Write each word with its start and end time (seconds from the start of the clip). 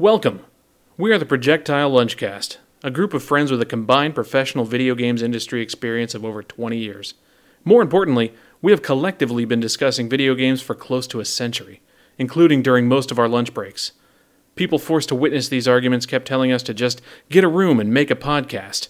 Welcome. 0.00 0.40
We 0.96 1.12
are 1.12 1.18
the 1.18 1.26
Projectile 1.26 1.90
Lunchcast, 1.90 2.56
a 2.82 2.90
group 2.90 3.12
of 3.12 3.22
friends 3.22 3.50
with 3.50 3.60
a 3.60 3.66
combined 3.66 4.14
professional 4.14 4.64
video 4.64 4.94
games 4.94 5.20
industry 5.20 5.60
experience 5.60 6.14
of 6.14 6.24
over 6.24 6.42
20 6.42 6.78
years. 6.78 7.12
More 7.66 7.82
importantly, 7.82 8.32
we 8.62 8.72
have 8.72 8.80
collectively 8.80 9.44
been 9.44 9.60
discussing 9.60 10.08
video 10.08 10.34
games 10.34 10.62
for 10.62 10.74
close 10.74 11.06
to 11.08 11.20
a 11.20 11.26
century, 11.26 11.82
including 12.16 12.62
during 12.62 12.88
most 12.88 13.10
of 13.10 13.18
our 13.18 13.28
lunch 13.28 13.52
breaks. 13.52 13.92
People 14.54 14.78
forced 14.78 15.10
to 15.10 15.14
witness 15.14 15.50
these 15.50 15.68
arguments 15.68 16.06
kept 16.06 16.26
telling 16.26 16.50
us 16.50 16.62
to 16.62 16.72
just 16.72 17.02
get 17.28 17.44
a 17.44 17.48
room 17.48 17.78
and 17.78 17.92
make 17.92 18.10
a 18.10 18.16
podcast. 18.16 18.88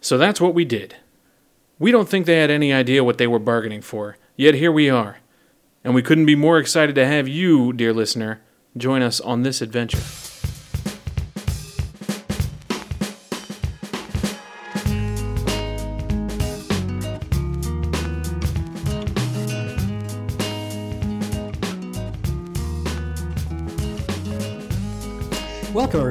So 0.00 0.16
that's 0.16 0.40
what 0.40 0.54
we 0.54 0.64
did. 0.64 0.94
We 1.80 1.90
don't 1.90 2.08
think 2.08 2.26
they 2.26 2.38
had 2.38 2.52
any 2.52 2.72
idea 2.72 3.02
what 3.02 3.18
they 3.18 3.26
were 3.26 3.40
bargaining 3.40 3.82
for, 3.82 4.16
yet 4.36 4.54
here 4.54 4.70
we 4.70 4.88
are. 4.88 5.18
And 5.82 5.96
we 5.96 6.02
couldn't 6.02 6.26
be 6.26 6.36
more 6.36 6.60
excited 6.60 6.94
to 6.94 7.04
have 7.08 7.26
you, 7.26 7.72
dear 7.72 7.92
listener, 7.92 8.40
join 8.76 9.02
us 9.02 9.20
on 9.20 9.42
this 9.42 9.60
adventure. 9.60 9.98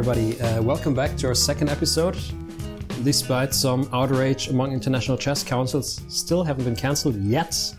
Everybody. 0.07 0.39
Uh, 0.39 0.61
welcome 0.61 0.93
back 0.93 1.17
to 1.17 1.27
our 1.27 1.35
second 1.35 1.67
episode. 1.67 2.17
Despite 3.03 3.53
some 3.53 3.89
outrage 3.91 4.48
among 4.48 4.71
international 4.71 5.17
chess 5.17 5.43
councils, 5.43 6.02
still 6.07 6.45
haven't 6.45 6.63
been 6.63 6.77
cancelled 6.77 7.17
yet, 7.17 7.75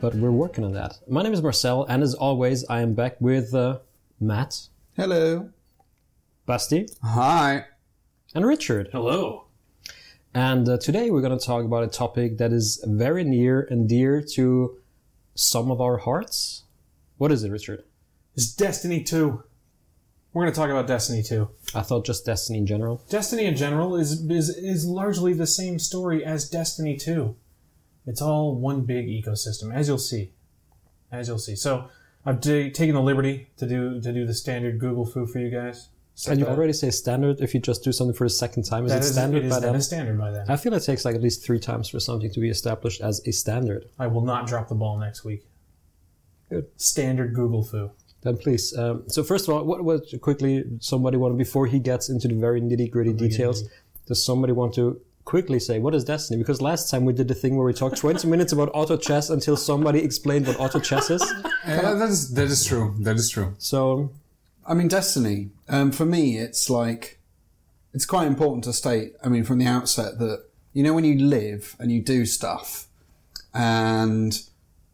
but 0.00 0.14
we're 0.14 0.30
working 0.30 0.62
on 0.62 0.72
that. 0.74 0.98
My 1.08 1.20
name 1.24 1.32
is 1.32 1.42
Marcel, 1.42 1.84
and 1.86 2.00
as 2.00 2.14
always, 2.14 2.64
I 2.66 2.80
am 2.80 2.94
back 2.94 3.16
with 3.20 3.52
uh, 3.56 3.80
Matt, 4.20 4.68
Hello. 4.96 5.50
Basti, 6.46 6.86
Hi. 7.02 7.64
and 8.36 8.46
Richard. 8.46 8.90
Hello. 8.92 9.46
And 10.32 10.68
uh, 10.68 10.78
today 10.78 11.10
we're 11.10 11.22
going 11.22 11.36
to 11.36 11.44
talk 11.44 11.64
about 11.64 11.82
a 11.82 11.88
topic 11.88 12.38
that 12.38 12.52
is 12.52 12.84
very 12.86 13.24
near 13.24 13.66
and 13.68 13.88
dear 13.88 14.22
to 14.34 14.78
some 15.34 15.72
of 15.72 15.80
our 15.80 15.96
hearts. 15.96 16.62
What 17.18 17.32
is 17.32 17.42
it, 17.42 17.50
Richard? 17.50 17.82
is 18.36 18.54
Destiny 18.54 19.02
2. 19.02 19.42
We're 20.34 20.42
going 20.42 20.52
to 20.52 20.58
talk 20.60 20.68
about 20.70 20.88
Destiny 20.88 21.22
2. 21.22 21.48
I 21.76 21.82
thought 21.82 22.04
just 22.04 22.26
Destiny 22.26 22.58
in 22.58 22.66
general. 22.66 23.00
Destiny 23.08 23.44
in 23.46 23.54
general 23.56 23.94
is, 23.94 24.20
is 24.28 24.48
is 24.50 24.84
largely 24.84 25.32
the 25.32 25.46
same 25.46 25.78
story 25.78 26.24
as 26.24 26.48
Destiny 26.50 26.96
2. 26.96 27.36
It's 28.06 28.20
all 28.20 28.56
one 28.56 28.82
big 28.82 29.06
ecosystem, 29.06 29.72
as 29.72 29.86
you'll 29.86 29.98
see. 29.98 30.32
As 31.12 31.28
you'll 31.28 31.38
see. 31.38 31.54
So 31.54 31.88
I've 32.26 32.40
ta- 32.40 32.68
taken 32.74 32.94
the 32.94 33.00
liberty 33.00 33.48
to 33.58 33.66
do 33.66 34.00
to 34.00 34.12
do 34.12 34.26
the 34.26 34.34
standard 34.34 34.80
Google 34.80 35.06
fu 35.06 35.24
for 35.24 35.38
you 35.38 35.50
guys. 35.50 35.88
And 36.28 36.38
you 36.38 36.46
already 36.46 36.72
say 36.72 36.90
standard 36.90 37.40
if 37.40 37.54
you 37.54 37.60
just 37.60 37.82
do 37.84 37.90
something 37.92 38.14
for 38.14 38.24
a 38.24 38.30
second 38.30 38.64
time. 38.64 38.84
Is 38.86 38.90
that 38.92 38.98
it 38.98 39.04
is- 39.04 39.12
standard 39.12 39.44
it 39.44 39.46
is 39.46 39.52
by 39.54 39.60
then 39.60 39.72
then? 39.72 39.80
standard 39.82 40.18
by 40.18 40.30
then. 40.32 40.46
I 40.48 40.56
feel 40.56 40.74
it 40.74 40.80
takes 40.80 41.04
like 41.04 41.14
at 41.14 41.22
least 41.22 41.44
three 41.44 41.60
times 41.60 41.88
for 41.88 42.00
something 42.00 42.30
to 42.30 42.40
be 42.40 42.50
established 42.50 43.00
as 43.00 43.20
a 43.26 43.30
standard. 43.32 43.86
I 44.00 44.08
will 44.08 44.20
not 44.22 44.48
drop 44.48 44.68
the 44.68 44.74
ball 44.74 44.98
next 44.98 45.24
week. 45.24 45.46
Good. 46.50 46.66
Standard 46.76 47.34
Google 47.34 47.62
fu. 47.62 47.90
Then 48.24 48.38
please. 48.38 48.76
Um, 48.76 49.04
so 49.06 49.22
first 49.22 49.46
of 49.46 49.54
all, 49.54 49.64
what 49.64 49.84
what 49.84 50.02
quickly 50.20 50.64
somebody 50.80 51.16
want 51.16 51.36
before 51.38 51.66
he 51.66 51.78
gets 51.78 52.08
into 52.08 52.26
the 52.26 52.34
very 52.34 52.60
nitty 52.60 52.90
gritty 52.90 53.12
details? 53.12 53.68
Does 54.06 54.24
somebody 54.24 54.52
want 54.52 54.74
to 54.74 55.00
quickly 55.24 55.60
say 55.60 55.78
what 55.78 55.94
is 55.94 56.04
Destiny? 56.04 56.38
Because 56.38 56.60
last 56.60 56.90
time 56.90 57.04
we 57.04 57.12
did 57.12 57.28
the 57.28 57.34
thing 57.34 57.56
where 57.56 57.66
we 57.66 57.72
talked 57.74 57.98
20 57.98 58.26
minutes 58.26 58.52
about 58.52 58.70
auto 58.74 58.96
chess 58.96 59.30
until 59.30 59.56
somebody 59.56 60.00
explained 60.00 60.46
what 60.46 60.58
auto 60.58 60.80
chess 60.80 61.10
is. 61.10 61.22
Yeah, 61.66 61.94
that 61.94 62.10
is 62.10 62.34
that 62.34 62.48
is 62.48 62.62
true. 62.66 62.94
That 63.00 63.16
is 63.16 63.30
true. 63.30 63.54
So 63.56 64.10
I 64.66 64.74
mean, 64.74 64.88
Destiny. 64.88 65.50
Um, 65.68 65.92
for 65.92 66.04
me, 66.04 66.36
it's 66.38 66.68
like 66.68 67.18
it's 67.94 68.04
quite 68.04 68.26
important 68.26 68.64
to 68.64 68.72
state. 68.72 69.14
I 69.24 69.28
mean, 69.28 69.44
from 69.44 69.58
the 69.58 69.66
outset 69.66 70.18
that 70.18 70.44
you 70.74 70.82
know 70.82 70.92
when 70.92 71.04
you 71.04 71.18
live 71.18 71.74
and 71.78 71.90
you 71.90 72.02
do 72.02 72.26
stuff, 72.26 72.86
and 73.54 74.38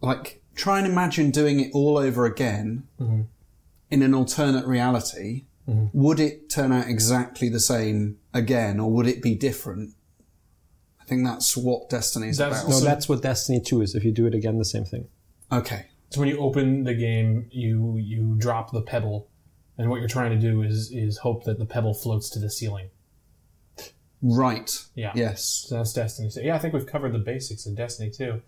like 0.00 0.39
try 0.54 0.78
and 0.78 0.86
imagine 0.86 1.30
doing 1.30 1.60
it 1.60 1.70
all 1.72 1.98
over 1.98 2.26
again 2.26 2.86
mm-hmm. 3.00 3.22
in 3.90 4.02
an 4.02 4.14
alternate 4.14 4.66
reality. 4.66 5.44
Mm-hmm. 5.68 5.86
Would 5.92 6.20
it 6.20 6.50
turn 6.50 6.72
out 6.72 6.88
exactly 6.88 7.48
the 7.48 7.60
same 7.60 8.18
again, 8.34 8.80
or 8.80 8.90
would 8.90 9.06
it 9.06 9.22
be 9.22 9.34
different? 9.34 9.94
I 11.00 11.04
think 11.04 11.24
that's 11.24 11.56
what 11.56 11.88
Destiny's 11.88 12.38
That's- 12.38 12.62
about. 12.62 12.70
no, 12.70 12.78
So- 12.78 12.84
that's 12.84 13.08
what 13.08 13.22
Destiny 13.22 13.60
2 13.60 13.82
is. 13.82 13.94
If 13.94 14.04
you 14.04 14.12
do 14.12 14.26
it 14.26 14.34
again, 14.34 14.58
the 14.58 14.64
same 14.64 14.84
thing. 14.84 15.08
Okay. 15.52 15.86
So 16.10 16.20
when 16.20 16.28
you 16.28 16.38
open 16.38 16.84
the 16.84 16.94
game, 16.94 17.46
you 17.52 17.96
you 17.96 18.34
drop 18.36 18.72
the 18.72 18.82
pebble, 18.82 19.28
and 19.78 19.88
what 19.90 20.00
you're 20.00 20.08
trying 20.08 20.30
to 20.30 20.38
do 20.38 20.62
is 20.62 20.90
is 20.90 21.18
hope 21.18 21.44
that 21.44 21.58
the 21.58 21.66
pebble 21.66 21.94
floats 21.94 22.28
to 22.30 22.40
the 22.40 22.50
ceiling. 22.50 22.90
Right. 24.22 24.70
Yeah. 24.94 25.12
Yes. 25.14 25.66
So 25.68 25.76
that's 25.76 25.92
Destiny. 25.92 26.30
So 26.30 26.40
yeah, 26.40 26.54
I 26.56 26.58
think 26.58 26.74
we've 26.74 26.86
covered 26.86 27.12
the 27.12 27.18
basics 27.18 27.64
of 27.66 27.76
Destiny 27.76 28.10
too. 28.10 28.42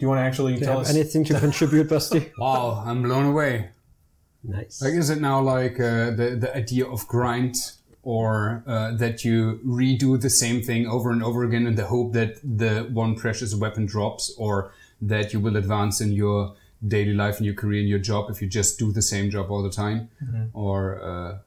Do 0.00 0.04
you 0.06 0.08
want 0.08 0.20
to 0.20 0.24
actually 0.24 0.54
Do 0.54 0.60
you 0.60 0.64
tell 0.64 0.78
have 0.78 0.88
us? 0.88 0.94
anything 0.94 1.24
to 1.26 1.38
contribute, 1.46 1.88
Basti? 1.90 2.32
Wow, 2.38 2.82
I'm 2.86 3.02
blown 3.02 3.26
away. 3.26 3.68
nice. 4.42 4.80
Like, 4.80 4.94
is 4.94 5.10
it 5.10 5.20
now 5.20 5.40
like 5.42 5.78
uh, 5.78 6.10
the 6.20 6.36
the 6.40 6.56
idea 6.56 6.86
of 6.86 7.06
grind, 7.06 7.54
or 8.02 8.64
uh, 8.66 8.96
that 8.96 9.24
you 9.26 9.60
redo 9.64 10.18
the 10.18 10.30
same 10.30 10.62
thing 10.62 10.86
over 10.86 11.10
and 11.10 11.22
over 11.22 11.44
again 11.44 11.66
in 11.66 11.74
the 11.74 11.84
hope 11.86 12.14
that 12.14 12.36
the 12.42 12.88
one 13.02 13.14
precious 13.14 13.54
weapon 13.54 13.84
drops, 13.84 14.34
or 14.38 14.72
that 15.02 15.34
you 15.34 15.38
will 15.40 15.56
advance 15.56 16.00
in 16.00 16.12
your 16.12 16.54
daily 16.96 17.12
life, 17.12 17.38
in 17.38 17.44
your 17.44 17.54
career, 17.62 17.82
in 17.82 17.86
your 17.88 17.98
job 17.98 18.30
if 18.30 18.40
you 18.40 18.48
just 18.48 18.78
do 18.78 18.90
the 18.92 19.02
same 19.02 19.28
job 19.30 19.50
all 19.50 19.62
the 19.62 19.70
time, 19.84 20.08
or 20.54 20.78
uh, 21.02 21.38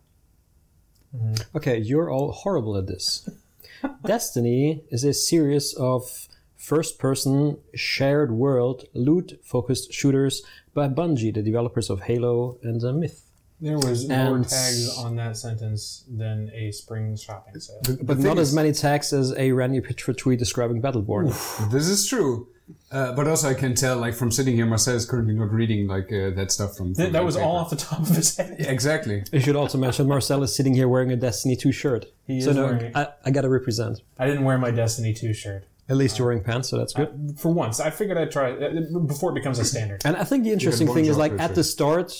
Okay, 1.55 1.77
you're 1.79 2.09
all 2.09 2.31
horrible 2.31 2.77
at 2.77 2.85
this. 2.87 3.27
Destiny 4.05 4.83
is 4.89 5.03
a 5.03 5.13
series 5.13 5.73
of 5.75 6.27
first 6.63 6.97
person 6.97 7.57
shared 7.75 8.31
world 8.31 8.85
loot 8.93 9.39
focused 9.43 9.91
shooters 9.91 10.41
by 10.73 10.87
Bungie, 10.87 11.33
the 11.33 11.41
developers 11.43 11.89
of 11.89 12.03
Halo 12.03 12.57
and 12.63 12.81
uh, 12.83 12.93
Myth. 12.93 13.29
there 13.59 13.77
was 13.77 14.07
more 14.07 14.37
And- 14.37 14.47
tags 14.47 14.97
on 14.97 15.17
that 15.17 15.35
sentence 15.37 16.05
than 16.09 16.49
a 16.53 16.71
spring 16.71 17.17
shopping 17.17 17.59
sale. 17.59 17.81
But 18.01 18.17
not 18.19 18.39
as 18.39 18.53
many 18.53 18.71
tags 18.71 19.11
as 19.11 19.33
a 19.35 19.51
Randy 19.51 19.81
Pitchford 19.81 20.17
tweet 20.17 20.39
describing 20.39 20.81
Battleborn. 20.81 21.25
this 21.71 21.87
is 21.89 22.07
true. 22.07 22.47
Uh, 22.91 23.11
but 23.11 23.27
also, 23.27 23.49
I 23.49 23.55
can 23.55 23.75
tell, 23.75 23.97
like 23.97 24.13
from 24.13 24.31
sitting 24.31 24.55
here, 24.55 24.65
Marcel 24.65 24.95
is 24.95 25.05
currently 25.05 25.33
not 25.33 25.51
reading 25.51 25.85
like 25.87 26.09
uh, 26.13 26.29
that 26.37 26.49
stuff 26.49 26.77
from. 26.77 26.93
That, 26.93 27.03
from 27.05 27.13
that 27.13 27.25
was 27.25 27.35
paper. 27.35 27.45
all 27.45 27.57
off 27.57 27.69
the 27.69 27.75
top 27.75 27.99
of 27.99 28.15
his 28.15 28.37
head. 28.37 28.55
Exactly. 28.77 29.23
I 29.33 29.39
should 29.39 29.57
also 29.57 29.77
mention 29.77 30.07
Marcel 30.07 30.41
is 30.43 30.55
sitting 30.55 30.73
here 30.73 30.87
wearing 30.87 31.11
a 31.11 31.17
Destiny 31.17 31.57
2 31.57 31.73
shirt. 31.73 32.05
He 32.25 32.39
so 32.39 32.51
is 32.51 32.55
no, 32.55 32.65
wearing. 32.67 32.95
I, 32.95 33.07
I 33.25 33.31
gotta 33.31 33.49
represent. 33.49 33.99
I 34.17 34.27
didn't 34.27 34.45
wear 34.45 34.57
my 34.57 34.71
Destiny 34.71 35.13
2 35.13 35.33
shirt 35.33 35.65
At 35.89 35.97
least 35.97 36.17
you're 36.17 36.27
wearing 36.27 36.43
pants, 36.43 36.69
so 36.69 36.77
that's 36.77 36.93
good. 36.93 37.35
for 37.37 37.53
once. 37.53 37.79
I 37.81 37.89
figured 37.89 38.17
I'd 38.17 38.31
try 38.31 38.53
uh, 38.53 38.99
before 38.99 39.31
it 39.31 39.35
becomes 39.35 39.59
a 39.59 39.65
standard. 39.65 40.01
And 40.05 40.15
I 40.15 40.23
think 40.23 40.45
the 40.45 40.51
interesting 40.51 40.87
thing 40.93 41.05
is 41.05 41.17
like 41.17 41.33
at 41.39 41.55
the 41.55 41.63
start, 41.63 42.13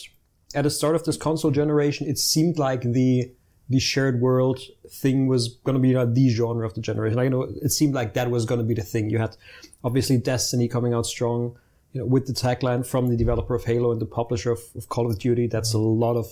at 0.53 0.63
the 0.63 0.69
start 0.69 0.96
of 0.96 1.03
this 1.06 1.18
console 1.18 1.51
generation, 1.51 2.07
it 2.07 2.18
seemed 2.18 2.57
like 2.57 2.81
the 2.81 3.31
the 3.69 3.79
shared 3.79 4.19
world 4.19 4.59
thing 4.91 5.28
was 5.28 5.47
going 5.63 5.75
to 5.75 5.79
be 5.79 5.94
like, 5.94 6.13
the 6.13 6.29
genre 6.29 6.66
of 6.66 6.73
the 6.73 6.81
generation. 6.81 7.16
Like, 7.16 7.25
you 7.25 7.29
know, 7.29 7.44
it 7.62 7.72
seemed 7.72 7.94
like 7.94 8.13
that 8.13 8.29
was 8.29 8.46
going 8.46 8.59
to 8.59 8.66
be 8.66 8.73
the 8.73 8.81
thing. 8.84 9.09
You 9.09 9.19
had 9.19 9.38
obviously 9.84 10.18
Destiny 10.18 10.68
coming 10.68 10.94
out 10.94 11.06
strong, 11.06 11.57
you 11.94 12.02
know, 12.02 12.06
with 12.06 12.28
the 12.28 12.34
tagline 12.34 12.85
from 12.85 13.07
the 13.07 13.16
developer 13.16 13.56
of 13.56 13.63
Halo 13.63 13.91
and 13.91 14.02
the 14.02 14.06
publisher 14.06 14.52
of, 14.52 14.59
of 14.75 14.90
Call 14.90 15.09
of 15.09 15.18
Duty. 15.18 15.47
That's 15.47 15.73
a 15.73 15.78
lot 15.78 16.18
of 16.18 16.28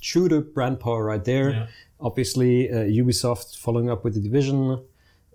shooter 0.00 0.40
brand 0.40 0.78
power 0.78 1.04
right 1.04 1.24
there. 1.24 1.50
Yeah. 1.50 1.66
Obviously, 1.98 2.70
uh, 2.70 2.76
Ubisoft 2.84 3.58
following 3.58 3.90
up 3.90 4.04
with 4.04 4.14
the 4.14 4.20
Division. 4.20 4.84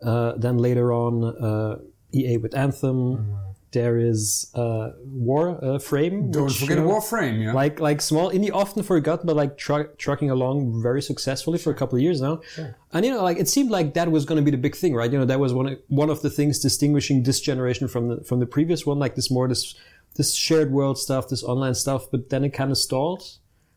Uh, 0.04 0.34
then 0.38 0.58
later 0.58 0.92
on, 0.94 1.24
uh, 1.24 1.78
EA 2.14 2.38
with 2.38 2.56
Anthem. 2.56 3.36
There 3.72 3.98
is 3.98 4.52
uh, 4.54 4.90
War 5.06 5.58
uh, 5.64 5.80
Frame. 5.80 6.30
Don't 6.30 6.44
which, 6.48 6.60
forget 6.60 6.78
you 6.78 6.84
know, 6.84 6.90
Warframe. 6.90 7.42
Yeah. 7.42 7.54
like 7.54 7.80
like 7.80 8.02
small 8.02 8.30
indie 8.30 8.52
often 8.54 8.84
forgotten 8.84 9.26
but 9.26 9.38
like 9.38 9.58
tru- 9.58 9.88
trucking 9.98 10.30
along 10.30 10.82
very 10.84 11.02
successfully 11.02 11.58
for 11.58 11.72
a 11.72 11.74
couple 11.74 11.96
of 11.96 12.02
years 12.02 12.20
now 12.20 12.42
Sure. 12.54 12.76
and 12.92 13.06
you 13.06 13.12
know 13.14 13.24
like 13.24 13.38
it 13.38 13.48
seemed 13.48 13.70
like 13.72 13.94
that 13.94 14.12
was 14.12 14.26
going 14.26 14.36
to 14.36 14.44
be 14.44 14.52
the 14.52 14.58
big 14.58 14.76
thing 14.76 14.94
right 14.94 15.10
you 15.10 15.18
know 15.18 15.24
that 15.24 15.40
was 15.40 15.54
one 15.54 15.68
of, 15.68 15.80
one 15.88 16.10
of 16.10 16.22
the 16.22 16.30
things 16.30 16.60
distinguishing 16.60 17.24
this 17.24 17.40
generation 17.40 17.88
from 17.88 18.10
the 18.10 18.18
from 18.26 18.40
the 18.42 18.46
previous 18.46 18.86
one 18.86 19.00
like 19.00 19.16
this 19.16 19.32
more 19.32 19.48
this 19.48 19.74
this 20.18 20.34
shared 20.36 20.70
world 20.74 20.98
stuff 20.98 21.30
this 21.30 21.42
online 21.42 21.74
stuff 21.74 22.12
but 22.12 22.30
then 22.30 22.44
it 22.44 22.50
kind 22.50 22.72
of 22.72 22.78
stalled 22.78 23.24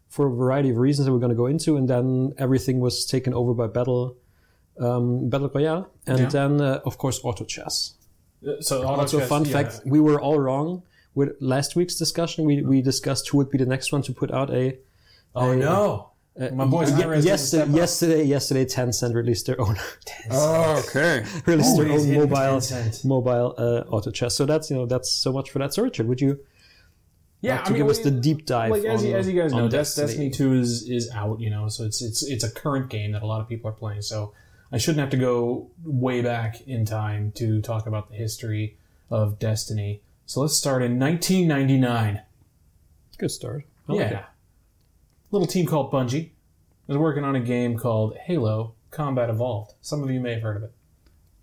for 0.09 0.27
a 0.27 0.35
variety 0.35 0.71
of 0.71 0.77
reasons 0.77 1.07
that 1.07 1.13
we're 1.13 1.21
going 1.21 1.31
to 1.31 1.37
go 1.37 1.47
into 1.47 1.77
and 1.77 1.89
then 1.89 2.33
everything 2.37 2.81
was 2.81 3.07
taken 3.07 3.33
over 3.33 3.55
by 3.55 3.69
battle 3.69 4.17
um, 4.81 5.29
battle 5.31 5.51
royale 5.55 5.89
and 6.07 6.19
Yeah. 6.19 6.29
then 6.29 6.61
uh, 6.61 6.81
of 6.85 6.99
course 6.99 7.21
auto 7.25 7.45
chess 7.45 7.95
Uh, 8.47 8.61
So 8.61 8.83
auto 8.83 9.01
also, 9.03 9.19
chess, 9.21 9.29
fun 9.29 9.45
yeah. 9.45 9.53
fact: 9.57 9.73
we 9.87 10.01
were 10.01 10.21
all 10.21 10.39
wrong 10.39 10.83
with 11.15 11.31
last 11.41 11.77
week's 11.77 11.97
discussion. 12.05 12.45
We 12.45 12.55
we 12.63 12.83
discussed 12.83 13.25
who 13.31 13.39
would 13.39 13.51
be 13.51 13.59
the 13.65 13.71
next 13.75 13.93
one 13.93 14.03
to 14.03 14.13
put 14.13 14.31
out 14.39 14.49
a. 14.51 14.65
Oh 15.35 15.51
a- 15.53 15.57
no, 15.57 16.11
my 16.53 16.67
boys. 16.67 16.91
Ye- 16.91 17.03
Hi-Rez 17.03 17.25
yesterday, 17.25 17.63
up. 17.71 17.77
yesterday, 17.83 18.23
yesterday, 18.37 18.65
Tencent 18.75 19.15
released 19.15 19.47
their 19.47 19.61
own 19.65 19.77
oh, 20.31 20.83
okay. 20.89 21.25
released 21.47 21.77
their 21.79 21.91
own 21.97 22.05
mobile 22.21 22.59
Tencent. 22.61 23.05
mobile 23.05 23.49
uh, 23.65 23.95
auto 23.95 24.11
chess. 24.11 24.35
So 24.39 24.45
that's 24.51 24.67
you 24.71 24.77
know 24.77 24.87
that's 24.87 25.11
so 25.25 25.33
much 25.33 25.49
for 25.53 25.59
that. 25.61 25.73
So 25.75 25.83
Richard, 25.89 26.07
would 26.11 26.21
you 26.21 26.33
Yeah, 27.41 27.57
Like, 27.57 27.65
to 27.69 27.73
give 27.75 27.89
us 27.95 27.99
the 28.01 28.11
deep 28.11 28.41
dive. 28.47 28.71
Like 28.77 28.85
as, 28.85 29.01
on, 29.03 29.07
you, 29.09 29.17
as 29.21 29.27
you 29.29 29.37
guys 29.43 29.53
on 29.53 29.59
know, 29.61 29.69
Destiny. 29.69 30.07
Destiny 30.07 30.31
Two 30.31 30.51
is 30.63 30.71
is 30.97 31.05
out. 31.21 31.37
You 31.45 31.51
know, 31.55 31.65
so 31.75 31.85
it's 31.89 32.01
it's 32.09 32.21
it's 32.35 32.45
a 32.45 32.51
current 32.63 32.89
game 32.97 33.13
that 33.15 33.23
a 33.23 33.27
lot 33.33 33.41
of 33.43 33.47
people 33.53 33.67
are 33.71 33.79
playing. 33.85 34.03
So 34.03 34.33
I 34.75 34.79
shouldn't 34.79 34.99
have 34.99 35.11
to 35.11 35.17
go 35.17 35.71
way 35.85 36.21
back 36.21 36.61
in 36.67 36.85
time 36.85 37.31
to 37.37 37.63
talk 37.63 37.87
about 37.87 38.11
the 38.11 38.17
history 38.17 38.77
of 39.09 39.39
Destiny. 39.39 40.01
So 40.27 40.41
let's 40.41 40.57
start 40.57 40.83
in 40.83 40.99
1999. 40.99 42.21
Good 43.17 43.31
start. 43.31 43.67
I 43.89 43.93
like 43.93 44.11
yeah, 44.11 44.19
it. 44.19 44.25
little 45.31 45.47
team 45.47 45.67
called 45.67 45.93
Bungie 45.93 46.31
was 46.89 46.99
working 46.99 47.23
on 47.23 47.37
a 47.37 47.41
game 47.41 47.79
called 47.79 48.17
Halo 48.17 48.75
Combat 48.91 49.31
Evolved. 49.31 49.75
Some 49.81 50.03
of 50.03 50.11
you 50.11 50.19
may 50.19 50.35
have 50.35 50.43
heard 50.43 50.57
of 50.57 50.65
it. 50.65 50.73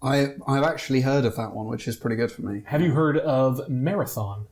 I 0.01 0.33
I've 0.45 0.63
actually 0.63 0.99
heard 0.99 1.23
of 1.23 1.37
that 1.37 1.53
one, 1.53 1.67
which 1.67 1.87
is 1.87 1.95
pretty 1.95 2.17
good 2.17 2.33
for 2.33 2.41
me. 2.41 2.63
Have 2.65 2.81
you 2.81 2.91
heard 2.91 3.17
of 3.17 3.69
Marathon? 3.69 4.47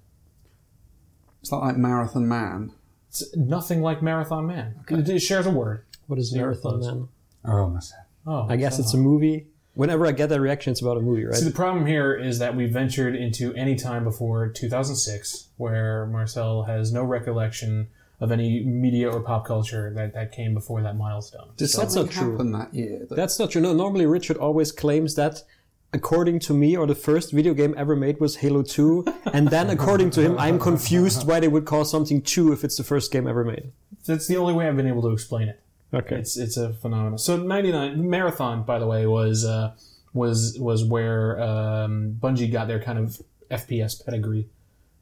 It's 1.41 1.51
not 1.51 1.63
like 1.63 1.75
Marathon 1.75 2.29
Man? 2.29 2.71
It's 3.09 3.35
nothing 3.35 3.81
like 3.81 4.01
Marathon 4.01 4.47
Man. 4.47 4.85
It, 4.89 5.09
it 5.09 5.19
shares 5.19 5.45
a 5.47 5.51
word. 5.51 5.83
What 6.07 6.17
is 6.17 6.29
Zero 6.29 6.51
Marathon. 6.51 6.79
Man? 6.79 7.07
Oh, 7.43 7.67
must 7.67 7.93
have. 7.93 8.08
Oh, 8.25 8.45
I 8.49 8.55
guess 8.55 8.77
so- 8.77 8.83
it's 8.83 8.93
a 8.93 8.97
movie. 8.97 9.47
Whenever 9.75 10.05
I 10.05 10.11
get 10.11 10.27
that 10.29 10.41
reaction, 10.41 10.71
it's 10.71 10.81
about 10.81 10.97
a 10.97 10.99
movie, 10.99 11.23
right? 11.23 11.35
See, 11.35 11.45
the 11.45 11.51
problem 11.51 11.85
here 11.85 12.13
is 12.13 12.39
that 12.39 12.53
we 12.53 12.65
ventured 12.65 13.15
into 13.15 13.53
any 13.53 13.75
time 13.75 14.03
before 14.03 14.49
2006, 14.49 15.49
where 15.55 16.05
Marcel 16.07 16.63
has 16.63 16.91
no 16.91 17.03
recollection 17.03 17.87
of 18.19 18.31
any 18.31 18.63
media 18.65 19.09
or 19.09 19.21
pop 19.21 19.45
culture 19.45 19.93
that, 19.95 20.13
that 20.13 20.31
came 20.33 20.53
before 20.53 20.81
that 20.81 20.97
milestone. 20.97 21.51
Did 21.55 21.69
That's 21.69 21.95
not 21.95 22.09
true. 22.09 22.31
happen 22.31 22.51
that 22.51 22.73
year? 22.73 23.05
That, 23.07 23.15
That's 23.15 23.39
not 23.39 23.51
true. 23.51 23.61
No, 23.61 23.73
normally 23.73 24.05
Richard 24.05 24.35
always 24.37 24.73
claims 24.73 25.15
that, 25.15 25.43
according 25.93 26.39
to 26.39 26.53
me, 26.53 26.75
or 26.75 26.85
the 26.85 26.95
first 26.95 27.31
video 27.31 27.53
game 27.53 27.73
ever 27.77 27.95
made 27.95 28.19
was 28.19 28.37
Halo 28.37 28.63
2, 28.63 29.05
and 29.33 29.47
then 29.47 29.69
according 29.69 30.09
to 30.11 30.21
him, 30.21 30.37
I'm 30.37 30.59
confused 30.59 31.25
why 31.25 31.39
they 31.39 31.47
would 31.47 31.65
call 31.65 31.85
something 31.85 32.21
2 32.21 32.51
if 32.51 32.65
it's 32.65 32.75
the 32.75 32.83
first 32.83 33.13
game 33.13 33.27
ever 33.27 33.45
made. 33.45 33.71
That's 34.05 34.27
the 34.27 34.35
only 34.35 34.53
way 34.53 34.67
I've 34.67 34.75
been 34.75 34.87
able 34.87 35.03
to 35.03 35.09
explain 35.09 35.47
it. 35.47 35.61
Okay. 35.93 36.17
It's 36.17 36.37
it's 36.37 36.57
a 36.57 36.73
phenomenon. 36.73 37.17
So 37.17 37.37
99 37.37 38.09
Marathon, 38.09 38.63
by 38.63 38.79
the 38.79 38.87
way, 38.87 39.07
was 39.07 39.43
uh, 39.43 39.73
was 40.13 40.57
was 40.59 40.83
where 40.83 41.39
um, 41.41 42.17
Bungie 42.19 42.51
got 42.51 42.67
their 42.67 42.81
kind 42.81 42.99
of 42.99 43.21
FPS 43.49 44.03
pedigree. 44.03 44.47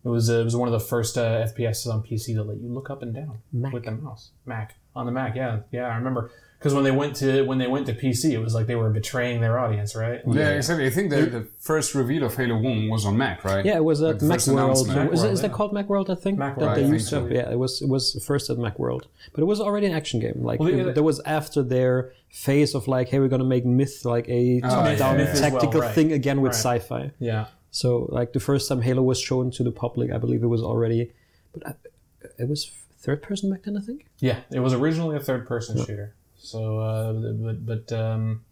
It 0.05 0.09
was 0.09 0.29
uh, 0.29 0.39
it 0.39 0.43
was 0.45 0.55
one 0.55 0.67
of 0.67 0.71
the 0.71 0.85
first 0.85 1.17
uh, 1.17 1.45
FPSs 1.45 1.93
on 1.93 2.03
PC 2.03 2.35
that 2.35 2.43
let 2.43 2.57
you 2.57 2.69
look 2.69 2.89
up 2.89 3.01
and 3.01 3.13
down 3.13 3.39
Mac. 3.51 3.73
with 3.73 3.83
the 3.83 3.91
mouse. 3.91 4.31
Mac 4.45 4.75
on 4.95 5.05
the 5.05 5.11
Mac, 5.11 5.35
yeah, 5.35 5.59
yeah, 5.71 5.87
I 5.87 5.95
remember 5.95 6.31
because 6.57 6.73
when 6.73 6.83
they 6.83 6.91
went 6.91 7.15
to 7.17 7.43
when 7.43 7.57
they 7.59 7.67
went 7.67 7.85
to 7.85 7.93
PC, 7.93 8.31
it 8.31 8.39
was 8.39 8.53
like 8.55 8.65
they 8.67 8.75
were 8.75 8.89
betraying 8.89 9.41
their 9.41 9.59
audience, 9.59 9.95
right? 9.95 10.21
Yeah, 10.27 10.49
exactly. 10.49 10.85
I 10.87 10.89
think 10.89 11.09
the, 11.11 11.25
the 11.27 11.47
first 11.59 11.93
reveal 11.93 12.23
of 12.23 12.35
Halo 12.35 12.57
1 12.57 12.89
was 12.89 13.05
on 13.05 13.15
Mac, 13.17 13.43
right? 13.43 13.63
Yeah, 13.63 13.75
it 13.77 13.83
was 13.83 14.01
Like 14.01 14.15
at 14.15 14.19
the 14.21 14.27
first 14.27 14.47
Macworld. 14.49 14.53
announcement. 14.53 15.13
Is, 15.13 15.23
it- 15.23 15.27
Macworld, 15.27 15.31
is 15.33 15.41
that 15.41 15.51
called 15.53 15.73
Macworld? 15.73 16.09
I 16.09 16.15
think 16.15 16.39
Macworld, 16.39 16.59
that 16.59 16.69
I 16.69 16.75
they 16.75 16.81
think 16.81 16.93
used 16.93 17.09
to. 17.09 17.15
so. 17.15 17.27
Yeah, 17.27 17.51
it 17.51 17.59
was 17.59 17.81
it 17.81 17.89
was 17.89 18.23
first 18.25 18.49
at 18.49 18.57
Macworld, 18.57 19.03
but 19.33 19.41
it 19.41 19.45
was 19.45 19.59
already 19.61 19.85
an 19.87 19.93
action 19.93 20.19
game. 20.19 20.39
Like 20.41 20.59
Well, 20.59 20.69
it, 20.69 20.77
yeah, 20.77 20.91
that 20.93 21.03
was 21.03 21.19
after 21.25 21.61
their 21.61 22.11
phase 22.29 22.73
of 22.75 22.87
like, 22.87 23.09
hey, 23.09 23.19
we're 23.19 23.27
gonna 23.27 23.43
make 23.43 23.65
Myth 23.65 24.03
like 24.03 24.27
a 24.27 24.59
Oh, 24.63 24.69
top-down 24.69 25.19
yeah, 25.19 25.25
yeah, 25.25 25.33
yeah. 25.35 25.39
tactical 25.39 25.69
well, 25.79 25.81
right. 25.81 25.95
thing 25.95 26.11
again 26.11 26.41
with 26.41 26.53
Right. 26.53 26.79
sci-fi. 26.81 27.11
Yeah, 27.19 27.45
So 27.71 28.07
like 28.09 28.33
the 28.33 28.39
first 28.39 28.67
time 28.67 28.81
Halo 28.81 29.03
was 29.03 29.19
shown 29.21 29.51
to 29.51 29.63
the 29.63 29.71
public, 29.71 30.11
I 30.11 30.17
believe 30.17 30.41
it 30.43 30.47
was 30.47 30.61
already, 30.63 31.11
but 31.53 31.67
I, 31.67 31.73
it 32.39 32.49
was 32.49 32.71
third 32.99 33.21
person 33.21 33.51
back 33.51 33.63
then. 33.63 33.77
I 33.77 33.81
think. 33.81 34.07
yeah. 34.19 34.39
It 34.51 34.59
was 34.59 34.73
originally 34.73 35.15
a 35.15 35.19
third 35.19 35.47
person 35.47 35.77
shooter. 35.85 36.15
So, 36.47 36.79
uh, 36.79 37.13
but 37.13 37.65
but 37.65 37.91
um, 37.91 38.45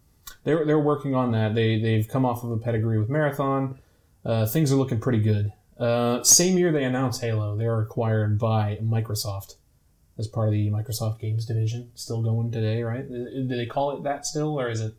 they're 0.44 0.64
they're 0.64 0.78
working 0.78 1.14
on 1.14 1.32
that. 1.32 1.54
They 1.54 1.80
they've 1.80 2.06
come 2.06 2.24
off 2.24 2.44
of 2.44 2.50
a 2.50 2.58
pedigree 2.58 2.98
with 2.98 3.08
Marathon. 3.08 3.78
Uh, 4.24 4.46
things 4.46 4.72
are 4.72 4.76
looking 4.76 5.00
pretty 5.00 5.20
good. 5.20 5.52
Uh, 5.78 6.22
same 6.22 6.56
year 6.58 6.72
they 6.72 6.84
announced 6.84 7.20
Halo, 7.20 7.56
they 7.56 7.66
were 7.66 7.82
acquired 7.82 8.38
by 8.38 8.78
Microsoft 8.82 9.56
as 10.18 10.26
part 10.26 10.48
of 10.48 10.52
the 10.52 10.70
Microsoft 10.70 11.20
Games 11.20 11.44
division. 11.44 11.90
Still 11.94 12.22
going 12.22 12.50
today, 12.50 12.82
right? 12.82 13.06
Do 13.08 13.46
they 13.46 13.66
call 13.66 13.96
it 13.96 14.02
that 14.04 14.24
still, 14.24 14.58
or 14.58 14.70
is 14.70 14.80
it 14.80 14.94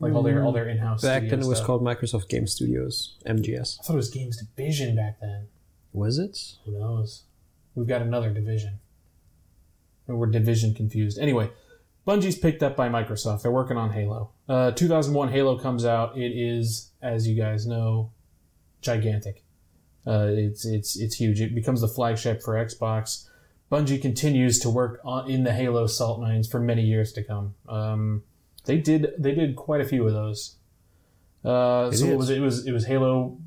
like 0.00 0.12
all 0.12 0.22
their 0.22 0.42
all 0.42 0.52
their 0.52 0.68
in-house? 0.68 1.02
Back 1.02 1.22
then 1.28 1.40
it 1.40 1.46
was 1.46 1.58
stuff? 1.58 1.66
called 1.66 1.82
Microsoft 1.82 2.28
Game 2.28 2.46
Studios 2.46 3.16
(MGS). 3.26 3.78
I 3.80 3.84
thought 3.84 3.94
it 3.94 3.96
was 3.96 4.10
Games 4.10 4.38
Division 4.42 4.96
back 4.96 5.20
then. 5.20 5.48
Was 5.92 6.18
it? 6.18 6.38
Who 6.64 6.78
knows? 6.78 7.24
We've 7.74 7.86
got 7.86 8.02
another 8.02 8.30
division. 8.30 8.80
Or 10.08 10.16
We're 10.16 10.26
division 10.26 10.74
confused. 10.74 11.18
Anyway, 11.18 11.50
Bungie's 12.06 12.36
picked 12.36 12.62
up 12.62 12.76
by 12.76 12.88
Microsoft. 12.88 13.42
They're 13.42 13.50
working 13.50 13.76
on 13.78 13.90
Halo. 13.90 14.30
Uh, 14.48 14.70
2001 14.72 15.30
Halo 15.30 15.58
comes 15.58 15.84
out. 15.84 16.16
It 16.18 16.32
is, 16.32 16.90
as 17.00 17.26
you 17.26 17.34
guys 17.34 17.66
know, 17.66 18.10
gigantic. 18.82 19.42
Uh, 20.06 20.26
it's 20.30 20.66
it's 20.66 20.98
it's 20.98 21.14
huge. 21.16 21.40
It 21.40 21.54
becomes 21.54 21.80
the 21.80 21.88
flagship 21.88 22.42
for 22.42 22.54
Xbox. 22.54 23.26
Bungie 23.72 24.00
continues 24.00 24.58
to 24.60 24.68
work 24.70 25.00
on 25.04 25.30
in 25.30 25.44
the 25.44 25.52
Halo 25.52 25.86
salt 25.86 26.20
mines 26.20 26.46
for 26.46 26.60
many 26.60 26.82
years 26.82 27.12
to 27.14 27.24
come. 27.24 27.54
Um, 27.66 28.22
they 28.66 28.76
did 28.78 29.14
they 29.18 29.34
did 29.34 29.56
quite 29.56 29.80
a 29.80 29.84
few 29.86 30.06
of 30.06 30.12
those. 30.12 30.56
Uh, 31.42 31.90
so 31.90 32.06
what 32.06 32.18
was 32.18 32.30
it? 32.30 32.38
it 32.38 32.40
was 32.40 32.66
it 32.66 32.72
was 32.72 32.84
Halo 32.86 33.38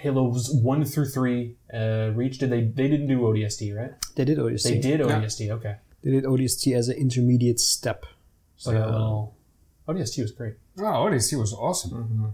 Halo 0.00 0.24
was 0.24 0.50
one 0.50 0.84
through 0.86 1.06
three. 1.10 1.56
Uh, 1.72 2.12
Reach 2.14 2.38
did 2.38 2.48
they 2.50 2.62
they 2.62 2.88
didn't 2.88 3.08
do 3.08 3.20
ODST 3.20 3.76
right? 3.76 3.92
They 4.14 4.24
did 4.24 4.38
ODST. 4.38 4.62
They 4.62 4.78
did 4.78 5.00
Yeah. 5.00 5.06
ODST. 5.06 5.50
Okay, 5.50 5.76
They 6.06 6.12
did 6.12 6.22
ODST 6.24 6.72
as 6.72 6.88
an 6.88 6.96
intermediate 6.96 7.58
step. 7.58 8.06
so 8.56 9.34
Uh, 9.88 9.92
ODST 9.92 10.22
was 10.22 10.30
great. 10.30 10.54
Oh, 10.78 10.82
ODST 10.84 11.36
was 11.36 11.52
awesome. 11.52 12.32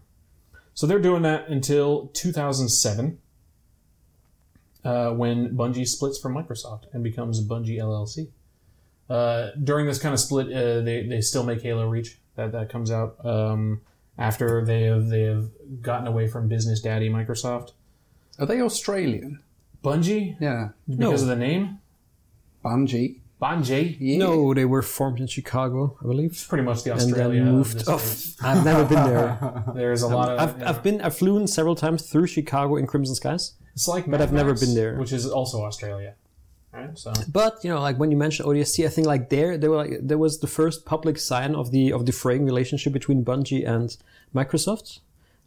So 0.75 0.87
they're 0.87 0.99
doing 0.99 1.23
that 1.23 1.49
until 1.49 2.09
2007, 2.09 3.19
uh, 4.85 5.13
when 5.13 5.57
Bungie 5.57 5.89
splits 5.89 6.19
from 6.19 6.35
Microsoft 6.35 6.85
and 6.93 7.03
becomes 7.03 7.43
Bungie 7.43 7.79
LLC. 7.79 8.29
Uh, 9.09 9.53
during 9.65 9.87
this 9.87 9.99
kind 9.99 10.13
of 10.13 10.21
split, 10.21 10.53
uh, 10.53 10.83
they, 10.83 11.07
they 11.07 11.23
still 11.23 11.43
make 11.43 11.63
Halo 11.63 11.89
Reach. 11.89 12.19
That 12.37 12.53
that 12.53 12.69
comes 12.69 12.91
out 12.91 13.25
um, 13.25 13.81
after 14.19 14.63
they 14.67 14.83
have 14.83 15.09
they 15.09 15.23
have 15.23 15.49
gotten 15.81 16.07
away 16.07 16.29
from 16.29 16.47
business 16.47 16.81
daddy 16.81 17.09
Microsoft. 17.09 17.71
are 18.39 18.45
they 18.45 18.61
Australian? 18.61 19.41
Bungie 19.83 20.37
Yeah, 20.41 20.71
because 20.87 21.23
of 21.23 21.29
the 21.29 21.37
name 21.37 21.79
Bungie. 22.63 23.22
Bungie. 23.43 23.97
Yeah. 23.99 24.19
No, 24.25 24.55
they 24.55 24.65
were 24.65 24.83
formed 24.83 25.19
in 25.21 25.27
Chicago, 25.27 25.81
I 26.03 26.07
believe, 26.07 26.31
It's 26.33 26.47
pretty 26.53 26.65
much 26.71 26.79
the 26.85 26.93
and 26.93 27.01
Australia. 27.01 27.43
then 27.45 27.53
moved 27.57 27.89
off. 27.89 28.07
I've 28.49 28.65
never 28.65 28.85
been 28.93 29.05
there. 29.13 29.29
There's 29.75 30.03
a 30.03 30.09
lot 30.19 30.29
of. 30.31 30.39
I've. 30.43 30.55
I've 30.69 30.83
been 30.87 30.99
I've 31.01 31.17
flown 31.23 31.47
several 31.59 31.75
times 31.85 32.01
through 32.11 32.29
Chicago 32.37 32.77
in 32.77 32.87
Crimson 32.87 33.15
Skies. 33.21 33.45
It's 33.75 33.89
like, 33.89 34.05
but 34.11 34.21
I've 34.23 34.33
never 34.41 34.55
been 34.55 34.75
there. 34.81 34.93
which 35.03 35.13
is 35.19 35.25
also 35.39 35.57
Australia. 35.71 36.13
Right. 36.73 36.97
So 36.99 37.13
But 37.41 37.53
you 37.65 37.71
know, 37.73 37.81
like 37.89 37.97
when 38.01 38.11
you 38.13 38.17
mentioned 38.17 38.49
ODST, 38.49 38.87
I 38.87 38.89
think 38.95 39.07
like 39.07 39.29
there, 39.35 39.59
there 39.59 39.71
were 39.71 39.77
like 39.85 39.95
there 40.11 40.19
was 40.27 40.35
the 40.45 40.47
first 40.59 40.79
public 40.87 41.17
sign 41.19 41.55
of 41.55 41.71
the 41.71 41.85
of 41.93 42.07
the 42.07 42.13
fraying 42.13 42.45
relationship 42.47 42.93
between 42.99 43.19
Bungie 43.29 43.65
and 43.75 43.89
Microsoft. 44.35 45.01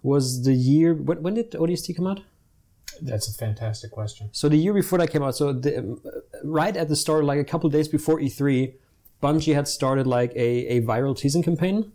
Was 0.04 0.44
the 0.44 0.54
year 0.54 0.94
when, 0.94 1.24
when 1.24 1.34
did 1.34 1.52
ODST 1.52 1.96
come 1.96 2.08
out? 2.12 2.22
That's 3.02 3.28
a 3.28 3.34
fantastic 3.34 3.92
question. 3.92 4.30
So 4.32 4.48
the 4.50 4.58
year 4.58 4.74
before 4.74 4.98
that 5.00 5.10
came 5.10 5.24
out. 5.24 5.36
So 5.36 5.54
the, 5.54 5.80
um, 5.80 6.02
right 6.44 6.76
at 6.76 6.88
the 6.88 6.96
start, 6.96 7.26
like 7.26 7.40
a 7.40 7.44
couple 7.44 7.70
days 7.70 7.88
before 7.88 8.20
E3, 8.20 8.74
Bungie 9.24 9.54
had 9.56 9.68
started 9.68 10.06
like 10.08 10.32
a, 10.36 10.50
a 10.76 10.82
viral 10.82 11.18
teasing 11.18 11.44
campaign 11.44 11.92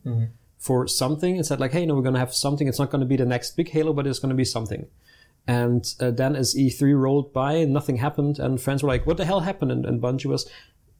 for 0.58 0.86
something. 0.86 1.36
and 1.36 1.46
said 1.46 1.58
like, 1.60 1.72
hey, 1.72 1.86
no, 1.86 1.94
we're 1.94 2.02
gonna 2.02 2.18
have 2.18 2.34
something. 2.34 2.66
It's 2.68 2.78
not 2.78 2.90
gonna 2.90 3.06
be 3.06 3.16
the 3.16 3.24
next 3.24 3.56
big 3.56 3.68
Halo, 3.70 3.92
but 3.92 4.06
it's 4.06 4.18
gonna 4.18 4.34
be 4.34 4.44
something. 4.44 4.86
And 5.46 5.82
uh, 6.00 6.10
then 6.10 6.36
as 6.36 6.54
E3 6.54 6.98
rolled 6.98 7.32
by, 7.32 7.64
nothing 7.64 7.96
happened, 7.96 8.38
and 8.38 8.60
fans 8.60 8.82
were 8.82 8.88
like, 8.88 9.06
"What 9.06 9.16
the 9.16 9.24
hell 9.24 9.40
happened?" 9.40 9.72
And, 9.72 9.86
and 9.86 10.00
Bungie 10.02 10.26
was, 10.26 10.48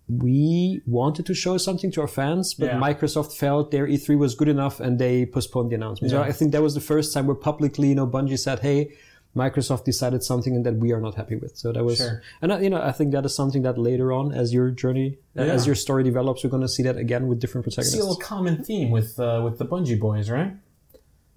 "We 0.09 0.80
wanted 0.87 1.26
to 1.26 1.35
show 1.35 1.56
something 1.59 1.90
to 1.92 2.00
our 2.00 2.09
fans, 2.09 2.54
but 2.54 2.66
Yeah. 2.66 2.80
Microsoft 2.80 3.37
felt 3.37 3.70
their 3.70 3.87
E3 3.87 4.16
was 4.18 4.35
good 4.35 4.49
enough, 4.49 4.80
and 4.80 4.99
they 4.99 5.26
postponed 5.26 5.70
the 5.70 5.76
announcement." 5.76 6.11
So 6.11 6.23
I 6.23 6.32
think 6.32 6.52
that 6.52 6.62
was 6.62 6.75
the 6.75 6.80
first 6.80 7.12
time 7.14 7.26
where 7.26 7.37
publicly, 7.37 7.88
you 7.88 7.94
know, 7.94 8.06
Bungie 8.06 8.38
said, 8.38 8.61
"Hey, 8.61 8.92
Microsoft 9.37 9.84
decided 9.84 10.22
something 10.25 10.56
and 10.56 10.66
that 10.66 10.76
we 10.76 10.92
are 10.92 11.00
not 11.00 11.14
happy 11.14 11.37
with." 11.37 11.56
So 11.56 11.72
that 11.72 11.84
was, 11.84 11.99
Sure. 11.99 12.22
and 12.42 12.52
I, 12.52 12.60
you 12.60 12.70
know, 12.70 12.80
I 12.82 12.92
think 12.92 13.12
that 13.12 13.25
is 13.25 13.34
something 13.34 13.62
that 13.62 13.78
later 13.78 14.12
on, 14.12 14.32
as 14.32 14.52
your 14.52 14.70
journey, 14.70 15.18
uh, 15.37 15.42
as 15.42 15.66
your 15.66 15.75
story 15.76 16.02
develops, 16.04 16.42
we're 16.44 16.50
going 16.50 16.62
to 16.62 16.68
see 16.68 16.82
that 16.82 16.96
again 16.96 17.28
with 17.28 17.38
different 17.40 17.64
protagonists. 17.64 17.94
see 17.94 18.00
a 18.00 18.04
little 18.04 18.16
common 18.20 18.62
theme 18.64 18.90
with 18.90 19.18
uh, 19.20 19.40
with 19.44 19.58
the 19.58 19.66
Bungie 19.66 19.99
boys, 20.00 20.28
right? 20.30 20.52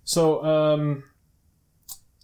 So, 0.05 0.43
um, 0.43 1.03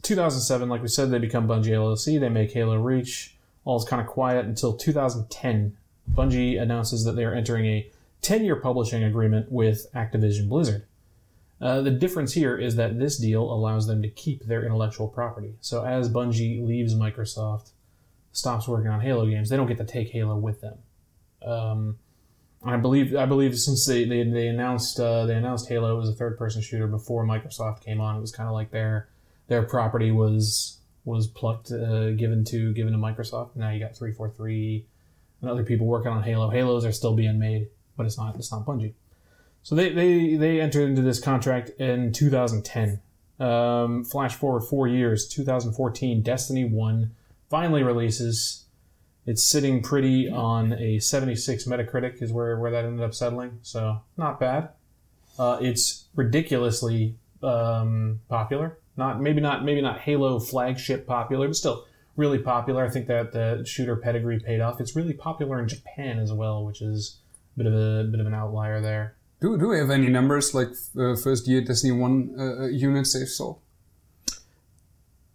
2007, 0.01 0.69
like 0.69 0.81
we 0.81 0.87
said, 0.87 1.11
they 1.11 1.19
become 1.19 1.47
Bungie 1.47 1.67
LLC. 1.71 2.19
They 2.19 2.29
make 2.29 2.51
Halo 2.51 2.77
Reach. 2.77 3.35
All's 3.65 3.85
kind 3.87 4.01
of 4.01 4.07
quiet 4.07 4.45
until 4.45 4.73
2010. 4.73 5.75
Bungie 6.11 6.59
announces 6.59 7.03
that 7.03 7.15
they 7.15 7.23
are 7.25 7.33
entering 7.33 7.65
a 7.65 7.89
10 8.21 8.43
year 8.43 8.55
publishing 8.55 9.03
agreement 9.03 9.51
with 9.51 9.87
Activision 9.93 10.49
Blizzard. 10.49 10.85
Uh, 11.61 11.81
the 11.81 11.91
difference 11.91 12.33
here 12.33 12.57
is 12.57 12.75
that 12.77 12.99
this 12.99 13.17
deal 13.17 13.43
allows 13.43 13.85
them 13.87 14.01
to 14.01 14.09
keep 14.09 14.45
their 14.45 14.63
intellectual 14.63 15.07
property. 15.07 15.55
So 15.59 15.83
as 15.83 16.09
Bungie 16.09 16.65
leaves 16.65 16.95
Microsoft, 16.95 17.71
stops 18.31 18.67
working 18.67 18.89
on 18.89 19.01
Halo 19.01 19.25
games, 19.25 19.49
they 19.49 19.57
don't 19.57 19.67
get 19.67 19.77
to 19.77 19.85
take 19.85 20.09
Halo 20.09 20.37
with 20.37 20.61
them. 20.61 20.77
Um, 21.45 21.97
I 22.63 22.77
believe 22.77 23.15
I 23.15 23.25
believe 23.25 23.57
since 23.57 23.85
they 23.85 24.03
they, 24.03 24.23
they 24.23 24.47
announced 24.47 24.99
uh, 24.99 25.25
they 25.25 25.35
announced 25.35 25.69
Halo 25.69 26.01
as 26.01 26.09
a 26.09 26.13
third 26.13 26.37
person 26.37 26.61
shooter 26.61 26.87
before 26.87 27.25
Microsoft 27.25 27.81
came 27.81 28.01
on, 28.01 28.17
it 28.17 28.21
was 28.21 28.31
kind 28.31 28.49
of 28.49 28.53
like 28.53 28.71
their 28.71 29.09
their 29.47 29.63
property 29.63 30.11
was 30.11 30.79
was 31.05 31.27
plucked, 31.27 31.71
uh, 31.71 32.11
given 32.11 32.43
to 32.45 32.73
given 32.73 32.93
to 32.93 32.99
Microsoft. 32.99 33.55
Now 33.55 33.69
you 33.71 33.79
got 33.79 33.95
three 33.95 34.11
four 34.11 34.29
three, 34.29 34.85
and 35.41 35.49
other 35.49 35.63
people 35.63 35.87
working 35.87 36.11
on 36.11 36.23
Halo. 36.23 36.49
Halos 36.49 36.85
are 36.85 36.91
still 36.91 37.15
being 37.15 37.39
made, 37.39 37.69
but 37.95 38.05
it's 38.05 38.17
not 38.17 38.35
it's 38.35 38.51
not 38.51 38.65
Bungie. 38.65 38.93
So 39.63 39.75
they 39.75 39.89
they 39.89 40.35
they 40.35 40.61
entered 40.61 40.89
into 40.89 41.01
this 41.01 41.19
contract 41.19 41.69
in 41.79 42.11
2010. 42.11 43.01
Um, 43.39 44.03
flash 44.03 44.35
forward 44.35 44.61
four 44.61 44.87
years, 44.87 45.27
2014, 45.27 46.21
Destiny 46.21 46.65
One 46.65 47.11
finally 47.49 47.83
releases. 47.83 48.65
It's 49.25 49.43
sitting 49.43 49.83
pretty 49.83 50.27
on 50.29 50.73
a 50.73 50.99
76 50.99 51.65
Metacritic 51.65 52.21
is 52.21 52.33
where 52.33 52.57
where 52.57 52.71
that 52.71 52.85
ended 52.85 53.03
up 53.03 53.13
settling. 53.13 53.59
So 53.61 54.01
not 54.17 54.39
bad. 54.39 54.69
Uh, 55.37 55.57
it's 55.61 56.05
ridiculously 56.15 57.15
um, 57.43 58.19
popular. 58.27 58.77
Not 58.97 59.21
maybe 59.21 59.39
not 59.39 59.63
maybe 59.63 59.81
not 59.81 59.99
Halo 59.99 60.39
flagship 60.39 61.05
popular, 61.05 61.47
but 61.47 61.55
still 61.55 61.85
really 62.17 62.39
popular. 62.39 62.85
I 62.85 62.89
think 62.89 63.07
that 63.07 63.31
the 63.31 63.63
shooter 63.65 63.95
pedigree 63.95 64.39
paid 64.39 64.59
off. 64.59 64.81
It's 64.81 64.95
really 64.95 65.13
popular 65.13 65.59
in 65.59 65.67
Japan 65.67 66.19
as 66.19 66.33
well, 66.33 66.65
which 66.65 66.81
is 66.81 67.17
a 67.55 67.59
bit 67.59 67.67
of 67.67 67.73
a 67.73 68.03
bit 68.03 68.19
of 68.19 68.27
an 68.27 68.33
outlier 68.33 68.81
there. 68.81 69.15
Do, 69.41 69.57
do 69.57 69.69
we 69.69 69.77
have 69.77 69.89
any 69.89 70.07
numbers 70.09 70.53
like 70.53 70.69
uh, 70.97 71.15
first 71.15 71.47
year 71.47 71.61
Destiny 71.61 71.93
1 71.93 72.35
uh, 72.37 72.43
uh, 72.63 72.67
units 72.67 73.13
they've 73.13 73.27
sold? 73.27 73.59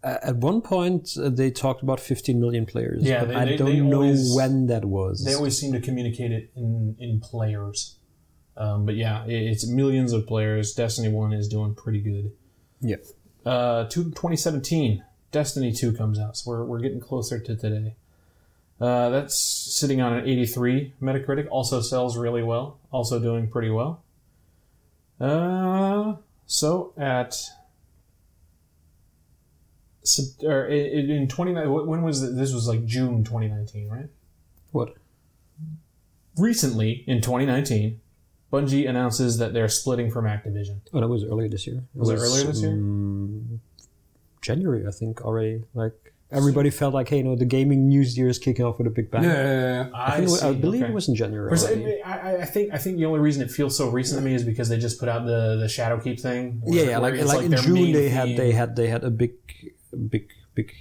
Uh, 0.03 0.17
at 0.21 0.35
one 0.35 0.61
point, 0.61 1.09
uh, 1.19 1.29
they 1.29 1.49
talked 1.49 1.81
about 1.81 1.99
15 1.99 2.39
million 2.39 2.65
players. 2.67 3.01
Yeah, 3.03 3.21
but 3.21 3.29
they- 3.29 3.35
I 3.35 3.45
they- 3.45 3.57
don't 3.57 3.69
they 3.71 3.79
know 3.81 3.95
always- 4.03 4.33
when 4.35 4.67
that 4.67 4.85
was. 4.85 5.23
They 5.25 5.33
always 5.33 5.57
seem 5.57 5.73
to 5.73 5.79
communicate 5.81 6.31
it 6.31 6.51
in 6.55 6.95
in 6.99 7.19
players. 7.19 7.97
Um, 8.57 8.85
but 8.85 8.95
yeah, 8.95 9.25
it, 9.25 9.33
it's 9.51 9.67
millions 9.67 10.13
of 10.13 10.27
players. 10.27 10.73
Destiny 10.73 11.09
One 11.09 11.33
is 11.33 11.47
doing 11.47 11.73
pretty 11.75 11.99
good. 12.01 12.31
yeah. 12.81 12.97
Uh, 13.45 13.83
to 13.89 14.05
2017, 14.05 15.03
Destiny 15.31 15.71
2 15.71 15.93
comes 15.93 16.17
out, 16.17 16.35
so 16.35 16.49
we're, 16.49 16.65
we're 16.65 16.79
getting 16.79 16.99
closer 16.99 17.37
to 17.39 17.55
today. 17.55 17.95
Uh, 18.79 19.09
that's 19.09 19.35
sitting 19.35 20.01
on 20.01 20.13
an 20.13 20.27
83 20.27 20.93
Metacritic. 21.01 21.47
Also 21.49 21.81
sells 21.81 22.17
really 22.17 22.43
well. 22.43 22.79
Also 22.91 23.19
doing 23.19 23.49
pretty 23.49 23.69
well. 23.69 24.03
Uh, 25.19 26.15
so 26.45 26.93
at 26.97 27.37
or 30.43 30.65
in, 30.67 31.09
in 31.09 31.27
29 31.27 31.87
when 31.87 32.03
was 32.03 32.21
it? 32.21 32.35
this 32.35 32.53
was 32.53 32.67
like 32.67 32.85
June 32.85 33.23
2019, 33.23 33.89
right? 33.89 34.09
What? 34.71 34.93
Recently 36.37 37.03
in 37.07 37.21
2019, 37.21 37.99
Bungie 38.51 38.89
announces 38.89 39.37
that 39.37 39.53
they're 39.53 39.69
splitting 39.69 40.11
from 40.11 40.25
Activision. 40.25 40.81
Oh, 40.93 40.99
that 40.99 41.07
was 41.07 41.23
earlier 41.23 41.47
this 41.47 41.65
year. 41.65 41.83
Was 41.93 42.09
it 42.09 42.15
earlier 42.17 42.43
this 42.43 42.61
year? 42.61 42.71
um, 42.71 43.61
January, 44.41 44.85
I 44.85 44.91
think, 44.91 45.21
already. 45.21 45.63
Like, 45.73 46.13
everybody 46.35 46.69
felt 46.69 46.93
like, 46.93 47.07
hey, 47.09 47.17
you 47.17 47.23
know, 47.23 47.35
the 47.35 47.45
gaming 47.45 47.87
news 47.87 48.17
year 48.17 48.27
is 48.29 48.37
kicking 48.39 48.65
off 48.65 48.77
with 48.77 48.87
a 48.87 48.89
big 48.89 49.09
bang. 49.11 49.23
Yeah, 49.23 49.89
I, 49.93 50.17
think 50.19 50.31
it 50.31 50.43
I 50.43 50.53
believe 50.53 50.83
it 50.83 50.93
was 50.93 51.07
in 51.07 51.15
January. 51.15 51.49
Because 51.49 51.65
already. 51.65 52.01
I, 52.03 52.13
I, 52.31 52.41
I 52.41 52.45
think 52.45 52.73
I 52.73 52.77
think 52.77 52.97
the 52.97 53.05
only 53.05 53.19
reason 53.19 53.41
it 53.41 53.51
feels 53.51 53.77
so 53.77 53.89
recent 53.89 54.19
to 54.19 54.25
me 54.25 54.33
is 54.35 54.43
because 54.43 54.69
they 54.69 54.77
just 54.77 54.99
put 54.99 55.09
out 55.09 55.25
the 55.25 55.57
the 55.57 55.65
Shadowkeep 55.67 56.19
thing. 56.19 56.61
yeah, 56.65 56.83
yeah, 56.83 56.97
where 56.99 57.15
like, 57.23 57.35
like 57.35 57.45
in 57.45 57.55
June 57.57 57.73
main 57.73 57.93
they 57.93 58.09
had 58.09 58.29
they 58.37 58.51
had 58.51 58.75
they 58.75 58.87
had 58.87 59.03
a 59.03 59.09
big 59.09 59.33
big 60.09 60.29
big 60.53 60.73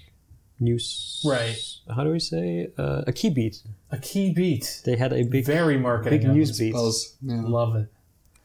news 0.60 1.22
Right. 1.26 1.56
How 1.94 2.04
do 2.04 2.10
we 2.10 2.20
say 2.20 2.68
uh, 2.78 3.02
a 3.06 3.12
key 3.12 3.30
beat? 3.30 3.62
a 3.90 3.98
key 3.98 4.32
beat. 4.32 4.82
They 4.84 4.96
had 4.96 5.12
a 5.12 5.22
big 5.24 5.44
Very 5.46 5.78
marketing. 5.78 6.20
big 6.20 6.28
news 6.30 6.58
beat. 6.58 6.72
Buzz. 6.72 7.16
Yeah. 7.22 7.42
Love 7.44 7.76
it. 7.76 7.88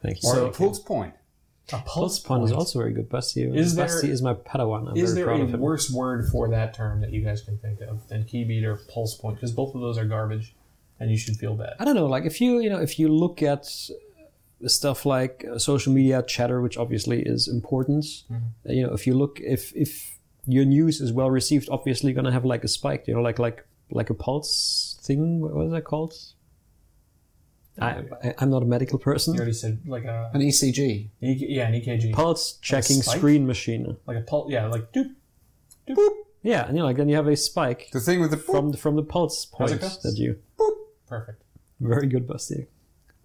Thank 0.01 0.23
you. 0.23 0.29
Or 0.29 0.35
So- 0.35 0.45
a 0.47 0.51
pulse 0.51 0.79
point. 0.79 1.13
A 1.73 1.77
pulse 1.85 2.19
Point 2.19 2.43
is 2.45 2.51
also 2.51 2.79
very 2.79 2.93
good. 2.93 3.09
Basti, 3.09 3.43
Is 3.43 3.75
there- 3.75 3.85
Basti 3.85 4.09
is 4.09 4.21
my 4.21 4.33
Padawan. 4.33 4.89
I'm 4.89 4.97
Is 4.97 5.15
there 5.15 5.29
a 5.29 5.45
worse 5.57 5.89
word 5.91 6.27
for 6.29 6.49
that 6.49 6.73
term 6.73 7.01
that 7.01 7.11
you 7.11 7.21
guys 7.21 7.41
can 7.41 7.57
think 7.57 7.81
of 7.81 8.07
than 8.07 8.23
key 8.25 8.43
beat 8.43 8.63
or 8.63 8.77
pulse 8.93 9.15
point? 9.15 9.35
Because 9.35 9.51
both 9.51 9.75
of 9.75 9.81
those 9.81 9.97
are 9.97 10.05
garbage, 10.05 10.55
and 10.99 11.11
you 11.11 11.17
should 11.17 11.37
feel 11.37 11.55
bad. 11.55 11.73
I 11.79 11.85
don't 11.85 11.95
know. 11.95 12.07
Like 12.07 12.25
if 12.25 12.41
you 12.41 12.59
you 12.59 12.69
know 12.69 12.79
if 12.79 12.97
you 12.99 13.07
look 13.07 13.41
at 13.43 13.67
stuff 14.65 15.05
like 15.05 15.45
uh, 15.49 15.57
social 15.57 15.93
media 15.93 16.21
chatter, 16.23 16.61
which 16.61 16.77
obviously 16.77 17.21
is 17.21 17.47
important. 17.47 18.03
Mm-hmm. 18.03 18.71
You 18.71 18.87
know, 18.87 18.93
if 18.93 19.07
you 19.07 19.13
look 19.13 19.39
if 19.41 19.75
if 19.75 20.17
your 20.45 20.65
news 20.65 21.01
is 21.01 21.13
well 21.13 21.29
received, 21.29 21.69
obviously 21.71 22.11
you're 22.11 22.15
gonna 22.15 22.31
have 22.31 22.45
like 22.45 22.63
a 22.63 22.67
spike. 22.67 23.07
You 23.07 23.15
know, 23.15 23.21
like 23.21 23.39
like 23.39 23.65
like 23.91 24.09
a 24.09 24.13
pulse 24.13 24.99
thing. 25.03 25.41
What 25.41 25.53
was 25.53 25.71
that 25.71 25.83
called? 25.83 26.13
I, 27.81 27.91
uh, 27.91 28.03
I 28.23 28.35
I'm 28.39 28.49
not 28.49 28.61
a 28.63 28.65
medical 28.65 28.99
person. 28.99 29.33
You 29.33 29.39
already 29.39 29.53
said 29.53 29.79
like 29.85 30.05
a 30.05 30.31
An 30.33 30.41
ECG. 30.41 30.79
E- 30.79 31.09
yeah 31.21 31.67
an 31.67 31.73
EKG, 31.73 32.13
Pulse 32.13 32.57
checking 32.61 33.01
spike? 33.01 33.17
screen 33.17 33.45
machine. 33.47 33.97
like 34.05 34.17
a 34.17 34.21
pulse. 34.21 34.51
Yeah, 34.51 34.67
like 34.67 34.91
doop. 34.93 35.13
Doop. 35.87 36.09
Yeah, 36.41 36.65
and 36.67 36.75
you 36.75 36.79
know, 36.79 36.85
like 36.85 36.97
then 36.97 37.09
you 37.09 37.15
have 37.15 37.27
a 37.27 37.35
spike 37.35 37.89
The 37.91 37.99
thing 37.99 38.21
with 38.21 38.31
the 38.31 38.37
from 38.37 38.71
the, 38.71 38.77
from 38.77 38.95
the 38.95 39.03
pulse 39.03 39.47
How's 39.57 39.71
point 39.71 39.83
it 39.83 39.99
that 40.03 40.15
you. 40.17 40.39
Perfect. 41.07 41.43
Very 41.79 42.07
good, 42.07 42.27
Basti. 42.27 42.67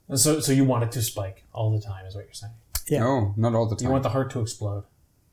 And 0.08 0.18
so 0.18 0.40
so 0.40 0.52
you 0.52 0.64
want 0.64 0.84
it 0.84 0.92
to 0.92 1.02
spike 1.02 1.44
all 1.52 1.70
the 1.70 1.80
time, 1.80 2.06
is 2.06 2.14
what 2.14 2.24
you're 2.24 2.34
saying. 2.34 2.52
Yeah. 2.88 3.00
No, 3.00 3.34
not 3.36 3.54
all 3.54 3.66
the 3.66 3.76
time. 3.76 3.86
You 3.86 3.90
want 3.92 4.02
the 4.02 4.10
heart 4.10 4.30
to 4.32 4.40
explode. 4.40 4.84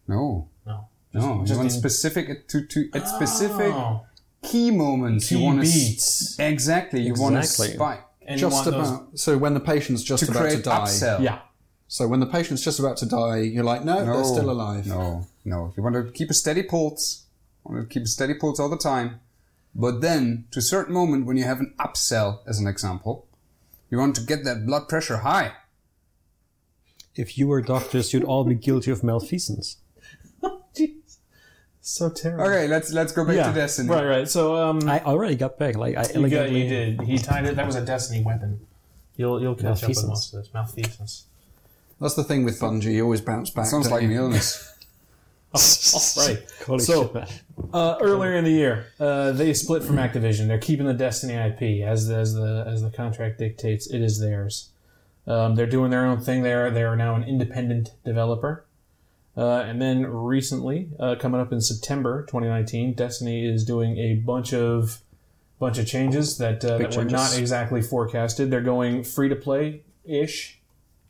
no, 0.07 0.47
No. 0.65 0.87
no. 1.13 1.39
just 1.41 1.51
you 1.51 1.57
want 1.57 1.71
in- 1.73 1.77
specific 1.77 2.47
to 2.49 2.65
to 2.65 2.89
at 2.93 3.07
specific 3.07 3.73
Oh, 3.73 4.05
key 4.43 4.71
moments. 4.71 5.27
key 5.29 5.35
you 5.37 5.43
want 5.43 5.61
beats. 5.61 6.35
to 6.37 6.47
exactly. 6.47 7.01
You 7.01 7.13
want 7.15 7.35
to 7.35 7.39
Exactly. 7.39 7.75
spike 7.75 7.99
And 7.99 8.05
you 8.05 8.10
Just 8.37 8.53
want 8.53 8.65
those- 8.65 8.89
about. 8.89 9.19
So 9.19 9.37
when 9.37 9.53
the 9.53 9.59
patient's 9.59 10.03
just 10.03 10.25
to 10.25 10.31
about 10.31 10.49
to 10.51 10.61
die. 10.61 10.79
upsell. 10.87 11.21
Yeah. 11.21 11.39
So 11.87 12.07
when 12.07 12.19
the 12.21 12.25
patient's 12.25 12.63
just 12.63 12.79
about 12.79 12.97
to 12.97 13.05
die, 13.05 13.39
you're 13.39 13.63
like, 13.65 13.83
no, 13.83 14.03
No, 14.05 14.13
they're 14.15 14.23
still 14.23 14.49
alive. 14.49 14.87
No, 14.87 15.27
no. 15.43 15.73
You 15.75 15.83
want 15.83 15.95
to 15.95 16.09
keep 16.11 16.29
a 16.29 16.33
steady 16.33 16.63
pulse. 16.63 17.25
You 17.65 17.75
want 17.75 17.89
to 17.89 17.93
keep 17.93 18.03
a 18.03 18.07
steady 18.07 18.33
pulse 18.35 18.59
all 18.59 18.69
the 18.69 18.77
time. 18.77 19.19
But 19.75 20.01
then, 20.01 20.45
to 20.51 20.59
a 20.59 20.61
certain 20.61 20.93
moment, 20.93 21.25
when 21.25 21.35
you 21.37 21.43
have 21.43 21.59
an 21.59 21.73
upsell, 21.79 22.39
as 22.47 22.59
an 22.59 22.67
example, 22.67 23.27
you 23.89 23.97
want 23.97 24.15
to 24.15 24.21
get 24.21 24.43
that 24.45 24.65
blood 24.65 24.87
pressure 24.87 25.17
high. 25.17 25.51
If 27.15 27.37
you 27.37 27.47
were 27.47 27.61
doctors, 27.61 28.13
you'd 28.13 28.23
all 28.23 28.43
be 28.45 28.55
guilty 28.55 28.91
of 28.91 29.03
malfeasance. 29.03 29.77
Jeez. 31.81 31.85
So 31.85 32.09
terrible. 32.09 32.45
Okay, 32.45 32.67
let's 32.67 32.91
let's 32.93 33.11
go 33.11 33.25
back 33.25 33.35
Yeah. 33.35 33.47
to 33.47 33.53
Destiny. 33.53 33.89
Right, 33.89 34.05
right. 34.05 34.27
So 34.29 34.55
um, 34.55 34.87
I 34.87 34.99
already 35.01 35.35
got 35.35 35.57
back. 35.57 35.75
Like 35.75 35.97
I 35.97 36.01
you, 36.01 36.07
got, 36.07 36.15
elegantly. 36.15 36.63
you 36.63 36.69
did. 36.69 37.01
He 37.01 37.17
tied 37.17 37.45
it. 37.45 37.55
That 37.55 37.65
was 37.65 37.75
a 37.75 37.85
Destiny 37.85 38.23
weapon. 38.23 38.59
You'll 39.17 39.41
you'll 39.41 39.55
catch 39.55 39.83
up 39.83 39.89
with 39.89 39.97
Malfeasance. 39.97 40.07
most 40.07 40.33
of 40.33 40.43
this 40.43 40.53
malfeasance. 40.53 41.25
That's 41.99 42.15
the 42.15 42.23
thing 42.23 42.45
with 42.45 42.59
Bungie. 42.59 42.93
You 42.93 43.03
always 43.03 43.21
bounce 43.21 43.49
back. 43.51 43.65
Sounds 43.67 43.85
don't 43.87 43.93
like 43.95 44.03
an 44.03 44.11
you? 44.11 44.17
illness. 44.17 44.67
Oh, 45.53 45.99
right. 46.17 46.39
Holy 46.65 46.79
So- 46.79 47.03
shit, 47.07 47.13
man. 47.13 47.27
Uh, 47.73 47.97
earlier 47.99 48.35
in 48.37 48.45
the 48.45 48.51
year, 48.51 48.85
uh, 49.01 49.33
they 49.33 49.53
split 49.53 49.83
from 49.83 49.97
Activision. 49.97 50.47
They're 50.47 50.57
keeping 50.57 50.85
the 50.85 50.93
Destiny 50.93 51.33
IP 51.33 51.85
as 51.85 52.07
the, 52.07 52.15
as 52.15 52.33
the 52.33 52.63
as 52.65 52.81
the 52.81 52.89
contract 52.89 53.37
dictates. 53.37 53.87
It 53.91 53.99
is 54.01 54.19
theirs. 54.21 54.69
Um, 55.27 55.55
they're 55.55 55.65
doing 55.67 55.91
their 55.91 56.05
own 56.05 56.21
thing. 56.21 56.41
They're 56.43 56.71
they 56.71 56.83
are 56.83 56.95
now 56.95 57.15
an 57.15 57.23
independent 57.23 57.89
developer. 58.05 58.63
Uh, 59.35 59.59
and 59.61 59.81
then 59.81 60.05
recently, 60.05 60.89
uh, 60.99 61.15
coming 61.19 61.39
up 61.39 61.53
in 61.53 61.61
September 61.61 62.23
2019, 62.23 62.93
Destiny 62.93 63.45
is 63.45 63.63
doing 63.63 63.97
a 63.97 64.15
bunch 64.15 64.53
of 64.53 65.01
bunch 65.59 65.77
of 65.77 65.85
changes 65.85 66.37
that, 66.39 66.65
uh, 66.65 66.79
that 66.79 66.87
were 66.87 67.03
changes. 67.03 67.11
not 67.11 67.37
exactly 67.37 67.81
forecasted. 67.81 68.49
They're 68.49 68.61
going 68.61 69.03
free 69.03 69.29
to 69.29 69.35
play 69.35 69.83
ish. 70.03 70.59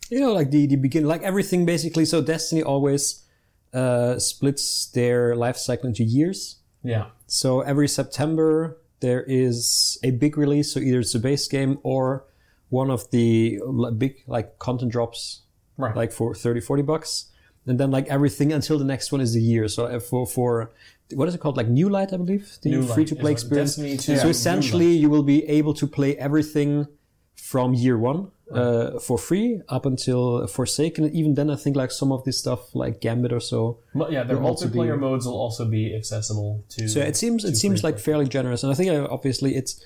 you 0.10 0.20
know, 0.20 0.34
like 0.34 0.51
the 0.51 0.68
the 0.68 0.75
begin, 0.75 1.06
like 1.06 1.24
everything 1.24 1.66
basically. 1.66 2.06
So 2.06 2.22
Destiny 2.22 2.62
always 2.62 3.24
uh, 3.74 4.20
splits 4.20 4.88
their 4.88 5.36
life 5.36 5.58
cycle 5.58 5.88
into 5.88 6.04
years. 6.04 6.58
Yeah, 6.84 7.08
So 7.28 7.62
every 7.62 7.88
September 7.88 8.78
there 9.01 9.24
is 9.24 10.00
a 10.04 10.12
big 10.12 10.38
release. 10.38 10.74
So 10.74 10.80
either 10.80 11.00
it's 11.00 11.13
a 11.16 11.20
base 11.20 11.48
game 11.48 11.80
or 11.84 12.25
one 12.70 12.90
of 12.90 13.10
the 13.12 13.60
big 13.98 14.24
like 14.28 14.58
content 14.60 14.92
drops, 14.92 15.42
right. 15.78 15.96
like 15.96 16.12
for 16.12 16.34
30, 16.34 16.62
40 16.62 16.84
bucks. 16.84 17.31
And 17.68 17.80
then 17.80 17.91
like 17.91 18.08
everything 18.08 18.51
until 18.51 18.80
the 18.80 18.86
next 18.86 19.12
one 19.12 19.22
is 19.22 19.34
the 19.34 19.41
year. 19.41 19.68
So 19.68 19.86
uh, 19.86 20.00
for 20.00 20.25
for 20.25 20.72
what 21.13 21.27
is 21.27 21.36
it 21.36 21.39
called? 21.39 21.58
Like 21.58 21.68
New 21.68 21.89
Light, 21.89 22.13
I 22.13 22.18
believe, 22.18 22.58
the 22.62 22.70
New 22.70 22.84
free 22.84 23.06
to 23.06 23.15
play 23.15 23.32
experience. 23.32 23.75
Destiny 23.75 23.98
2, 23.98 24.18
so 24.18 24.24
New 24.24 24.30
essentially, 24.30 24.91
you 24.91 25.10
will 25.10 25.24
be 25.24 25.46
able 25.48 25.74
to 25.75 25.88
play 25.88 26.18
everything 26.18 26.88
from 27.36 27.74
year 27.74 27.98
one 27.98 28.32
uh, 28.53 29.00
for 29.00 29.18
free 29.18 29.62
up 29.70 29.86
until 29.86 30.48
Forsaken. 30.48 31.13
Even 31.13 31.36
then, 31.36 31.50
I 31.50 31.56
think 31.56 31.75
like 31.75 31.91
some 31.91 32.12
of 32.12 32.24
this 32.24 32.38
stuff, 32.38 32.74
like 32.75 33.01
Gambit 33.01 33.32
or 33.32 33.39
so. 33.39 33.80
But 33.94 34.12
yeah, 34.12 34.24
their 34.24 34.38
multiplayer 34.38 34.96
be- 34.96 35.01
modes 35.01 35.25
will 35.25 35.38
also 35.38 35.65
be 35.65 35.96
accessible 35.96 36.63
to. 36.70 36.88
So 36.88 37.00
it 37.00 37.15
seems 37.15 37.46
it 37.46 37.56
seems 37.56 37.84
like 37.84 38.00
fairly 38.00 38.27
generous, 38.27 38.63
and 38.63 38.72
I 38.72 38.75
think 38.75 38.91
uh, 38.91 39.08
obviously 39.10 39.56
it's 39.56 39.84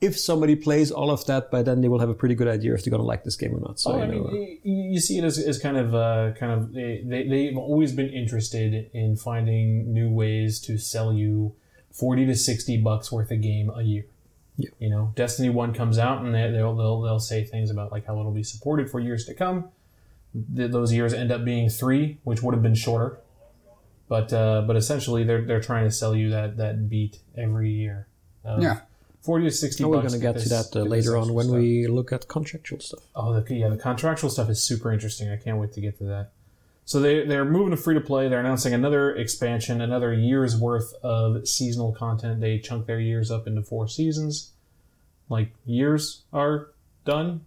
if 0.00 0.18
somebody 0.18 0.54
plays 0.56 0.90
all 0.90 1.10
of 1.10 1.24
that, 1.26 1.50
by 1.50 1.62
then 1.62 1.80
they 1.80 1.88
will 1.88 2.00
have 2.00 2.08
a 2.10 2.14
pretty 2.14 2.34
good 2.34 2.48
idea 2.48 2.74
if 2.74 2.84
they're 2.84 2.90
gonna 2.90 3.02
like 3.02 3.24
this 3.24 3.36
game 3.36 3.54
or 3.54 3.60
not. 3.60 3.80
So 3.80 3.92
Oh, 3.92 4.00
I 4.00 4.06
you 4.06 4.12
know, 4.12 4.24
mean, 4.30 4.58
you, 4.62 4.74
you 4.92 5.00
see 5.00 5.18
it 5.18 5.24
as, 5.24 5.38
as 5.38 5.58
kind 5.58 5.76
of, 5.76 5.94
uh, 5.94 6.32
kind 6.38 6.52
of. 6.52 6.72
They, 6.72 7.02
they 7.06 7.26
they've 7.26 7.56
always 7.56 7.92
been 7.92 8.10
interested 8.10 8.90
in 8.92 9.16
finding 9.16 9.92
new 9.92 10.10
ways 10.10 10.60
to 10.62 10.76
sell 10.78 11.12
you 11.12 11.54
forty 11.92 12.26
to 12.26 12.34
sixty 12.34 12.76
bucks 12.76 13.10
worth 13.12 13.30
of 13.30 13.40
game 13.40 13.70
a 13.74 13.82
year. 13.82 14.04
Yeah. 14.56 14.70
You 14.78 14.90
know, 14.90 15.12
Destiny 15.16 15.48
One 15.50 15.72
comes 15.74 15.98
out 15.98 16.22
and 16.24 16.34
they, 16.34 16.50
they'll 16.50 16.76
they'll 16.76 17.00
they'll 17.00 17.18
say 17.20 17.42
things 17.44 17.70
about 17.70 17.90
like 17.90 18.06
how 18.06 18.18
it'll 18.20 18.30
be 18.32 18.44
supported 18.44 18.90
for 18.90 19.00
years 19.00 19.24
to 19.26 19.34
come. 19.34 19.70
Th- 20.54 20.70
those 20.70 20.92
years 20.92 21.14
end 21.14 21.32
up 21.32 21.44
being 21.44 21.68
three, 21.68 22.18
which 22.24 22.42
would 22.42 22.52
have 22.54 22.62
been 22.62 22.74
shorter. 22.74 23.18
But 24.08 24.32
uh, 24.32 24.62
but 24.66 24.76
essentially, 24.76 25.24
they're 25.24 25.42
they're 25.42 25.60
trying 25.62 25.84
to 25.84 25.90
sell 25.90 26.14
you 26.14 26.30
that 26.30 26.56
that 26.58 26.88
beat 26.90 27.18
every 27.36 27.70
year. 27.70 28.06
of 28.44 28.62
Yeah. 28.62 28.80
Forty 29.24 29.44
to 29.46 29.50
sixty. 29.50 29.82
Oh, 29.84 29.88
we're 29.88 30.00
going 30.00 30.12
to 30.12 30.18
get 30.18 30.34
to 30.38 30.48
this- 30.48 30.70
that 30.70 30.78
uh, 30.78 30.84
later 30.84 31.16
on 31.16 31.32
when 31.34 31.46
stuff. 31.46 31.56
we 31.58 31.86
look 31.86 32.12
at 32.12 32.28
contractual 32.28 32.80
stuff. 32.80 33.00
Oh, 33.16 33.28
the, 33.40 33.54
yeah, 33.54 33.68
the 33.68 33.76
contractual 33.76 34.30
stuff 34.30 34.48
is 34.50 34.62
super 34.62 34.92
interesting. 34.92 35.30
I 35.30 35.36
can't 35.36 35.58
wait 35.58 35.72
to 35.74 35.80
get 35.80 35.98
to 35.98 36.04
that. 36.04 36.30
So 36.86 37.00
they 37.00 37.24
they're 37.26 37.46
moving 37.46 37.70
to 37.70 37.76
free 37.78 37.94
to 37.94 38.00
play. 38.00 38.28
They're 38.28 38.40
announcing 38.40 38.74
another 38.74 39.14
expansion, 39.16 39.80
another 39.80 40.12
year's 40.12 40.54
worth 40.56 40.92
of 41.02 41.48
seasonal 41.48 41.92
content. 41.92 42.40
They 42.42 42.58
chunk 42.58 42.86
their 42.86 43.00
years 43.00 43.30
up 43.30 43.46
into 43.46 43.62
four 43.62 43.88
seasons. 43.88 44.50
Like 45.30 45.48
years 45.64 46.22
are 46.32 46.68
done. 47.06 47.46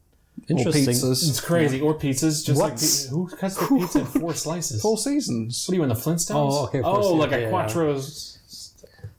Interesting. 0.49 0.83
Or 0.87 0.91
pizzas. 0.91 1.29
It's 1.29 1.39
crazy. 1.39 1.81
Or 1.81 1.93
pizzas, 1.93 2.43
just 2.45 2.59
like 2.59 2.73
What? 2.73 2.79
pi- 2.81 3.09
who 3.09 3.27
cuts 3.27 3.55
the 3.57 3.67
pizza 3.67 3.99
in 3.99 4.05
four 4.05 4.33
slices? 4.33 4.81
Four 4.81 4.97
seasons. 4.97 5.65
What 5.67 5.73
are 5.73 5.77
you 5.77 5.83
in 5.83 5.89
the 5.89 5.95
Flintstones? 5.95 6.51
Oh, 6.51 6.63
okay, 6.65 6.79
of 6.79 6.85
course, 6.85 7.05
Oh, 7.07 7.13
yeah, 7.13 7.19
like 7.19 7.31
a 7.31 7.37
yeah, 7.37 7.43
yeah. 7.45 7.49
quattro's 7.49 8.39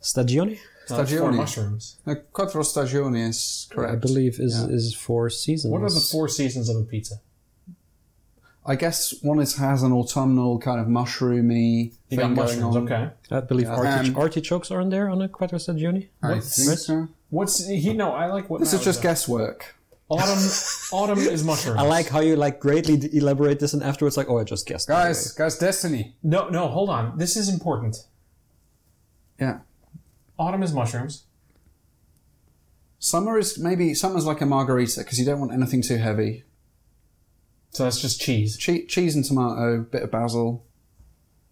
Stagione, 0.02 0.58
Stagione. 0.94 1.36
mushrooms. 1.36 1.96
Uh, 2.06 2.14
Quattro 2.32 2.62
stagioni 2.62 3.28
is 3.28 3.66
correct. 3.70 3.92
I 3.92 3.96
believe, 3.96 4.38
is 4.40 4.54
Yeah. 4.58 4.74
is 4.76 4.94
four 4.94 5.30
seasons. 5.30 5.72
What 5.72 5.82
are 5.82 5.90
the 5.90 6.00
four 6.00 6.28
seasons 6.28 6.68
of 6.68 6.76
a 6.76 6.82
pizza? 6.84 7.16
I 8.66 8.76
guess 8.76 9.14
one 9.22 9.40
is 9.40 9.56
has 9.56 9.82
an 9.82 9.92
autumnal 9.92 10.58
kind 10.58 10.78
of 10.80 10.86
mushroomy 10.88 11.92
You 12.10 12.16
thing 12.18 12.34
got 12.34 12.46
going 12.48 12.62
on. 12.62 12.76
Okay. 12.84 13.10
I 13.30 13.40
believe 13.40 13.66
Yeah. 13.66 13.76
artich- 13.78 14.08
Um, 14.08 14.16
artichokes 14.16 14.70
are 14.70 14.80
in 14.80 14.90
there 14.90 15.08
on 15.08 15.22
a 15.22 15.28
Quattro 15.28 15.58
Stagione. 15.58 16.08
I 16.22 16.34
What's- 16.34 16.56
think 16.66 16.78
so. 16.78 17.08
What's 17.30 17.66
he? 17.66 17.92
No, 17.94 18.12
I 18.12 18.26
like 18.26 18.50
what 18.50 18.60
This 18.60 18.72
Matt 18.72 18.80
is 18.80 18.84
just 18.84 19.02
guesswork. 19.02 19.74
Autumn. 20.10 20.38
autumn 20.92 21.18
is 21.18 21.44
mushrooms. 21.44 21.78
I 21.78 21.82
like 21.82 22.08
how 22.08 22.20
you 22.20 22.36
like 22.36 22.60
greatly 22.60 22.96
d- 22.96 23.10
elaborate 23.18 23.58
this 23.60 23.72
and 23.74 23.82
afterwards 23.82 24.16
like, 24.16 24.28
oh, 24.30 24.38
I 24.38 24.44
just 24.44 24.66
guessed. 24.66 24.88
Guys, 24.88 25.32
guys, 25.32 25.58
Destiny. 25.58 26.14
No, 26.22 26.48
no, 26.48 26.68
hold 26.68 26.88
on. 26.90 27.16
This 27.18 27.36
is 27.36 27.48
important. 27.50 28.04
Yeah. 29.40 29.60
Autumn 30.38 30.62
is 30.62 30.72
mushrooms. 30.72 31.24
Summer 32.98 33.38
is 33.38 33.58
maybe 33.58 33.94
summer's 33.94 34.24
like 34.26 34.40
a 34.40 34.46
margarita 34.46 35.00
because 35.00 35.18
you 35.18 35.24
don't 35.24 35.40
want 35.40 35.52
anything 35.52 35.82
too 35.82 35.96
heavy. 35.96 36.44
So 37.70 37.84
that's 37.84 38.00
just 38.00 38.20
cheese. 38.20 38.56
Che- 38.56 38.86
cheese 38.86 39.14
and 39.14 39.24
tomato, 39.24 39.82
bit 39.82 40.02
of 40.02 40.10
basil. 40.10 40.64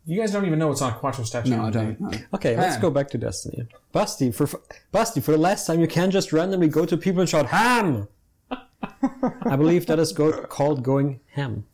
You 0.06 0.20
guys 0.20 0.30
don't 0.30 0.46
even 0.46 0.58
know 0.58 0.70
it's 0.70 0.82
on 0.82 0.94
Quattro 0.94 1.24
Stagione. 1.24 1.48
No, 1.48 1.64
I 1.64 1.70
don't 1.70 2.00
know. 2.00 2.10
Okay, 2.34 2.56
let's 2.56 2.74
Ham. 2.74 2.82
go 2.82 2.90
back 2.90 3.08
to 3.10 3.18
Destiny. 3.18 3.66
Basti, 3.92 4.30
for 4.30 4.48
Basti, 4.92 5.20
for 5.20 5.32
the 5.32 5.38
last 5.38 5.66
time, 5.66 5.80
you 5.80 5.88
can't 5.88 6.12
just 6.12 6.32
randomly 6.32 6.68
go 6.68 6.86
to 6.86 6.96
people 6.96 7.20
and 7.20 7.28
shout 7.28 7.46
ham. 7.46 8.06
I 8.50 9.56
believe 9.56 9.86
that 9.86 9.98
is 9.98 10.12
go- 10.12 10.44
called 10.44 10.84
going 10.84 11.20
ham. 11.32 11.66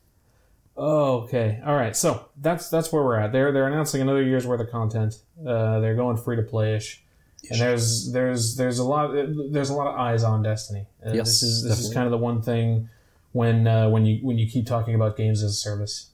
Okay. 0.77 1.61
All 1.65 1.75
right. 1.75 1.95
So 1.95 2.31
that's 2.41 2.71
that's 2.71 2.91
where 2.91 3.03
we're 3.03 3.19
at. 3.21 3.33
They're 3.33 3.53
they're 3.53 3.67
announcing 3.67 4.01
another 4.01 4.23
year's 4.23 4.47
worth 4.47 4.61
of 4.61 4.71
content. 4.71 5.15
Uh, 5.39 5.81
they're 5.81 5.95
going 5.95 6.17
free 6.17 6.37
to 6.37 6.43
play 6.43 6.77
ish. 6.77 7.02
And 7.51 7.61
there's 7.61 8.13
there's 8.13 8.57
there's 8.57 8.79
a 8.79 8.85
lot 8.85 9.13
there's 9.51 9.71
a 9.71 9.75
lot 9.75 9.89
of 9.89 9.97
eyes 9.99 10.23
on 10.23 10.43
Destiny. 10.43 10.87
Uh, 11.05 11.13
Yes, 11.13 11.27
this 11.27 11.43
is 11.43 11.65
this 11.65 11.79
is 11.81 11.93
kind 11.93 12.07
of 12.07 12.13
the 12.13 12.19
one 12.19 12.41
thing 12.41 12.89
when 13.33 13.67
uh, 13.67 13.89
when 13.89 14.07
you 14.07 14.25
when 14.25 14.39
you 14.39 14.47
keep 14.49 14.67
talking 14.67 14.95
about 14.95 15.17
games 15.17 15.43
as 15.43 15.51
a 15.51 15.55
service. 15.55 16.11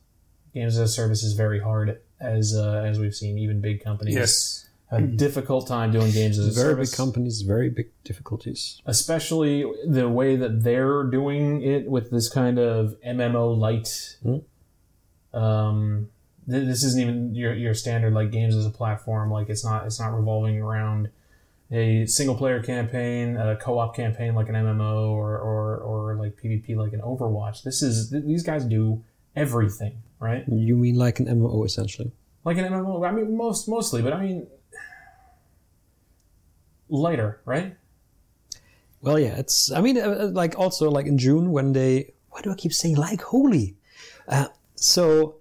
Games 0.54 0.78
as 0.78 0.90
a 0.90 0.92
service 0.92 1.22
is 1.22 1.34
very 1.34 1.60
hard 1.60 2.00
as 2.18 2.54
uh, 2.56 2.82
as 2.86 2.98
we've 2.98 3.14
seen. 3.14 3.36
Even 3.38 3.60
big 3.60 3.84
companies 3.84 4.14
Yes. 4.14 4.68
have 4.90 5.02
a 5.02 5.06
difficult 5.06 5.68
time 5.68 5.92
doing 5.92 6.10
games 6.12 6.38
as 6.38 6.46
a 6.46 6.50
Very 6.60 6.72
service. 6.72 6.90
big 6.92 6.96
companies, 6.96 7.42
very 7.42 7.68
big 7.68 7.90
difficulties. 8.04 8.80
especially 8.86 9.70
the 9.86 10.08
way 10.08 10.34
that 10.34 10.62
they're 10.64 11.04
doing 11.04 11.60
it 11.60 11.88
with 11.90 12.10
this 12.10 12.30
kind 12.30 12.58
of 12.58 12.96
MMO 13.06 13.54
light. 13.56 14.16
Hmm. 14.22 14.38
Um, 15.34 16.08
th- 16.48 16.66
this 16.66 16.82
isn't 16.84 17.00
even 17.00 17.34
your 17.34 17.52
your 17.54 17.74
standard 17.74 18.14
like 18.14 18.30
games 18.30 18.54
as 18.56 18.64
a 18.64 18.70
platform. 18.70 19.30
Like 19.30 19.50
it's 19.50 19.64
not 19.64 19.84
it's 19.86 20.00
not 20.00 20.14
revolving 20.14 20.58
around 20.60 21.10
a 21.70 22.06
single 22.06 22.34
player 22.34 22.62
campaign, 22.62 23.36
a 23.36 23.56
co 23.56 23.78
op 23.78 23.94
campaign 23.94 24.34
like 24.34 24.48
an 24.48 24.54
MMO, 24.54 25.10
or 25.10 25.38
or 25.38 25.76
or 25.78 26.14
like 26.16 26.36
PvP 26.42 26.76
like 26.76 26.92
an 26.92 27.00
Overwatch. 27.00 27.62
This 27.62 27.82
is 27.82 28.10
th- 28.10 28.24
these 28.24 28.42
guys 28.42 28.64
do 28.64 29.04
everything 29.36 30.02
right, 30.20 30.44
You 30.48 30.76
mean 30.76 30.96
like 30.96 31.20
an 31.20 31.26
MMO 31.26 31.64
essentially? 31.64 32.10
like 32.44 32.56
an 32.56 32.64
MMO. 32.64 33.06
I 33.06 33.12
mean 33.12 33.36
most 33.36 33.68
mostly, 33.68 34.00
but 34.02 34.12
I 34.12 34.20
mean 34.20 34.46
lighter, 36.88 37.40
right? 37.44 37.76
Well, 39.00 39.18
yeah, 39.18 39.36
it's. 39.38 39.70
I 39.70 39.80
mean, 39.80 39.96
uh, 39.98 40.02
uh, 40.22 40.30
like 40.32 40.58
also 40.58 40.90
like 40.90 41.06
in 41.06 41.18
June 41.18 41.52
when 41.52 41.72
they. 41.72 42.14
Why 42.30 42.40
do 42.42 42.50
I 42.50 42.54
keep 42.54 42.72
saying 42.72 42.96
like 42.96 43.22
holy? 43.22 43.76
Uh, 44.26 44.46
so, 44.74 45.36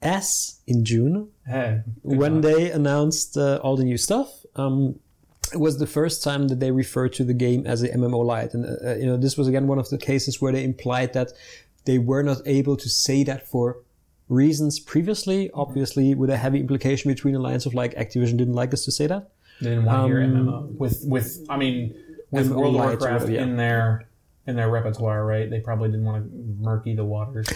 as 0.00 0.60
in 0.66 0.84
June 0.84 1.28
Hey, 1.46 1.80
when 2.02 2.40
they 2.40 2.70
announced 2.70 3.36
uh, 3.36 3.56
all 3.62 3.76
the 3.76 3.84
new 3.84 3.96
stuff, 3.98 4.28
um, 4.56 4.98
it 5.52 5.60
was 5.60 5.78
the 5.78 5.86
first 5.86 6.22
time 6.22 6.48
that 6.48 6.60
they 6.60 6.70
referred 6.70 7.12
to 7.14 7.24
the 7.24 7.34
game 7.34 7.66
as 7.66 7.82
a 7.82 7.88
MMO 7.88 8.24
light, 8.24 8.54
and 8.54 8.64
uh, 8.64 8.90
uh, 8.90 8.94
you 8.94 9.06
know 9.06 9.16
this 9.16 9.36
was 9.36 9.48
again 9.48 9.66
one 9.66 9.78
of 9.78 9.88
the 9.90 9.98
cases 9.98 10.40
where 10.40 10.52
they 10.52 10.64
implied 10.64 11.12
that 11.12 11.32
they 11.84 11.98
were 11.98 12.22
not 12.22 12.38
able 12.46 12.76
to 12.76 12.88
say 12.88 13.24
that 13.24 13.46
for 13.48 13.78
reasons 14.28 14.80
previously. 14.80 15.50
Obviously, 15.54 16.14
with 16.14 16.30
a 16.30 16.36
heavy 16.36 16.60
implication 16.60 17.10
between 17.10 17.34
alliance 17.34 17.66
of 17.66 17.74
like 17.74 17.94
Activision 17.94 18.36
didn't 18.36 18.54
like 18.54 18.72
us 18.72 18.84
to 18.84 18.92
say 18.92 19.06
that. 19.06 19.30
They 19.60 19.70
didn't 19.70 19.84
want 19.84 20.02
to 20.02 20.06
hear 20.08 20.22
Um, 20.22 20.46
MMO 20.46 20.78
with 20.78 21.04
with 21.06 21.46
I 21.48 21.56
mean 21.56 21.94
with 22.30 22.50
MMO 22.50 22.56
World 22.56 22.76
of 22.76 22.80
Warcraft 22.82 23.28
yeah. 23.28 23.42
in 23.42 23.56
their 23.56 24.06
in 24.46 24.56
their 24.56 24.70
repertoire, 24.70 25.24
right? 25.24 25.48
They 25.48 25.60
probably 25.60 25.88
didn't 25.90 26.04
want 26.04 26.24
to 26.24 26.30
murky 26.60 26.94
the 26.94 27.04
waters. 27.04 27.46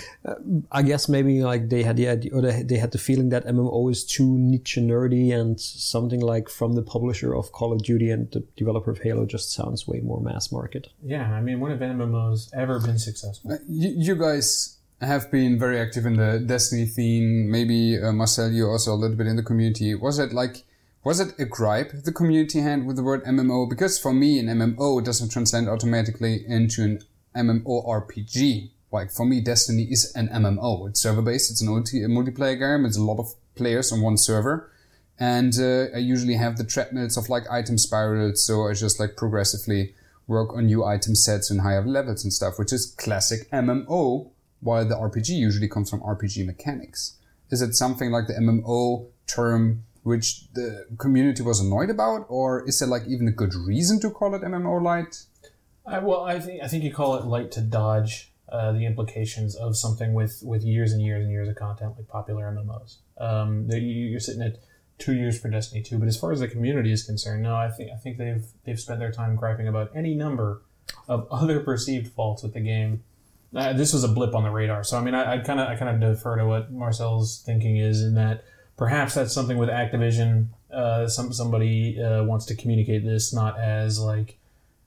I 0.71 0.83
guess 0.83 1.09
maybe 1.09 1.43
like 1.43 1.69
they 1.69 1.83
had 1.83 1.97
the 1.97 2.09
idea, 2.09 2.33
or 2.33 2.41
they, 2.41 2.63
they 2.63 2.77
had 2.77 2.93
the 2.93 2.99
feeling 2.99 3.31
that 3.31 3.45
MMO 3.47 3.91
is 3.91 4.05
too 4.05 4.39
niche 4.39 4.77
and 4.77 4.91
nerdy, 4.91 5.35
and 5.35 5.61
something 5.61 6.21
like 6.21 6.49
from 6.49 6.75
the 6.75 6.83
publisher 6.83 7.35
of 7.35 7.51
Call 7.53 7.73
of 7.73 7.83
Duty 7.83 8.11
and 8.11 8.31
the 8.31 8.45
developer 8.57 8.91
of 8.91 9.01
Halo 9.01 9.27
just 9.27 9.53
sounds 9.53 9.89
way 9.89 10.01
more 10.01 10.21
mass 10.21 10.53
market. 10.53 10.89
Yeah, 11.03 11.33
I 11.33 11.41
mean, 11.41 11.61
when 11.61 11.73
have 11.73 11.81
MMOs 11.81 12.51
ever 12.55 12.79
been 12.79 12.99
successful? 12.99 13.59
You, 13.69 13.93
you 13.97 14.15
guys 14.15 14.79
have 15.01 15.31
been 15.31 15.59
very 15.59 15.79
active 15.81 16.07
in 16.07 16.17
the 16.17 16.39
Destiny 16.39 16.87
theme. 16.87 17.51
Maybe 17.51 18.01
uh, 18.01 18.13
Marcel, 18.13 18.51
you 18.51 18.67
also 18.67 18.93
a 18.93 18.95
little 18.95 19.17
bit 19.17 19.27
in 19.27 19.37
the 19.37 19.43
community. 19.43 19.95
Was 19.95 20.19
it 20.19 20.33
like, 20.33 20.65
was 21.07 21.21
it 21.21 21.39
a 21.39 21.45
gripe 21.45 21.93
the 22.03 22.11
community 22.11 22.59
had 22.59 22.85
with 22.85 22.97
the 22.97 23.03
word 23.05 23.23
MMO? 23.23 23.71
Because 23.71 23.97
for 23.97 24.13
me, 24.13 24.41
an 24.41 24.47
MMO 24.47 25.05
doesn't 25.05 25.29
transcend 25.29 25.69
automatically 25.69 26.45
into 26.49 26.83
an 26.83 27.01
MMORPG. 27.37 28.71
Like 28.91 29.13
for 29.13 29.25
me, 29.25 29.41
Destiny 29.41 29.85
is 29.85 30.13
an 30.17 30.27
MMO. 30.27 30.89
It's 30.89 31.01
server 31.01 31.23
based. 31.23 31.53
It's 31.53 31.63
an 31.63 31.69
OT, 31.69 32.03
a 32.03 32.09
multiplayer 32.09 32.59
game. 32.59 32.85
It's 32.85 32.97
a 32.97 33.05
lot 33.05 33.21
of 33.21 33.33
players 33.55 33.93
on 33.93 34.01
one 34.01 34.17
server. 34.17 34.69
And 35.17 35.55
uh, 35.61 35.95
I 35.95 35.99
usually 35.99 36.35
have 36.35 36.57
the 36.57 36.65
treadmills 36.65 37.17
of 37.17 37.29
like 37.29 37.49
item 37.49 37.79
spirals, 37.79 38.45
so 38.45 38.67
I 38.67 38.73
just 38.73 38.99
like 38.99 39.15
progressively 39.17 39.95
work 40.27 40.55
on 40.55 40.67
new 40.67 40.85
item 40.85 41.15
sets 41.15 41.53
and 41.53 41.61
higher 41.61 41.87
levels 41.87 42.25
and 42.25 42.33
stuff, 42.33 42.59
which 42.59 42.73
is 42.73 42.85
classic 42.99 43.49
MMO, 43.53 44.31
while 44.59 44.85
the 44.85 44.97
RPG 44.97 45.29
usually 45.29 45.69
comes 45.69 45.89
from 45.89 46.01
RPG 46.01 46.45
mechanics. 46.45 47.17
Is 47.53 47.63
it 47.63 47.77
something 47.77 48.11
like 48.11 48.27
the 48.27 48.35
MMO 48.35 49.07
term 49.29 49.85
which 50.07 50.27
the 50.55 50.87
community 50.99 51.43
was 51.43 51.59
annoyed 51.61 51.91
about, 51.91 52.25
or 52.29 52.67
is 52.69 52.79
there 52.79 52.89
like 52.89 53.03
even 53.09 53.27
a 53.29 53.33
good 53.33 53.55
reason 53.55 54.01
to 54.01 54.11
call 54.11 54.35
it 54.35 54.43
MMO 54.43 54.81
light? 54.83 55.13
I, 55.85 55.99
well, 55.99 56.23
I 56.25 56.39
think 56.41 56.63
I 56.63 56.69
think 56.69 56.85
you 56.85 56.93
call 56.93 57.17
it 57.17 57.25
light 57.25 57.51
to 57.53 57.61
dodge 57.61 58.33
uh, 58.49 58.73
the 58.73 58.87
implications 58.87 59.57
of 59.57 59.77
something 59.77 60.15
with 60.15 60.43
with 60.45 60.63
years 60.63 60.93
and 60.93 61.03
years 61.03 61.23
and 61.25 61.31
years 61.33 61.49
of 61.49 61.57
content 61.57 61.95
like 61.97 62.09
popular 62.09 62.45
MMOs. 62.57 62.97
Um, 63.19 63.69
you- 63.71 63.79
you're 64.13 64.21
sitting 64.21 64.43
at 64.43 64.57
two 64.99 65.15
years 65.15 65.39
for 65.39 65.49
Destiny 65.51 65.83
two, 65.83 65.99
but 65.99 66.09
as 66.09 66.17
far 66.17 66.33
as 66.33 66.41
the 66.41 66.49
community 66.49 66.91
is 66.93 67.03
concerned, 67.05 67.43
no, 67.43 67.55
I 67.57 67.71
think 67.71 67.91
I 67.93 67.97
think 67.97 68.17
they've 68.19 68.45
they've 68.65 68.81
spent 68.81 68.99
their 69.01 69.13
time 69.13 69.37
griping 69.37 69.69
about 69.69 69.91
any 69.95 70.15
number 70.15 70.63
of 71.09 71.27
other 71.31 71.61
perceived 71.61 72.13
faults 72.13 72.43
with 72.43 72.55
the 72.55 72.61
game. 72.61 73.03
Uh, 73.55 73.73
this 73.73 73.93
was 73.93 74.03
a 74.05 74.09
blip 74.09 74.35
on 74.35 74.43
the 74.43 74.51
radar, 74.51 74.83
so 74.85 74.99
I 74.99 75.03
mean, 75.03 75.15
I 75.15 75.39
kind 75.39 75.61
of 75.61 75.69
I 75.69 75.77
kind 75.77 75.91
of 75.95 76.01
defer 76.15 76.37
to 76.37 76.47
what 76.47 76.73
Marcel's 76.73 77.43
thinking 77.47 77.77
is 77.77 78.03
in 78.03 78.15
that 78.15 78.45
perhaps 78.77 79.15
that's 79.15 79.33
something 79.33 79.59
with 79.59 79.69
Activision. 79.69 80.49
Uh, 80.73 81.09
some 81.09 81.33
somebody 81.33 82.01
uh, 82.03 82.25
wants 82.25 82.45
to 82.47 82.55
communicate 82.55 83.05
this 83.05 83.33
not 83.33 83.59
as 83.59 83.99
like 84.01 84.39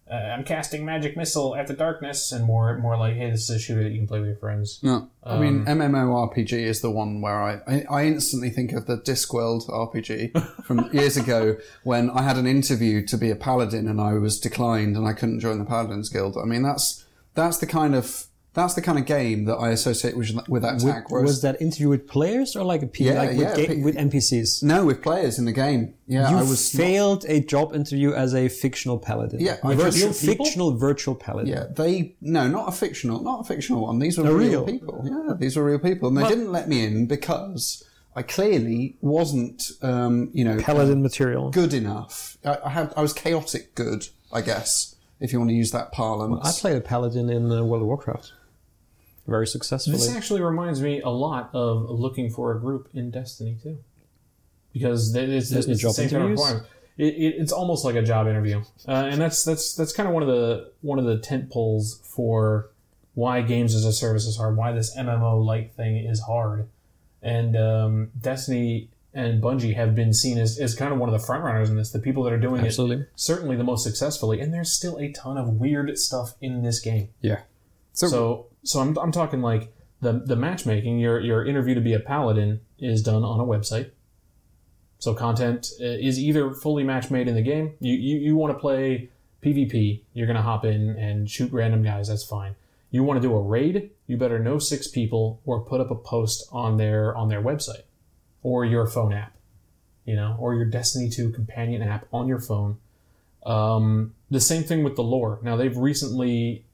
uh, 0.10 0.16
I'm 0.16 0.44
casting 0.44 0.86
magic 0.86 1.16
missile 1.16 1.56
at 1.56 1.68
the 1.68 1.74
darkness, 1.74 2.32
and 2.32 2.44
more 2.44 2.76
more 2.80 2.98
like, 2.98 3.16
hey, 3.16 3.30
this 3.30 3.44
is 3.44 3.50
a 3.52 3.60
shooter 3.60 3.84
that 3.84 3.92
you 3.92 4.00
can 4.00 4.08
play 4.08 4.20
with 4.20 4.30
your 4.30 4.38
friends. 4.38 4.80
No, 4.82 5.08
I 5.24 5.38
mean 5.38 5.66
MMORPG 5.66 6.54
is 6.54 6.82
the 6.82 6.90
one 6.90 7.22
where 7.22 7.42
I, 7.42 7.60
I 7.68 7.86
I 7.90 8.06
instantly 8.06 8.50
think 8.50 8.72
of 8.72 8.88
the 8.88 8.98
Discworld 8.98 9.70
RPG 9.70 10.64
from 10.64 10.90
years 10.94 11.16
ago 11.16 11.58
when 11.84 12.10
I 12.10 12.24
had 12.24 12.38
an 12.38 12.48
interview 12.48 13.06
to 13.06 13.18
be 13.18 13.30
a 13.30 13.36
paladin 13.36 13.88
and 13.88 14.02
I 14.02 14.14
was 14.14 14.40
declined 14.40 14.98
and 14.98 15.08
I 15.08 15.14
couldn't 15.14 15.42
join 15.42 15.60
the 15.60 15.66
Paladins 15.66 16.10
Guild. 16.10 16.38
I 16.42 16.46
mean 16.46 16.64
that's 16.64 17.06
that's 17.36 17.60
the 17.60 17.68
kind 17.68 17.94
of 17.94 18.26
that's 18.60 18.74
the 18.76 18.82
kind 18.82 18.98
of 19.00 19.06
game 19.06 19.46
that 19.46 19.56
I 19.56 19.70
associate 19.70 20.16
with 20.16 20.32
with 20.48 20.62
that 20.62 20.80
tag. 20.80 21.06
Was 21.12 21.42
that 21.42 21.62
interview 21.62 21.90
with 21.90 22.08
players 22.08 22.56
or 22.56 22.64
like 22.64 22.82
a 22.84 22.88
P- 22.88 23.06
Yeah, 23.06 23.14
like 23.14 23.30
with, 23.32 23.40
yeah, 23.40 23.56
ga- 23.56 23.68
P- 23.76 23.82
with 23.82 23.96
NPCs? 23.96 24.62
no, 24.64 24.86
with 24.86 25.02
players 25.02 25.40
in 25.40 25.46
the 25.46 25.52
game. 25.52 25.94
Yeah, 26.08 26.30
You 26.32 26.38
I 26.38 26.42
was 26.42 26.74
not- 26.74 26.82
failed 26.84 27.26
a 27.28 27.40
job 27.40 27.74
interview 27.76 28.14
as 28.14 28.34
a 28.36 28.48
fictional 28.50 28.98
paladin. 29.00 29.40
Yeah, 29.40 29.58
I 29.64 29.76
virtual, 29.76 30.14
fictional 30.14 30.78
virtual 30.78 31.16
paladin. 31.16 31.52
Yeah, 31.54 31.66
they 31.76 32.16
no, 32.22 32.48
not 32.48 32.70
a 32.70 32.72
fictional, 32.72 33.22
not 33.24 33.42
a 33.42 33.44
fictional 33.44 33.82
one. 33.84 34.00
These 34.00 34.18
were 34.18 34.26
real, 34.26 34.64
real. 34.64 34.66
people. 34.66 35.02
Yeah, 35.06 35.34
these 35.38 35.56
were 35.56 35.64
real 35.66 35.80
people, 35.80 36.10
and 36.10 36.18
they 36.18 36.28
didn't 36.28 36.52
let 36.52 36.68
me 36.70 36.84
in 36.86 37.06
because 37.08 37.84
I 38.16 38.24
clearly 38.24 38.98
wasn't, 39.02 39.72
um, 39.82 40.30
you 40.34 40.44
know, 40.44 40.58
Paladin 40.60 41.02
material. 41.04 41.52
good 41.52 41.74
enough. 41.74 42.38
I, 42.44 42.58
I 42.66 42.70
had 42.70 42.94
I 42.98 43.02
was 43.02 43.14
chaotic 43.14 43.76
good, 43.76 44.08
I 44.34 44.42
guess, 44.42 44.96
if 45.20 45.32
you 45.32 45.40
want 45.40 45.50
to 45.52 45.56
use 45.56 45.72
that 45.72 45.92
parlance. 45.92 46.46
I 46.58 46.60
played 46.60 46.78
a 46.78 46.82
paladin 46.82 47.30
in 47.30 47.52
uh, 47.52 47.64
World 47.64 47.84
of 47.84 47.88
Warcraft. 47.88 48.34
Very 49.30 49.48
successfully. 49.48 49.98
This 49.98 50.10
actually 50.16 50.42
reminds 50.42 50.82
me 50.82 51.02
a 51.02 51.10
lot 51.10 51.50
of 51.54 51.90
looking 51.90 52.30
for 52.30 52.56
a 52.56 52.60
group 52.60 52.90
in 52.94 53.12
Destiny 53.12 53.58
too, 53.62 53.78
because 54.74 55.14
it's, 55.16 55.52
it's 55.52 55.68
the 55.68 55.76
job 55.76 55.94
same 55.94 56.10
kind 56.10 56.24
of 56.24 56.30
requirement. 56.32 56.68
It, 56.98 57.14
it, 57.14 57.36
it's 57.38 57.54
almost 57.54 57.86
like 57.86 57.96
a 57.96 58.02
job 58.02 58.28
interview, 58.28 58.62
uh, 58.88 58.92
and 58.92 59.22
that's 59.22 59.46
that's 59.46 59.74
that's 59.74 59.94
kind 59.94 60.08
of 60.08 60.14
one 60.14 60.24
of 60.24 60.28
the 60.28 60.72
one 60.82 61.00
of 61.00 61.06
the 61.06 61.18
tent 61.18 61.50
poles 61.50 62.02
for 62.04 62.72
why 63.14 63.42
games 63.42 63.74
as 63.74 63.86
a 63.86 63.94
service 63.94 64.26
is 64.26 64.38
hard, 64.38 64.58
why 64.58 64.72
this 64.74 64.96
MMO 64.98 65.44
like 65.44 65.76
thing 65.76 65.98
is 65.98 66.22
hard, 66.22 66.68
and 67.22 67.56
um, 67.56 68.12
Destiny 68.20 68.90
and 69.14 69.42
Bungie 69.42 69.76
have 69.76 69.96
been 69.96 70.14
seen 70.14 70.38
as, 70.38 70.60
as 70.60 70.76
kind 70.76 70.94
of 70.94 71.00
one 71.00 71.10
of 71.10 71.14
the 71.14 71.26
front 71.26 71.44
runners 71.44 71.70
in 71.70 71.78
this. 71.78 71.92
The 71.92 72.00
people 72.00 72.24
that 72.24 72.34
are 72.34 72.40
doing 72.40 72.66
Absolutely. 72.66 73.04
it 73.04 73.10
certainly 73.16 73.56
the 73.56 73.64
most 73.64 73.84
successfully, 73.84 74.40
and 74.40 74.54
there's 74.54 74.72
still 74.72 74.98
a 75.00 75.12
ton 75.12 75.38
of 75.38 75.48
weird 75.48 75.98
stuff 75.98 76.36
in 76.42 76.64
this 76.64 76.80
game. 76.80 77.10
Yeah. 77.22 77.42
So, 77.94 78.08
So 78.08 78.48
so 78.70 78.82
I'm, 78.82 78.96
I'm 79.00 79.12
talking 79.12 79.42
like 79.42 79.74
the 80.00 80.14
the 80.14 80.36
matchmaking. 80.36 81.00
Your 81.00 81.20
your 81.20 81.44
interview 81.44 81.74
to 81.74 81.82
be 81.82 81.94
a 81.94 82.00
paladin 82.00 82.62
is 82.78 83.02
done 83.02 83.24
on 83.24 83.40
a 83.40 83.44
website. 83.44 83.90
So 85.00 85.16
content 85.16 85.72
uh, 85.82 85.86
is 85.86 86.20
either 86.20 86.54
fully 86.54 86.84
match 86.84 87.10
made 87.10 87.28
in 87.28 87.34
the 87.34 87.42
game. 87.42 87.74
You 87.80 87.94
you, 87.94 88.18
you 88.20 88.36
want 88.36 88.54
to 88.54 88.60
play 88.60 89.10
PvP, 89.44 90.02
you're 90.14 90.28
gonna 90.28 90.44
hop 90.44 90.66
in 90.66 90.92
and 90.92 91.28
shoot 91.28 91.52
random 91.52 91.82
guys. 91.82 92.10
That's 92.10 92.24
fine. 92.24 92.56
You 92.92 93.04
want 93.04 93.20
to 93.20 93.28
do 93.28 93.36
a 93.36 93.42
raid, 93.42 93.90
you 94.06 94.18
better 94.18 94.38
know 94.38 94.60
six 94.60 94.88
people 94.88 95.42
or 95.46 95.62
put 95.62 95.82
up 95.82 95.90
a 95.90 95.96
post 95.96 96.48
on 96.52 96.78
their 96.78 97.18
on 97.18 97.30
their 97.30 97.42
website 97.42 97.84
or 98.44 98.66
your 98.66 98.86
phone 98.86 99.14
app, 99.14 99.36
you 100.06 100.16
know, 100.16 100.38
or 100.40 100.54
your 100.54 100.66
Destiny 100.66 101.10
2 101.10 101.32
companion 101.32 101.82
app 101.82 102.06
on 102.14 102.28
your 102.28 102.40
phone. 102.40 102.78
Um, 103.46 104.14
the 104.30 104.40
same 104.40 104.64
thing 104.64 104.84
with 104.84 104.96
the 104.96 105.04
lore. 105.04 105.40
Now 105.42 105.56
they've 105.56 105.76
recently 105.76 106.66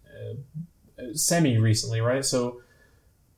semi 1.13 1.58
recently, 1.58 2.01
right? 2.01 2.23
So 2.25 2.62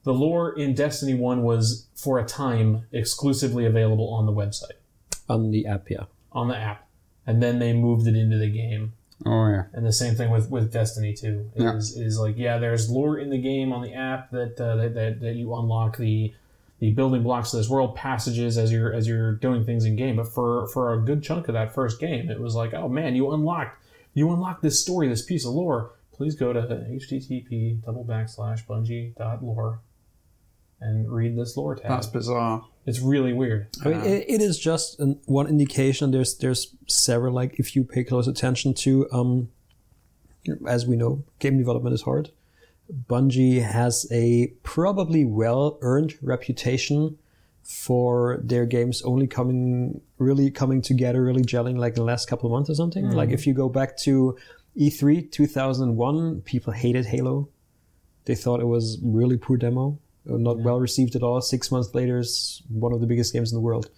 the 0.04 0.14
lore 0.14 0.58
in 0.58 0.74
Destiny 0.74 1.14
1 1.14 1.44
was 1.44 1.88
for 1.96 2.20
a 2.20 2.26
time 2.26 2.86
exclusively 2.92 3.66
available 3.66 4.10
on 4.14 4.26
the 4.26 4.32
website, 4.32 4.78
On 5.28 5.52
the 5.52 5.66
app, 5.66 5.90
yeah. 5.90 6.04
on 6.32 6.48
the 6.48 6.58
app. 6.58 6.88
And 7.26 7.44
then 7.44 7.60
they 7.60 7.74
moved 7.74 8.08
it 8.08 8.16
into 8.16 8.38
the 8.38 8.50
game. 8.50 8.94
oh 9.26 9.50
yeah. 9.50 9.64
And 9.74 9.86
the 9.86 9.92
same 9.92 10.16
thing 10.16 10.32
with, 10.32 10.50
with 10.50 10.72
Destiny 10.72 11.14
2 11.14 11.52
Yeah. 11.58 11.76
is, 11.76 11.98
is 11.98 12.18
like, 12.20 12.38
yeah, 12.38 12.58
there's 12.58 12.90
lore 12.90 13.18
in 13.20 13.30
the 13.30 13.38
game 13.38 13.74
on 13.74 13.82
the 13.82 13.94
app 13.94 14.32
that, 14.32 14.60
uh, 14.62 14.76
that, 14.78 14.94
that, 14.94 15.20
that 15.22 15.36
you 15.36 15.54
unlock 15.56 15.98
the 15.98 16.34
the 16.80 16.92
building 16.92 17.24
blocks 17.24 17.52
of 17.56 17.58
this 17.60 17.68
world 17.68 17.96
passages 17.96 18.56
as 18.56 18.72
you're 18.72 18.94
as 18.94 19.08
you're 19.08 19.32
doing 19.34 19.66
things 19.66 19.84
in 19.84 19.96
game. 19.96 20.16
But 20.18 20.28
for 20.28 20.68
for 20.68 20.94
a 20.94 21.02
good 21.02 21.24
chunk 21.24 21.48
of 21.48 21.56
that 21.56 21.74
first 21.74 22.00
game, 22.00 22.30
it 22.30 22.40
was 22.40 22.54
like, 22.54 22.72
oh 22.76 22.88
man, 22.88 23.16
you 23.16 23.32
unlocked 23.32 23.84
you 24.14 24.32
unlocked 24.32 24.62
this 24.62 24.80
story, 24.80 25.08
this 25.08 25.24
piece 25.24 25.44
of 25.44 25.54
lore. 25.54 25.90
Please 26.18 26.36
go 26.36 26.52
to 26.52 26.62
http 26.62 27.84
double 27.86 28.04
backslash 28.04 28.66
bungie 28.66 29.16
dot 29.16 29.44
lore 29.44 29.82
and 30.82 31.12
read 31.12 31.38
this 31.38 31.56
lore 31.58 31.76
tab. 31.76 31.90
That's 31.90 32.08
bizarre. 32.08 32.66
it's 32.86 33.00
really 33.00 33.34
weird. 33.34 33.68
I 33.84 33.90
mean, 33.90 34.02
it, 34.02 34.26
it 34.28 34.42
is 34.42 34.60
just 34.60 35.00
an, 35.00 35.20
one 35.26 35.48
indication. 35.48 36.12
There's 36.12 36.38
there's 36.38 36.76
several 36.88 37.34
like 37.34 37.60
if 37.60 37.76
you 37.76 37.84
pay 37.84 38.04
close 38.04 38.28
attention 38.28 38.74
to, 38.76 39.08
um, 39.12 39.50
as 40.68 40.86
we 40.86 40.96
know, 40.96 41.24
game 41.40 41.58
development 41.58 41.94
is 41.94 42.02
hard. 42.04 42.32
Bungie 43.10 43.62
has 43.62 44.08
a 44.12 44.54
probably 44.64 45.26
well 45.26 45.78
earned 45.82 46.16
reputation 46.22 47.18
for 47.64 48.40
their 48.44 48.66
games 48.66 49.02
only 49.02 49.28
coming 49.28 50.02
really 50.20 50.50
coming 50.50 50.82
together, 50.82 51.22
really 51.24 51.44
gelling 51.44 51.78
like 51.78 51.94
in 51.94 51.96
the 51.98 52.04
last 52.04 52.30
couple 52.30 52.48
of 52.48 52.54
months 52.54 52.70
or 52.70 52.76
something. 52.76 53.12
Like 53.12 53.30
if 53.30 53.46
you 53.46 53.54
go 53.54 53.68
back 53.68 53.98
to 54.00 54.38
E3 54.78 55.32
2001, 55.32 56.42
people 56.42 56.74
hated 56.74 57.08
Halo. 57.08 57.50
They 58.26 58.36
thought 58.36 58.60
it 58.60 58.66
was 58.66 59.00
really 59.02 59.38
poor 59.38 59.58
demo, 59.58 60.00
uh, 60.30 60.38
not 60.38 60.60
well 60.60 60.80
received 60.80 61.16
at 61.16 61.24
all. 61.24 61.42
Six 61.42 61.72
months 61.72 61.94
later, 61.96 62.20
it's 62.20 62.62
one 62.70 62.94
of 62.94 63.02
the 63.02 63.08
biggest 63.08 63.34
games 63.34 63.52
in 63.52 63.56
the 63.56 63.62
world. 63.62 63.90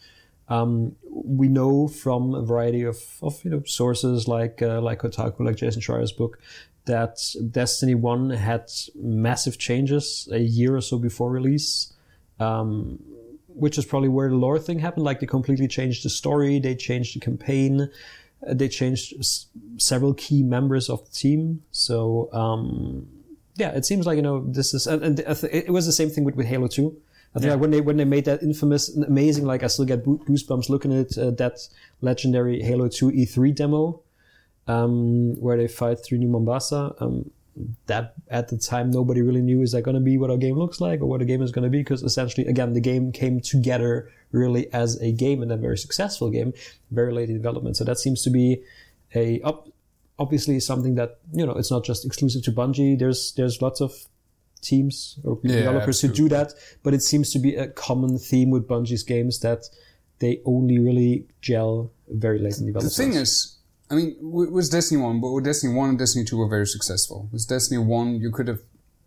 Um, 0.48 0.96
we 1.10 1.48
know 1.48 1.88
from 1.88 2.34
a 2.34 2.42
variety 2.42 2.84
of, 2.84 2.98
of 3.22 3.44
you 3.44 3.52
know 3.52 3.63
sources 3.65 4.28
like 4.28 4.62
uh, 4.62 4.82
like 4.82 5.00
Kotaku, 5.00 5.42
like 5.42 5.58
Jason 5.58 5.82
Schreier's 5.82 6.12
book, 6.12 6.39
that 6.86 7.20
Destiny 7.52 7.96
One 7.96 8.30
had 8.32 8.72
massive 8.96 9.58
changes 9.58 10.28
a 10.32 10.39
year 10.39 10.76
or 10.76 10.82
so 10.82 10.98
before 10.98 11.30
release, 11.30 11.94
um, 12.39 13.00
which 13.48 13.78
is 13.78 13.86
probably 13.86 14.10
where 14.10 14.30
the 14.30 14.36
lore 14.36 14.60
thing 14.60 14.80
happened. 14.80 15.06
Like 15.06 15.20
they 15.20 15.28
completely 15.28 15.68
changed 15.68 16.04
the 16.04 16.10
story, 16.10 16.60
they 16.60 16.76
changed 16.76 17.15
the 17.15 17.20
campaign, 17.20 17.89
they 18.47 18.67
changed 18.67 19.13
s- 19.19 19.47
several 19.78 20.13
key 20.13 20.43
members 20.43 20.89
of 20.89 21.06
the 21.06 21.12
team. 21.12 21.63
So 21.71 22.30
um, 22.34 23.08
yeah, 23.56 23.71
it 23.71 23.86
seems 23.86 24.06
like 24.06 24.15
you 24.15 24.21
know 24.21 24.43
this 24.47 24.73
is 24.73 24.88
and, 24.88 25.04
and 25.04 25.19
it 25.52 25.69
was 25.69 25.86
the 25.86 25.91
same 25.91 26.10
thing 26.10 26.23
with, 26.23 26.36
with 26.36 26.47
Halo 26.47 26.67
Two. 26.67 26.97
I 27.36 27.39
think 27.39 27.52
like 27.52 27.62
when 27.62 27.71
they 27.71 27.82
when 27.82 27.97
they 27.97 28.06
made 28.06 28.25
that 28.25 28.41
infamous, 28.41 28.89
and 28.89 29.04
amazing, 29.06 29.45
like 29.45 29.62
I 29.63 29.67
still 29.67 29.86
get 29.86 30.04
goosebumps 30.04 30.69
looking 30.69 30.97
at 30.97 31.15
uh, 31.17 31.32
that 31.32 31.60
legendary 32.02 32.62
Halo 32.63 32.88
Two 32.88 33.12
E3 33.12 33.54
demo, 33.54 34.02
um, 34.67 35.39
where 35.39 35.56
they 35.58 35.67
fight 35.67 35.99
through 36.04 36.17
New 36.19 36.28
Mombasa. 36.30 36.95
Um, 36.99 37.30
that 37.88 38.14
at 38.30 38.48
the 38.48 38.58
time 38.58 38.92
nobody 38.92 39.22
really 39.22 39.42
knew 39.42 39.62
is 39.62 39.72
that 39.72 39.82
going 39.82 39.96
to 39.96 40.02
be 40.02 40.18
what 40.18 40.30
our 40.30 40.38
game 40.38 40.58
looks 40.58 40.80
like 40.80 41.02
or 41.02 41.08
what 41.08 41.22
a 41.22 41.26
game 41.26 41.42
is 41.42 41.52
going 41.52 41.64
to 41.64 41.70
be? 41.70 41.80
Because 41.80 42.04
essentially 42.04 42.48
again 42.48 42.74
the 42.74 42.82
game 42.82 43.12
came 43.12 43.42
together 43.42 44.10
really 44.32 44.72
as 44.74 45.02
a 45.02 45.12
game 45.12 45.42
and 45.42 45.52
a 45.52 45.58
very 45.58 45.78
successful 45.78 46.30
game 46.30 46.54
very 46.92 47.14
late 47.14 47.30
in 47.30 47.36
development. 47.36 47.76
So 47.78 47.84
that 47.84 47.98
seems 47.98 48.22
to 48.24 48.30
be 48.30 48.64
a 49.16 49.42
ob- 49.42 49.68
obviously 50.18 50.60
something 50.60 50.96
that 50.96 51.20
you 51.34 51.46
know 51.46 51.54
it's 51.54 51.72
not 51.72 51.84
just 51.84 52.06
exclusive 52.06 52.44
to 52.44 52.52
Bungie. 52.52 52.98
There's 52.98 53.34
there's 53.34 53.62
lots 53.62 53.82
of 53.82 53.94
teams 54.62 55.18
or 55.24 55.40
Yeah, 55.42 55.56
developers 55.56 56.02
who 56.02 56.10
do 56.10 56.28
that 56.28 56.54
but 56.84 56.94
it 56.94 57.02
seems 57.02 57.32
to 57.32 57.40
be 57.40 57.56
a 57.56 57.68
common 57.70 58.18
theme 58.18 58.50
with 58.50 58.68
Bungie's 58.68 59.04
games 59.04 59.40
that 59.40 59.70
they 60.20 60.42
only 60.46 60.78
really 60.78 61.26
gel 61.40 61.92
very 62.10 62.40
late 62.40 62.58
in 62.58 62.66
development 62.66 62.94
The 62.94 63.04
thing 63.04 63.14
is, 63.14 63.56
I 63.91 63.95
mean, 63.95 64.15
with, 64.21 64.49
with 64.49 64.71
Destiny 64.71 65.02
One, 65.02 65.19
but 65.19 65.32
with 65.32 65.45
Destiny 65.45 65.73
One 65.73 65.89
and 65.89 65.99
Destiny 65.99 66.25
Two 66.25 66.38
were 66.38 66.47
very 66.47 66.67
successful. 66.67 67.28
With 67.32 67.47
Destiny 67.47 67.80
One, 67.80 68.19
you 68.19 68.32
could 68.32 68.47
have, 68.47 68.62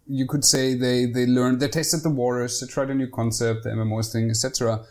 you 0.08 0.26
could 0.26 0.44
say 0.44 0.74
they 0.74 1.06
they 1.06 1.26
learned, 1.26 1.60
they 1.60 1.68
tested 1.68 2.02
the 2.02 2.10
waters, 2.10 2.60
they 2.60 2.66
tried 2.66 2.90
a 2.90 2.94
new 2.94 3.08
concept, 3.08 3.64
the 3.64 3.70
MMOs 3.70 4.12
thing, 4.12 4.30
etc. 4.30 4.84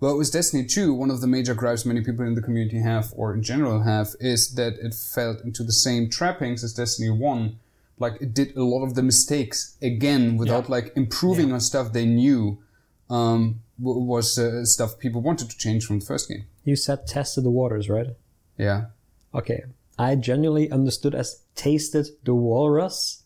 But 0.00 0.16
with 0.16 0.30
Destiny 0.32 0.64
2, 0.64 0.94
one 0.94 1.10
of 1.10 1.20
the 1.20 1.26
major 1.26 1.54
gripes 1.54 1.84
many 1.84 2.02
people 2.02 2.24
in 2.24 2.34
the 2.36 2.42
community 2.42 2.80
have, 2.80 3.12
or 3.16 3.34
in 3.34 3.42
general 3.42 3.82
have, 3.82 4.14
is 4.20 4.54
that 4.54 4.74
it 4.74 4.94
fell 4.94 5.36
into 5.42 5.64
the 5.64 5.72
same 5.72 6.08
trappings 6.08 6.62
as 6.62 6.72
Destiny 6.72 7.10
1. 7.10 7.58
Like, 7.98 8.20
it 8.20 8.32
did 8.32 8.56
a 8.56 8.62
lot 8.62 8.84
of 8.84 8.94
the 8.94 9.02
mistakes 9.02 9.76
again 9.82 10.36
without, 10.36 10.70
like, 10.70 10.92
improving 10.94 11.50
on 11.52 11.58
stuff 11.58 11.92
they 11.92 12.06
knew 12.06 12.62
um, 13.10 13.60
was 13.80 14.38
uh, 14.38 14.64
stuff 14.64 15.00
people 15.00 15.20
wanted 15.20 15.50
to 15.50 15.58
change 15.58 15.84
from 15.84 15.98
the 15.98 16.06
first 16.06 16.28
game. 16.28 16.44
you 16.64 16.76
said 16.76 17.06
tested 17.06 17.44
the 17.44 17.50
waters 17.50 17.88
right 17.88 18.08
Yeah. 18.56 18.86
Okay. 19.34 19.64
I 19.98 20.14
genuinely 20.14 20.70
understood 20.70 21.14
as 21.14 21.42
tasted 21.54 22.08
the 22.24 22.34
walrus. 22.34 23.22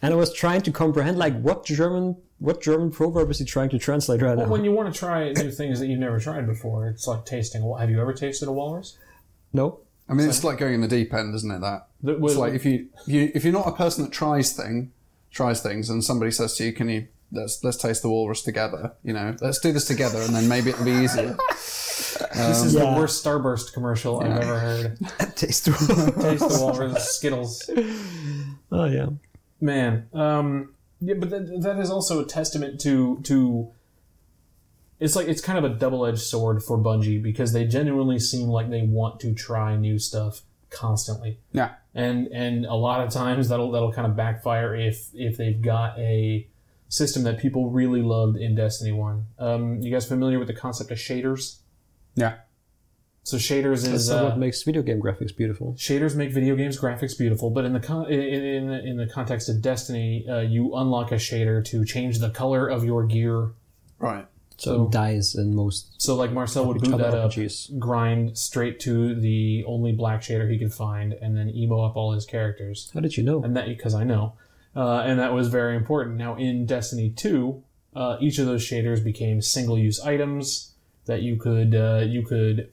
And 0.00 0.12
I 0.12 0.16
was 0.16 0.32
trying 0.32 0.62
to 0.62 0.70
comprehend 0.72 1.18
like 1.18 1.38
what 1.40 1.64
German 1.64 2.16
what 2.38 2.60
German 2.60 2.90
proverb 2.90 3.30
is 3.30 3.38
he 3.38 3.44
trying 3.44 3.68
to 3.70 3.78
translate 3.78 4.20
right 4.20 4.36
Well, 4.36 4.46
now? 4.46 4.52
when 4.52 4.64
you 4.64 4.72
want 4.72 4.92
to 4.92 4.98
try 4.98 5.30
new 5.32 5.50
things 5.52 5.78
that 5.78 5.86
you've 5.86 6.00
never 6.00 6.18
tried 6.18 6.44
before, 6.46 6.88
it's 6.88 7.06
like 7.06 7.24
tasting. 7.24 7.62
Have 7.78 7.88
you 7.88 8.00
ever 8.00 8.12
tasted 8.12 8.48
a 8.48 8.52
walrus? 8.52 8.98
no? 9.52 9.78
I 10.08 10.14
mean, 10.14 10.28
it's 10.28 10.42
like 10.42 10.58
going 10.58 10.74
in 10.74 10.80
the 10.80 10.88
deep 10.88 11.14
end, 11.14 11.34
isn't 11.36 11.50
it? 11.50 11.60
That 11.60 11.86
That 12.02 12.12
it's 12.14 12.20
was- 12.20 12.36
like 12.36 12.52
if 12.54 12.64
you, 12.66 12.88
if 13.06 13.08
you 13.12 13.30
if 13.34 13.44
you're 13.44 13.52
not 13.52 13.68
a 13.68 13.72
person 13.72 14.04
that 14.04 14.10
tries 14.12 14.52
thing, 14.52 14.90
tries 15.30 15.62
things, 15.62 15.88
and 15.88 16.02
somebody 16.04 16.32
says 16.32 16.56
to 16.56 16.64
you, 16.64 16.72
"Can 16.72 16.88
you 16.88 17.06
let's 17.30 17.62
let's 17.62 17.76
taste 17.76 18.02
the 18.02 18.08
walrus 18.10 18.42
together?" 18.42 18.92
You 19.04 19.12
know, 19.14 19.36
let's 19.40 19.60
do 19.60 19.72
this 19.72 19.86
together, 19.86 20.20
and 20.20 20.34
then 20.34 20.48
maybe 20.48 20.70
it'll 20.70 20.84
be 20.84 20.90
easier. 20.90 21.36
This 22.34 22.64
is 22.64 22.74
Yeah. 22.74 22.80
the 22.94 22.96
worst 23.00 23.24
Starburst 23.24 23.72
commercial 23.72 24.20
I've 24.20 24.38
ever 24.38 24.58
heard. 24.58 24.98
Taste 25.36 25.64
the 25.66 25.70
walrus. 25.72 26.14
Taste 26.40 26.48
the 26.58 26.64
walrus 26.64 27.14
Skittles. 27.14 27.70
oh 28.72 28.84
yeah. 28.84 29.06
Man, 29.60 30.08
um, 30.12 30.74
yeah, 31.00 31.14
but 31.14 31.30
that, 31.30 31.60
that 31.62 31.78
is 31.78 31.90
also 31.90 32.20
a 32.20 32.24
testament 32.24 32.80
to 32.82 33.20
to. 33.24 33.70
It's 35.00 35.16
like 35.16 35.26
it's 35.26 35.40
kind 35.40 35.58
of 35.58 35.64
a 35.64 35.74
double 35.74 36.06
edged 36.06 36.20
sword 36.20 36.62
for 36.62 36.78
Bungie 36.78 37.20
because 37.22 37.52
they 37.52 37.64
genuinely 37.66 38.18
seem 38.20 38.48
like 38.48 38.70
they 38.70 38.82
want 38.82 39.18
to 39.20 39.34
try 39.34 39.76
new 39.76 39.98
stuff 39.98 40.42
constantly, 40.70 41.38
Yeah. 41.52 41.72
and 41.94 42.28
and 42.28 42.64
a 42.66 42.74
lot 42.74 43.04
of 43.04 43.12
times 43.12 43.48
that'll 43.48 43.70
that'll 43.72 43.92
kind 43.92 44.06
of 44.06 44.16
backfire 44.16 44.74
if 44.76 45.08
if 45.12 45.36
they've 45.36 45.60
got 45.60 45.98
a 45.98 46.46
system 46.88 47.24
that 47.24 47.38
people 47.38 47.70
really 47.70 48.00
loved 48.02 48.36
in 48.36 48.54
Destiny 48.54 48.92
One. 48.92 49.26
Um, 49.38 49.80
you 49.80 49.90
guys 49.92 50.06
familiar 50.06 50.38
with 50.38 50.46
the 50.48 50.54
concept 50.54 50.90
of 50.90 50.98
shaders? 50.98 51.58
Yeah. 52.14 52.36
So 53.24 53.36
shaders 53.36 53.82
That's 53.82 54.02
is 54.02 54.10
not 54.10 54.18
uh, 54.24 54.28
what 54.30 54.38
makes 54.38 54.62
video 54.62 54.82
game 54.82 55.00
graphics 55.00 55.34
beautiful. 55.36 55.74
Shaders 55.74 56.16
make 56.16 56.32
video 56.32 56.56
games 56.56 56.78
graphics 56.78 57.16
beautiful, 57.16 57.50
but 57.50 57.64
in 57.64 57.72
the 57.72 57.80
con- 57.80 58.10
in, 58.10 58.20
in 58.20 58.70
in 58.70 58.96
the 58.96 59.06
context 59.06 59.48
of 59.48 59.62
Destiny, 59.62 60.26
uh, 60.28 60.40
you 60.40 60.74
unlock 60.74 61.12
a 61.12 61.16
shader 61.16 61.64
to 61.66 61.84
change 61.84 62.18
the 62.18 62.30
color 62.30 62.66
of 62.66 62.84
your 62.84 63.04
gear. 63.04 63.50
Right. 63.98 64.26
So, 64.58 64.86
dyes 64.88 65.34
in 65.34 65.56
most 65.56 66.00
So 66.00 66.14
like 66.14 66.30
Marcel 66.30 66.66
would 66.66 66.80
boot 66.80 66.96
that 66.98 67.14
up, 67.14 67.32
RPGs. 67.32 67.78
grind 67.78 68.38
straight 68.38 68.78
to 68.80 69.14
the 69.14 69.64
only 69.66 69.92
black 69.92 70.20
shader 70.20 70.48
he 70.50 70.58
could 70.58 70.72
find, 70.72 71.12
and 71.14 71.36
then 71.36 71.48
emo 71.50 71.80
up 71.80 71.96
all 71.96 72.12
his 72.12 72.24
characters. 72.26 72.90
How 72.94 73.00
did 73.00 73.16
you 73.16 73.24
know? 73.24 73.42
and 73.42 73.56
that 73.56 73.66
because 73.66 73.94
I 73.94 74.04
know, 74.04 74.34
uh, 74.76 74.98
and 75.00 75.18
that 75.18 75.32
was 75.32 75.48
very 75.48 75.76
important. 75.76 76.16
Now 76.16 76.36
in 76.36 76.66
Destiny 76.66 77.10
Two, 77.10 77.62
uh, 77.94 78.18
each 78.20 78.38
of 78.38 78.46
those 78.46 78.62
shaders 78.62 79.02
became 79.02 79.40
single-use 79.40 80.00
items 80.00 80.71
that 81.06 81.22
you 81.22 81.36
could 81.36 81.74
uh, 81.74 82.04
you 82.06 82.22
could 82.22 82.70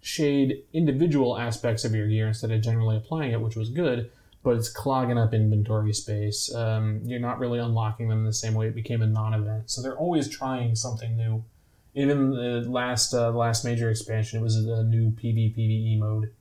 shade 0.00 0.62
individual 0.74 1.38
aspects 1.38 1.84
of 1.84 1.94
your 1.94 2.06
gear 2.06 2.28
instead 2.28 2.50
of 2.50 2.60
generally 2.60 2.96
applying 2.96 3.32
it, 3.32 3.40
which 3.40 3.56
was 3.56 3.70
good. 3.70 4.10
But 4.42 4.56
it's 4.56 4.68
clogging 4.68 5.16
up 5.16 5.32
inventory 5.32 5.94
space. 5.94 6.54
Um, 6.54 7.00
you're 7.04 7.18
not 7.18 7.38
really 7.38 7.58
unlocking 7.58 8.08
them 8.08 8.26
the 8.26 8.32
same 8.32 8.52
way. 8.52 8.66
It 8.66 8.74
became 8.74 9.00
a 9.00 9.06
non-event, 9.06 9.70
so 9.70 9.80
they're 9.80 9.96
always 9.96 10.28
trying 10.28 10.76
something 10.76 11.16
new. 11.16 11.44
Even 11.94 12.30
the 12.30 12.68
last 12.68 13.14
uh, 13.14 13.30
last 13.30 13.64
major 13.64 13.88
expansion, 13.88 14.40
it 14.40 14.42
was 14.42 14.56
a 14.56 14.84
new 14.84 15.12
PvPvE 15.12 15.98
mode, 15.98 16.32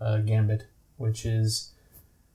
uh, 0.00 0.18
Gambit, 0.18 0.66
which 0.98 1.24
is 1.24 1.72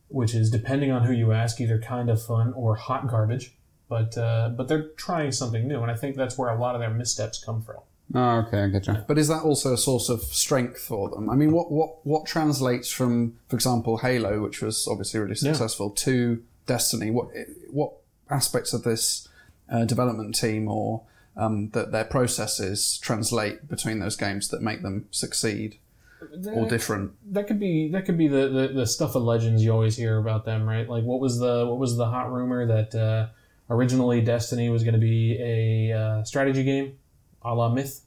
which 0.08 0.34
is 0.34 0.50
depending 0.50 0.92
on 0.92 1.04
who 1.04 1.14
you 1.14 1.32
ask, 1.32 1.62
either 1.62 1.80
kind 1.80 2.10
of 2.10 2.24
fun 2.24 2.54
or 2.54 2.76
hot 2.76 3.08
garbage. 3.08 3.54
But 3.88 4.18
uh, 4.18 4.50
but 4.50 4.68
they're 4.68 4.88
trying 4.98 5.32
something 5.32 5.68
new, 5.68 5.82
and 5.84 5.92
I 5.92 5.96
think 5.96 6.16
that's 6.16 6.36
where 6.36 6.50
a 6.50 6.60
lot 6.60 6.74
of 6.74 6.82
their 6.82 6.90
missteps 6.90 7.44
come 7.44 7.62
from. 7.62 7.82
Oh, 8.14 8.38
okay, 8.48 8.64
I 8.64 8.68
get 8.68 8.88
you. 8.88 9.04
But 9.08 9.18
is 9.18 9.28
that 9.30 9.42
also 9.42 9.74
a 9.74 9.78
source 9.78 10.10
of 10.10 10.22
strength 10.22 10.80
for 10.80 11.10
them? 11.10 11.30
I 11.30 11.36
mean, 11.36 11.52
what, 11.52 11.72
what, 11.72 12.06
what 12.06 12.26
translates 12.26 12.92
from, 12.92 13.38
for 13.50 13.56
example, 13.56 13.98
Halo, 13.98 14.42
which 14.42 14.62
was 14.62 14.88
obviously 14.88 15.20
really 15.20 15.36
successful, 15.36 15.90
to 15.90 16.44
Destiny? 16.66 17.12
What 17.12 17.30
what 17.70 17.94
aspects 18.30 18.74
of 18.74 18.84
this 18.84 19.28
uh, 19.72 19.86
development 19.86 20.36
team 20.36 20.68
or 20.68 21.04
um, 21.38 21.70
that 21.72 21.92
their 21.92 22.06
processes 22.06 22.98
translate 23.00 23.68
between 23.68 24.00
those 24.00 24.16
games 24.16 24.50
that 24.50 24.62
make 24.62 24.82
them 24.82 25.08
succeed 25.12 25.78
or 26.54 26.68
different? 26.68 27.12
That 27.34 27.48
could 27.48 27.60
be 27.60 27.90
that 27.90 28.06
could 28.06 28.18
be 28.18 28.28
the, 28.28 28.48
the, 28.48 28.68
the 28.74 28.88
stuff 28.88 29.16
of 29.16 29.24
legends 29.24 29.64
you 29.64 29.72
always 29.72 29.96
hear 29.96 30.18
about 30.18 30.46
them, 30.46 30.68
right? 30.68 30.88
Like 30.88 31.04
what 31.04 31.20
was 31.20 31.40
the 31.40 31.66
what 31.68 31.78
was 31.78 31.98
the 31.98 32.06
hot 32.06 32.32
rumor 32.32 32.66
that 32.66 32.96
uh, 32.96 33.28
originally 33.70 34.22
Destiny 34.22 34.70
was 34.70 34.84
going 34.84 34.94
to 34.94 35.00
be 35.00 35.38
a 35.40 35.98
uh, 35.98 36.24
strategy 36.24 36.64
game, 36.64 36.98
a 37.46 37.54
la 37.54 37.70
Myth 37.70 38.02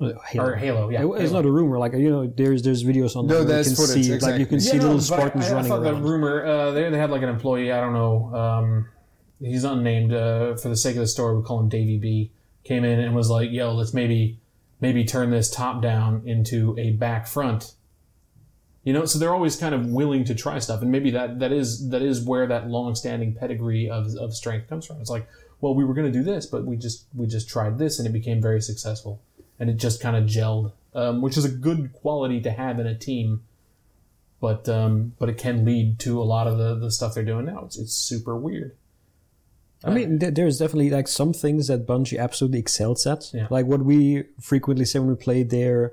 Halo. 0.00 0.16
or 0.38 0.54
Halo? 0.56 0.88
Yeah, 0.90 1.02
It- 1.02 1.06
it's 1.22 1.30
Halo. 1.30 1.42
not 1.42 1.44
a 1.48 1.50
rumor. 1.50 1.78
Like 1.78 1.92
you 1.94 2.10
know, 2.10 2.26
there's 2.26 2.62
there's 2.62 2.84
videos 2.84 3.16
on 3.16 3.26
No, 3.26 3.42
there 3.44 3.46
where 3.46 3.58
you 3.58 3.64
can 3.64 3.74
footage, 3.76 4.04
see 4.06 4.18
like 4.18 4.38
you 4.38 4.46
can 4.46 4.54
exactly. 4.56 4.60
see 4.60 4.76
no, 4.78 4.82
little 4.84 5.00
Spartans 5.00 5.44
I, 5.46 5.48
I 5.48 5.52
running 5.54 5.68
thought 5.70 5.82
around. 5.82 6.02
that 6.02 6.08
rumor. 6.08 6.46
Uh, 6.46 6.70
they, 6.70 6.88
they 6.90 6.98
had 6.98 7.10
like 7.10 7.22
an 7.22 7.28
employee. 7.28 7.72
I 7.72 7.80
don't 7.80 7.92
know. 7.94 8.34
Um, 8.34 8.88
he's 9.40 9.64
unnamed 9.64 10.12
uh, 10.12 10.54
for 10.56 10.68
the 10.68 10.76
sake 10.76 10.94
of 10.96 11.00
the 11.00 11.06
story. 11.08 11.36
We 11.36 11.42
call 11.42 11.60
him 11.60 11.68
Davy 11.68 11.98
B. 11.98 12.32
Came 12.64 12.84
in 12.84 13.00
and 13.00 13.14
was 13.14 13.28
like, 13.30 13.50
"Yo, 13.50 13.74
let's 13.74 13.92
maybe 13.94 14.38
maybe 14.80 15.04
turn 15.04 15.30
this 15.30 15.50
top 15.50 15.82
down 15.82 16.22
into 16.26 16.76
a 16.78 16.90
back 16.92 17.26
front." 17.26 17.72
You 18.84 18.92
know, 18.94 19.04
so 19.04 19.18
they're 19.18 19.34
always 19.34 19.56
kind 19.56 19.74
of 19.74 19.86
willing 19.88 20.24
to 20.24 20.34
try 20.34 20.58
stuff, 20.60 20.80
and 20.82 20.90
maybe 20.90 21.10
that 21.10 21.40
that 21.40 21.52
is 21.52 21.88
that 21.90 22.02
is 22.02 22.24
where 22.24 22.46
that 22.46 22.68
long-standing 22.68 23.34
pedigree 23.34 23.90
of, 23.90 24.06
of 24.16 24.32
strength 24.34 24.68
comes 24.68 24.86
from. 24.86 25.00
It's 25.00 25.10
like, 25.10 25.26
well, 25.60 25.74
we 25.74 25.84
were 25.84 25.94
going 25.94 26.10
to 26.10 26.18
do 26.18 26.24
this, 26.24 26.46
but 26.46 26.64
we 26.64 26.76
just 26.76 27.06
we 27.14 27.26
just 27.26 27.48
tried 27.48 27.78
this, 27.78 27.98
and 27.98 28.06
it 28.06 28.12
became 28.12 28.40
very 28.40 28.60
successful, 28.60 29.20
and 29.58 29.68
it 29.68 29.76
just 29.76 30.00
kind 30.00 30.16
of 30.16 30.24
gelled, 30.24 30.72
um, 30.94 31.22
which 31.22 31.36
is 31.36 31.44
a 31.44 31.50
good 31.50 31.92
quality 31.92 32.40
to 32.40 32.50
have 32.50 32.78
in 32.78 32.86
a 32.86 32.94
team 32.94 33.42
but 34.40 34.68
um, 34.68 35.14
but 35.18 35.28
it 35.28 35.38
can 35.38 35.64
lead 35.64 35.98
to 36.00 36.20
a 36.20 36.24
lot 36.24 36.46
of 36.46 36.58
the, 36.58 36.74
the 36.76 36.90
stuff 36.90 37.14
they're 37.14 37.24
doing 37.24 37.46
now. 37.46 37.64
It's, 37.64 37.78
it's 37.78 37.92
super 37.92 38.36
weird. 38.36 38.76
I 39.84 39.90
mean, 39.90 40.18
there's 40.18 40.58
definitely 40.58 40.90
like 40.90 41.06
some 41.06 41.32
things 41.32 41.68
that 41.68 41.86
Bungie 41.86 42.18
absolutely 42.18 42.58
excels 42.58 43.06
at. 43.06 43.32
Yeah. 43.32 43.46
Like 43.48 43.66
what 43.66 43.84
we 43.84 44.24
frequently 44.40 44.84
say 44.84 44.98
when 44.98 45.08
we 45.08 45.14
play 45.14 45.44
their 45.44 45.92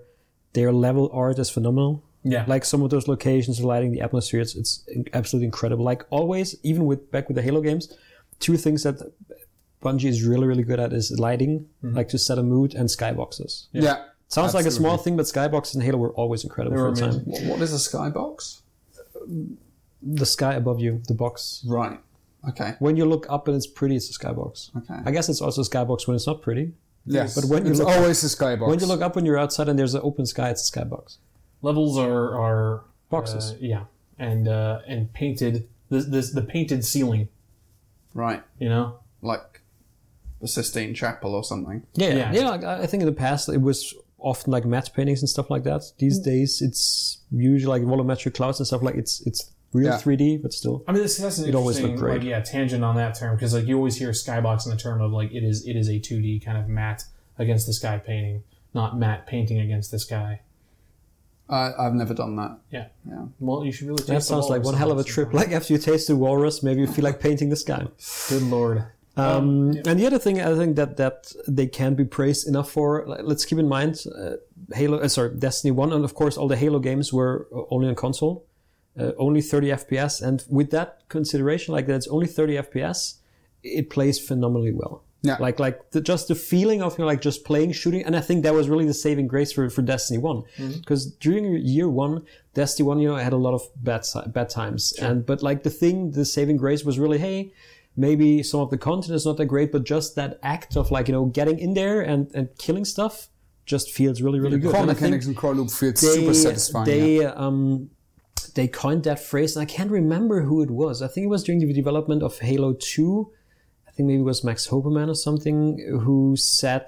their 0.54 0.72
level 0.72 1.10
art 1.14 1.38
is 1.38 1.50
phenomenal. 1.50 2.04
Yeah, 2.28 2.46
Like 2.48 2.66
some 2.66 2.82
of 2.82 2.90
those 2.90 3.08
locations, 3.08 3.62
lighting 3.62 3.92
the 3.92 4.02
atmosphere, 4.02 4.40
it's, 4.40 4.56
it's 4.56 4.84
absolutely 5.14 5.46
incredible. 5.46 5.86
Like 5.86 6.04
always, 6.10 6.56
even 6.64 6.88
with 6.88 7.12
back 7.12 7.28
with 7.28 7.36
the 7.36 7.44
Halo 7.44 7.62
games, 7.62 7.96
two 8.40 8.58
things 8.58 8.82
that 8.82 8.96
Bungie 9.86 10.10
is 10.16 10.20
really 10.32 10.48
really 10.52 10.64
good 10.70 10.80
at 10.86 10.92
is 11.00 11.08
lighting, 11.28 11.54
like 12.00 12.10
to 12.10 12.18
set 12.28 12.38
a 12.44 12.44
mood, 12.54 12.70
and 12.80 12.86
skyboxes. 12.90 13.68
Yeah. 13.72 13.98
Sounds 14.28 14.54
like 14.60 14.66
a 14.66 14.72
small 14.82 14.98
thing, 15.04 15.16
but 15.20 15.26
skyboxes 15.36 15.76
in 15.76 15.82
Halo 15.88 16.00
were 16.06 16.14
always 16.22 16.44
incredible 16.48 16.76
They 16.76 16.82
for 16.82 16.90
were 16.90 16.96
the 16.96 17.02
time. 17.02 17.26
What, 17.32 17.42
what 17.52 17.62
is 17.66 17.72
a 17.74 17.82
skybox? 17.90 18.62
The 20.02 20.26
sky 20.26 20.54
above 20.56 20.80
you, 20.80 21.02
the 21.08 21.14
box. 21.14 21.64
Right. 21.68 22.00
Okay. 22.50 22.74
When 22.80 22.96
you 22.98 23.06
look 23.06 23.26
up 23.30 23.48
and 23.48 23.56
it's 23.58 23.66
pretty, 23.68 23.96
it's 23.96 24.10
a 24.10 24.20
skybox. 24.20 24.76
Okay. 24.78 25.00
I 25.06 25.12
guess 25.12 25.30
it's 25.30 25.42
also 25.42 25.62
a 25.62 25.66
skybox 25.66 26.08
when 26.08 26.16
it's 26.16 26.28
not 26.28 26.42
pretty. 26.42 26.74
Yes. 27.06 27.36
But 27.36 27.46
when 27.46 27.66
you 27.66 27.72
it's 27.72 27.80
look- 27.80 27.90
always 27.90 28.24
a 28.24 28.28
skybox. 28.28 28.68
When 28.68 28.80
you 28.80 28.86
look 28.88 29.02
up 29.02 29.16
when 29.16 29.26
you're 29.26 29.38
outside 29.38 29.68
and 29.70 29.78
there's 29.80 29.94
an 29.96 30.02
open 30.04 30.26
sky, 30.26 30.50
it's 30.50 30.68
a 30.70 30.72
skybox. 30.72 31.18
levels 31.62 31.98
are 31.98 32.38
are 32.46 32.84
Boxes. 33.10 33.52
uh, 33.52 33.58
yeah, 33.60 33.84
and 34.20 34.48
uh, 34.48 34.80
and 34.88 35.12
painted 35.14 35.68
this, 35.90 36.06
this 36.06 36.32
the 36.32 36.42
painted 36.42 36.84
ceiling. 36.84 37.30
Right. 38.14 38.44
You 38.60 38.70
know, 38.70 39.00
Like 39.22 39.55
the 40.46 40.50
Sistine 40.50 40.94
Chapel 40.94 41.34
or 41.34 41.44
something. 41.44 41.84
Yeah, 41.96 42.14
Yeah. 42.14 42.32
yeah. 42.34 42.50
like, 42.50 42.64
I 42.64 42.84
I 42.84 42.88
think 42.88 43.02
in 43.02 43.08
the 43.14 43.20
past 43.28 43.50
it 43.50 43.62
was 43.70 43.78
often 44.20 44.52
like 44.56 44.66
matte 44.66 44.90
paintings 44.96 45.22
and 45.24 45.30
stuff 45.30 45.50
like 45.50 45.64
that. 45.64 45.82
These 45.98 46.20
mm. 46.20 46.26
days 46.32 46.62
it's 46.62 47.20
usually 47.32 47.72
like 47.80 47.84
volumetric 47.92 48.34
clouds 48.36 48.60
and 48.60 48.68
stuff 48.68 48.82
like 48.88 48.96
it's 49.04 49.22
it's 49.30 49.42
real 49.74 49.88
Yeah. 49.92 49.98
3D, 49.98 50.42
but 50.44 50.52
still. 50.54 50.84
I 50.88 50.92
mean, 50.94 51.02
this, 51.04 51.18
that's 51.18 51.38
an 51.40 51.50
It 51.50 51.56
always 51.56 51.78
interesting, 51.78 51.92
looked 51.92 52.00
great. 52.02 52.18
like, 52.20 52.28
yeah, 52.32 52.40
tangent 52.40 52.84
on 52.84 52.96
that 52.96 53.14
term 53.20 53.36
because 53.36 53.54
like 53.54 53.66
you 53.70 53.76
always 53.78 53.98
hear 53.98 54.12
skybox 54.12 54.66
in 54.66 54.72
the 54.72 54.82
term 54.88 55.02
of 55.02 55.12
like 55.12 55.32
it 55.34 55.44
is 55.44 55.66
it 55.68 55.76
is 55.76 55.90
a 55.90 56.00
two 56.00 56.22
D 56.22 56.40
kind 56.40 56.58
of 56.58 56.68
matte 56.70 57.04
against 57.38 57.66
the 57.68 57.74
sky 57.74 57.98
painting, 57.98 58.44
not 58.74 58.98
matte 58.98 59.26
painting 59.28 59.60
against 59.60 59.90
the 59.92 60.00
sky. 60.00 60.42
I, 61.48 61.74
I've 61.78 61.94
never 61.94 62.16
done 62.16 62.36
that. 62.38 62.58
Yeah. 62.72 62.88
Yeah. 63.08 63.26
Well, 63.40 63.64
you 63.66 63.72
should 63.72 63.88
really. 63.88 64.04
That 64.04 64.14
taste 64.14 64.30
the 64.30 64.34
sounds 64.36 64.50
like 64.50 64.64
one 64.64 64.74
hell 64.76 64.92
of 64.92 64.98
a 64.98 65.04
trip. 65.04 65.32
Like 65.34 65.52
after 65.52 65.74
you 65.74 65.80
taste 65.80 66.08
the 66.08 66.16
walrus, 66.16 66.64
maybe 66.64 66.82
you 66.82 66.88
feel 66.88 67.04
like 67.04 67.20
painting 67.20 67.50
the 67.50 67.56
sky. 67.56 67.86
Good 68.30 68.42
lord. 68.44 68.84
Um, 69.18 69.72
And 69.86 70.00
the 70.00 70.06
other 70.06 70.20
thing 70.20 70.42
I 70.42 70.56
think 70.56 70.76
that 70.76 70.98
that 70.98 71.32
they 71.48 71.68
can't 71.68 71.96
be 71.96 72.06
praised 72.06 72.48
enough 72.48 72.70
for. 72.70 73.06
Let's 73.24 73.46
keep 73.46 73.60
in 73.60 73.68
mind, 73.68 74.04
uh, 74.14 74.36
Halo. 74.74 75.00
Uh, 75.00 75.08
sorry, 75.08 75.36
Destiny 75.36 75.72
One, 75.72 75.94
and 75.94 76.04
of 76.04 76.14
course 76.14 76.38
all 76.38 76.48
the 76.48 76.58
Halo 76.58 76.80
games 76.80 77.14
were 77.14 77.48
uh, 77.54 77.62
only 77.70 77.88
on 77.88 77.96
console, 77.96 78.46
uh, 79.00 79.12
only 79.18 79.42
30 79.42 79.68
FPS, 79.68 80.22
and 80.22 80.44
with 80.50 80.72
that 80.72 81.08
consideration, 81.08 81.74
like 81.74 81.88
that's 81.88 82.08
only 82.08 82.28
30 82.28 82.56
FPS, 82.58 83.16
it 83.64 83.90
plays 83.90 84.20
phenomenally 84.20 84.74
well. 84.74 85.04
Yeah. 85.22 85.38
Like 85.40 85.60
like 85.60 85.92
the, 85.92 86.02
just 86.02 86.28
the 86.28 86.36
feeling 86.36 86.84
of 86.84 86.98
you 86.98 87.04
know, 87.04 87.08
like 87.08 87.22
just 87.22 87.46
playing 87.46 87.72
shooting, 87.72 88.04
and 88.04 88.16
I 88.16 88.22
think 88.22 88.44
that 88.44 88.54
was 88.54 88.70
really 88.70 88.86
the 88.86 88.94
saving 88.94 89.28
grace 89.28 89.52
for, 89.52 89.70
for 89.70 89.82
Destiny 89.82 90.20
One, 90.20 90.44
because 90.58 91.06
during 91.06 91.56
year 91.66 91.90
one, 91.90 92.26
Destiny 92.54 92.86
One, 92.86 93.00
you 93.00 93.08
know, 93.08 93.16
had 93.16 93.34
a 93.34 93.38
lot 93.38 93.54
of 93.54 93.62
bad 93.82 94.06
bad 94.28 94.50
times, 94.50 94.94
sure. 94.98 95.08
and 95.08 95.26
but 95.26 95.42
like 95.42 95.64
the 95.64 95.70
thing, 95.72 96.12
the 96.12 96.26
saving 96.26 96.58
grace 96.58 96.84
was 96.84 97.00
really 97.00 97.18
hey 97.18 97.54
maybe 97.96 98.44
some 98.44 98.60
of 98.60 98.70
the 98.70 98.78
content 98.78 99.16
is 99.16 99.26
not 99.26 99.38
that 99.38 99.46
great, 99.46 99.72
but 99.72 99.84
just 99.84 100.16
that 100.16 100.40
act 100.44 100.76
of 100.76 100.92
like 100.92 101.08
you 101.08 101.14
know 101.14 101.26
getting 101.26 101.60
in 101.60 101.74
there 101.74 102.02
and, 102.02 102.32
and 102.34 102.50
killing 102.58 102.86
stuff 102.86 103.30
just 103.66 103.92
feels 103.92 104.22
really 104.22 104.40
really 104.40 104.60
good. 104.60 104.72
Core 104.72 104.82
And 104.82 104.88
mechanics 104.88 105.26
and 105.26 105.36
core 105.36 105.56
loop 105.56 105.72
feels 105.72 106.02
they 106.02 106.16
super 106.16 106.34
satisfying. 106.34 106.86
they 106.86 107.22
yeah. 107.22 107.34
um 107.36 107.90
they 108.54 108.68
coined 108.68 109.04
that 109.04 109.20
phrase, 109.20 109.56
and 109.56 109.64
I 109.64 109.66
can't 109.66 109.92
remember 109.92 110.42
who 110.42 110.62
it 110.62 110.72
was. 110.72 111.02
I 111.02 111.08
think 111.08 111.26
it 111.26 111.30
was 111.30 111.44
during 111.44 111.60
the 111.60 111.74
development 111.74 112.24
of 112.24 112.40
Halo 112.40 112.74
Two. 112.74 113.32
I 113.88 113.92
think 113.92 114.08
maybe 114.08 114.22
it 114.22 114.26
was 114.26 114.44
Max 114.44 114.68
Hoberman 114.68 115.10
or 115.10 115.16
something 115.16 115.78
who 116.04 116.36
said 116.38 116.88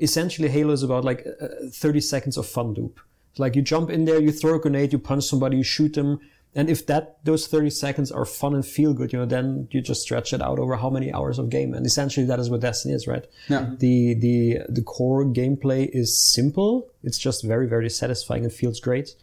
essentially 0.00 0.48
Halo 0.48 0.72
is 0.72 0.82
about 0.82 1.04
like 1.04 1.24
uh, 1.40 1.46
30 1.72 2.00
seconds 2.00 2.36
of 2.36 2.46
fun 2.46 2.74
loop. 2.74 3.00
Like 3.36 3.54
you 3.54 3.62
jump 3.62 3.90
in 3.90 4.04
there, 4.04 4.20
you 4.20 4.32
throw 4.32 4.56
a 4.56 4.58
grenade, 4.58 4.92
you 4.92 4.98
punch 4.98 5.24
somebody, 5.24 5.56
you 5.58 5.62
shoot 5.62 5.94
them, 5.94 6.18
and 6.58 6.68
if 6.68 6.86
that 6.86 7.24
those 7.24 7.46
30 7.46 7.70
seconds 7.70 8.10
are 8.10 8.24
fun 8.24 8.52
and 8.52 8.66
feel 8.66 8.92
good, 8.92 9.12
you 9.12 9.18
know, 9.20 9.26
then 9.26 9.68
you 9.70 9.80
just 9.80 10.02
stretch 10.02 10.32
it 10.32 10.42
out 10.42 10.58
over 10.58 10.74
how 10.74 10.90
many 10.90 11.12
hours 11.12 11.38
of 11.38 11.50
game. 11.50 11.72
And 11.72 11.86
essentially 11.86 12.26
that 12.26 12.40
is 12.40 12.50
what 12.50 12.62
Destiny 12.62 12.94
is, 12.94 13.06
right? 13.06 13.24
Yeah. 13.48 13.76
The 13.78 14.14
the 14.14 14.58
the 14.68 14.82
core 14.82 15.24
gameplay 15.24 15.88
is 15.92 16.18
simple. 16.18 16.88
It's 17.04 17.16
just 17.16 17.44
very 17.44 17.68
very 17.68 17.88
satisfying 17.88 18.42
and 18.42 18.52
feels 18.52 18.80
great. 18.80 19.14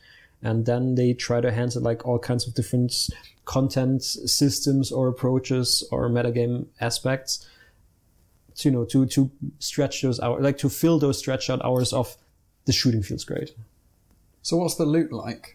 And 0.41 0.65
then 0.65 0.95
they 0.95 1.11
try 1.13 1.41
to 1.41 1.49
enhance 1.49 1.75
it 1.75 1.83
like 1.83 2.05
all 2.05 2.19
kinds 2.19 2.47
of 2.47 2.53
different 2.53 3.09
content 3.43 4.01
systems 4.03 4.89
or 4.89 5.09
approaches 5.09 5.85
or 5.91 6.09
metagame 6.09 6.67
aspects 6.79 7.45
to 8.55 8.69
you 8.69 8.73
know 8.73 8.85
to 8.85 9.07
to 9.07 9.29
stretch 9.59 10.01
those 10.03 10.21
hours 10.21 10.41
like 10.41 10.57
to 10.59 10.69
fill 10.69 10.99
those 10.99 11.19
stretch 11.19 11.49
out 11.49 11.59
hours 11.65 11.91
of 11.91 12.15
the 12.63 12.71
shooting 12.71 13.03
feels 13.03 13.25
great. 13.25 13.53
So 14.41 14.55
what's 14.55 14.75
the 14.75 14.85
loot 14.85 15.11
like? 15.11 15.54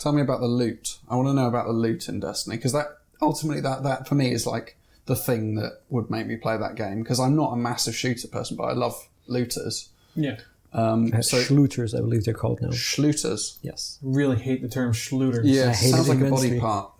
Tell 0.00 0.12
me 0.12 0.22
about 0.22 0.40
the 0.40 0.46
loot. 0.48 0.98
I 1.08 1.14
want 1.14 1.28
to 1.28 1.34
know 1.34 1.46
about 1.46 1.66
the 1.66 1.72
loot 1.72 2.08
in 2.08 2.18
Destiny 2.20 2.56
because 2.56 2.72
that 2.72 2.86
ultimately 3.22 3.60
that 3.60 3.82
that 3.84 4.08
for 4.08 4.16
me 4.16 4.32
is 4.32 4.46
like 4.46 4.76
the 5.06 5.14
thing 5.14 5.54
that 5.56 5.82
would 5.90 6.10
make 6.10 6.26
me 6.26 6.36
play 6.36 6.56
that 6.56 6.74
game 6.74 7.02
because 7.02 7.20
I'm 7.20 7.36
not 7.36 7.52
a 7.52 7.56
massive 7.56 7.94
shooter 7.94 8.26
person, 8.28 8.56
but 8.56 8.64
I 8.64 8.72
love 8.72 9.08
looters. 9.28 9.90
Yeah. 10.16 10.38
Um, 10.72 11.12
Uh, 11.12 11.20
so 11.20 11.36
Schlooters, 11.38 11.96
I 11.96 12.00
believe 12.00 12.24
they're 12.24 12.32
called 12.34 12.60
now. 12.62 12.68
schlooters. 12.68 13.58
Yes. 13.62 13.98
Really 14.02 14.36
hate 14.38 14.62
the 14.62 14.68
term 14.68 14.92
schlooters. 14.92 15.42
Yeah. 15.44 15.70
I 15.70 15.72
hate 15.74 15.90
Sounds 15.90 16.08
it 16.08 16.14
like 16.14 16.24
a 16.26 16.30
body 16.30 16.60
part. 16.60 16.92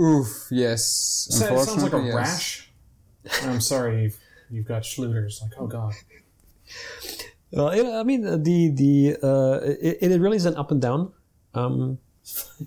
Oof. 0.00 0.46
Yes. 0.50 0.84
So- 1.30 1.44
It 1.44 1.64
sounds 1.64 1.82
like 1.82 1.92
a 1.92 1.96
Unfortunately, 1.96 2.06
yes. 2.08 2.14
rash. 2.14 2.70
I'm 3.42 3.60
sorry, 3.60 4.02
you've, 4.04 4.18
you've 4.48 4.66
got 4.66 4.82
schlooters. 4.82 5.42
Like, 5.42 5.52
oh 5.58 5.66
god. 5.66 5.92
Well, 7.50 7.68
it, 7.70 7.84
I 7.86 8.02
mean, 8.02 8.26
uh, 8.26 8.36
the 8.36 8.70
the 8.70 9.16
uh, 9.22 9.60
it, 9.64 10.12
it 10.12 10.20
really 10.20 10.36
is 10.36 10.46
an 10.46 10.54
up 10.56 10.70
and 10.70 10.80
down. 10.80 11.12
Um, 11.66 11.98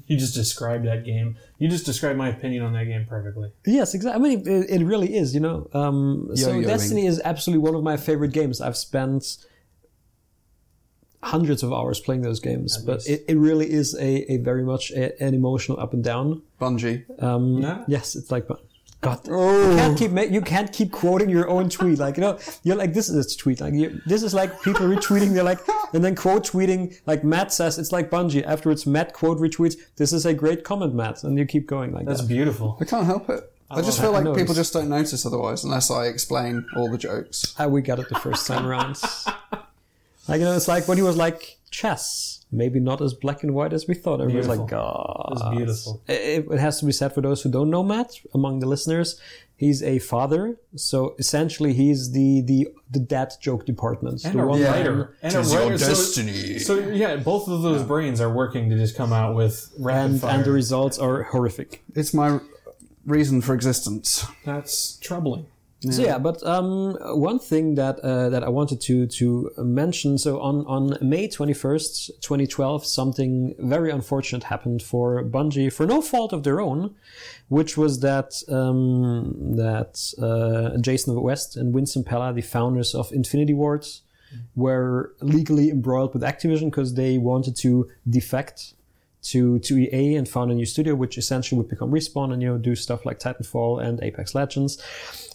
You 0.07 0.17
just 0.17 0.33
described 0.33 0.87
that 0.87 1.05
game. 1.05 1.37
You 1.59 1.67
just 1.69 1.85
described 1.85 2.17
my 2.17 2.29
opinion 2.29 2.63
on 2.63 2.73
that 2.73 2.85
game 2.85 3.05
perfectly. 3.07 3.51
yes, 3.65 3.93
exactly. 3.93 4.19
I 4.19 4.35
mean, 4.35 4.47
it, 4.47 4.81
it 4.81 4.83
really 4.85 5.15
is. 5.15 5.35
You 5.35 5.39
know, 5.41 5.69
um, 5.73 6.29
so 6.35 6.51
Yo-yoing. 6.51 6.65
Destiny 6.65 7.05
is 7.05 7.21
absolutely 7.23 7.61
one 7.63 7.75
of 7.75 7.83
my 7.83 7.95
favorite 7.97 8.31
games. 8.31 8.59
I've 8.59 8.75
spent 8.77 9.37
hundreds 11.23 11.61
of 11.61 11.71
hours 11.71 11.99
playing 11.99 12.21
those 12.23 12.39
games, 12.39 12.77
but 12.79 13.05
it, 13.07 13.23
it 13.27 13.37
really 13.37 13.71
is 13.71 13.93
a, 13.95 14.31
a 14.31 14.37
very 14.37 14.63
much 14.63 14.89
a, 14.91 15.21
an 15.23 15.33
emotional 15.35 15.79
up 15.79 15.93
and 15.93 16.03
down. 16.03 16.41
Bungie. 16.59 17.03
Um, 17.21 17.61
Yeah. 17.61 17.83
Yes, 17.87 18.15
it's 18.15 18.31
like, 18.31 18.47
God, 19.01 19.27
you 19.27 19.33
oh. 19.33 19.75
can't 19.75 19.97
keep 19.97 20.11
ma- 20.11 20.21
you 20.21 20.41
can't 20.41 20.71
keep 20.71 20.91
quoting 20.91 21.27
your 21.27 21.49
own 21.49 21.69
tweet. 21.69 21.97
Like 21.97 22.17
you 22.17 22.21
know, 22.21 22.37
you're 22.63 22.75
like 22.75 22.93
this 22.93 23.09
is 23.09 23.33
a 23.33 23.37
tweet. 23.37 23.59
Like 23.59 23.73
you, 23.73 23.99
this 24.05 24.21
is 24.21 24.35
like 24.35 24.61
people 24.61 24.85
retweeting. 24.85 25.33
They're 25.33 25.43
like, 25.43 25.59
and 25.93 26.03
then 26.03 26.15
quote 26.15 26.45
tweeting. 26.45 26.95
Like 27.07 27.23
Matt 27.23 27.51
says, 27.51 27.79
it's 27.79 27.91
like 27.91 28.11
Bungie. 28.11 28.45
Afterwards, 28.45 28.85
Matt 28.85 29.13
quote 29.13 29.39
retweets. 29.39 29.75
This 29.95 30.13
is 30.13 30.27
a 30.27 30.35
great 30.35 30.63
comment, 30.63 30.93
Matt, 30.93 31.23
and 31.23 31.35
you 31.35 31.45
keep 31.45 31.65
going 31.65 31.91
like 31.91 32.05
that. 32.05 32.11
That's 32.11 32.21
that. 32.21 32.27
beautiful. 32.27 32.77
I 32.79 32.85
can't 32.85 33.07
help 33.07 33.27
it. 33.29 33.51
I, 33.71 33.81
just 33.81 33.99
feel 33.99 34.11
that. 34.13 34.19
I 34.19 34.29
like 34.29 34.37
people 34.37 34.53
just 34.53 34.73
don't 34.73 34.89
notice 34.89 35.25
otherwise 35.25 35.63
unless 35.63 35.89
I 35.89 36.05
explain 36.05 36.65
all 36.75 36.91
the 36.91 36.97
jokes. 36.97 37.55
How 37.57 37.69
we 37.69 37.81
got 37.81 37.97
it 37.97 38.07
the 38.09 38.19
first 38.19 38.45
time 38.45 38.67
around. 38.67 39.01
like 40.27 40.39
you 40.39 40.45
know, 40.45 40.55
it's 40.55 40.67
like 40.67 40.87
when 40.87 40.97
he 40.97 41.03
was 41.03 41.17
like 41.17 41.57
chess. 41.71 42.40
Maybe 42.53 42.79
not 42.81 43.01
as 43.01 43.13
black 43.13 43.43
and 43.43 43.53
white 43.53 43.71
as 43.71 43.87
we 43.87 43.93
thought. 43.95 44.19
Everyone's 44.19 44.47
like, 44.49 44.67
God. 44.67 45.33
That's 45.37 45.55
beautiful. 45.55 46.01
it, 46.07 46.45
it 46.51 46.59
has 46.59 46.79
to 46.81 46.85
be 46.85 46.91
said 46.91 47.13
for 47.13 47.21
those 47.21 47.41
who 47.43 47.49
don't 47.49 47.69
know 47.69 47.81
Matt 47.83 48.11
among 48.33 48.59
the 48.59 48.65
listeners. 48.67 49.19
He's 49.55 49.81
a 49.83 49.99
father, 49.99 50.57
so 50.75 51.15
essentially 51.19 51.73
he's 51.73 52.11
the 52.11 52.41
the 52.41 52.67
the 52.89 52.99
dad 52.99 53.31
joke 53.39 53.65
department. 53.65 54.25
And 54.25 54.33
the 54.39 54.43
a 54.43 54.47
one 54.47 54.59
that- 54.61 54.71
writer. 54.75 55.15
And 55.21 55.33
a 55.33 55.37
Tis 55.37 55.53
your 55.53 55.61
writer. 55.61 55.77
So, 55.77 55.87
destiny. 55.89 56.59
so 56.59 56.79
yeah, 56.79 57.15
both 57.17 57.47
of 57.47 57.61
those 57.61 57.83
brains 57.83 58.19
are 58.19 58.29
working 58.33 58.69
to 58.71 58.77
just 58.77 58.95
come 58.97 59.13
out 59.13 59.35
with 59.35 59.71
rapid 59.77 60.11
and 60.11 60.21
fire. 60.21 60.31
and 60.35 60.43
the 60.43 60.51
results 60.51 60.97
are 60.97 61.23
horrific. 61.23 61.83
It's 61.95 62.13
my 62.13 62.39
reason 63.05 63.41
for 63.41 63.53
existence. 63.53 64.25
That's 64.45 64.97
troubling. 64.97 65.45
So 65.89 66.03
yeah, 66.03 66.19
but 66.19 66.43
um, 66.43 66.95
one 67.01 67.39
thing 67.39 67.73
that 67.75 67.99
uh, 68.01 68.29
that 68.29 68.43
I 68.43 68.49
wanted 68.49 68.81
to 68.81 69.07
to 69.07 69.51
mention. 69.57 70.19
So 70.19 70.39
on 70.39 70.63
on 70.67 70.97
May 71.01 71.27
twenty 71.27 71.53
first, 71.53 72.11
twenty 72.21 72.45
twelve, 72.45 72.85
something 72.85 73.55
very 73.57 73.89
unfortunate 73.89 74.43
happened 74.43 74.83
for 74.83 75.23
Bungie 75.23 75.73
for 75.73 75.87
no 75.87 76.01
fault 76.01 76.33
of 76.33 76.43
their 76.43 76.61
own, 76.61 76.93
which 77.47 77.77
was 77.77 78.01
that 78.01 78.43
um, 78.47 79.55
that 79.55 79.97
uh, 80.21 80.77
Jason 80.77 81.19
West 81.19 81.57
and 81.57 81.73
Vince 81.73 81.95
Zampella, 81.95 82.35
the 82.35 82.41
founders 82.41 82.93
of 82.93 83.11
Infinity 83.11 83.55
Ward, 83.55 83.87
were 84.55 85.15
legally 85.19 85.71
embroiled 85.71 86.13
with 86.13 86.21
Activision 86.21 86.65
because 86.65 86.93
they 86.93 87.17
wanted 87.17 87.55
to 87.55 87.89
defect 88.07 88.75
to 89.23 89.57
to 89.59 89.79
EA 89.79 90.15
and 90.15 90.29
found 90.29 90.51
a 90.51 90.53
new 90.53 90.65
studio, 90.65 90.93
which 90.93 91.17
essentially 91.17 91.57
would 91.57 91.69
become 91.69 91.89
Respawn 91.89 92.31
and 92.33 92.41
you 92.41 92.49
know 92.49 92.59
do 92.59 92.75
stuff 92.75 93.03
like 93.03 93.17
Titanfall 93.17 93.83
and 93.83 93.99
Apex 94.03 94.35
Legends. 94.35 94.77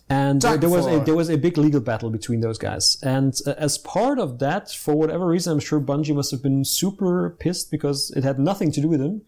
And 0.08 0.44
uh, 0.44 0.56
there 0.56 0.70
was 0.70 0.86
a 0.86 1.00
there 1.00 1.16
was 1.16 1.28
a 1.30 1.36
big 1.36 1.58
legal 1.58 1.80
battle 1.80 2.10
between 2.10 2.40
those 2.40 2.58
guys. 2.58 2.96
And 3.02 3.34
uh, 3.46 3.54
as 3.58 3.76
part 3.78 4.18
of 4.20 4.38
that, 4.38 4.70
for 4.70 4.94
whatever 4.94 5.26
reason, 5.26 5.52
I'm 5.54 5.60
sure 5.60 5.80
Bungie 5.80 6.14
must 6.14 6.30
have 6.30 6.42
been 6.42 6.64
super 6.64 7.30
pissed 7.40 7.70
because 7.72 8.12
it 8.12 8.22
had 8.22 8.38
nothing 8.38 8.70
to 8.72 8.80
do 8.80 8.88
with 8.88 9.00
them. 9.00 9.22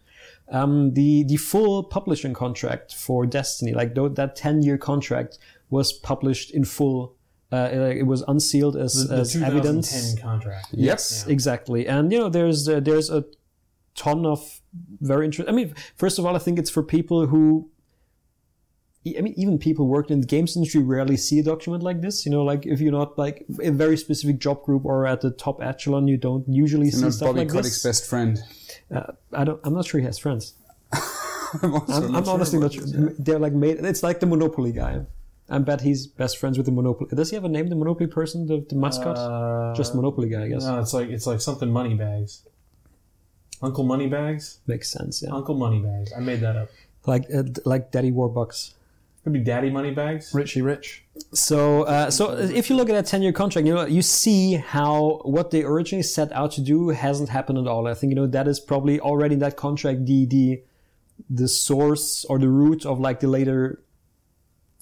Um, 0.51 0.95
the 0.95 1.25
the 1.25 1.37
full 1.37 1.83
publishing 1.83 2.33
contract 2.33 2.95
for 2.95 3.27
Destiny, 3.27 3.73
like 3.75 3.95
tho- 3.95 4.09
that 4.11 4.37
ten 4.37 4.63
year 4.63 4.79
contract, 4.79 5.39
was 5.69 5.93
published 5.93 6.53
in 6.53 6.65
full. 6.65 7.15
Uh, 7.51 7.69
it, 7.73 7.97
it 7.99 8.07
was 8.07 8.23
unsealed 8.29 8.77
as, 8.77 9.09
The, 9.09 9.15
the 9.15 9.21
as 9.23 9.33
2010 9.33 9.57
evidence. 9.57 10.21
contract. 10.21 10.67
Yes, 10.71 11.25
Yeah. 11.27 11.33
exactly. 11.33 11.89
And 11.89 12.13
you 12.13 12.19
know, 12.19 12.29
there's 12.29 12.69
uh, 12.69 12.79
there's 12.81 13.11
a 13.11 13.25
ton 13.97 14.25
of 14.27 14.61
very 15.01 15.25
interesting. 15.25 15.53
I 15.53 15.57
mean, 15.57 15.75
first 15.97 16.19
of 16.19 16.27
all, 16.27 16.37
I 16.37 16.39
think 16.39 16.59
it's 16.59 16.71
for 16.71 16.83
people 16.85 17.27
who. 17.27 17.71
I 19.17 19.21
mean, 19.21 19.35
even 19.37 19.59
people 19.59 19.87
working 19.87 20.15
in 20.15 20.21
the 20.21 20.27
games 20.27 20.57
industry 20.57 20.83
rarely 20.83 21.17
see 21.17 21.39
a 21.39 21.43
document 21.43 21.83
like 21.83 22.01
this. 22.01 22.27
You 22.27 22.33
know, 22.33 22.43
like 22.43 22.67
if 22.67 22.81
you're 22.81 22.93
not 22.93 23.17
like 23.17 23.47
a 23.63 23.71
very 23.71 23.97
specific 23.97 24.39
job 24.41 24.63
group 24.65 24.85
or 24.85 25.07
at 25.07 25.21
the 25.21 25.31
top 25.31 25.63
echelon, 25.63 26.09
you 26.09 26.17
don't 26.17 26.45
usually 26.49 26.87
You 26.87 26.93
see 26.93 27.11
stuff 27.11 27.29
Bobby 27.29 27.41
like 27.41 27.49
Kotick's 27.49 27.83
this. 27.83 27.83
best 27.85 28.07
friend. 28.11 28.39
Uh, 28.95 29.13
I 29.33 29.45
don't. 29.45 29.61
I'm 29.65 29.75
not 29.75 29.87
sure 29.87 30.01
he 30.01 30.07
has 30.07 30.19
friends. 30.19 30.55
I'm, 31.63 31.75
also 31.75 31.93
I'm, 31.93 32.13
not 32.13 32.19
I'm 32.19 32.25
sure 32.25 32.35
honestly 32.35 32.59
not 32.59 32.73
sure. 32.73 32.87
yet. 32.87 33.25
They're 33.25 33.39
like 33.39 33.53
made. 33.53 33.79
It's 33.85 34.03
like 34.03 34.21
the 34.21 34.27
Monopoly 34.27 34.73
guy. 34.73 35.01
I 35.51 35.59
bet 35.59 35.81
he's 35.81 36.07
best 36.07 36.37
friends 36.37 36.59
with 36.59 36.67
the 36.67 36.73
Monopoly. 36.73 37.09
Does 37.15 37.31
he 37.31 37.35
have 37.37 37.45
a 37.45 37.49
name? 37.49 37.69
The 37.69 37.75
Monopoly 37.77 38.07
person, 38.09 38.47
the, 38.47 38.67
the 38.69 38.75
mascot, 38.77 39.17
Uh, 39.17 39.75
just 39.75 39.95
Monopoly 39.95 40.29
guy, 40.29 40.45
I 40.45 40.49
guess. 40.49 40.65
No, 40.65 40.79
it's 40.81 40.93
like 40.93 41.09
it's 41.09 41.27
like 41.27 41.41
something 41.41 41.71
money 41.71 41.95
bags. 41.95 42.43
Uncle 43.63 43.85
Moneybags. 43.85 44.61
Makes 44.67 44.91
sense. 44.91 45.23
Yeah. 45.23 45.35
Uncle 45.35 45.55
Moneybags. 45.55 46.13
I 46.17 46.21
made 46.21 46.41
that 46.41 46.57
up. 46.57 46.69
Like 47.07 47.25
uh, 47.35 47.45
like 47.65 47.91
Daddy 47.91 48.13
Warbucks. 48.13 48.75
Could 49.29 49.35
be 49.35 49.41
Daddy 49.41 49.69
Moneybags. 49.69 50.33
Richie 50.33 50.63
Rich. 50.63 51.05
So, 51.35 51.83
uh, 51.83 52.11
so 52.11 52.33
if 52.33 52.71
you 52.71 52.77
look 52.77 52.89
at 52.89 52.95
that 52.95 53.05
ten-year 53.05 53.33
contract, 53.33 53.69
you 53.69 53.75
know, 53.75 53.85
you 53.85 54.01
see 54.01 54.55
how 54.55 55.21
what 55.23 55.51
they 55.51 55.65
originally 55.65 56.03
set 56.03 56.33
out 56.33 56.53
to 56.53 56.63
do 56.63 56.89
hasn't 56.89 57.29
happened 57.29 57.59
at 57.59 57.67
all. 57.67 57.87
I 57.87 57.93
think 57.93 58.11
you 58.11 58.15
know 58.15 58.27
that 58.27 58.49
is 58.49 58.59
probably 58.59 58.99
already 59.01 59.35
in 59.35 59.41
that 59.41 59.59
contract 59.59 60.07
the 60.07 60.25
the 60.25 60.63
the 61.29 61.47
source 61.47 62.25
or 62.31 62.39
the 62.39 62.49
root 62.49 62.87
of 62.87 63.01
like 63.01 63.21
the 63.21 63.29
later 63.29 63.83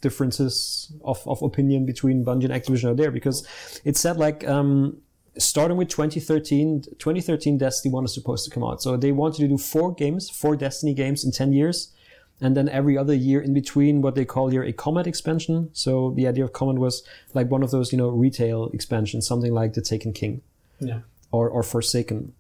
differences 0.00 0.92
of, 1.02 1.26
of 1.26 1.42
opinion 1.42 1.85
between 1.85 2.24
Bungie 2.24 2.44
and 2.44 2.52
Activision 2.52 2.92
are 2.92 2.94
there 2.94 3.11
because 3.11 3.44
it 3.85 3.96
said 3.96 4.16
like 4.16 4.46
um, 4.46 4.98
starting 5.38 5.76
with 5.76 5.88
2013 5.88 6.82
2013 7.00 7.59
Destiny 7.59 7.92
1 7.92 8.04
is 8.04 8.14
supposed 8.14 8.44
to 8.44 8.50
come 8.52 8.62
out 8.62 8.80
so 8.80 8.96
they 8.96 9.11
wanted 9.11 9.40
to 9.40 9.48
do 9.48 9.59
four 9.59 9.92
games 9.92 10.30
four 10.30 10.54
Destiny 10.54 10.94
games 10.94 11.24
in 11.24 11.32
10 11.32 11.52
years 11.52 11.92
and 12.40 12.55
then 12.57 12.68
every 12.68 12.99
other 12.99 13.14
year 13.14 13.40
in 13.40 13.55
between 13.55 14.03
what 14.03 14.14
they 14.14 14.25
call 14.25 14.49
here 14.49 14.62
a 14.62 14.72
Comet 14.72 15.07
expansion 15.07 15.70
so 15.72 16.12
the 16.16 16.27
idea 16.27 16.44
of 16.44 16.53
Comet 16.53 16.79
was 16.79 17.03
like 17.35 17.51
one 17.51 17.62
of 17.62 17.70
those 17.70 17.92
you 17.92 17.99
know 17.99 18.09
retail 18.09 18.68
expansions 18.75 19.27
something 19.27 19.53
like 19.55 19.72
the 19.75 19.81
Taken 19.83 20.12
King 20.12 20.42
Yeah. 20.81 21.01
or, 21.33 21.49
or 21.49 21.62
Forsaken. 21.62 22.33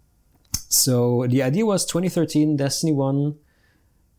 So 0.68 1.26
the 1.28 1.42
idea 1.42 1.64
was 1.64 1.86
2013 1.86 2.56
Destiny 2.56 2.92
1, 2.92 3.36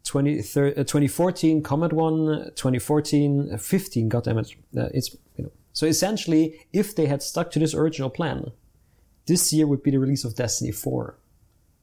20, 0.04 0.42
thir- 0.42 0.70
uh, 0.78 0.84
2014 0.84 1.62
Comet 1.62 1.94
1, 1.94 2.52
2014 2.56 3.50
uh, 3.54 3.58
15. 3.58 4.10
God 4.10 4.24
damn 4.24 4.38
it! 4.38 4.56
Uh, 4.76 4.90
it's 4.94 5.16
you 5.36 5.44
know. 5.44 5.52
So 5.74 5.86
essentially, 5.86 6.60
if 6.74 6.96
they 6.96 7.06
had 7.06 7.22
stuck 7.22 7.52
to 7.52 7.60
this 7.60 7.74
original 7.76 8.10
plan, 8.10 8.52
this 9.28 9.52
year 9.54 9.68
would 9.68 9.84
be 9.84 9.92
the 9.92 10.00
release 10.00 10.24
of 10.24 10.36
Destiny 10.36 10.72
4. 10.72 11.16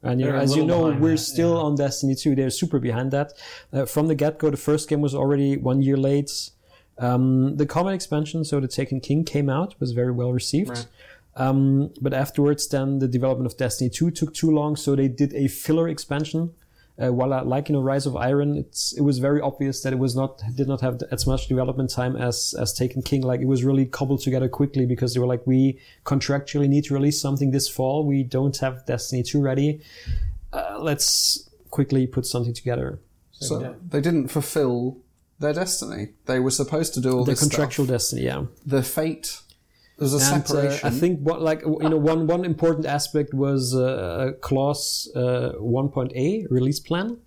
And 0.05 0.21
you 0.21 0.27
know, 0.27 0.35
as 0.35 0.55
you 0.55 0.65
know, 0.65 0.91
we're 0.91 1.11
that, 1.11 1.17
still 1.17 1.55
yeah. 1.55 1.61
on 1.61 1.75
Destiny 1.75 2.15
2. 2.15 2.35
They're 2.35 2.49
super 2.49 2.79
behind 2.79 3.11
that. 3.11 3.33
Uh, 3.73 3.85
from 3.85 4.07
the 4.07 4.15
get 4.15 4.37
go, 4.37 4.49
the 4.49 4.57
first 4.57 4.87
game 4.87 5.01
was 5.01 5.15
already 5.15 5.57
one 5.57 5.81
year 5.81 5.97
late. 5.97 6.51
Um, 6.97 7.57
the 7.57 7.65
Comet 7.65 7.93
expansion, 7.93 8.45
so 8.45 8.59
the 8.59 8.67
Taken 8.67 9.01
King, 9.01 9.25
came 9.25 9.49
out, 9.49 9.75
was 9.79 9.91
very 9.91 10.11
well 10.11 10.31
received. 10.31 10.69
Right. 10.69 10.87
Um, 11.35 11.91
but 11.99 12.13
afterwards, 12.13 12.67
then 12.67 12.99
the 12.99 13.07
development 13.07 13.51
of 13.51 13.57
Destiny 13.57 13.89
2 13.89 14.11
took 14.11 14.33
too 14.33 14.51
long, 14.51 14.75
so 14.75 14.95
they 14.95 15.09
did 15.09 15.33
a 15.33 15.47
filler 15.47 15.89
expansion. 15.89 16.53
Uh, 16.97 17.11
while 17.11 17.33
I 17.33 17.41
like 17.41 17.67
you 17.67 17.73
know 17.73 17.81
Rise 17.81 18.05
of 18.05 18.15
Iron, 18.15 18.55
it's 18.55 18.93
it 18.93 19.01
was 19.01 19.19
very 19.19 19.41
obvious 19.41 19.81
that 19.83 19.91
it 19.91 19.99
was 19.99 20.15
not 20.15 20.41
did 20.55 20.67
not 20.67 20.79
have 20.79 21.01
as 21.11 21.27
much 21.27 21.47
development 21.47 21.89
time 21.89 22.15
as 22.15 22.55
as 22.57 22.73
Taken 22.73 23.01
King. 23.01 23.21
Like 23.21 23.41
it 23.41 23.47
was 23.47 23.63
really 23.65 23.85
cobbled 23.85 24.21
together 24.21 24.47
quickly 24.47 24.85
because 24.85 25.13
they 25.13 25.19
were 25.19 25.27
like, 25.27 25.45
we 25.45 25.79
contractually 26.05 26.69
need 26.69 26.85
to 26.85 26.93
release 26.93 27.19
something 27.19 27.51
this 27.51 27.67
fall. 27.67 28.05
We 28.05 28.23
don't 28.23 28.57
have 28.57 28.85
Destiny 28.85 29.23
2 29.23 29.41
ready. 29.41 29.81
Uh, 30.53 30.77
let's 30.79 31.49
quickly 31.69 32.07
put 32.07 32.25
something 32.25 32.53
together. 32.53 32.99
So 33.31 33.59
yeah. 33.59 33.73
they 33.89 33.99
didn't 33.99 34.29
fulfill 34.29 34.97
their 35.39 35.53
destiny. 35.53 36.13
They 36.25 36.39
were 36.39 36.51
supposed 36.51 36.93
to 36.93 37.01
do 37.01 37.11
all 37.11 37.25
The 37.25 37.33
this 37.33 37.41
contractual 37.41 37.85
stuff. 37.85 37.95
Destiny, 37.95 38.23
yeah. 38.23 38.45
The 38.65 38.83
fate. 38.83 39.41
There 39.97 40.05
was 40.09 40.13
a 40.13 40.33
And 40.33 40.51
uh. 40.51 40.79
I 40.83 40.89
think 40.89 41.21
what 41.21 41.41
like 41.41 41.61
you 41.61 41.89
know 41.89 41.97
one 41.97 42.27
one 42.27 42.43
important 42.43 42.85
aspect 42.85 43.33
was 43.33 43.73
uh, 43.73 44.33
clause 44.41 45.09
uh, 45.15 45.53
1.a 45.57 46.47
release 46.49 46.81
plan, 46.81 47.17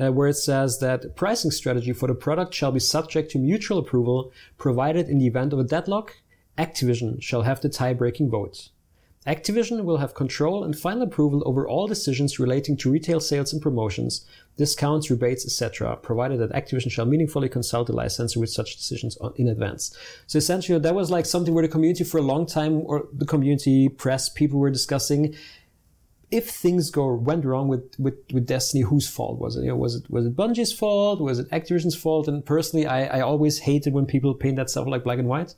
uh, 0.00 0.12
where 0.12 0.28
it 0.28 0.36
says 0.36 0.78
that 0.78 1.16
pricing 1.16 1.50
strategy 1.50 1.92
for 1.92 2.06
the 2.06 2.14
product 2.14 2.54
shall 2.54 2.70
be 2.70 2.80
subject 2.80 3.30
to 3.32 3.38
mutual 3.38 3.78
approval, 3.78 4.32
provided 4.56 5.08
in 5.08 5.18
the 5.18 5.26
event 5.26 5.52
of 5.52 5.58
a 5.58 5.64
deadlock, 5.64 6.16
Activision 6.56 7.20
shall 7.20 7.42
have 7.42 7.60
the 7.60 7.68
tie-breaking 7.68 8.30
vote. 8.30 8.70
Activision 9.26 9.82
will 9.84 9.96
have 9.96 10.14
control 10.14 10.62
and 10.62 10.78
final 10.78 11.02
approval 11.02 11.42
over 11.46 11.66
all 11.66 11.88
decisions 11.88 12.38
relating 12.38 12.76
to 12.76 12.90
retail 12.90 13.18
sales 13.18 13.52
and 13.52 13.60
promotions, 13.60 14.24
discounts, 14.56 15.10
rebates, 15.10 15.44
etc., 15.44 15.96
provided 15.96 16.38
that 16.38 16.52
Activision 16.52 16.92
shall 16.92 17.06
meaningfully 17.06 17.48
consult 17.48 17.88
the 17.88 17.92
licensor 17.92 18.38
with 18.38 18.50
such 18.50 18.76
decisions 18.76 19.16
on, 19.16 19.32
in 19.36 19.48
advance. 19.48 19.96
So 20.28 20.38
essentially, 20.38 20.78
that 20.78 20.94
was 20.94 21.10
like 21.10 21.26
something 21.26 21.54
where 21.54 21.66
the 21.66 21.68
community 21.68 22.04
for 22.04 22.18
a 22.18 22.22
long 22.22 22.46
time, 22.46 22.82
or 22.86 23.08
the 23.12 23.26
community, 23.26 23.88
press, 23.88 24.28
people 24.28 24.60
were 24.60 24.70
discussing 24.70 25.34
if 26.30 26.50
things 26.50 26.90
go 26.90 27.14
went 27.14 27.44
wrong 27.44 27.68
with, 27.68 27.94
with, 27.98 28.14
with 28.32 28.46
Destiny, 28.46 28.82
whose 28.82 29.08
fault 29.08 29.38
was 29.38 29.56
it? 29.56 29.62
You 29.62 29.68
know, 29.68 29.76
was 29.76 29.94
it 29.94 30.10
was 30.10 30.26
it 30.26 30.36
Bungie's 30.36 30.72
fault? 30.72 31.20
Was 31.20 31.38
it 31.38 31.48
Activision's 31.50 31.94
fault? 31.94 32.26
And 32.26 32.44
personally, 32.44 32.84
I, 32.86 33.18
I 33.18 33.20
always 33.20 33.60
hated 33.60 33.92
when 33.92 34.06
people 34.06 34.34
paint 34.34 34.56
that 34.56 34.68
stuff 34.68 34.88
like 34.88 35.04
black 35.04 35.20
and 35.20 35.28
white 35.28 35.54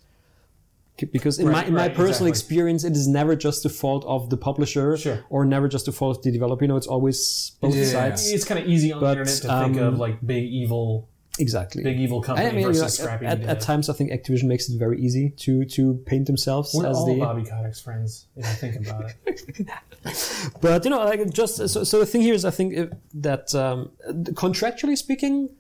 because 1.13 1.39
in 1.39 1.47
my 1.47 1.53
Right, 1.53 1.69
in 1.69 1.75
my 1.75 1.89
personal 1.89 2.09
exactly. 2.29 2.31
experience, 2.31 2.85
it 2.85 2.93
is 2.93 3.07
never 3.09 3.37
just 3.37 3.63
the 3.63 3.69
fault 3.69 4.05
of 4.07 4.31
the 4.31 4.37
publisher 4.37 4.97
Sure. 4.97 5.25
or 5.31 5.45
never 5.45 5.69
just 5.69 5.87
the 5.87 5.93
fault 5.93 6.19
of 6.19 6.23
the 6.23 6.31
developer. 6.33 6.65
You 6.65 6.69
know, 6.69 6.77
it's 6.77 6.87
always 6.87 7.53
both 7.61 7.75
Yeah. 7.75 7.85
sides. 7.85 8.31
It's 8.31 8.45
kind 8.45 8.61
of 8.61 8.67
easy 8.69 8.93
on 8.93 9.01
But, 9.01 9.15
the 9.15 9.21
internet 9.21 9.43
to 9.43 9.49
think 9.65 9.77
um, 9.79 9.95
of 9.95 9.99
like 9.99 10.17
big 10.27 10.45
evil, 10.45 11.09
Exactly. 11.41 11.85
big 11.85 12.01
evil 12.01 12.21
company 12.21 12.49
I 12.49 12.53
mean, 12.53 12.67
versus 12.67 12.83
like, 12.83 12.91
scrappy. 12.91 13.27
at, 13.27 13.41
at 13.43 13.61
times, 13.61 13.89
I 13.89 13.93
think 13.93 14.11
Activision 14.11 14.45
makes 14.45 14.69
it 14.69 14.77
very 14.79 15.01
easy 15.01 15.31
to 15.45 15.65
to 15.67 15.95
paint 16.05 16.27
themselves 16.27 16.75
We're 16.75 16.87
as 16.87 16.97
all 16.97 17.07
the. 17.07 17.21
Bobby 17.21 17.43
Kotick's 17.43 17.81
friends, 17.81 18.27
if 18.37 18.45
you 18.45 18.53
think 18.55 18.87
about 18.89 19.05
it. 19.27 19.69
But 20.61 20.85
you 20.85 20.91
know, 20.91 21.05
like 21.05 21.31
just 21.33 21.57
so, 21.69 21.85
so 21.85 21.99
the 22.01 22.07
thing 22.07 22.23
here 22.23 22.35
is, 22.35 22.45
I 22.45 22.51
think 22.51 22.93
that 23.15 23.55
um, 23.55 23.91
contractually 24.35 24.97
speaking, 24.97 25.51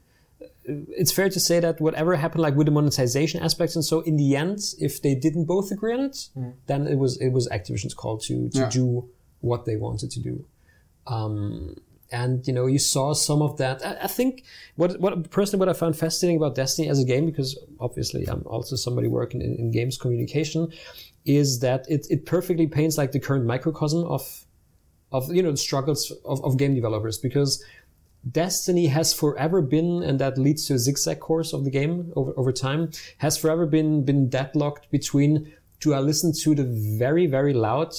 it's 1.00 1.12
fair 1.12 1.28
to 1.30 1.40
say 1.40 1.60
that 1.60 1.80
whatever 1.80 2.16
happened, 2.16 2.42
like 2.42 2.54
with 2.54 2.66
the 2.66 2.70
monetization 2.72 3.42
aspects, 3.42 3.74
and 3.76 3.84
so 3.84 4.00
in 4.00 4.16
the 4.16 4.36
end, 4.36 4.60
if 4.78 5.00
they 5.02 5.14
didn't 5.14 5.46
both 5.46 5.70
agree 5.70 5.94
on 5.94 6.00
it, 6.00 6.28
then 6.66 6.86
it 6.86 6.98
was 6.98 7.16
it 7.20 7.30
was 7.30 7.48
Activision's 7.48 7.94
call 7.94 8.18
to 8.18 8.48
to 8.50 8.58
Yeah. 8.58 8.68
do 8.70 9.08
what 9.40 9.64
they 9.64 9.76
wanted 9.76 10.10
to 10.12 10.20
do. 10.20 10.44
Um, 11.06 11.76
and 12.10 12.46
you 12.46 12.52
know, 12.52 12.66
you 12.66 12.78
saw 12.78 13.12
some 13.12 13.42
of 13.42 13.56
that. 13.58 13.84
I, 13.84 14.04
I 14.04 14.06
think 14.06 14.44
what 14.76 14.98
what 15.00 15.30
personally 15.30 15.60
what 15.60 15.68
I 15.68 15.72
found 15.74 15.96
fascinating 15.96 16.36
about 16.38 16.54
Destiny 16.54 16.88
as 16.88 16.98
a 17.00 17.04
game, 17.04 17.26
because 17.26 17.58
obviously 17.80 18.26
I'm 18.28 18.42
also 18.46 18.76
somebody 18.76 19.08
working 19.08 19.40
in, 19.42 19.54
in 19.56 19.70
games 19.70 19.98
communication, 19.98 20.72
is 21.24 21.60
that 21.60 21.84
it, 21.88 22.06
it 22.10 22.24
perfectly 22.26 22.66
paints 22.66 22.96
like 22.98 23.12
the 23.12 23.20
current 23.20 23.44
microcosm 23.44 24.04
of 24.04 24.44
of 25.12 25.32
you 25.34 25.42
know 25.42 25.50
the 25.50 25.56
struggles 25.56 26.10
of, 26.24 26.42
of 26.44 26.56
game 26.58 26.74
developers 26.74 27.16
because 27.18 27.62
Destiny 28.30 28.86
has 28.88 29.12
forever 29.14 29.62
been, 29.62 30.02
and 30.02 30.18
that 30.18 30.36
leads 30.38 30.66
to 30.66 30.74
a 30.74 30.78
zigzag 30.78 31.20
course 31.20 31.52
of 31.52 31.64
the 31.64 31.70
game 31.70 32.12
over, 32.16 32.32
over 32.36 32.52
time, 32.52 32.90
has 33.18 33.36
forever 33.38 33.64
been 33.66 34.04
been 34.04 34.28
deadlocked 34.28 34.90
between 34.90 35.52
do 35.80 35.94
I 35.94 36.00
listen 36.00 36.32
to 36.42 36.54
the 36.54 36.64
very, 36.98 37.26
very 37.26 37.52
loud 37.54 37.94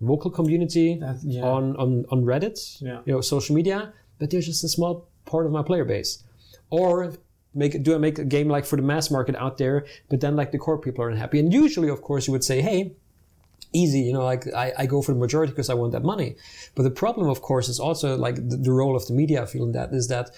vocal 0.00 0.30
community 0.30 0.96
That- 1.00 1.18
yeah. 1.24 1.42
on, 1.42 1.76
on, 1.76 2.04
on 2.10 2.24
Reddit, 2.24 2.80
Yeah. 2.80 3.00
you 3.04 3.12
know, 3.12 3.20
social 3.20 3.54
media, 3.56 3.92
but 4.18 4.30
there's 4.30 4.46
just 4.46 4.62
a 4.64 4.68
small 4.68 5.08
part 5.26 5.44
of 5.46 5.52
my 5.52 5.62
player 5.62 5.84
base. 5.84 6.22
Or 6.70 7.12
make 7.52 7.82
do 7.82 7.94
I 7.94 7.98
make 7.98 8.18
a 8.20 8.24
game 8.24 8.48
like 8.48 8.64
for 8.64 8.76
the 8.76 8.82
mass 8.82 9.10
market 9.10 9.34
out 9.34 9.58
there, 9.58 9.84
but 10.08 10.20
then 10.20 10.36
like 10.36 10.52
the 10.52 10.58
core 10.58 10.78
people 10.78 11.04
are 11.04 11.10
unhappy. 11.10 11.40
And 11.40 11.52
usually, 11.52 11.88
of 11.88 12.00
course, 12.00 12.26
you 12.28 12.32
would 12.32 12.44
say, 12.44 12.60
hey, 12.62 12.92
easy, 13.72 14.00
you 14.00 14.12
know, 14.12 14.24
like 14.24 14.46
I, 14.54 14.72
I 14.78 14.86
go 14.86 15.02
for 15.02 15.12
the 15.12 15.18
majority 15.18 15.52
because 15.52 15.70
I 15.70 15.74
want 15.74 15.92
that 15.92 16.02
money. 16.04 16.36
But 16.74 16.82
the 16.82 16.90
problem, 16.90 17.28
of 17.28 17.40
course, 17.42 17.68
is 17.68 17.78
also 17.80 18.16
like 18.16 18.36
the, 18.36 18.56
the 18.56 18.72
role 18.72 18.96
of 18.96 19.06
the 19.06 19.14
media. 19.14 19.42
I 19.42 19.46
feel 19.46 19.64
in 19.64 19.72
that 19.72 19.92
is 19.92 20.08
that 20.08 20.30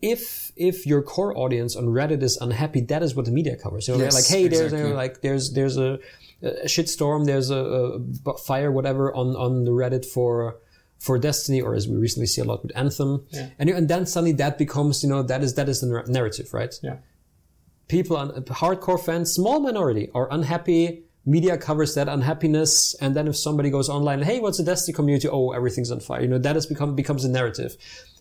if 0.00 0.50
if 0.56 0.86
your 0.86 1.00
core 1.02 1.36
audience 1.36 1.76
on 1.76 1.84
Reddit 1.86 2.22
is 2.22 2.36
unhappy, 2.36 2.80
that 2.82 3.02
is 3.02 3.14
what 3.14 3.24
the 3.24 3.30
media 3.30 3.56
covers. 3.56 3.86
So 3.86 3.96
they're 3.96 4.06
Yes, 4.06 4.14
like, 4.14 4.26
hey, 4.26 4.48
there's 4.48 4.72
you 4.72 4.78
know, 4.78 4.94
like 4.94 5.20
there's 5.22 5.52
there's 5.52 5.76
a, 5.76 5.98
a 6.42 6.66
shitstorm, 6.66 7.24
there's 7.26 7.50
a, 7.50 8.00
a 8.26 8.36
fire, 8.38 8.72
whatever 8.72 9.14
on 9.14 9.36
on 9.36 9.64
the 9.64 9.70
Reddit 9.70 10.04
for 10.04 10.56
for 10.98 11.18
Destiny, 11.18 11.60
or 11.60 11.74
as 11.74 11.86
we 11.88 11.96
recently 11.96 12.26
see 12.26 12.40
a 12.40 12.44
lot 12.44 12.62
with 12.62 12.72
Anthem, 12.76 13.26
and 13.58 13.70
and 13.70 13.88
then 13.88 14.06
suddenly 14.06 14.32
that 14.32 14.58
becomes 14.58 15.02
you 15.04 15.08
know 15.08 15.22
that 15.22 15.42
is 15.42 15.54
that 15.54 15.68
is 15.68 15.80
the 15.80 16.04
narrative, 16.08 16.52
right? 16.52 16.74
Yeah. 16.82 16.96
people, 17.88 18.16
hardcore 18.48 18.98
fans, 19.04 19.32
small 19.32 19.60
minority, 19.60 20.10
are 20.14 20.28
unhappy. 20.32 21.04
Media 21.24 21.56
covers 21.56 21.94
that 21.94 22.08
unhappiness, 22.08 22.94
and 22.94 23.14
then 23.14 23.28
if 23.28 23.36
somebody 23.36 23.70
goes 23.70 23.88
online, 23.88 24.22
hey, 24.22 24.40
what's 24.40 24.58
the 24.58 24.64
Destiny 24.64 24.94
community? 24.94 25.28
Oh, 25.28 25.50
everything's 25.52 25.90
on 25.90 26.00
fire. 26.00 26.20
You 26.20 26.28
know 26.28 26.38
that 26.38 26.56
has 26.56 26.66
become 26.66 26.96
becomes 26.96 27.24
a 27.24 27.28
narrative, 27.28 27.76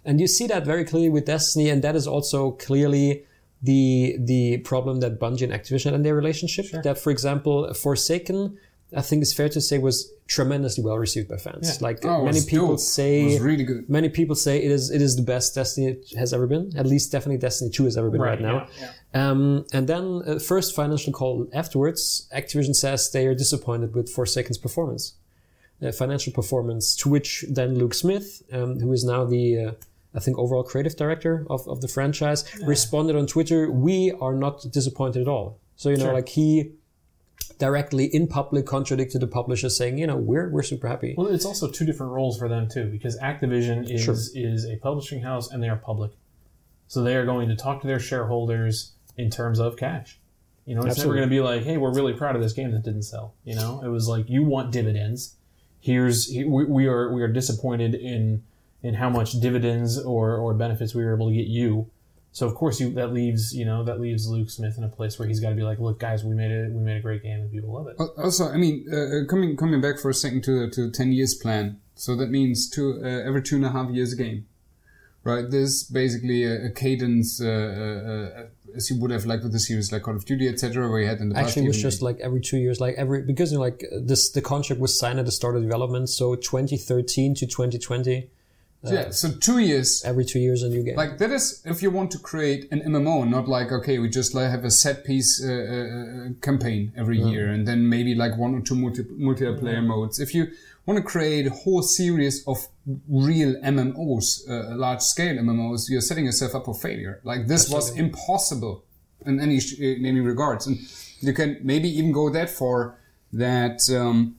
and 0.05 0.19
you 0.21 0.27
see 0.27 0.47
that 0.47 0.65
very 0.65 0.85
clearly 0.85 1.09
with 1.09 1.25
Destiny, 1.25 1.69
and 1.69 1.81
that 1.83 1.95
is 1.95 2.05
also 2.05 2.51
clearly 2.51 3.25
the 3.61 4.17
the 4.19 4.57
problem 4.59 4.99
that 4.99 5.19
Bungie 5.19 5.43
and 5.43 5.53
Activision 5.53 5.93
and 5.93 6.05
their 6.05 6.15
relationship. 6.15 6.65
That, 6.83 6.97
for 6.97 7.09
example, 7.11 7.73
Forsaken, 7.73 8.57
I 8.95 9.01
think 9.01 9.21
it's 9.21 9.33
fair 9.33 9.47
to 9.49 9.61
say, 9.61 9.77
was 9.77 10.11
tremendously 10.27 10.83
well 10.83 10.97
received 10.97 11.29
by 11.29 11.37
fans. 11.37 11.81
Like 11.81 12.03
Oh, 12.05 12.25
many 12.25 12.41
people 12.41 12.67
dope. 12.69 12.79
say, 12.79 13.21
It 13.21 13.25
was 13.25 13.39
really 13.39 13.63
good. 13.63 13.89
many 13.89 14.09
people 14.09 14.35
say 14.35 14.57
it 14.61 14.71
is 14.71 14.89
it 14.91 15.01
is 15.01 15.15
the 15.15 15.21
best 15.21 15.55
Destiny 15.55 15.97
has 16.17 16.33
ever 16.33 16.45
been. 16.47 16.71
At 16.75 16.85
least 16.85 17.11
definitely 17.11 17.37
Destiny 17.37 17.69
Two 17.71 17.85
has 17.85 17.97
ever 17.97 18.09
been 18.09 18.21
right, 18.21 18.41
now. 18.41 18.67
yeah, 18.79 18.91
Um, 19.13 19.65
and 19.73 19.87
then 19.87 20.03
uh, 20.27 20.39
first 20.39 20.75
financial 20.75 21.13
call 21.13 21.47
afterwards, 21.53 22.27
Activision 22.35 22.75
says 22.75 23.11
they 23.11 23.25
are 23.27 23.35
disappointed 23.35 23.95
with 23.95 24.09
Forsaken's 24.09 24.57
performance, 24.57 25.13
uh, 25.81 25.91
financial 25.91 26.33
performance. 26.33 26.95
To 26.97 27.09
which 27.09 27.45
then 27.49 27.69
Luke 27.81 27.93
Smith, 27.93 28.43
um, 28.51 28.79
who 28.81 28.91
is 28.91 29.03
now 29.05 29.23
the 29.25 29.45
uh, 29.65 29.71
I 30.13 30.19
think 30.19 30.37
overall 30.37 30.63
creative 30.63 30.95
director 30.97 31.45
of, 31.49 31.65
of 31.67 31.79
the 31.79 31.87
franchise, 31.87 32.43
responded 32.65 33.15
on 33.15 33.25
Twitter, 33.27 33.71
"We 33.71 34.11
are 34.25 34.35
not 34.35 34.55
disappointed 34.71 35.21
at 35.21 35.27
all." 35.29 35.47
So 35.77 35.89
you 35.89 35.95
know, 35.97 36.05
Sure. 36.05 36.13
like 36.13 36.29
he 36.29 36.71
directly 37.57 38.05
in 38.05 38.27
public 38.27 38.65
contradicted 38.65 39.21
the 39.21 39.27
publisher, 39.27 39.69
saying, 39.69 39.97
"You 39.97 40.07
know, 40.07 40.17
we're 40.17 40.49
we're 40.49 40.63
super 40.63 40.87
happy." 40.87 41.15
Well, 41.17 41.27
it's 41.27 41.45
also 41.45 41.69
two 41.69 41.85
different 41.85 42.11
roles 42.11 42.37
for 42.37 42.47
them 42.47 42.67
too, 42.69 42.85
because 42.85 43.17
Activision 43.19 43.89
is 43.89 44.03
Sure. 44.03 44.15
is 44.15 44.65
a 44.65 44.77
publishing 44.77 45.21
house 45.21 45.51
and 45.51 45.61
they 45.61 45.69
are 45.69 45.75
public, 45.77 46.11
so 46.87 47.03
they 47.03 47.15
are 47.15 47.25
going 47.25 47.49
to 47.49 47.55
talk 47.55 47.81
to 47.81 47.87
their 47.87 47.99
shareholders 47.99 48.93
in 49.17 49.29
terms 49.29 49.59
of 49.59 49.77
cash. 49.77 50.19
You 50.65 50.75
know, 50.75 50.81
it's 50.81 50.91
Absolutely. 50.91 51.21
never 51.21 51.27
going 51.27 51.29
to 51.29 51.35
be 51.35 51.41
like, 51.41 51.63
"Hey, 51.63 51.77
we're 51.77 51.93
really 51.93 52.13
proud 52.13 52.35
of 52.35 52.41
this 52.41 52.53
game 52.53 52.71
that 52.71 52.83
didn't 52.83 53.03
sell." 53.03 53.33
You 53.43 53.55
know, 53.55 53.81
it 53.83 53.89
was 53.89 54.07
like, 54.07 54.29
"You 54.29 54.43
want 54.43 54.71
dividends? 54.71 55.35
Here's 55.79 56.29
we, 56.29 56.45
we 56.45 56.87
are 56.87 57.11
we 57.13 57.21
are 57.23 57.27
disappointed 57.27 57.95
in 57.95 58.43
in 58.83 58.95
how 58.95 59.09
much 59.09 59.33
dividends 59.39 59.99
or 59.99 60.35
or 60.37 60.53
benefits 60.53 60.93
we 60.95 61.03
were 61.03 61.13
able 61.15 61.29
to 61.29 61.35
get 61.35 61.47
you." 61.47 61.89
So 62.33 62.47
of 62.47 62.55
course 62.55 62.79
you 62.79 62.91
that 62.93 63.11
leaves 63.13 63.53
you 63.53 63.65
know 63.65 63.83
that 63.83 63.99
leaves 63.99 64.25
Luke 64.27 64.49
Smith 64.49 64.77
in 64.77 64.83
a 64.85 64.87
place 64.89 65.19
where 65.19 65.27
he's 65.27 65.39
got 65.41 65.49
to 65.49 65.55
be 65.55 65.63
like, 65.63 65.79
"Look, 65.79 65.99
guys, 65.99 66.23
we 66.23 66.33
made 66.33 66.51
it. 66.51 66.71
We 66.71 66.79
made 66.81 66.97
a 66.97 67.01
great 67.01 67.23
game 67.23 67.41
and 67.41 67.51
people 67.51 67.73
love 67.73 67.87
it." 67.87 67.97
Al- 67.99 68.13
Also, 68.17 68.47
I 68.49 68.57
mean, 68.57 68.85
uh, 68.91 68.95
uh, 68.95 69.25
coming 69.27 69.57
coming 69.57 69.81
back 69.81 69.99
for 69.99 70.09
a 70.09 70.13
second 70.13 70.43
to 70.45 70.69
to 70.69 70.85
the 70.87 70.91
ten 70.91 71.11
years 71.11 71.33
plan. 71.35 71.79
So 71.95 72.15
that 72.15 72.29
means 72.29 72.69
two 72.69 73.01
uh, 73.03 73.27
every 73.27 73.41
two 73.43 73.57
and 73.57 73.65
a 73.65 73.69
half 73.71 73.89
years 73.91 74.13
a 74.13 74.15
game, 74.15 74.45
right? 75.25 75.45
There's 75.49 75.83
basically 75.83 76.43
a, 76.45 76.67
a 76.67 76.69
cadence 76.71 77.41
uh, 77.41 77.45
uh, 77.47 78.39
uh, 78.41 78.45
as 78.77 78.89
you 78.89 78.99
would 79.01 79.11
have 79.11 79.25
like 79.25 79.43
with 79.43 79.51
the 79.51 79.59
series 79.59 79.91
like 79.91 80.03
Call 80.03 80.15
of 80.15 80.23
Duty, 80.25 80.47
etc. 80.47 80.89
Where 80.89 81.01
you 81.01 81.07
had 81.07 81.19
in 81.19 81.29
the 81.29 81.35
past. 81.35 81.47
Actually, 81.49 81.65
it 81.65 81.67
was 81.67 81.81
just 81.81 82.01
like 82.01 82.17
every 82.21 82.39
two 82.39 82.57
years, 82.57 82.79
like 82.79 82.95
every 82.95 83.23
because 83.23 83.51
you 83.51 83.57
know, 83.57 83.63
like 83.65 83.83
this, 83.91 84.29
the 84.31 84.41
contract 84.41 84.79
was 84.81 84.97
signed 84.97 85.19
at 85.19 85.25
the 85.25 85.31
start 85.33 85.57
of 85.57 85.63
development, 85.63 86.09
so 86.09 86.35
2013 86.35 87.35
to 87.35 87.45
2020, 87.45 88.29
yeah. 88.83 89.09
So 89.11 89.31
two 89.31 89.59
years. 89.59 90.03
every 90.03 90.25
two 90.25 90.39
years 90.39 90.63
a 90.63 90.69
new 90.69 90.83
game. 90.83 90.95
Like 90.95 91.19
that 91.19 91.31
is 91.31 91.61
if 91.65 91.83
you 91.83 91.91
want 91.91 92.11
to 92.11 92.17
create 92.19 92.67
an 92.71 92.81
MMO, 92.81 93.29
not 93.29 93.47
like 93.47 93.71
okay, 93.71 93.99
we 93.99 94.09
just 94.09 94.33
like 94.33 94.49
have 94.49 94.65
a 94.65 94.71
set 94.71 95.05
piece 95.05 95.43
uh, 95.43 95.51
uh, 95.51 95.53
uh, 95.53 96.29
campaign 96.41 96.91
every 96.97 97.19
year, 97.19 97.47
and 97.47 97.67
then 97.67 97.87
maybe 97.87 98.15
like 98.15 98.37
one 98.37 98.55
or 98.55 98.61
two 98.61 98.75
multi- 98.75 99.03
multiplayer 99.03 99.85
modes. 99.85 100.19
If 100.19 100.33
you 100.33 100.47
want 100.85 100.97
to 100.97 101.03
create 101.03 101.45
a 101.45 101.51
whole 101.51 101.83
series 101.83 102.43
of 102.47 102.57
real 103.07 103.55
MMOs, 103.61 104.49
uh, 104.49 104.75
large 104.75 105.01
scale 105.01 105.35
MMOs, 105.35 105.89
you're 105.89 106.01
setting 106.01 106.25
yourself 106.25 106.55
up 106.55 106.65
for 106.65 106.73
failure. 106.73 107.21
Like 107.23 107.47
this 107.47 107.69
was 107.69 107.95
impossible 107.95 108.83
in 109.25 109.39
any 109.39 109.59
sh- 109.59 109.79
in 109.79 110.05
any 110.05 110.21
regards, 110.21 110.65
and 110.65 110.79
you 111.19 111.33
can 111.33 111.59
maybe 111.61 111.87
even 111.87 112.11
go 112.11 112.29
that 112.31 112.49
far 112.49 112.97
that 113.33 113.79
um, 113.95 114.35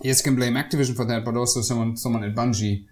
yes, 0.00 0.20
you 0.20 0.24
can 0.24 0.36
blame 0.36 0.54
Activision 0.54 0.96
for 0.96 1.04
that, 1.04 1.26
but 1.26 1.36
also 1.36 1.60
someone 1.60 1.98
someone 1.98 2.24
at 2.24 2.34
Bungie 2.34 2.86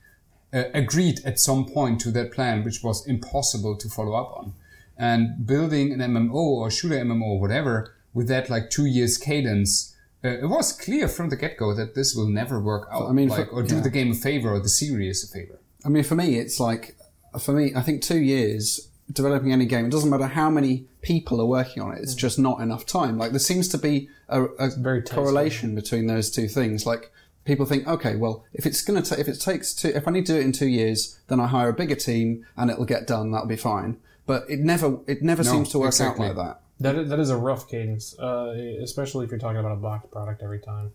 uh, 0.53 0.65
agreed 0.75 1.21
at 1.25 1.39
some 1.39 1.65
point 1.65 2.01
to 2.01 2.11
that 2.11 2.33
plan, 2.33 2.65
which 2.65 2.83
was 2.83 3.07
impossible 3.07 3.77
to 3.77 3.89
follow 3.89 4.15
up 4.15 4.37
on. 4.37 4.55
And 4.99 5.47
building 5.47 5.93
an 5.93 6.01
MMO 6.01 6.35
or 6.35 6.71
shooter 6.71 6.97
MMO 6.97 7.23
or 7.23 7.41
whatever 7.41 7.95
with 8.13 8.29
that 8.29 8.51
like 8.51 8.71
two 8.71 8.87
years 8.87 9.17
cadence, 9.17 9.95
uh, 10.25 10.29
it 10.29 10.49
was 10.49 10.73
clear 10.73 11.09
from 11.09 11.31
the 11.31 11.37
get 11.37 11.57
go 11.57 11.75
that 11.75 11.95
this 11.95 12.15
will 12.15 12.29
never 12.29 12.61
work 12.61 12.89
out. 12.93 13.09
I 13.09 13.13
mean, 13.13 13.29
like, 13.29 13.49
for- 13.49 13.55
or 13.55 13.63
do 13.63 13.77
yeah. 13.77 13.81
the 13.81 13.91
game 13.91 14.11
a 14.11 14.15
favor 14.15 14.53
or 14.53 14.61
the 14.61 14.69
series 14.69 15.25
a 15.25 15.29
favor. 15.29 15.59
I 15.85 15.89
mean, 15.89 16.05
for 16.05 16.15
me, 16.15 16.39
it's 16.39 16.61
like, 16.61 16.97
for 17.41 17.53
me, 17.53 17.73
I 17.75 17.83
think 17.83 18.03
two 18.03 18.21
years 18.21 18.89
developing 19.11 19.53
any 19.53 19.67
game, 19.67 19.87
it 19.87 19.91
doesn't 19.91 20.11
matter 20.11 20.27
how 20.27 20.51
many 20.51 20.87
people 21.03 21.41
are 21.41 21.47
working 21.47 21.83
on 21.83 21.93
it, 21.93 22.01
it's 22.03 22.15
just 22.15 22.39
not 22.39 22.61
enough 22.61 22.85
time. 22.85 23.17
Like, 23.17 23.31
there 23.31 23.41
seems 23.41 23.69
to 23.69 23.79
be 23.79 24.09
a, 24.29 24.45
a 24.45 24.71
very 24.77 25.03
tight 25.03 25.15
correlation 25.15 25.75
between 25.75 26.07
those 26.07 26.31
two 26.31 26.49
things. 26.49 26.85
Like, 26.85 27.11
people 27.45 27.67
think, 27.67 27.87
okay, 27.87 28.17
well, 28.17 28.45
if 28.53 28.67
it's 28.67 28.83
going 28.83 29.03
to, 29.03 29.21
if 29.21 29.29
it 29.29 29.41
takes 29.41 29.75
two, 29.75 29.89
if 29.89 30.07
I 30.07 30.11
need 30.11 30.27
to 30.27 30.35
do 30.35 30.39
it 30.39 30.45
in 30.45 30.53
two 30.53 30.69
years, 30.69 31.19
then 31.29 31.41
I 31.41 31.47
hire 31.47 31.71
a 31.71 31.73
bigger 31.73 31.95
team 31.95 32.47
and 32.57 32.71
it'll 32.71 32.85
get 32.85 33.07
done, 33.07 33.31
that'll 33.33 33.47
be 33.49 33.57
fine. 33.57 33.99
But 34.27 34.45
it 34.49 34.61
never, 34.61 34.99
it 35.07 35.23
never 35.23 35.43
seems 35.43 35.71
to 35.71 35.79
work 35.79 35.89
exactly. 35.89 36.27
out 36.29 36.37
like 36.37 36.47
that. 36.47 36.61
That 36.81 36.95
is, 36.97 37.09
that 37.11 37.19
is 37.19 37.31
a 37.31 37.37
rough 37.37 37.69
cadence, 37.69 38.19
uh, 38.19 38.55
especially 38.83 39.25
if 39.25 39.31
you're 39.31 39.41
talking 39.41 39.59
about 39.59 39.73
a 39.73 39.77
boxed 39.77 40.11
product 40.11 40.43
every 40.43 40.61
time, 40.61 40.93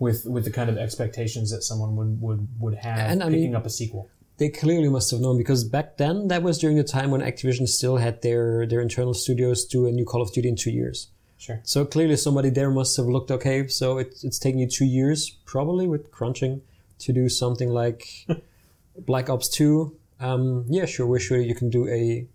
with 0.00 0.24
with 0.26 0.44
the 0.44 0.50
kind 0.50 0.70
of 0.70 0.78
expectations 0.78 1.50
that 1.50 1.62
someone 1.62 1.94
would 1.96 2.20
would, 2.22 2.48
would 2.60 2.74
have 2.76 3.10
And 3.10 3.22
I 3.22 3.26
picking 3.26 3.42
mean- 3.42 3.54
up 3.56 3.66
a 3.66 3.70
sequel. 3.70 4.08
they 4.38 4.48
clearly 4.48 4.88
must 4.88 5.10
have 5.10 5.20
known 5.20 5.36
because 5.38 5.64
back 5.64 5.96
then 5.96 6.28
that 6.28 6.42
was 6.42 6.58
during 6.58 6.76
the 6.76 6.84
time 6.84 7.10
when 7.10 7.20
Activision 7.20 7.68
still 7.68 7.98
had 7.98 8.22
their 8.22 8.66
their 8.66 8.80
internal 8.80 9.14
studios 9.14 9.64
do 9.64 9.86
a 9.86 9.92
new 9.92 10.04
Call 10.04 10.22
of 10.22 10.32
Duty 10.32 10.48
in 10.48 10.56
two 10.56 10.70
years. 10.70 11.08
Sure. 11.38 11.60
So 11.64 11.84
clearly 11.84 12.16
somebody 12.16 12.50
there 12.50 12.70
must 12.70 12.96
have 12.96 13.06
looked 13.06 13.30
okay. 13.30 13.66
So 13.68 13.98
it's 13.98 14.24
it's 14.24 14.38
taking 14.38 14.60
you 14.60 14.66
two 14.68 14.84
years 14.84 15.30
probably 15.44 15.86
with 15.86 16.10
crunching 16.10 16.62
to 17.00 17.12
do 17.12 17.28
something 17.28 17.70
like 17.70 18.26
Black 18.98 19.30
Ops 19.30 19.48
Two. 19.48 19.96
Um, 20.20 20.64
yeah, 20.68 20.84
sure, 20.84 21.06
we're 21.06 21.20
sure 21.20 21.38
you 21.40 21.54
can 21.54 21.70
do 21.70 21.86
a 21.88 22.26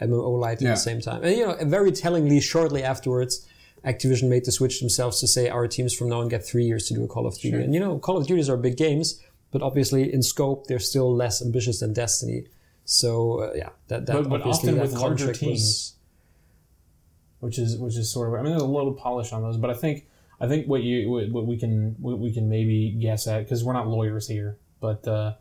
MMO 0.00 0.38
light 0.38 0.62
at 0.62 0.74
the 0.74 0.76
same 0.76 1.00
time. 1.00 1.22
And 1.24 1.36
you 1.36 1.46
know, 1.46 1.56
very 1.62 1.90
tellingly, 1.90 2.40
shortly 2.40 2.82
afterwards, 2.84 3.46
Activision 3.84 4.28
made 4.28 4.44
the 4.44 4.52
switch 4.52 4.78
themselves 4.80 5.18
to 5.20 5.26
say 5.26 5.48
our 5.48 5.66
teams 5.66 5.92
from 5.92 6.08
now 6.08 6.20
on 6.20 6.28
get 6.28 6.46
three 6.46 6.64
years 6.64 6.86
to 6.86 6.94
do 6.94 7.02
a 7.02 7.08
Call 7.08 7.26
of 7.26 7.36
Duty. 7.38 7.56
And 7.64 7.74
you 7.74 7.80
know, 7.80 7.98
Call 7.98 8.16
of 8.16 8.26
Duties 8.28 8.48
are 8.48 8.56
big 8.56 8.76
games, 8.76 9.20
but 9.50 9.60
obviously 9.60 10.12
in 10.12 10.22
scope 10.22 10.68
they're 10.68 10.78
still 10.78 11.12
less 11.14 11.42
ambitious 11.42 11.80
than 11.80 11.92
Destiny. 11.92 12.46
So 12.84 13.40
uh, 13.40 13.52
yeah, 13.56 13.70
that 13.88 14.06
that 14.06 14.12
but, 14.14 14.28
but 14.28 14.40
obviously 14.42 14.68
often 14.70 14.74
that 14.76 14.82
with 14.82 14.92
larger 14.92 15.08
contract 15.26 15.28
was- 15.28 15.38
teams, 15.40 15.94
which 17.42 17.58
is 17.58 17.76
which 17.76 17.96
is 17.96 18.10
sort 18.12 18.28
of. 18.28 18.34
I 18.34 18.42
mean, 18.42 18.52
there's 18.52 18.62
a 18.62 18.66
little 18.66 18.94
polish 18.94 19.32
on 19.32 19.42
those, 19.42 19.56
but 19.56 19.68
I 19.68 19.74
think 19.74 20.06
I 20.40 20.46
think 20.46 20.68
what 20.68 20.82
you 20.84 21.10
what 21.10 21.28
what 21.30 21.46
we 21.46 21.58
can 21.58 21.96
what 21.98 22.18
we 22.20 22.32
can 22.32 22.48
maybe 22.48 22.96
guess 23.00 23.26
at 23.26 23.40
because 23.44 23.64
we're 23.64 23.72
not 23.72 23.88
lawyers 23.88 24.28
here, 24.28 24.58
but 24.80 25.06
uh, 25.08 25.34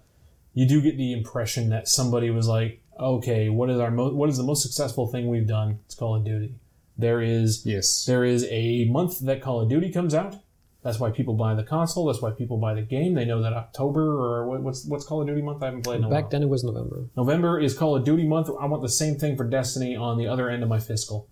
you 0.55 0.67
do 0.67 0.81
get 0.81 0.97
the 0.97 1.13
impression 1.13 1.69
that 1.69 1.87
somebody 1.87 2.31
was 2.31 2.47
like, 2.47 2.81
okay, 2.99 3.49
what 3.49 3.69
is 3.69 3.79
our 3.79 3.91
mo- 3.91 4.13
what 4.13 4.29
is 4.29 4.37
the 4.37 4.43
most 4.43 4.63
successful 4.63 5.07
thing 5.07 5.27
we've 5.29 5.47
done? 5.47 5.79
It's 5.85 5.93
Call 5.95 6.15
of 6.15 6.25
Duty. 6.25 6.55
There 6.97 7.21
is 7.21 7.65
Yes. 7.65 8.05
there 8.05 8.23
is 8.25 8.45
a 8.49 8.85
month 8.85 9.19
that 9.19 9.41
Call 9.41 9.61
of 9.61 9.69
Duty 9.69 9.91
comes 9.91 10.13
out. 10.15 10.35
That's 10.83 10.99
why 10.99 11.11
people 11.11 11.35
buy 11.35 11.53
the 11.53 11.63
console. 11.63 12.07
That's 12.07 12.23
why 12.23 12.31
people 12.31 12.57
buy 12.57 12.73
the 12.73 12.81
game. 12.81 13.13
They 13.13 13.23
know 13.25 13.39
that 13.43 13.53
October 13.53 14.01
or 14.01 14.47
what, 14.47 14.61
what's 14.63 14.83
what's 14.85 15.05
Call 15.05 15.21
of 15.21 15.27
Duty 15.27 15.43
month? 15.43 15.61
I 15.61 15.67
haven't 15.67 15.83
played 15.83 15.99
in 15.99 16.05
a 16.05 16.09
while. 16.09 16.21
back 16.21 16.31
then 16.31 16.41
it 16.41 16.49
was 16.49 16.63
November. 16.63 17.05
November 17.15 17.59
is 17.59 17.77
Call 17.77 17.95
of 17.95 18.03
Duty 18.03 18.27
month. 18.27 18.49
I 18.59 18.65
want 18.65 18.81
the 18.81 18.89
same 18.89 19.15
thing 19.15 19.37
for 19.37 19.43
Destiny 19.45 19.95
on 19.95 20.17
the 20.17 20.25
other 20.27 20.49
end 20.49 20.63
of 20.63 20.69
my 20.69 20.79
fiscal. 20.79 21.27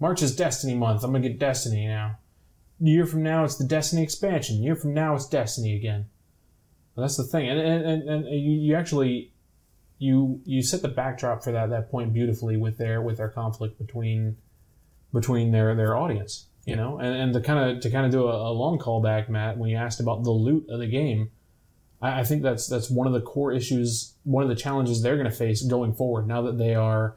March 0.00 0.22
is 0.22 0.34
Destiny 0.34 0.74
month. 0.74 1.04
I'm 1.04 1.12
gonna 1.12 1.28
get 1.28 1.38
Destiny 1.38 1.86
now. 1.86 2.18
A 2.80 2.84
year 2.84 3.06
from 3.06 3.22
now, 3.22 3.44
it's 3.44 3.56
the 3.56 3.64
Destiny 3.64 4.02
expansion. 4.02 4.56
A 4.56 4.60
year 4.60 4.76
from 4.76 4.94
now, 4.94 5.14
it's 5.14 5.28
Destiny 5.28 5.76
again. 5.76 6.06
Well, 6.94 7.04
that's 7.04 7.16
the 7.16 7.24
thing, 7.24 7.48
and 7.48 7.58
and, 7.58 7.84
and, 7.84 8.08
and 8.08 8.28
you, 8.28 8.52
you 8.52 8.74
actually 8.74 9.32
you 9.98 10.40
you 10.44 10.62
set 10.62 10.82
the 10.82 10.88
backdrop 10.88 11.42
for 11.42 11.52
that 11.52 11.70
that 11.70 11.90
point 11.90 12.12
beautifully 12.12 12.56
with 12.56 12.78
their 12.78 13.00
with 13.00 13.16
their 13.16 13.28
conflict 13.28 13.78
between 13.78 14.36
between 15.12 15.52
their 15.52 15.74
their 15.74 15.96
audience. 15.96 16.46
You 16.66 16.76
know, 16.76 16.98
and, 16.98 17.14
and 17.14 17.32
to 17.34 17.42
kind 17.42 17.76
of 17.76 17.82
to 17.82 17.90
kind 17.90 18.06
of 18.06 18.12
do 18.12 18.26
a, 18.26 18.50
a 18.50 18.52
long 18.52 18.78
callback, 18.78 19.28
Matt, 19.28 19.58
when 19.58 19.68
you 19.68 19.76
asked 19.76 20.00
about 20.00 20.24
the 20.24 20.30
loot 20.30 20.66
of 20.70 20.80
the 20.80 20.86
game, 20.86 21.30
I, 22.00 22.20
I 22.20 22.24
think 22.24 22.42
that's 22.42 22.66
that's 22.68 22.90
one 22.90 23.06
of 23.06 23.12
the 23.12 23.20
core 23.20 23.52
issues, 23.52 24.14
one 24.24 24.42
of 24.42 24.48
the 24.48 24.54
challenges 24.54 25.02
they're 25.02 25.16
going 25.16 25.30
to 25.30 25.36
face 25.36 25.62
going 25.62 25.92
forward. 25.92 26.26
Now 26.26 26.40
that 26.42 26.56
they 26.56 26.74
are 26.74 27.16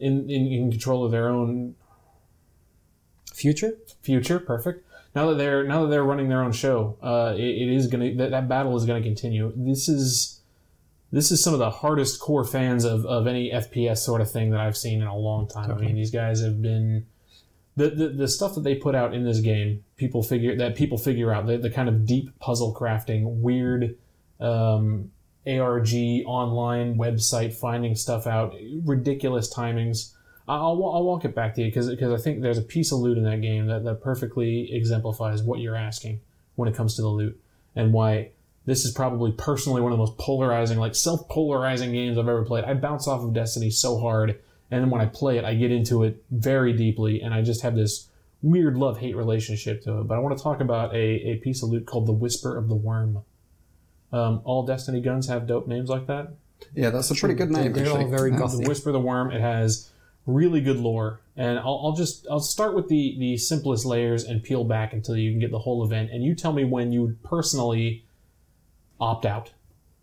in, 0.00 0.28
in 0.28 0.46
in 0.46 0.70
control 0.72 1.04
of 1.04 1.12
their 1.12 1.28
own 1.28 1.76
Future? 3.38 3.78
future, 4.02 4.40
perfect. 4.40 4.84
Now 5.14 5.28
that 5.30 5.38
they're 5.38 5.64
now 5.64 5.82
that 5.82 5.90
they're 5.90 6.04
running 6.04 6.28
their 6.28 6.42
own 6.42 6.52
show, 6.52 6.96
uh, 7.02 7.34
it, 7.36 7.42
it 7.42 7.68
is 7.68 7.86
going 7.86 8.10
to 8.10 8.16
that, 8.18 8.30
that 8.30 8.48
battle 8.48 8.76
is 8.76 8.84
going 8.84 9.02
to 9.02 9.08
continue. 9.08 9.52
This 9.56 9.88
is 9.88 10.40
this 11.10 11.30
is 11.30 11.42
some 11.42 11.54
of 11.54 11.58
the 11.58 11.70
hardest 11.70 12.20
core 12.20 12.44
fans 12.44 12.84
of, 12.84 13.06
of 13.06 13.26
any 13.26 13.50
FPS 13.50 13.98
sort 13.98 14.20
of 14.20 14.30
thing 14.30 14.50
that 14.50 14.60
I've 14.60 14.76
seen 14.76 15.00
in 15.00 15.06
a 15.06 15.16
long 15.16 15.48
time. 15.48 15.70
I 15.70 15.74
mean, 15.74 15.94
these 15.94 16.10
guys 16.10 16.42
have 16.42 16.60
been 16.60 17.06
the, 17.76 17.90
the 17.90 18.08
the 18.08 18.28
stuff 18.28 18.54
that 18.56 18.64
they 18.64 18.74
put 18.74 18.94
out 18.94 19.14
in 19.14 19.24
this 19.24 19.40
game. 19.40 19.84
People 19.96 20.22
figure 20.22 20.56
that 20.56 20.76
people 20.76 20.98
figure 20.98 21.32
out 21.32 21.46
the, 21.46 21.56
the 21.56 21.70
kind 21.70 21.88
of 21.88 22.06
deep 22.06 22.38
puzzle 22.40 22.74
crafting, 22.74 23.40
weird 23.40 23.96
um, 24.40 25.10
ARG 25.46 25.94
online 26.26 26.98
website 26.98 27.54
finding 27.54 27.94
stuff 27.94 28.26
out, 28.26 28.54
ridiculous 28.84 29.52
timings. 29.52 30.12
I'll, 30.48 30.84
I'll 30.94 31.04
walk 31.04 31.24
it 31.24 31.34
back 31.34 31.54
to 31.54 31.62
you 31.62 31.68
because 31.68 31.88
I 31.88 32.16
think 32.16 32.40
there's 32.40 32.58
a 32.58 32.62
piece 32.62 32.90
of 32.92 32.98
loot 33.00 33.18
in 33.18 33.24
that 33.24 33.40
game 33.40 33.66
that, 33.66 33.84
that 33.84 34.02
perfectly 34.02 34.72
exemplifies 34.74 35.42
what 35.42 35.60
you're 35.60 35.76
asking 35.76 36.20
when 36.54 36.68
it 36.68 36.74
comes 36.74 36.96
to 36.96 37.02
the 37.02 37.08
loot 37.08 37.40
and 37.76 37.92
why 37.92 38.30
this 38.66 38.84
is 38.84 38.92
probably 38.92 39.32
personally 39.32 39.80
one 39.80 39.92
of 39.92 39.98
the 39.98 40.04
most 40.04 40.18
polarizing, 40.18 40.78
like 40.78 40.94
self 40.94 41.28
polarizing 41.28 41.92
games 41.92 42.18
I've 42.18 42.28
ever 42.28 42.44
played. 42.44 42.64
I 42.64 42.74
bounce 42.74 43.06
off 43.08 43.22
of 43.22 43.32
Destiny 43.32 43.70
so 43.70 43.98
hard, 43.98 44.30
and 44.70 44.82
then 44.82 44.90
when 44.90 45.00
I 45.00 45.06
play 45.06 45.38
it, 45.38 45.44
I 45.44 45.54
get 45.54 45.70
into 45.70 46.02
it 46.04 46.22
very 46.30 46.72
deeply, 46.72 47.22
and 47.22 47.32
I 47.32 47.42
just 47.42 47.62
have 47.62 47.74
this 47.74 48.08
weird 48.42 48.76
love 48.76 48.98
hate 48.98 49.16
relationship 49.16 49.82
to 49.84 50.00
it. 50.00 50.04
But 50.08 50.16
I 50.16 50.18
want 50.18 50.36
to 50.36 50.42
talk 50.42 50.60
about 50.60 50.94
a, 50.94 50.98
a 50.98 51.36
piece 51.36 51.62
of 51.62 51.70
loot 51.70 51.86
called 51.86 52.06
the 52.06 52.12
Whisper 52.12 52.56
of 52.56 52.68
the 52.68 52.74
Worm. 52.74 53.22
Um, 54.12 54.40
all 54.44 54.64
Destiny 54.66 55.00
guns 55.00 55.28
have 55.28 55.46
dope 55.46 55.66
names 55.66 55.88
like 55.88 56.06
that. 56.06 56.34
Yeah, 56.74 56.90
that's 56.90 57.10
a 57.10 57.14
pretty 57.14 57.34
good 57.34 57.50
name. 57.50 57.72
They're 57.72 57.90
all 57.90 58.06
very 58.08 58.30
Yeah. 58.32 58.38
gothic. 58.38 58.62
The 58.62 58.68
Whisper 58.68 58.90
of 58.90 58.94
the 58.94 59.00
Worm. 59.00 59.30
It 59.30 59.40
has 59.40 59.88
really 60.28 60.60
good 60.60 60.76
lore, 60.76 61.20
and 61.36 61.58
I'll, 61.58 61.80
I'll 61.82 61.96
just 61.96 62.26
I'll 62.30 62.38
start 62.38 62.74
with 62.74 62.88
the 62.88 63.16
the 63.18 63.36
simplest 63.36 63.84
layers 63.84 64.24
and 64.24 64.42
peel 64.42 64.62
back 64.62 64.92
until 64.92 65.16
you 65.16 65.32
can 65.32 65.40
get 65.40 65.50
the 65.50 65.58
whole 65.58 65.84
event. 65.84 66.10
And 66.12 66.22
you 66.22 66.34
tell 66.34 66.52
me 66.52 66.64
when 66.64 66.92
you 66.92 67.02
would 67.02 67.22
personally 67.24 68.04
opt 69.00 69.24
out 69.24 69.52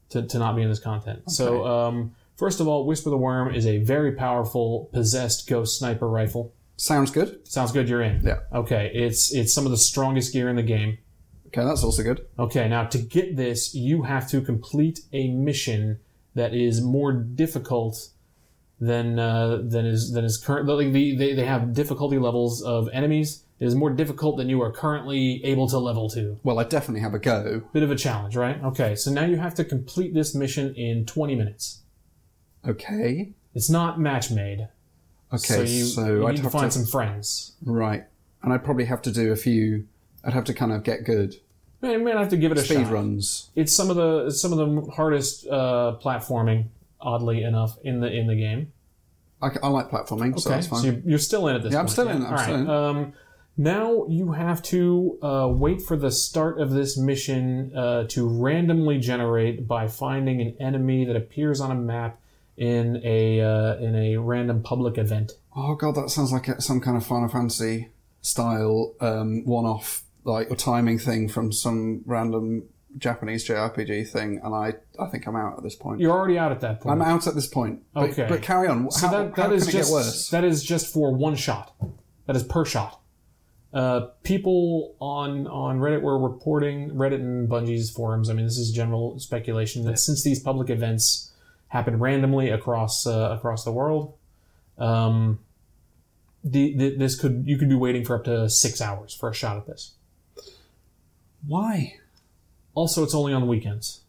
to, 0.09 0.23
to 0.23 0.39
not 0.39 0.55
be 0.55 0.61
in 0.61 0.69
this 0.69 0.79
content. 0.79 1.31
So 1.31 1.65
um, 1.65 2.15
first 2.35 2.59
of 2.59 2.67
all, 2.67 2.85
Whisper 2.85 3.09
the 3.09 3.17
Worm 3.17 3.53
is 3.53 3.65
a 3.65 3.77
very 3.77 4.13
powerful 4.13 4.89
possessed 4.91 5.47
ghost 5.47 5.77
sniper 5.79 6.09
rifle. 6.09 6.53
Sounds 6.77 7.11
good. 7.11 7.47
Sounds 7.47 7.71
good. 7.71 7.87
You're 7.87 8.01
in. 8.01 8.21
Yeah. 8.23 8.39
Okay. 8.53 8.91
It's 8.93 9.33
it's 9.33 9.53
some 9.53 9.65
of 9.65 9.71
the 9.71 9.77
strongest 9.77 10.33
gear 10.33 10.49
in 10.49 10.55
the 10.55 10.63
game. 10.63 10.97
Okay, 11.47 11.63
that's 11.63 11.85
also 11.85 12.03
good. 12.03 12.25
Okay, 12.37 12.67
now 12.67 12.83
to 12.83 12.97
get 12.97 13.37
this, 13.37 13.73
you 13.73 14.03
have 14.03 14.29
to 14.31 14.41
complete 14.41 14.99
a 15.13 15.29
mission 15.29 15.99
that 16.33 16.53
is 16.53 16.81
more 16.81 17.13
difficult 17.13 18.09
than 18.79 19.19
uh, 19.19 19.61
than 19.63 19.85
is 19.85 20.11
than 20.11 20.25
is 20.25 20.37
current. 20.37 20.67
Like 20.67 20.91
the, 20.91 21.15
they 21.15 21.33
they 21.33 21.45
have 21.45 21.73
difficulty 21.73 22.17
levels 22.17 22.61
of 22.61 22.89
enemies. 22.93 23.43
It 23.57 23.65
is 23.65 23.75
more 23.75 23.89
difficult 23.89 24.35
than 24.35 24.49
you 24.49 24.61
are 24.61 24.71
currently 24.71 25.41
able 25.45 25.69
to 25.69 25.77
level 25.79 26.09
to. 26.09 26.37
Well, 26.43 26.59
I 26.59 26.65
definitely 26.65 26.99
have 27.01 27.13
a 27.13 27.19
go. 27.19 27.63
Bit 27.71 27.83
of 27.83 27.91
a 27.91 27.95
challenge, 27.95 28.35
right? 28.35 28.61
Okay, 28.61 28.95
so 28.95 29.11
now 29.11 29.23
you 29.23 29.37
have 29.37 29.55
to 29.55 29.63
complete 29.63 30.13
this 30.13 30.35
mission 30.35 30.75
in 30.75 31.05
20 31.05 31.35
minutes. 31.35 31.79
Okay. 32.67 33.31
It's 33.53 33.69
not 33.69 33.97
match 33.97 34.29
made. 34.29 34.67
Okay, 35.33 35.39
so 35.45 35.61
you, 35.61 35.85
so, 35.85 36.05
you 36.05 36.27
I'd 36.27 36.35
need 36.35 36.43
to 36.43 36.49
find 36.49 36.69
to 36.69 36.77
some 36.77 36.85
friends. 36.85 37.53
right, 37.63 38.03
and 38.43 38.51
I'd 38.51 38.63
probably 38.63 38.85
have 38.85 39.01
to 39.03 39.11
do 39.11 39.31
a 39.31 39.35
few. 39.37 39.87
I'd 40.23 40.33
have 40.33 40.43
to 40.45 40.53
kind 40.53 40.71
of 40.73 40.83
get 40.83 41.05
good 41.05 41.37
You 41.81 41.99
may 41.99 42.11
have 42.11 42.29
to 42.29 42.37
give 42.37 42.51
it 42.51 42.57
a 42.57 42.61
speed 42.61 42.83
shot. 42.83 42.91
runs. 42.91 43.49
It's 43.55 43.71
some 43.73 43.89
of 43.89 43.95
the 43.95 44.31
some 44.31 44.51
of 44.51 44.57
the 44.57 44.91
hardest 44.91 45.47
uh, 45.47 45.95
platforming, 46.01 46.65
oddly 47.05 47.43
enough, 47.43 47.77
in 47.83 47.99
the 48.01 48.11
in 48.11 48.27
the 48.27 48.35
game. 48.35 48.71
I, 49.41 49.49
I 49.63 49.67
like 49.67 49.89
platforming, 49.89 50.39
so 50.39 50.49
Okay, 50.49 50.55
that's 50.57 50.67
fine. 50.67 50.79
so 50.81 50.85
you're, 50.87 51.01
you're 51.05 51.19
still 51.19 51.47
in 51.47 51.55
at 51.55 51.63
this 51.63 51.71
Yeah, 51.73 51.79
point. 51.79 51.89
I'm 51.89 51.93
still 51.93 52.09
in, 52.09 52.25
I'm 52.25 52.33
All 52.33 52.37
still 52.37 52.53
right. 52.55 52.61
in. 52.61 52.69
Um, 52.69 53.13
now 53.57 54.05
you 54.09 54.31
have 54.33 54.61
to 54.63 55.17
uh, 55.21 55.47
wait 55.49 55.81
for 55.81 55.95
the 55.95 56.11
start 56.11 56.59
of 56.59 56.71
this 56.71 56.97
mission 56.97 57.71
uh, 57.75 58.03
to 58.09 58.27
randomly 58.27 58.97
generate 58.97 59.67
by 59.67 59.87
finding 59.87 60.41
an 60.41 60.55
enemy 60.59 61.05
that 61.05 61.15
appears 61.15 61.61
on 61.61 61.71
a 61.71 61.75
map 61.75 62.19
in 62.57 63.01
a 63.03 63.39
uh, 63.41 63.75
in 63.77 63.95
a 63.95 64.17
random 64.17 64.61
public 64.63 64.97
event. 64.97 65.33
oh 65.55 65.75
god, 65.75 65.95
that 65.95 66.09
sounds 66.09 66.31
like 66.31 66.47
some 66.61 66.79
kind 66.81 66.97
of 66.97 67.05
Final 67.05 67.29
Fantasy 67.29 67.89
style 68.21 68.93
um, 69.01 69.45
one-off 69.45 70.03
like 70.23 70.49
or 70.49 70.55
timing 70.55 70.97
thing 70.97 71.27
from 71.29 71.51
some 71.51 72.01
random 72.05 72.63
Japanese 72.97 73.47
JRPG 73.47 74.09
thing, 74.09 74.39
and 74.43 74.53
I 74.55 74.73
I 74.99 75.07
think 75.09 75.27
I'm 75.27 75.35
out 75.35 75.57
at 75.57 75.63
this 75.63 75.75
point. 75.75 75.99
You're 75.99 76.11
already 76.11 76.37
out 76.37 76.51
at 76.51 76.61
that 76.61 76.81
point. 76.81 76.93
I'm 76.93 77.01
out 77.01 77.27
at 77.27 77.35
this 77.35 77.47
point. 77.47 77.83
But, 77.93 78.11
Okay. 78.11 78.25
but 78.29 78.41
carry 78.41 78.67
on. 78.67 78.89
So 78.91 79.07
how 79.07 79.13
that, 79.23 79.35
how 79.37 79.47
that 79.47 79.53
is 79.53 79.65
just 79.65 79.75
it 79.75 79.81
get 79.83 79.91
worse? 79.91 80.29
that 80.29 80.43
is 80.43 80.63
just 80.63 80.91
for 80.93 81.13
one 81.13 81.35
shot. 81.35 81.73
That 82.27 82.35
is 82.35 82.43
per 82.43 82.65
shot. 82.65 83.01
Uh, 83.73 84.07
people 84.23 84.95
on 84.99 85.47
on 85.47 85.79
Reddit 85.79 86.01
were 86.01 86.17
reporting 86.17 86.91
Reddit 86.91 87.15
and 87.15 87.49
Bungie's 87.49 87.89
forums. 87.91 88.29
I 88.29 88.33
mean, 88.33 88.45
this 88.45 88.57
is 88.57 88.71
general 88.71 89.19
speculation 89.19 89.83
that 89.85 89.99
since 89.99 90.23
these 90.23 90.39
public 90.39 90.69
events 90.69 91.33
happen 91.67 91.99
randomly 91.99 92.49
across 92.49 93.05
uh, 93.05 93.35
across 93.37 93.65
the 93.65 93.71
world, 93.73 94.13
um, 94.77 95.39
the, 96.43 96.73
the 96.77 96.95
this 96.95 97.19
could 97.19 97.43
you 97.45 97.57
could 97.57 97.67
be 97.67 97.75
waiting 97.75 98.05
for 98.05 98.15
up 98.15 98.23
to 98.23 98.49
six 98.49 98.79
hours 98.79 99.13
for 99.13 99.29
a 99.29 99.33
shot 99.33 99.57
at 99.57 99.67
this. 99.67 99.95
Why? 101.45 101.97
Also, 102.75 103.03
it's 103.03 103.15
only 103.15 103.33
on 103.33 103.41
the 103.41 103.47
weekends. 103.47 104.01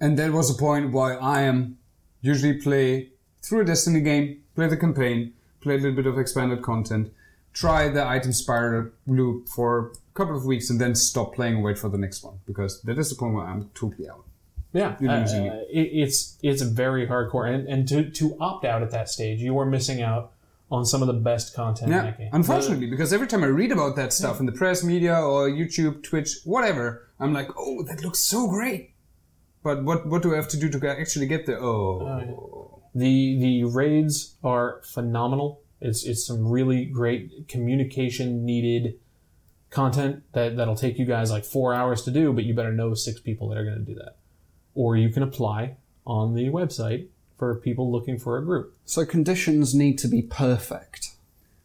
And 0.00 0.18
that 0.18 0.32
was 0.32 0.54
the 0.54 0.60
point 0.60 0.92
why 0.92 1.14
I 1.14 1.42
am 1.42 1.78
usually 2.20 2.54
play 2.54 3.10
through 3.42 3.62
a 3.62 3.64
Destiny 3.64 4.00
game, 4.00 4.42
play 4.54 4.68
the 4.68 4.76
campaign, 4.76 5.32
play 5.60 5.74
a 5.74 5.78
little 5.78 5.96
bit 5.96 6.06
of 6.06 6.18
expanded 6.18 6.62
content, 6.62 7.12
try 7.52 7.88
the 7.88 8.06
item 8.06 8.32
spiral 8.32 8.90
loop 9.06 9.48
for 9.48 9.88
a 9.88 10.14
couple 10.14 10.36
of 10.36 10.44
weeks, 10.44 10.70
and 10.70 10.80
then 10.80 10.94
stop 10.94 11.34
playing 11.34 11.56
and 11.56 11.64
wait 11.64 11.78
for 11.78 11.88
the 11.88 11.98
next 11.98 12.22
one 12.22 12.40
because 12.46 12.82
that 12.82 12.98
is 12.98 13.10
the 13.10 13.16
point 13.16 13.34
where 13.34 13.46
I'm 13.46 13.70
totally 13.74 14.08
out. 14.08 14.24
Yeah, 14.72 14.96
You're 14.98 15.10
uh, 15.10 15.60
it, 15.70 15.88
it's 15.92 16.36
it's 16.42 16.60
very 16.60 17.06
hardcore, 17.06 17.48
and 17.48 17.68
and 17.68 17.88
to 17.88 18.10
to 18.10 18.36
opt 18.40 18.64
out 18.64 18.82
at 18.82 18.90
that 18.90 19.08
stage, 19.08 19.40
you 19.40 19.56
are 19.58 19.64
missing 19.64 20.02
out 20.02 20.32
on 20.74 20.84
some 20.84 21.00
of 21.02 21.06
the 21.06 21.20
best 21.30 21.54
content 21.54 21.90
Yeah, 21.90 22.10
game. 22.10 22.30
unfortunately, 22.32 22.86
because 22.86 23.12
every 23.12 23.28
time 23.28 23.44
I 23.44 23.46
read 23.60 23.70
about 23.70 23.94
that 23.96 24.12
stuff 24.12 24.40
in 24.40 24.46
the 24.46 24.52
press 24.52 24.82
media 24.82 25.14
or 25.14 25.48
YouTube, 25.48 26.02
Twitch, 26.02 26.30
whatever, 26.44 27.08
I'm 27.20 27.32
like, 27.32 27.48
oh, 27.56 27.82
that 27.84 28.02
looks 28.02 28.18
so 28.18 28.48
great. 28.48 28.90
But 29.62 29.84
what 29.84 30.06
what 30.06 30.20
do 30.22 30.32
I 30.32 30.36
have 30.36 30.48
to 30.48 30.58
do 30.58 30.68
to 30.68 30.78
actually 30.88 31.26
get 31.26 31.46
there? 31.46 31.60
Oh, 31.62 32.00
oh 32.10 32.82
The 32.94 33.38
the 33.38 33.64
raids 33.64 34.36
are 34.42 34.80
phenomenal. 34.94 35.62
It's 35.80 36.04
it's 36.04 36.26
some 36.26 36.48
really 36.56 36.84
great 37.00 37.48
communication 37.48 38.44
needed 38.44 38.98
content 39.70 40.22
that 40.32 40.56
that'll 40.56 40.76
take 40.76 40.98
you 40.98 41.06
guys 41.06 41.30
like 41.30 41.44
four 41.44 41.74
hours 41.74 42.02
to 42.02 42.10
do, 42.10 42.32
but 42.32 42.44
you 42.44 42.54
better 42.54 42.72
know 42.72 42.94
six 42.94 43.20
people 43.20 43.48
that 43.48 43.58
are 43.58 43.64
going 43.64 43.78
to 43.84 43.92
do 43.92 43.94
that. 44.02 44.16
Or 44.74 44.96
you 44.96 45.08
can 45.08 45.22
apply 45.22 45.76
on 46.06 46.34
the 46.34 46.46
website 46.50 47.08
for 47.52 47.60
people 47.60 47.90
looking 47.92 48.18
for 48.18 48.38
a 48.38 48.44
group. 48.44 48.74
So 48.84 49.04
conditions 49.04 49.74
need 49.74 49.98
to 49.98 50.08
be 50.08 50.22
perfect. 50.22 51.10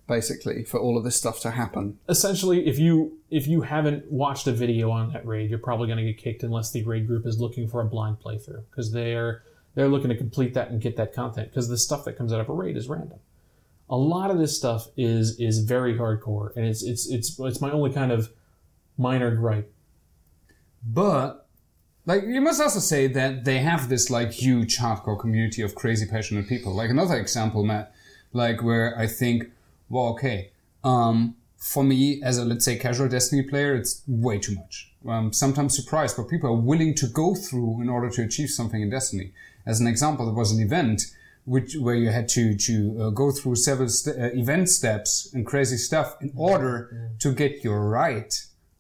basically, 0.08 0.64
for 0.64 0.80
all 0.80 0.98
of 0.98 1.04
this 1.04 1.16
stuff 1.16 1.40
to 1.42 1.52
happen. 1.52 2.00
essentially 2.10 2.66
if 2.68 2.80
you 2.80 3.18
if 3.30 3.48
you 3.48 3.62
haven't 3.62 4.12
watched 4.12 4.48
a 4.48 4.52
video 4.52 4.90
on 4.90 5.14
that 5.14 5.24
raid 5.26 5.50
you're 5.52 5.60
probably 5.60 5.86
going 5.88 6.00
to 6.04 6.04
get 6.12 6.18
kicked 6.18 6.42
unless 6.44 6.72
the 6.72 6.84
raid 6.84 7.06
group 7.06 7.26
is 7.28 7.40
looking 7.40 7.68
for 7.68 7.80
a 7.82 7.86
blind 7.86 8.18
playthrough 8.20 8.64
because 8.72 8.92
they're 8.92 9.44
they're 9.76 9.88
looking 9.88 10.10
to 10.10 10.18
complete 10.18 10.54
that 10.56 10.72
and 10.72 10.82
get 10.82 10.96
that 10.98 11.14
content 11.14 11.48
because 11.50 11.68
the 11.70 11.78
stuff 11.78 12.04
that 12.06 12.18
comes 12.18 12.34
out 12.34 12.40
of 12.40 12.50
a 12.50 12.54
raid 12.54 12.76
is 12.76 12.90
random 12.90 13.20
a 13.90 13.98
lot 13.98 14.32
of 14.32 14.38
this 14.40 14.58
stuff 14.58 14.88
is 14.98 15.40
is 15.40 15.60
very 15.60 15.94
hardcore 15.96 16.50
and 16.56 16.66
it's 16.66 16.82
it's 16.84 17.08
it's 17.10 17.40
it's 17.40 17.62
my 17.62 17.72
only 17.72 17.92
kind 17.92 18.12
of 18.12 18.32
minor 18.98 19.32
gripe 19.36 19.72
But 20.84 21.39
like 22.10 22.24
you 22.24 22.42
must 22.42 22.60
also 22.60 22.80
say 22.80 23.06
that 23.06 23.46
they 23.46 23.60
have 23.60 23.88
this 23.88 24.10
like 24.10 24.32
huge 24.32 24.80
hardcore 24.80 25.20
community 25.20 25.62
of 25.62 25.76
crazy 25.76 26.08
passionate 26.08 26.48
people. 26.50 26.74
Like 26.74 26.90
another 26.90 27.18
example, 27.18 27.64
Matt, 27.64 27.94
like 28.34 28.64
where 28.64 28.98
I 28.98 29.06
think, 29.06 29.52
well, 29.90 30.08
okay, 30.14 30.50
um, 30.84 31.36
for 31.56 31.84
me 31.84 32.20
as 32.24 32.40
a 32.40 32.46
let's 32.46 32.66
say 32.66 32.78
casual 32.78 33.10
Destiny 33.10 33.44
player, 33.44 33.76
it's 33.76 34.02
way 34.08 34.40
too 34.40 34.56
much. 34.56 34.92
I'm 35.08 35.32
sometimes 35.34 35.76
surprised 35.76 36.18
what 36.18 36.30
people 36.30 36.50
are 36.50 36.62
willing 36.72 36.96
to 36.96 37.06
go 37.06 37.36
through 37.36 37.80
in 37.84 37.90
order 37.90 38.10
to 38.10 38.24
achieve 38.24 38.50
something 38.50 38.82
in 38.82 38.90
Destiny. 38.90 39.32
As 39.68 39.80
an 39.80 39.86
example, 39.86 40.26
there 40.26 40.34
was 40.34 40.52
an 40.52 40.60
event 40.60 41.04
which 41.46 41.76
where 41.76 41.96
you 41.96 42.10
had 42.10 42.28
to 42.30 42.56
to 42.56 42.76
uh, 43.00 43.10
go 43.12 43.32
through 43.32 43.56
several 43.56 43.88
st- 43.88 44.18
uh, 44.18 44.32
event 44.34 44.68
steps 44.70 45.32
and 45.34 45.46
crazy 45.46 45.78
stuff 45.78 46.18
in 46.22 46.34
order 46.36 47.12
to 47.20 47.32
get 47.34 47.64
your 47.64 47.88
right 47.88 48.32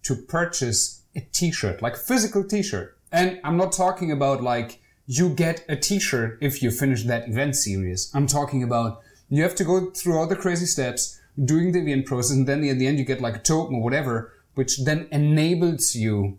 to 0.01 0.15
purchase 0.15 1.03
a 1.15 1.21
t-shirt, 1.21 1.84
like 1.84 1.93
a 1.93 2.05
physical 2.11 2.43
t-shirt. 2.43 2.95
And 3.12 3.39
I'm 3.43 3.57
not 3.57 3.72
talking 3.72 4.12
about 4.12 4.43
like 4.43 4.80
you 5.07 5.30
get 5.30 5.66
a 5.68 5.76
t-shirt 5.76 6.38
if 6.41 6.62
you 6.62 6.70
finish 6.70 7.03
that 7.03 7.28
event 7.28 7.55
series. 7.55 8.12
I'm 8.14 8.28
talking 8.28 8.62
about 8.64 9.01
you 9.30 9.41
have 9.43 9.55
to 9.55 9.64
go 9.64 9.89
through 9.91 10.18
all 10.18 10.28
the 10.28 10.36
crazy 10.36 10.66
steps 10.66 11.20
doing 11.43 11.72
the 11.72 11.80
event 11.80 12.05
process 12.05 12.36
and 12.36 12.47
then 12.47 12.64
at 12.68 12.78
the 12.78 12.88
end 12.88 12.99
you 12.99 13.05
get 13.05 13.22
like 13.22 13.36
a 13.36 13.39
token 13.39 13.78
or 13.78 13.84
whatever, 13.84 14.34
which 14.55 14.84
then 14.84 15.07
enables 15.12 15.95
you 15.95 16.38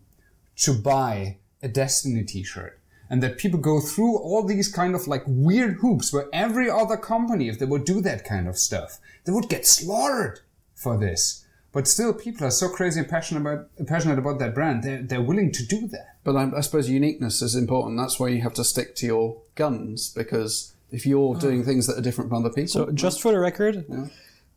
to 0.56 0.74
buy 0.74 1.38
a 1.62 1.68
Destiny 1.68 2.22
t-shirt. 2.22 2.78
And 3.08 3.22
that 3.24 3.38
people 3.38 3.58
go 3.58 3.80
through 3.80 4.18
all 4.18 4.44
these 4.44 4.70
kind 4.72 4.94
of 4.94 5.08
like 5.08 5.24
weird 5.26 5.78
hoops 5.80 6.12
where 6.12 6.28
every 6.32 6.70
other 6.70 6.96
company, 6.96 7.48
if 7.48 7.58
they 7.58 7.66
would 7.66 7.84
do 7.84 8.00
that 8.02 8.24
kind 8.24 8.46
of 8.46 8.56
stuff, 8.56 9.00
they 9.24 9.32
would 9.32 9.48
get 9.48 9.66
slaughtered 9.66 10.40
for 10.76 10.96
this. 10.96 11.39
But 11.72 11.86
still, 11.86 12.12
people 12.12 12.46
are 12.46 12.50
so 12.50 12.68
crazy 12.68 13.00
and 13.00 13.08
passionate 13.08 13.40
about 13.40 13.68
passionate 13.86 14.18
about 14.18 14.38
that 14.40 14.54
brand. 14.54 14.82
They're 14.82 15.02
they're 15.02 15.22
willing 15.22 15.52
to 15.52 15.66
do 15.66 15.86
that. 15.88 16.16
But 16.24 16.36
I, 16.36 16.50
I 16.56 16.60
suppose 16.60 16.88
uniqueness 16.88 17.42
is 17.42 17.54
important. 17.54 17.96
That's 17.96 18.18
why 18.18 18.28
you 18.28 18.42
have 18.42 18.54
to 18.54 18.64
stick 18.64 18.96
to 18.96 19.06
your 19.06 19.36
guns 19.54 20.12
because 20.12 20.72
if 20.90 21.06
you're 21.06 21.36
doing 21.36 21.62
ah. 21.62 21.64
things 21.64 21.86
that 21.86 21.96
are 21.96 22.02
different 22.02 22.30
from 22.30 22.44
other 22.44 22.52
people, 22.52 22.68
So 22.68 22.90
just 22.90 23.20
for 23.20 23.30
the 23.30 23.38
record, 23.38 23.84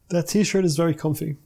that 0.09 0.27
T-shirt 0.27 0.65
is 0.65 0.75
very 0.75 0.95
comfy. 0.95 1.37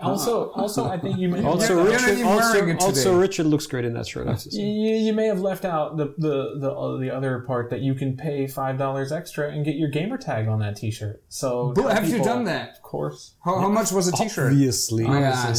Also 0.00 0.50
also 0.52 0.86
i 0.86 0.96
think 0.98 1.18
you 1.18 1.28
may 1.28 1.42
Also, 1.44 1.84
Richard, 1.84 2.22
also, 2.24 2.74
also. 2.76 3.18
Richard 3.18 3.44
looks 3.46 3.66
great 3.66 3.84
in 3.84 3.92
that 3.92 4.06
shirt. 4.06 4.26
I 4.26 4.30
have 4.30 4.42
to 4.42 4.50
say. 4.50 4.62
you, 4.62 4.94
you 4.96 5.12
may 5.12 5.26
have 5.26 5.40
left 5.40 5.64
out 5.66 5.98
the 5.98 6.14
the 6.16 6.58
the, 6.58 6.72
uh, 6.72 6.96
the 6.96 7.10
other 7.14 7.40
part 7.40 7.68
that 7.70 7.80
you 7.80 7.94
can 7.94 8.16
pay 8.16 8.46
five 8.46 8.78
dollars 8.78 9.12
extra 9.12 9.50
and 9.50 9.64
get 9.66 9.76
your 9.76 9.90
gamer 9.90 10.16
tag 10.16 10.48
on 10.48 10.60
that 10.60 10.76
T-shirt. 10.76 11.22
So 11.28 11.72
But 11.74 11.82
tell 11.82 11.90
have 11.94 12.08
you 12.08 12.22
done 12.24 12.44
that? 12.44 12.76
Of 12.76 12.82
course. 12.82 13.34
How, 13.44 13.58
how 13.58 13.68
much 13.68 13.92
was 13.92 14.08
a 14.08 14.12
t-shirt? 14.12 14.52
Obviously, 14.52 15.04
Oh, 15.04 15.12
yeah. 15.12 15.52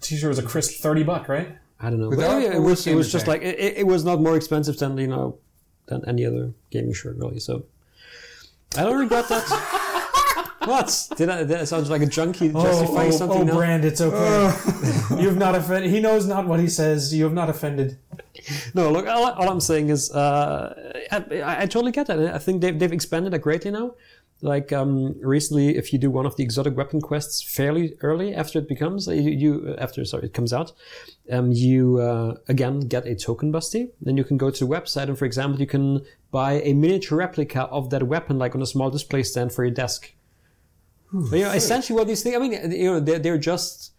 T-shirt 0.00 0.28
was 0.28 0.38
a 0.38 0.42
crisp 0.42 0.82
thirty 0.82 1.02
buck, 1.02 1.28
right? 1.28 1.56
I 1.80 1.88
don't 1.90 2.00
know. 2.00 2.10
Without 2.10 2.32
But 2.32 2.42
yeah, 2.42 2.54
it 2.56 2.60
was 2.60 2.86
it 2.86 2.94
was 2.94 3.10
just 3.10 3.24
tag? 3.24 3.40
like 3.40 3.42
it, 3.42 3.58
it- 3.58 3.76
it 3.78 3.86
was 3.86 4.04
not 4.04 4.20
more 4.20 4.36
expensive 4.36 4.76
than 4.78 4.98
you 4.98 5.06
know 5.06 5.38
than 5.86 6.04
any 6.06 6.26
other 6.26 6.52
gaming 6.70 6.92
shirt 6.92 7.16
really. 7.16 7.40
So 7.40 7.64
I 8.76 8.82
don't 8.82 8.98
regret 8.98 9.26
that. 9.30 9.44
what 10.68 11.08
did 11.16 11.28
I? 11.28 11.44
That 11.44 11.68
sounds 11.68 11.90
like 11.90 12.02
a 12.02 12.06
junkie 12.06 12.52
justifying 12.52 13.12
something. 13.12 13.46
now? 13.46 13.54
Brand, 13.54 13.84
it's 13.84 14.00
okay. 14.00 15.20
You've 15.22 15.36
not 15.36 15.54
offended. 15.54 15.90
He 15.90 16.00
knows 16.00 16.26
not 16.26 16.46
what 16.46 16.60
he 16.60 16.68
says. 16.68 17.14
You 17.14 17.24
have 17.24 17.32
not 17.32 17.48
offended. 17.48 17.98
No, 18.74 18.90
look, 18.90 19.06
all, 19.06 19.24
all 19.32 19.48
I'm 19.50 19.60
saying 19.60 19.88
is, 19.88 20.12
uh, 20.12 20.92
I, 21.10 21.16
I, 21.16 21.62
I 21.62 21.66
totally 21.66 21.92
get 21.92 22.06
that. 22.06 22.18
I 22.18 22.38
think 22.38 22.60
they've, 22.60 22.78
they've 22.78 22.92
expanded 22.92 23.34
it 23.34 23.40
greatly 23.40 23.70
now. 23.70 23.94
Like 24.40 24.72
um, 24.72 25.16
recently, 25.20 25.76
if 25.76 25.92
you 25.92 25.98
do 25.98 26.10
one 26.10 26.24
of 26.24 26.36
the 26.36 26.44
exotic 26.44 26.76
weapon 26.76 27.00
quests 27.00 27.42
fairly 27.42 27.96
early 28.02 28.34
after 28.34 28.60
it 28.60 28.68
becomes, 28.68 29.08
uh, 29.08 29.12
you, 29.12 29.30
you 29.30 29.74
after 29.78 30.04
sorry 30.04 30.26
it 30.26 30.34
comes 30.34 30.52
out, 30.52 30.72
um, 31.32 31.50
you 31.50 31.98
uh, 31.98 32.36
again 32.46 32.80
get 32.80 33.04
a 33.06 33.16
token 33.16 33.50
Basti. 33.50 33.90
Then 34.00 34.16
you 34.16 34.22
can 34.22 34.36
go 34.36 34.50
to 34.50 34.64
the 34.64 34.70
website 34.70 35.08
and, 35.08 35.18
for 35.18 35.24
example, 35.24 35.58
you 35.58 35.66
can 35.66 36.04
buy 36.30 36.60
a 36.62 36.72
miniature 36.72 37.18
replica 37.18 37.62
of 37.64 37.90
that 37.90 38.04
weapon, 38.04 38.38
like 38.38 38.54
on 38.54 38.62
a 38.62 38.66
small 38.66 38.90
display 38.90 39.24
stand 39.24 39.52
for 39.52 39.64
your 39.64 39.74
desk. 39.74 40.12
But, 41.12 41.36
you 41.38 41.44
know, 41.44 41.52
essentially, 41.52 41.96
what 41.98 42.06
these 42.06 42.22
things, 42.22 42.36
I 42.36 42.38
mean, 42.38 42.54
uh, 42.54 42.68
you 42.68 42.84
know, 42.92 43.00
they're, 43.00 43.18
they're 43.18 43.38
just 43.38 43.92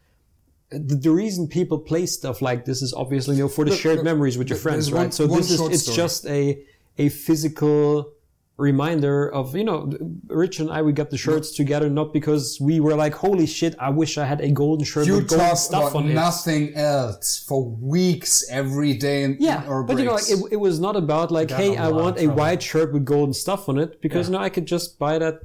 the, 0.70 0.96
the 0.96 1.10
reason 1.12 1.48
people 1.48 1.80
play 1.80 2.06
stuff 2.06 2.42
like 2.42 2.66
this 2.66 2.82
is 2.84 2.94
obviously 2.94 3.36
you 3.38 3.44
know 3.44 3.50
for 3.50 3.66
the 3.66 3.76
shared 3.76 3.98
look, 3.98 4.06
memories 4.06 4.38
with 4.38 4.50
your 4.50 4.60
friends, 4.60 4.92
right? 4.92 5.00
one- 5.06 5.12
so 5.12 5.26
one 5.26 5.38
this 5.40 5.50
is, 5.50 5.60
it's 5.62 5.82
story. 5.84 5.96
just 5.96 6.26
a 6.28 6.64
a 7.00 7.10
physical 7.10 8.14
reminder 8.58 9.32
of 9.34 9.56
you 9.56 9.64
know 9.64 9.90
Rich 10.28 10.60
and 10.60 10.70
I 10.70 10.82
we 10.82 10.92
got 10.92 11.10
the 11.12 11.18
shirts 11.18 11.56
together 11.56 11.90
not 11.90 12.12
because 12.14 12.60
we 12.60 12.82
were 12.82 12.94
like 12.94 13.14
holy 13.14 13.46
shit 13.48 13.74
I 13.80 13.90
wish 13.90 14.18
I 14.18 14.26
had 14.26 14.42
a 14.42 14.52
golden 14.52 14.84
shirt 14.86 15.08
You 15.08 15.16
with 15.16 15.30
golden 15.30 15.56
stuff 15.56 15.92
about 15.92 15.96
on 16.04 16.10
it. 16.12 16.14
nothing 16.14 16.76
else 16.76 17.44
for 17.48 17.64
weeks 17.64 18.44
every 18.50 18.94
day 18.96 19.24
in, 19.24 19.38
Yeah, 19.40 19.64
but 19.88 19.98
you 19.98 20.04
know, 20.06 20.14
like 20.16 20.30
it, 20.30 20.40
it 20.52 20.58
was 20.58 20.80
not 20.80 20.96
about 20.98 21.32
like, 21.32 21.50
hey, 21.52 21.78
I 21.78 21.88
want 21.88 22.20
a 22.20 22.28
white 22.28 22.62
shirt 22.62 22.92
with 22.94 23.06
golden 23.06 23.34
stuff 23.34 23.70
on 23.70 23.80
it 23.80 24.02
because 24.02 24.28
Yeah. 24.28 24.34
you 24.34 24.38
know 24.40 24.44
I 24.44 24.50
could 24.50 24.66
just 24.66 25.00
buy 25.00 25.18
that. 25.20 25.36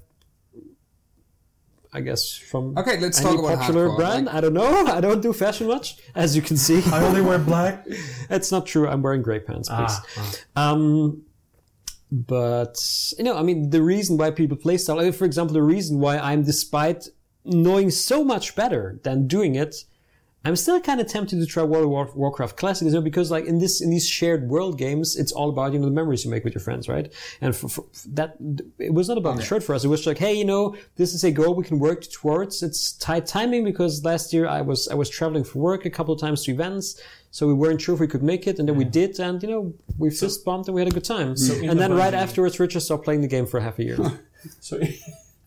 I 1.97 2.01
guess 2.01 2.35
from 2.37 2.77
Okay, 2.77 2.99
let's 2.99 3.21
any 3.21 3.31
talk 3.37 3.39
about 3.45 3.59
popular 3.61 3.89
hardcore, 3.89 3.97
brand. 3.97 4.27
like- 4.27 4.35
I 4.35 4.41
don't 4.41 4.53
know. 4.55 4.87
I 4.99 5.01
don't 5.01 5.21
do 5.23 5.33
fashion 5.33 5.69
much, 5.69 5.97
as 6.17 6.35
you 6.35 6.43
can 6.43 6.57
see. 6.57 6.83
I 6.93 7.03
only 7.05 7.21
wear 7.23 7.39
black. 7.53 7.87
It's 8.29 8.51
not 8.51 8.67
true. 8.67 8.89
I'm 8.89 9.01
wearing 9.01 9.23
gray 9.23 9.39
pants, 9.39 9.69
please. 9.69 9.97
Ah, 10.57 10.73
Um, 10.73 11.23
but 12.11 12.77
you 13.19 13.25
know, 13.25 13.37
I 13.37 13.43
mean, 13.43 13.71
the 13.71 13.83
reason 13.83 14.17
why 14.17 14.31
people 14.31 14.57
play 14.57 14.77
style, 14.77 14.97
like, 14.97 15.15
for 15.15 15.25
example, 15.25 15.55
the 15.55 15.63
reason 15.63 15.99
why 16.01 16.19
I'm, 16.19 16.43
despite 16.43 17.09
knowing 17.45 17.91
so 17.91 18.25
much 18.25 18.55
better 18.55 18.99
than 19.03 19.27
doing 19.27 19.55
it, 19.55 19.85
I'm 20.47 20.57
still 20.57 20.79
kind 20.81 21.01
of 21.01 21.07
tempted 21.07 21.41
to 21.41 21.47
try 21.47 21.63
World 21.63 21.85
of 21.85 21.91
War- 21.91 22.11
Warcraft 22.15 22.57
Classic, 22.57 22.85
you 22.87 22.93
know, 22.93 23.01
because 23.01 23.31
like 23.31 23.47
in 23.47 23.59
this 23.59 23.81
in 23.81 23.89
these 23.91 24.07
shared 24.07 24.49
world 24.49 24.77
games, 24.79 25.17
it's 25.17 25.33
all 25.33 25.49
about 25.49 25.73
you 25.73 25.79
know 25.79 25.87
the 25.87 25.91
memories 25.91 26.25
you 26.25 26.31
make 26.31 26.45
with 26.45 26.55
your 26.55 26.61
friends, 26.61 26.89
right? 26.89 27.11
And 27.41 27.57
for, 27.57 27.69
for 27.69 27.85
that, 28.09 28.37
it 28.79 28.93
was 28.93 29.09
not 29.09 29.17
about 29.17 29.37
the 29.37 29.43
shirt 29.43 29.63
for 29.63 29.75
us. 29.75 29.85
It 29.85 29.89
was 29.89 30.07
like, 30.07 30.19
hey, 30.19 30.35
you 30.35 30.45
know, 30.45 30.77
this 30.97 31.15
is 31.15 31.25
a 31.25 31.31
goal 31.31 31.55
we 31.55 31.65
can 31.65 31.79
work 31.79 32.03
towards. 32.11 32.63
It's 32.63 32.93
tight 32.93 33.27
timing 33.27 33.65
because 33.65 34.05
last 34.05 34.33
year 34.35 34.47
I 34.47 34.61
was 34.61 34.87
I 34.89 34.95
was 34.95 35.09
traveling 35.09 35.45
for 35.45 35.61
work 35.61 35.87
a 35.87 35.91
couple 35.91 36.13
of 36.13 36.21
times 36.21 36.45
to 36.45 36.53
events, 36.53 37.01
so 37.31 37.47
we 37.47 37.55
weren't 37.55 37.81
sure 37.81 37.95
if 37.95 38.01
we 38.01 38.07
could 38.07 38.23
make 38.23 38.47
it, 38.47 38.59
and 38.59 38.69
then 38.69 38.77
we 38.77 38.85
did, 38.85 39.19
and 39.21 39.43
you 39.43 39.49
know, 39.49 39.73
we 39.99 40.11
fist 40.11 40.45
bumped 40.45 40.69
and 40.69 40.75
we 40.75 40.81
had 40.83 40.89
a 40.89 40.95
good 40.95 41.05
time. 41.05 41.35
in 41.55 41.71
and 41.71 41.79
the 41.79 41.83
then 41.83 41.95
right 41.95 42.13
afterwards, 42.15 42.61
Richard 42.61 42.81
stopped 42.81 43.05
playing 43.05 43.23
the 43.23 43.29
game 43.29 43.47
for 43.47 43.61
half 43.61 43.79
a 43.79 43.85
year. 43.85 43.99
So 44.61 44.79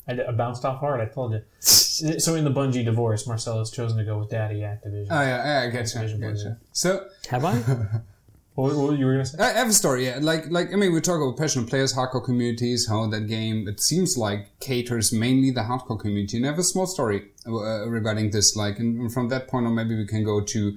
I, 0.07 0.13
I 0.27 0.31
bounced 0.31 0.63
off 0.65 0.79
hard. 0.79 1.01
I 1.01 1.05
told 1.05 1.33
you. 1.33 1.41
So 1.97 2.35
in 2.35 2.43
the 2.43 2.51
Bungie 2.51 2.85
divorce, 2.85 3.25
Marcel 3.25 3.57
has 3.57 3.71
chosen 3.71 3.97
to 3.97 4.05
go 4.05 4.19
with 4.19 4.29
Daddy 4.29 4.59
Activision. 4.59 5.07
Oh 5.09 5.19
yeah, 5.19 5.63
yeah, 5.63 5.67
I 5.67 5.71
get 5.71 5.91
you. 5.91 5.99
I 5.99 6.03
Activision 6.03 6.19
get 6.19 6.37
you. 6.37 6.55
So 6.71 7.07
Have 7.29 7.43
I? 7.43 7.59
What, 8.57 8.75
what 8.75 8.97
you 8.97 9.05
were 9.05 9.11
gonna 9.11 9.25
say? 9.25 9.37
I 9.37 9.51
have 9.51 9.69
a 9.69 9.73
story. 9.73 10.07
Yeah, 10.07 10.17
like 10.19 10.49
like 10.49 10.73
I 10.73 10.77
mean, 10.77 10.91
we 10.91 10.99
talk 10.99 11.21
about 11.21 11.37
passionate 11.37 11.69
players, 11.69 11.93
hardcore 11.93 12.25
communities, 12.25 12.87
how 12.89 13.05
that 13.05 13.27
game 13.27 13.67
it 13.67 13.79
seems 13.79 14.17
like 14.17 14.59
caters 14.59 15.13
mainly 15.13 15.51
the 15.51 15.61
hardcore 15.61 15.99
community. 15.99 16.37
And 16.37 16.45
I 16.47 16.49
have 16.49 16.57
a 16.57 16.63
small 16.63 16.87
story 16.87 17.27
uh, 17.45 17.87
regarding 17.87 18.31
this. 18.31 18.55
Like, 18.55 18.79
and 18.79 19.13
from 19.13 19.29
that 19.29 19.47
point 19.47 19.67
on, 19.67 19.75
maybe 19.75 19.95
we 19.95 20.07
can 20.07 20.23
go 20.23 20.41
to 20.41 20.75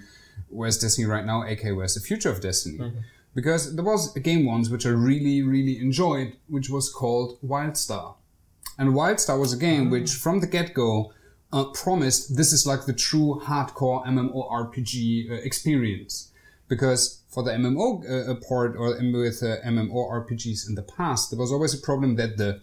where's 0.51 0.77
Destiny 0.77 1.07
right 1.07 1.25
now, 1.25 1.43
aka 1.43 1.73
where's 1.73 1.95
the 1.95 2.01
future 2.01 2.29
of 2.29 2.43
Destiny. 2.43 2.93
Because 3.35 3.75
there 3.75 3.85
was 3.85 4.15
a 4.15 4.21
game 4.21 4.45
once 4.45 4.69
which 4.69 4.85
I 4.85 4.91
really, 4.91 5.41
really 5.41 5.79
enjoyed, 5.79 6.37
which 6.49 6.69
was 6.69 6.93
called 6.93 7.41
Wildstar. 7.41 8.17
And 8.81 8.95
Wildstar 8.95 9.39
was 9.39 9.53
a 9.53 9.59
game 9.59 9.91
which, 9.91 10.15
from 10.15 10.41
the 10.41 10.47
get 10.47 10.73
go, 10.73 11.13
uh, 11.53 11.65
promised 11.65 12.39
this 12.39 12.51
is 12.51 12.67
like 12.67 12.87
the 12.87 12.95
true 12.95 13.43
hardcore 13.45 14.07
MMORPG 14.07 15.31
uh, 15.31 15.35
experience. 15.35 16.33
Because 16.67 17.21
for 17.29 17.43
the 17.43 17.51
MMO 17.51 17.87
uh, 18.09 18.35
part 18.49 18.75
or 18.77 18.95
with 18.95 19.43
uh, 19.43 19.61
MMORPGs 19.67 20.67
in 20.67 20.77
the 20.77 20.83
past, 20.83 21.31
there 21.31 21.39
was 21.39 21.53
always 21.53 21.75
a 21.75 21.79
problem 21.79 22.17
that 22.17 22.39
the 22.39 22.63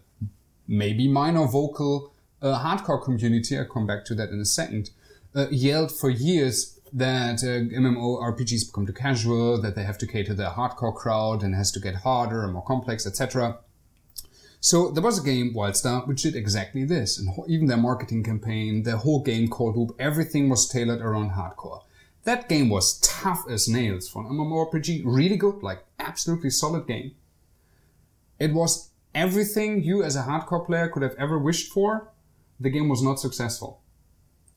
maybe 0.68 1.08
minor 1.08 1.46
vocal 1.46 2.16
uh, 2.42 2.64
hardcore 2.64 3.04
community, 3.04 3.56
I'll 3.56 3.66
come 3.66 3.86
back 3.86 4.04
to 4.06 4.16
that 4.16 4.30
in 4.30 4.40
a 4.40 4.46
second, 4.46 4.90
uh, 5.36 5.46
yelled 5.52 5.92
for 5.92 6.10
years 6.10 6.80
that 6.92 7.44
uh, 7.44 7.78
MMORPGs 7.80 8.66
become 8.66 8.88
too 8.88 8.94
casual, 8.94 9.62
that 9.62 9.76
they 9.76 9.84
have 9.84 10.00
to 10.00 10.08
cater 10.08 10.34
the 10.34 10.50
hardcore 10.50 10.96
crowd 10.96 11.44
and 11.44 11.54
has 11.54 11.72
to 11.74 11.80
get 11.80 11.94
harder 11.94 12.44
and 12.44 12.54
more 12.54 12.64
complex, 12.64 13.06
etc. 13.06 13.60
So 14.60 14.90
there 14.90 15.04
was 15.04 15.20
a 15.20 15.24
game, 15.24 15.54
Wildstar, 15.54 16.08
which 16.08 16.24
did 16.24 16.36
exactly 16.36 16.84
this. 16.84 17.20
And 17.20 17.30
even 17.48 17.68
their 17.68 17.78
marketing 17.78 18.24
campaign, 18.24 18.84
their 18.84 18.98
whole 18.98 19.22
game 19.22 19.48
called 19.48 19.78
Loop, 19.78 19.96
everything 20.00 20.50
was 20.50 20.68
tailored 20.68 21.02
around 21.02 21.32
hardcore. 21.32 21.84
That 22.24 22.50
game 22.50 22.70
was 22.70 23.00
tough 23.00 23.46
as 23.50 23.70
nails 23.70 24.10
for 24.10 24.26
an 24.26 24.32
MMORPG. 24.32 25.04
Really 25.06 25.38
good, 25.38 25.64
like 25.64 25.86
absolutely 26.00 26.50
solid 26.50 26.88
game. 26.88 27.12
It 28.40 28.54
was 28.54 28.90
everything 29.16 29.84
you 29.84 30.04
as 30.04 30.16
a 30.16 30.24
hardcore 30.24 30.66
player 30.66 30.90
could 30.90 31.04
have 31.04 31.16
ever 31.18 31.40
wished 31.40 31.72
for, 31.72 32.12
the 32.60 32.70
game 32.70 32.90
was 32.90 33.02
not 33.02 33.20
successful. 33.20 33.82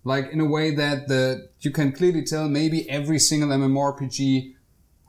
Like 0.02 0.30
in 0.32 0.40
a 0.40 0.46
way 0.46 0.74
that 0.74 1.08
the 1.08 1.50
you 1.60 1.70
can 1.70 1.92
clearly 1.92 2.22
tell 2.22 2.48
maybe 2.48 2.88
every 2.88 3.18
single 3.18 3.50
MMORPG 3.50 4.54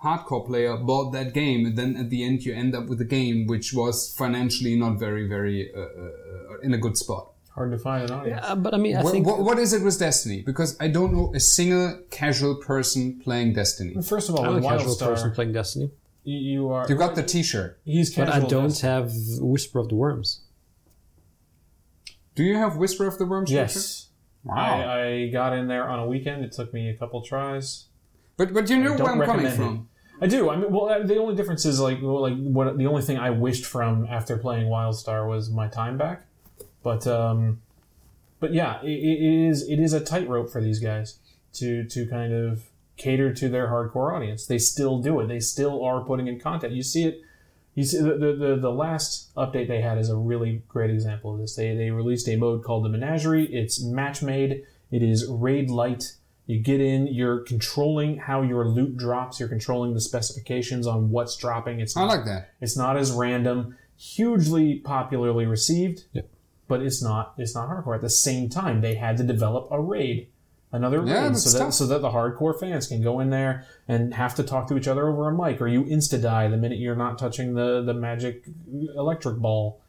hardcore 0.03 0.45
player 0.45 0.77
bought 0.77 1.11
that 1.11 1.33
game, 1.33 1.65
and 1.65 1.77
then 1.77 1.95
at 1.95 2.09
the 2.09 2.23
end 2.23 2.43
you 2.43 2.53
end 2.53 2.75
up 2.75 2.87
with 2.87 2.99
a 3.01 3.05
game 3.05 3.47
which 3.47 3.73
was 3.73 4.13
financially 4.17 4.75
not 4.75 4.97
very, 4.99 5.27
very 5.27 5.71
uh, 5.75 5.79
uh, 5.79 6.59
in 6.63 6.73
a 6.73 6.77
good 6.77 6.97
spot. 6.97 7.27
Hard 7.53 7.71
to 7.71 7.77
find 7.77 8.09
an 8.09 8.11
audience. 8.11 8.41
Uh, 8.43 8.55
but 8.55 8.73
I 8.73 8.77
mean, 8.77 8.95
I 8.95 9.03
What, 9.03 9.11
think 9.11 9.27
what, 9.27 9.39
what 9.39 9.59
is 9.59 9.73
it 9.73 9.83
with 9.83 9.99
Destiny? 9.99 10.41
Because 10.41 10.77
I 10.79 10.87
don't 10.87 11.13
know 11.13 11.33
a 11.35 11.39
single 11.39 11.99
casual 12.09 12.55
person 12.55 13.19
playing 13.19 13.53
Destiny. 13.53 13.93
First 14.01 14.29
of 14.29 14.35
all, 14.35 14.45
I'm 14.45 14.57
a 14.57 14.61
casual 14.61 14.95
WildStar, 14.95 15.07
person 15.09 15.31
playing 15.33 15.51
Destiny, 15.51 15.91
you, 16.23 16.37
you 16.37 16.69
are. 16.69 16.85
You 16.87 16.95
got 16.95 17.15
the 17.15 17.23
T-shirt. 17.23 17.79
He's 17.83 18.09
casual 18.09 18.25
but. 18.33 18.45
I 18.45 18.47
don't 18.47 18.69
Destiny. 18.69 18.91
have 18.93 19.11
Whisper 19.41 19.79
of 19.79 19.89
the 19.89 19.95
Worms. 19.95 20.41
Do 22.35 22.43
you 22.43 22.55
have 22.55 22.77
Whisper 22.77 23.05
of 23.05 23.17
the 23.17 23.25
Worms? 23.25 23.49
T-shirt? 23.49 23.67
Yes. 23.67 24.07
Wow. 24.43 24.55
I, 24.55 25.03
I 25.25 25.27
got 25.29 25.53
in 25.53 25.67
there 25.67 25.87
on 25.87 25.99
a 25.99 26.07
weekend. 26.07 26.43
It 26.45 26.53
took 26.53 26.73
me 26.73 26.89
a 26.89 26.95
couple 26.95 27.21
tries. 27.21 27.85
but 28.37 28.53
but 28.53 28.69
you 28.69 28.77
know 28.77 28.93
where 28.93 29.11
I'm 29.11 29.19
coming 29.21 29.45
recommend 29.45 29.55
from. 29.55 29.89
I 30.21 30.27
do. 30.27 30.51
I 30.51 30.55
mean, 30.55 30.71
well, 30.71 30.87
uh, 30.87 31.03
the 31.03 31.17
only 31.17 31.35
difference 31.35 31.65
is 31.65 31.79
like, 31.79 31.99
well, 32.01 32.21
like 32.21 32.37
what 32.37 32.77
the 32.77 32.85
only 32.85 33.01
thing 33.01 33.17
I 33.17 33.31
wished 33.31 33.65
from 33.65 34.05
after 34.05 34.37
playing 34.37 34.67
WildStar 34.67 35.27
was 35.27 35.49
my 35.49 35.67
time 35.67 35.97
back. 35.97 36.25
But, 36.83 37.07
um, 37.07 37.61
but 38.39 38.53
yeah, 38.53 38.81
it, 38.83 38.89
it 38.89 39.47
is 39.47 39.67
it 39.69 39.79
is 39.79 39.93
a 39.93 39.99
tightrope 39.99 40.51
for 40.51 40.61
these 40.61 40.79
guys 40.79 41.17
to 41.53 41.85
to 41.85 42.05
kind 42.07 42.33
of 42.33 42.63
cater 42.97 43.33
to 43.33 43.49
their 43.49 43.67
hardcore 43.67 44.13
audience. 44.13 44.45
They 44.45 44.57
still 44.57 44.99
do 44.99 45.19
it. 45.21 45.27
They 45.27 45.39
still 45.39 45.83
are 45.83 46.01
putting 46.01 46.27
in 46.27 46.39
content. 46.39 46.73
You 46.73 46.83
see 46.83 47.05
it. 47.05 47.21
You 47.73 47.83
see 47.83 47.97
the 47.97 48.17
the, 48.17 48.33
the, 48.33 48.55
the 48.57 48.71
last 48.71 49.33
update 49.35 49.67
they 49.67 49.81
had 49.81 49.97
is 49.97 50.09
a 50.09 50.15
really 50.15 50.63
great 50.67 50.89
example 50.89 51.33
of 51.33 51.39
this. 51.39 51.55
They 51.55 51.75
they 51.75 51.91
released 51.91 52.27
a 52.27 52.35
mode 52.35 52.63
called 52.63 52.83
the 52.83 52.89
Menagerie. 52.89 53.45
It's 53.45 53.81
match 53.81 54.21
made. 54.21 54.65
It 54.91 55.01
is 55.01 55.27
raid 55.27 55.69
light. 55.69 56.13
You 56.51 56.59
get 56.59 56.81
in, 56.81 57.07
you're 57.07 57.39
controlling 57.39 58.17
how 58.17 58.41
your 58.41 58.67
loot 58.67 58.97
drops, 58.97 59.39
you're 59.39 59.47
controlling 59.47 59.93
the 59.93 60.01
specifications 60.01 60.85
on 60.85 61.09
what's 61.09 61.37
dropping. 61.37 61.79
It's 61.79 61.95
I 61.95 62.03
like 62.03 62.25
that. 62.25 62.49
it's 62.59 62.75
not 62.75 62.97
as 62.97 63.13
random, 63.13 63.77
hugely 63.95 64.75
popularly 64.79 65.45
received, 65.45 66.03
Yep. 66.11 66.27
but 66.67 66.81
it's 66.81 67.01
not 67.01 67.33
it's 67.37 67.55
not 67.55 67.69
hardcore. 67.69 67.95
At 67.95 68.01
the 68.01 68.09
same 68.09 68.49
time, 68.49 68.81
they 68.81 68.95
had 68.95 69.15
to 69.17 69.23
develop 69.23 69.69
a 69.71 69.79
raid, 69.79 70.27
another 70.73 71.01
Yeah, 71.05 71.27
raid, 71.27 71.37
so 71.37 71.57
that 71.57 71.63
tough. 71.65 71.73
so 71.73 71.87
that 71.87 72.01
the 72.01 72.09
hardcore 72.09 72.59
fans 72.59 72.85
can 72.87 73.01
go 73.01 73.21
in 73.21 73.29
there 73.29 73.63
and 73.87 74.13
have 74.15 74.35
to 74.35 74.43
talk 74.43 74.67
to 74.67 74.77
each 74.77 74.89
other 74.89 75.07
over 75.07 75.29
a 75.29 75.33
mic, 75.33 75.61
or 75.61 75.69
you 75.69 75.85
insta 75.85 76.21
die 76.21 76.49
the 76.49 76.57
minute 76.57 76.79
you're 76.79 76.97
not 76.97 77.17
touching 77.17 77.53
the 77.53 77.81
the 77.81 77.93
magic 77.93 78.43
electric 78.97 79.37
ball. 79.37 79.79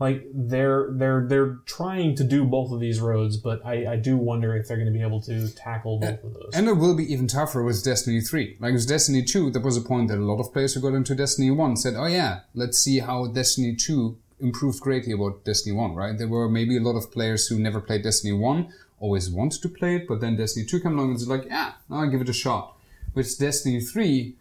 Like 0.00 0.26
they're 0.32 0.90
they're 0.92 1.26
they're 1.26 1.58
trying 1.66 2.14
to 2.16 2.24
do 2.24 2.44
both 2.44 2.70
of 2.70 2.78
these 2.78 3.00
roads, 3.00 3.36
but 3.36 3.64
I, 3.66 3.94
I 3.94 3.96
do 3.96 4.16
wonder 4.16 4.56
if 4.56 4.68
they're 4.68 4.76
going 4.76 4.92
to 4.92 4.96
be 4.96 5.02
able 5.02 5.20
to 5.22 5.48
tackle 5.54 5.98
both 5.98 6.22
of 6.22 6.34
those. 6.34 6.50
And 6.54 6.68
it 6.68 6.74
will 6.74 6.94
be 6.94 7.12
even 7.12 7.26
tougher 7.26 7.64
with 7.64 7.82
Destiny 7.82 8.20
3. 8.20 8.58
Like 8.60 8.74
with 8.74 8.86
Destiny 8.86 9.24
2, 9.24 9.50
there 9.50 9.62
was 9.62 9.76
a 9.76 9.80
point 9.80 10.08
that 10.08 10.18
a 10.18 10.24
lot 10.24 10.38
of 10.38 10.52
players 10.52 10.74
who 10.74 10.80
got 10.80 10.94
into 10.94 11.16
Destiny 11.16 11.50
1 11.50 11.76
said, 11.78 11.94
oh 11.96 12.06
yeah, 12.06 12.40
let's 12.54 12.78
see 12.78 13.00
how 13.00 13.26
Destiny 13.26 13.74
2 13.74 14.16
improved 14.40 14.80
greatly 14.80 15.12
about 15.12 15.44
Destiny 15.44 15.74
1, 15.74 15.94
right? 15.94 16.16
There 16.16 16.28
were 16.28 16.48
maybe 16.48 16.76
a 16.76 16.80
lot 16.80 16.96
of 16.96 17.10
players 17.10 17.48
who 17.48 17.58
never 17.58 17.80
played 17.80 18.04
Destiny 18.04 18.32
1, 18.32 18.72
always 19.00 19.28
wanted 19.30 19.62
to 19.62 19.68
play 19.68 19.96
it, 19.96 20.06
but 20.06 20.20
then 20.20 20.36
Destiny 20.36 20.64
2 20.64 20.80
came 20.80 20.92
along 20.92 21.10
and 21.10 21.18
it's 21.18 21.26
like, 21.26 21.46
yeah, 21.46 21.72
now 21.88 22.02
I'll 22.02 22.10
give 22.10 22.20
it 22.20 22.28
a 22.28 22.32
shot. 22.32 22.76
With 23.14 23.36
Destiny 23.36 23.80
3, 23.80 24.36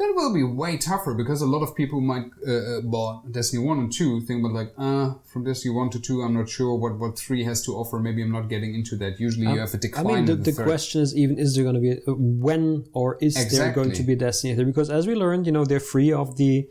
that 0.00 0.14
will 0.14 0.32
be 0.32 0.42
way 0.42 0.78
tougher 0.78 1.12
because 1.12 1.42
a 1.42 1.46
lot 1.46 1.62
of 1.62 1.76
people 1.76 2.00
might 2.00 2.24
uh, 2.48 2.52
uh, 2.52 2.80
bought 2.80 3.30
Destiny 3.30 3.62
1 3.62 3.78
and 3.78 3.92
2 3.92 4.22
think 4.22 4.40
about 4.40 4.54
like, 4.54 4.72
uh, 4.78 5.12
from 5.30 5.44
Destiny 5.44 5.74
1 5.74 5.90
to 5.90 6.00
2, 6.00 6.22
I'm 6.22 6.32
not 6.32 6.48
sure 6.48 6.74
what, 6.74 6.98
what 6.98 7.18
3 7.18 7.44
has 7.44 7.62
to 7.66 7.72
offer. 7.72 7.98
Maybe 7.98 8.22
I'm 8.22 8.32
not 8.32 8.48
getting 8.48 8.74
into 8.74 8.96
that. 8.96 9.20
Usually 9.20 9.46
you 9.46 9.58
have 9.60 9.74
a 9.74 9.76
decline 9.76 10.06
I 10.06 10.14
mean, 10.16 10.24
the, 10.24 10.36
the, 10.36 10.52
the 10.52 10.64
question 10.64 11.02
is 11.02 11.14
even 11.14 11.38
is 11.38 11.54
there 11.54 11.64
going 11.64 11.74
to 11.74 11.82
be 11.82 11.90
a, 11.90 12.14
when 12.14 12.86
or 12.94 13.18
is 13.20 13.34
there 13.50 13.72
going 13.72 13.92
to 13.92 14.02
be 14.02 14.14
a 14.14 14.16
Destiny 14.16 14.54
3? 14.54 14.64
Because 14.64 14.88
as 14.88 15.06
we 15.06 15.14
learned, 15.14 15.44
you 15.44 15.52
know, 15.52 15.66
they're 15.66 15.80
free 15.80 16.12
of 16.12 16.38
the 16.38 16.66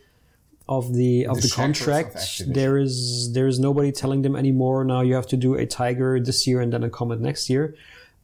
of 0.67 0.93
the 0.95 1.27
of 1.27 1.35
The 1.35 1.41
the, 1.43 1.47
shackles 1.47 1.81
of 1.81 1.85
contract. 1.85 2.53
There 2.53 2.77
is 2.77 3.31
there 3.33 3.47
is 3.47 3.59
nobody 3.59 3.91
telling 3.91 4.23
them 4.23 4.35
anymore. 4.35 4.83
Now 4.83 5.01
you 5.01 5.13
have 5.13 5.27
to 5.27 5.37
do 5.37 5.53
a 5.53 5.67
Tiger 5.67 6.19
this 6.19 6.47
year 6.47 6.61
and 6.61 6.73
then 6.73 6.83
a 6.83 6.89
Comet 6.89 7.19
next 7.19 7.49
year. 7.49 7.75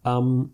Um, 0.04 0.52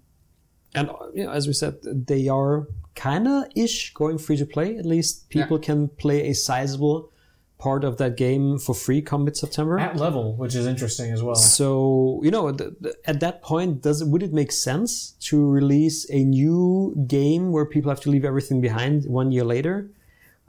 and 0.75 0.89
you 1.13 1.25
know, 1.25 1.31
as 1.31 1.47
we 1.47 1.53
said, 1.53 1.77
they 1.83 2.27
are 2.27 2.67
kind 2.95 3.27
of 3.27 3.45
ish 3.55 3.93
going 3.93 4.17
free 4.17 4.37
to 4.37 4.45
play. 4.45 4.77
At 4.77 4.85
least 4.85 5.29
people 5.29 5.57
can 5.59 5.87
play 5.87 6.29
a 6.29 6.33
sizable 6.33 7.11
part 7.57 7.83
of 7.83 7.97
that 7.97 8.17
game 8.17 8.57
for 8.57 8.73
free 8.73 9.01
come 9.01 9.23
mid 9.25 9.37
September. 9.37 9.79
At 9.79 9.95
level, 9.95 10.35
which 10.35 10.55
is 10.55 10.65
interesting 10.65 11.11
as 11.11 11.21
well. 11.21 11.35
So 11.35 12.19
you 12.23 12.31
know, 12.31 12.51
th- 12.51 12.71
th- 12.81 12.95
at 13.05 13.19
that 13.19 13.41
point, 13.41 13.81
does 13.81 14.01
it 14.01 14.07
would 14.07 14.23
it 14.23 14.33
make 14.33 14.51
sense 14.51 15.11
to 15.29 15.49
release 15.49 16.09
a 16.09 16.23
new 16.23 16.95
game 17.07 17.51
where 17.51 17.65
people 17.65 17.89
have 17.89 18.01
to 18.01 18.09
leave 18.09 18.25
everything 18.25 18.61
behind 18.61 19.05
one 19.05 19.31
year 19.31 19.43
later? 19.43 19.91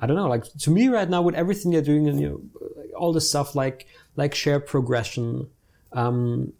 I 0.00 0.06
don't 0.06 0.16
know. 0.16 0.28
Like 0.28 0.44
to 0.64 0.70
me, 0.70 0.88
right 0.88 1.08
now, 1.08 1.22
with 1.22 1.34
everything 1.34 1.70
they're 1.70 1.82
doing, 1.82 2.08
and 2.08 2.20
you 2.20 2.28
know, 2.28 2.62
all 2.96 3.12
the 3.12 3.20
stuff 3.20 3.54
like 3.54 3.86
like 4.16 4.34
shared 4.34 4.66
progression, 4.66 5.48
um, 5.92 6.52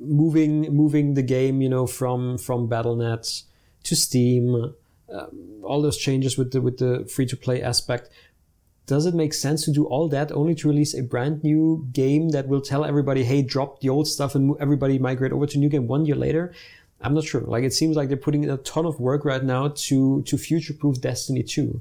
moving 0.00 0.62
moving 0.74 1.14
the 1.14 1.22
game, 1.22 1.60
you 1.60 1.68
know, 1.68 1.86
from 1.86 2.38
from 2.38 2.66
Battle.net 2.68 3.42
to 3.84 3.96
Steam, 3.96 4.74
um, 5.12 5.62
all 5.62 5.82
those 5.82 5.96
changes 5.96 6.36
with 6.36 6.52
the 6.52 6.60
with 6.60 6.78
the 6.78 7.06
free 7.06 7.26
to 7.26 7.36
play 7.36 7.62
aspect 7.62 8.10
does 8.90 9.06
it 9.06 9.14
make 9.14 9.32
sense 9.32 9.64
to 9.64 9.70
do 9.70 9.84
all 9.84 10.08
that 10.08 10.32
only 10.32 10.52
to 10.52 10.66
release 10.66 10.94
a 10.94 11.02
brand 11.04 11.44
new 11.44 11.86
game 11.92 12.30
that 12.30 12.48
will 12.48 12.60
tell 12.60 12.84
everybody, 12.84 13.22
hey, 13.22 13.40
drop 13.40 13.80
the 13.80 13.88
old 13.88 14.08
stuff 14.08 14.34
and 14.34 14.56
everybody 14.58 14.98
migrate 14.98 15.30
over 15.30 15.46
to 15.46 15.58
new 15.58 15.68
game 15.68 15.86
one 15.86 16.04
year 16.04 16.16
later? 16.16 16.52
I'm 17.00 17.14
not 17.14 17.22
sure. 17.22 17.42
Like 17.42 17.62
it 17.62 17.72
seems 17.72 17.94
like 17.94 18.08
they're 18.08 18.16
putting 18.16 18.42
in 18.42 18.50
a 18.50 18.56
ton 18.56 18.86
of 18.86 18.98
work 18.98 19.24
right 19.24 19.44
now 19.44 19.68
to 19.86 20.22
to 20.22 20.36
future 20.36 20.74
proof 20.74 21.00
Destiny 21.00 21.44
2. 21.44 21.80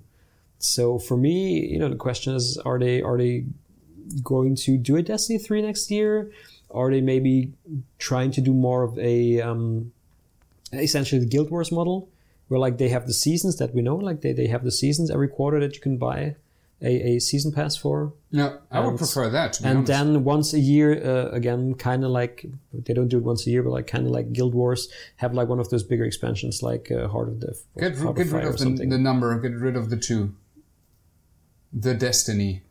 So 0.60 1.00
for 1.00 1.18
me, 1.18 1.66
you 1.66 1.80
know, 1.80 1.90
the 1.90 1.96
question 1.96 2.36
is, 2.36 2.60
are 2.60 2.78
they 2.78 3.02
are 3.02 3.18
they 3.18 3.46
going 4.24 4.56
to 4.68 4.78
do 4.78 4.96
a 4.96 5.02
Destiny 5.02 5.40
3 5.40 5.64
next 5.64 5.90
year? 5.90 6.30
Are 6.72 6.92
they 6.92 7.02
maybe 7.02 7.54
trying 7.98 8.32
to 8.32 8.42
do 8.42 8.54
more 8.54 8.84
of 8.84 8.98
a 9.00 9.42
um, 9.42 9.92
essentially 10.74 11.20
the 11.20 11.28
Guild 11.28 11.50
Wars 11.50 11.72
model, 11.72 12.10
where 12.48 12.60
like 12.60 12.78
they 12.78 12.90
have 12.90 13.08
the 13.08 13.14
seasons 13.14 13.58
that 13.58 13.74
we 13.74 13.82
know, 13.82 13.96
like 13.96 14.22
they, 14.22 14.34
they 14.34 14.48
have 14.48 14.64
the 14.64 14.72
seasons 14.72 15.10
every 15.10 15.28
quarter 15.28 15.60
that 15.60 15.76
you 15.76 15.82
can 15.82 15.98
buy 15.98 16.36
a, 16.82 17.16
a 17.16 17.20
season 17.20 17.52
pass 17.52 17.76
for, 17.76 18.14
No, 18.32 18.58
I 18.72 18.80
would 18.80 18.98
prefer 18.98 19.30
that. 19.30 19.54
To 19.54 19.64
be 19.64 19.68
and 19.68 19.78
honest. 19.80 19.92
then 19.92 20.24
once 20.24 20.54
a 20.54 20.60
year, 20.60 20.94
uh, 21.04 21.30
again, 21.32 21.74
kind 21.74 22.06
of 22.06 22.12
like 22.12 22.46
they 22.72 22.94
don't 22.94 23.10
do 23.10 23.18
it 23.18 23.24
once 23.24 23.46
a 23.46 23.50
year, 23.50 23.64
but 23.64 23.72
like 23.72 23.88
kind 23.88 24.06
of 24.06 24.12
like 24.12 24.32
Guild 24.32 24.54
Wars, 24.54 24.88
have 25.18 25.34
like 25.34 25.50
one 25.50 25.60
of 25.60 25.70
those 25.70 25.84
bigger 25.84 26.06
expansions, 26.06 26.64
like 26.64 26.90
uh, 26.92 27.08
Heart 27.08 27.30
of 27.30 27.40
Death, 27.42 27.66
or 27.76 27.90
get, 27.90 27.98
Heart 27.98 28.16
get 28.16 28.28
of 28.28 28.34
rid 28.34 28.46
of 28.46 28.58
the, 28.60 28.86
the 28.86 28.98
number. 28.98 29.38
Get 29.40 29.56
rid 29.56 29.76
of 29.76 29.90
the 29.90 29.98
two. 29.98 30.36
The 31.74 31.94
Destiny. 31.94 32.64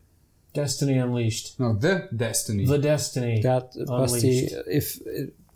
Destiny 0.63 0.97
Unleashed. 0.99 1.47
No, 1.61 1.69
the 1.87 1.95
Destiny. 2.25 2.65
The 2.67 2.79
Destiny. 2.93 3.35
that 3.43 3.65
Basti, 3.87 4.29
Unleashed. 4.29 4.55
if 4.81 4.87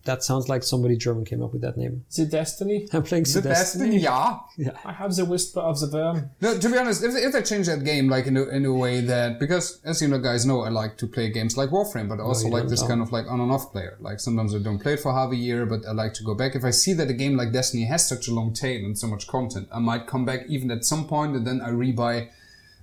that 0.04 0.20
sounds 0.28 0.48
like 0.52 0.62
somebody 0.72 0.96
German 0.96 1.24
came 1.24 1.42
up 1.44 1.52
with 1.54 1.62
that 1.66 1.76
name. 1.82 1.94
Is 2.10 2.18
it 2.24 2.30
Destiny? 2.30 2.88
I'm 2.92 3.04
playing 3.10 3.24
the 3.24 3.40
the 3.40 3.48
Destiny, 3.50 3.98
yeah. 3.98 4.38
I 4.84 4.92
have 4.92 5.12
the 5.14 5.24
whisper 5.32 5.60
of 5.70 5.76
the 5.82 5.88
worm. 5.96 6.30
No, 6.40 6.48
to 6.58 6.68
be 6.72 6.76
honest, 6.82 7.04
if, 7.08 7.14
if 7.26 7.30
they 7.34 7.42
change 7.52 7.66
that 7.72 7.82
game 7.84 8.06
like 8.14 8.26
in 8.30 8.36
a, 8.36 8.44
in 8.56 8.64
a 8.72 8.74
way 8.84 9.00
that 9.12 9.38
because 9.44 9.66
as 9.84 10.02
you 10.02 10.08
know, 10.08 10.18
guys 10.18 10.44
know, 10.44 10.58
I 10.68 10.70
like 10.82 10.96
to 11.02 11.06
play 11.06 11.30
games 11.38 11.56
like 11.60 11.70
Warframe, 11.70 12.08
but 12.08 12.18
also 12.20 12.46
you 12.48 12.52
like 12.52 12.68
this 12.68 12.82
Oh. 12.82 12.88
kind 12.88 13.00
of 13.04 13.12
like 13.16 13.26
on 13.32 13.38
and 13.44 13.52
off 13.56 13.70
player. 13.74 13.94
Like 14.00 14.18
sometimes 14.26 14.50
I 14.54 14.58
don't 14.66 14.80
play 14.84 14.94
it 14.94 15.00
for 15.04 15.12
half 15.20 15.30
a 15.30 15.36
year, 15.36 15.66
but 15.72 15.80
I 15.88 15.92
like 16.02 16.14
to 16.18 16.24
go 16.24 16.34
back. 16.34 16.52
If 16.60 16.64
I 16.64 16.72
see 16.82 16.92
that 16.94 17.08
a 17.08 17.16
game 17.22 17.34
like 17.40 17.50
Destiny 17.52 17.84
has 17.94 18.02
such 18.12 18.24
a 18.30 18.34
long 18.38 18.52
tail 18.62 18.80
and 18.84 18.98
so 19.02 19.06
much 19.06 19.24
content, 19.36 19.68
I 19.72 19.78
might 19.90 20.04
come 20.12 20.24
back 20.30 20.40
even 20.48 20.68
at 20.76 20.84
some 20.84 21.06
point 21.06 21.36
and 21.36 21.46
then 21.46 21.60
I 21.60 21.70
rebuy. 21.70 22.28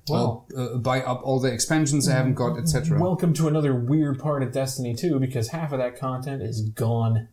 Well- 0.09 0.45
uh, 0.55 0.77
buy 0.77 1.01
up 1.01 1.21
all 1.23 1.39
the 1.39 1.51
expansions 1.51 2.07
I 2.09 2.13
haven't 2.13 2.35
got, 2.35 2.57
etc. 2.57 2.99
Welcome 2.99 3.33
to 3.35 3.47
another 3.47 3.73
weird 3.75 4.19
part 4.19 4.43
of 4.43 4.51
Destiny 4.51 4.93
2 4.95 5.19
because 5.19 5.49
half 5.49 5.71
of 5.71 5.79
that 5.79 5.99
content 5.99 6.41
is 6.41 6.61
gone. 6.61 7.27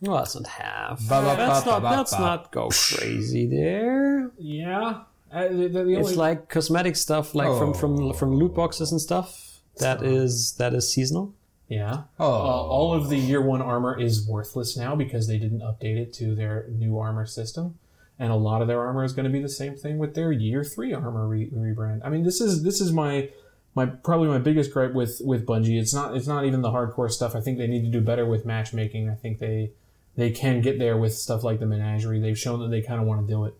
Well, 0.00 0.16
that's 0.18 0.34
not 0.34 0.46
half. 0.46 1.00
Ba, 1.08 1.22
ba, 1.22 1.34
That's 1.36 1.64
ba, 1.64 1.70
not. 1.70 1.82
ba, 1.82 1.88
ba, 1.90 1.96
That's 1.96 2.14
ba. 2.14 2.20
not 2.20 2.52
go 2.52 2.68
crazy 2.68 3.46
there. 3.48 4.30
Yeah. 4.38 5.00
Uh, 5.32 5.48
the, 5.48 5.68
the, 5.68 5.84
the 5.84 5.92
It's 5.98 6.08
only, 6.08 6.14
like 6.16 6.48
cosmetic 6.48 6.96
stuff, 6.96 7.34
like 7.34 7.48
from 7.58 7.72
from 7.74 8.12
from 8.12 8.34
loot 8.36 8.54
boxes 8.54 8.92
and 8.92 9.00
stuff. 9.00 9.60
That 9.78 10.02
is 10.02 10.52
that 10.58 10.74
is 10.74 10.92
seasonal. 10.92 11.34
yeah. 11.68 12.02
Oh. 12.20 12.26
Uh, 12.26 12.28
all 12.28 12.92
of 12.94 13.08
the 13.08 13.16
year 13.18 13.40
one 13.42 13.60
armor 13.62 13.98
is 13.98 14.26
worthless 14.28 14.76
now 14.76 14.94
because 14.94 15.26
they 15.28 15.38
didn't 15.38 15.60
update 15.60 15.96
it 15.96 16.12
to 16.14 16.34
their 16.34 16.66
new 16.70 16.98
armor 16.98 17.26
system, 17.26 17.78
and 18.18 18.32
a 18.32 18.36
lot 18.36 18.62
of 18.62 18.68
their 18.68 18.80
armor 18.80 19.04
is 19.04 19.12
going 19.12 19.24
to 19.24 19.30
be 19.30 19.40
the 19.40 19.48
same 19.48 19.76
thing 19.76 19.98
with 19.98 20.14
their 20.14 20.32
year 20.32 20.64
three 20.64 20.92
armor 20.92 21.26
re- 21.26 21.50
rebrand. 21.50 22.00
I 22.04 22.08
mean, 22.08 22.24
this 22.24 22.40
is 22.40 22.62
this 22.62 22.80
is 22.80 22.92
my 22.92 23.30
my 23.74 23.86
probably 23.86 24.28
my 24.28 24.38
biggest 24.38 24.72
gripe 24.72 24.94
with 24.94 25.20
with 25.24 25.46
Bungie. 25.46 25.80
It's 25.80 25.94
not 25.94 26.16
it's 26.16 26.26
not 26.26 26.44
even 26.44 26.62
the 26.62 26.70
hardcore 26.70 27.10
stuff. 27.10 27.36
I 27.36 27.40
think 27.40 27.58
they 27.58 27.66
need 27.66 27.84
to 27.84 27.90
do 27.90 28.00
better 28.00 28.26
with 28.26 28.46
matchmaking. 28.46 29.10
I 29.10 29.14
think 29.14 29.38
they 29.38 29.72
they 30.16 30.30
can 30.30 30.62
get 30.62 30.78
there 30.78 30.96
with 30.96 31.14
stuff 31.14 31.44
like 31.44 31.60
the 31.60 31.66
menagerie. 31.66 32.20
They've 32.20 32.38
shown 32.38 32.60
that 32.60 32.70
they 32.70 32.80
kind 32.80 33.00
of 33.00 33.06
want 33.06 33.26
to 33.26 33.32
do 33.32 33.44
it, 33.44 33.54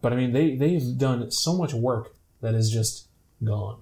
but 0.00 0.12
I 0.12 0.16
mean 0.16 0.32
they 0.32 0.56
they've 0.56 0.96
done 0.96 1.30
so 1.30 1.56
much 1.56 1.74
work 1.74 2.14
that 2.40 2.54
is 2.54 2.70
just 2.70 3.06
gone. 3.44 3.80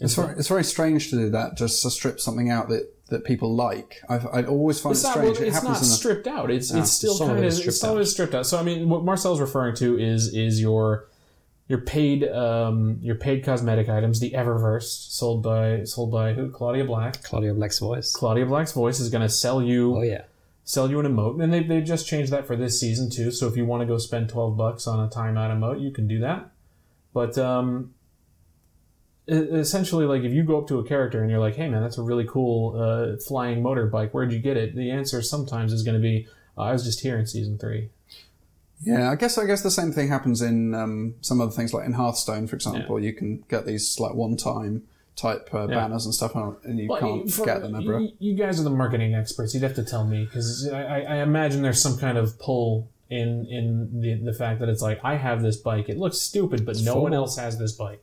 It's 0.00 0.14
very, 0.14 0.36
it's 0.36 0.48
very 0.48 0.64
strange 0.64 1.10
to 1.10 1.16
do 1.16 1.30
that, 1.30 1.56
just 1.56 1.82
to 1.82 1.90
strip 1.90 2.18
something 2.18 2.50
out 2.50 2.68
that, 2.68 2.92
that 3.14 3.24
people 3.24 3.54
like. 3.54 4.00
I've, 4.08 4.26
I 4.26 4.42
always 4.44 4.78
find 4.80 4.92
It's 4.94 5.02
it 5.02 5.06
not, 5.06 5.12
strange. 5.14 5.38
well, 5.38 5.42
it 5.42 5.46
it's 5.48 5.56
happens 5.56 5.70
not 5.70 5.82
in 5.82 5.88
the, 5.88 5.94
stripped 5.94 6.26
out. 6.26 6.50
It's 6.50 6.70
it's 6.72 6.90
still 6.92 7.18
kind 7.18 7.38
of 7.38 7.44
is 7.44 7.54
it's 7.54 7.60
stripped 7.62 7.78
some 7.78 7.98
out. 7.98 8.06
stripped 8.06 8.34
out. 8.34 8.46
So 8.46 8.58
I 8.58 8.62
mean, 8.62 8.88
what 8.88 9.02
Marcel's 9.04 9.40
referring 9.40 9.74
to 9.76 9.98
is 9.98 10.34
is 10.34 10.60
your 10.60 11.08
your 11.66 11.78
paid 11.78 12.24
um, 12.28 12.98
your 13.00 13.14
paid 13.14 13.42
cosmetic 13.44 13.88
items, 13.88 14.20
the 14.20 14.32
Eververse 14.32 14.82
sold 15.10 15.42
by 15.42 15.84
sold 15.84 16.12
by 16.12 16.34
who? 16.34 16.50
Claudia 16.50 16.84
Black. 16.84 17.22
Claudia 17.22 17.54
Black's 17.54 17.78
voice. 17.78 18.12
Claudia 18.12 18.44
Black's 18.44 18.72
voice 18.72 19.00
is 19.00 19.08
going 19.08 19.22
to 19.22 19.28
sell 19.30 19.62
you 19.62 19.96
Oh 19.96 20.02
yeah. 20.02 20.24
sell 20.64 20.90
you 20.90 21.00
an 21.00 21.06
emote, 21.06 21.42
and 21.42 21.50
they 21.52 21.62
they 21.62 21.80
just 21.80 22.06
changed 22.06 22.30
that 22.32 22.46
for 22.46 22.54
this 22.56 22.78
season 22.78 23.08
too. 23.10 23.30
So 23.30 23.48
if 23.48 23.56
you 23.56 23.64
want 23.64 23.80
to 23.80 23.86
go 23.86 23.96
spend 23.96 24.28
twelve 24.28 24.56
bucks 24.58 24.86
on 24.86 25.00
a 25.00 25.08
timeout 25.08 25.50
emote, 25.56 25.80
you 25.80 25.90
can 25.90 26.06
do 26.06 26.18
that. 26.20 26.50
But 27.14 27.38
um, 27.38 27.93
essentially, 29.28 30.06
like 30.06 30.22
if 30.22 30.32
you 30.32 30.42
go 30.42 30.58
up 30.58 30.68
to 30.68 30.78
a 30.78 30.84
character 30.84 31.22
and 31.22 31.30
you're 31.30 31.40
like, 31.40 31.56
"Hey 31.56 31.68
man, 31.68 31.82
that's 31.82 31.98
a 31.98 32.02
really 32.02 32.26
cool 32.26 32.78
uh, 32.80 33.16
flying 33.26 33.62
motorbike. 33.62 34.10
Where'd 34.10 34.32
you 34.32 34.38
get 34.38 34.56
it?" 34.56 34.74
The 34.74 34.90
answer 34.90 35.22
sometimes 35.22 35.72
is 35.72 35.82
going 35.82 35.96
to 35.96 36.02
be, 36.02 36.26
"Oh, 36.56 36.64
"I 36.64 36.72
was 36.72 36.84
just 36.84 37.00
here 37.00 37.18
in 37.18 37.26
season 37.26 37.58
three. 37.58 37.90
yeah, 38.82 39.10
I 39.10 39.16
guess 39.16 39.38
I 39.38 39.46
guess 39.46 39.62
the 39.62 39.70
same 39.70 39.92
thing 39.92 40.08
happens 40.08 40.42
in 40.42 40.74
um, 40.74 41.14
some 41.22 41.40
other 41.40 41.52
things, 41.52 41.72
like 41.72 41.86
in 41.86 41.92
Hearthstone, 41.94 42.46
for 42.46 42.56
example. 42.56 43.00
You 43.00 43.12
can 43.14 43.44
get 43.48 43.64
these 43.66 43.98
like 43.98 44.14
one-time 44.14 44.82
type 45.16 45.48
uh, 45.54 45.68
banners 45.68 46.04
and 46.04 46.14
stuff, 46.14 46.34
and 46.34 46.78
you 46.78 46.88
Well, 46.88 47.00
can't 47.00 47.30
for- 47.32 47.46
get 47.46 47.62
them 47.62 47.74
ever. 47.76 48.00
You, 48.18 48.34
guys 48.34 48.60
are 48.60 48.64
the 48.64 48.70
marketing 48.70 49.14
experts. 49.14 49.54
You'd 49.54 49.62
have 49.62 49.76
to 49.76 49.84
tell 49.84 50.04
me 50.04 50.24
because 50.24 50.68
I, 50.70 50.82
I 50.82 50.98
I 51.00 51.16
imagine 51.22 51.62
there's 51.62 51.80
some 51.80 51.96
kind 51.96 52.18
of 52.18 52.38
pull 52.38 52.90
in 53.08 53.46
in 53.46 54.00
the 54.00 54.14
the 54.14 54.32
fact 54.34 54.60
that 54.60 54.68
it's 54.68 54.82
like 54.82 55.00
I 55.04 55.14
have 55.16 55.40
this 55.40 55.56
bike. 55.56 55.88
It 55.88 55.96
looks 55.98 56.18
stupid, 56.18 56.66
but 56.66 56.76
no 56.82 56.96
one 57.00 57.14
else 57.14 57.38
has 57.38 57.58
this 57.58 57.72
bike. 57.72 58.02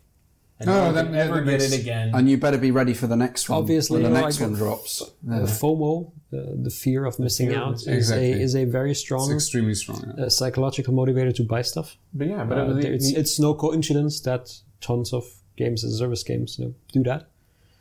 And 0.62 0.70
Oh, 0.70 0.74
no 0.74 0.86
one 0.86 0.95
that- 0.95 1.05
can 1.05 1.14
yeah, 1.14 1.20
ever 1.24 1.41
that 1.43 1.59
get 1.59 1.62
it 1.74 1.80
again. 1.82 2.12
And 2.14 2.30
you 2.30 2.38
better 2.38 2.57
be 2.57 2.72
ready 2.72 2.93
for 2.93 3.07
the 3.07 3.16
next 3.16 3.49
one. 3.49 3.57
Obviously, 3.59 4.01
when 4.03 4.14
the 4.14 4.22
next 4.22 4.39
like- 4.39 4.49
one 4.49 4.57
drops. 4.57 5.01
Uh, 5.01 5.45
FOMO, 5.62 6.12
uh, 6.34 6.38
the 6.64 6.70
fear 6.70 7.05
of 7.05 7.20
missing 7.20 7.49
fear 7.49 7.59
out, 7.59 7.72
missing- 7.72 7.93
is, 7.93 8.12
a, 8.12 8.32
is 8.32 8.55
a 8.55 8.66
very 8.66 8.91
It's 8.91 8.99
strong 8.99 9.32
extremely 9.34 9.74
strong. 9.74 10.14
yeah. 10.18 10.26
uh, 10.26 10.30
psychological 10.30 10.93
motivator 10.93 11.34
to 11.36 11.43
buy 11.43 11.62
stuff. 11.64 11.97
But 12.14 12.28
yeah, 12.28 12.43
but 12.45 12.57
Uh, 12.57 12.62
uh, 12.62 12.74
the, 12.74 12.93
it's, 12.93 13.12
the- 13.12 13.20
it's 13.20 13.39
no 13.39 13.53
coincidence 13.53 14.20
that 14.22 14.43
tons 14.82 15.12
of 15.14 15.24
games 15.57 15.84
as 15.84 15.93
a 15.93 15.97
service 15.97 16.24
games 16.24 16.57
you 16.59 16.66
know, 16.66 16.74
do 16.93 17.03
that. 17.03 17.28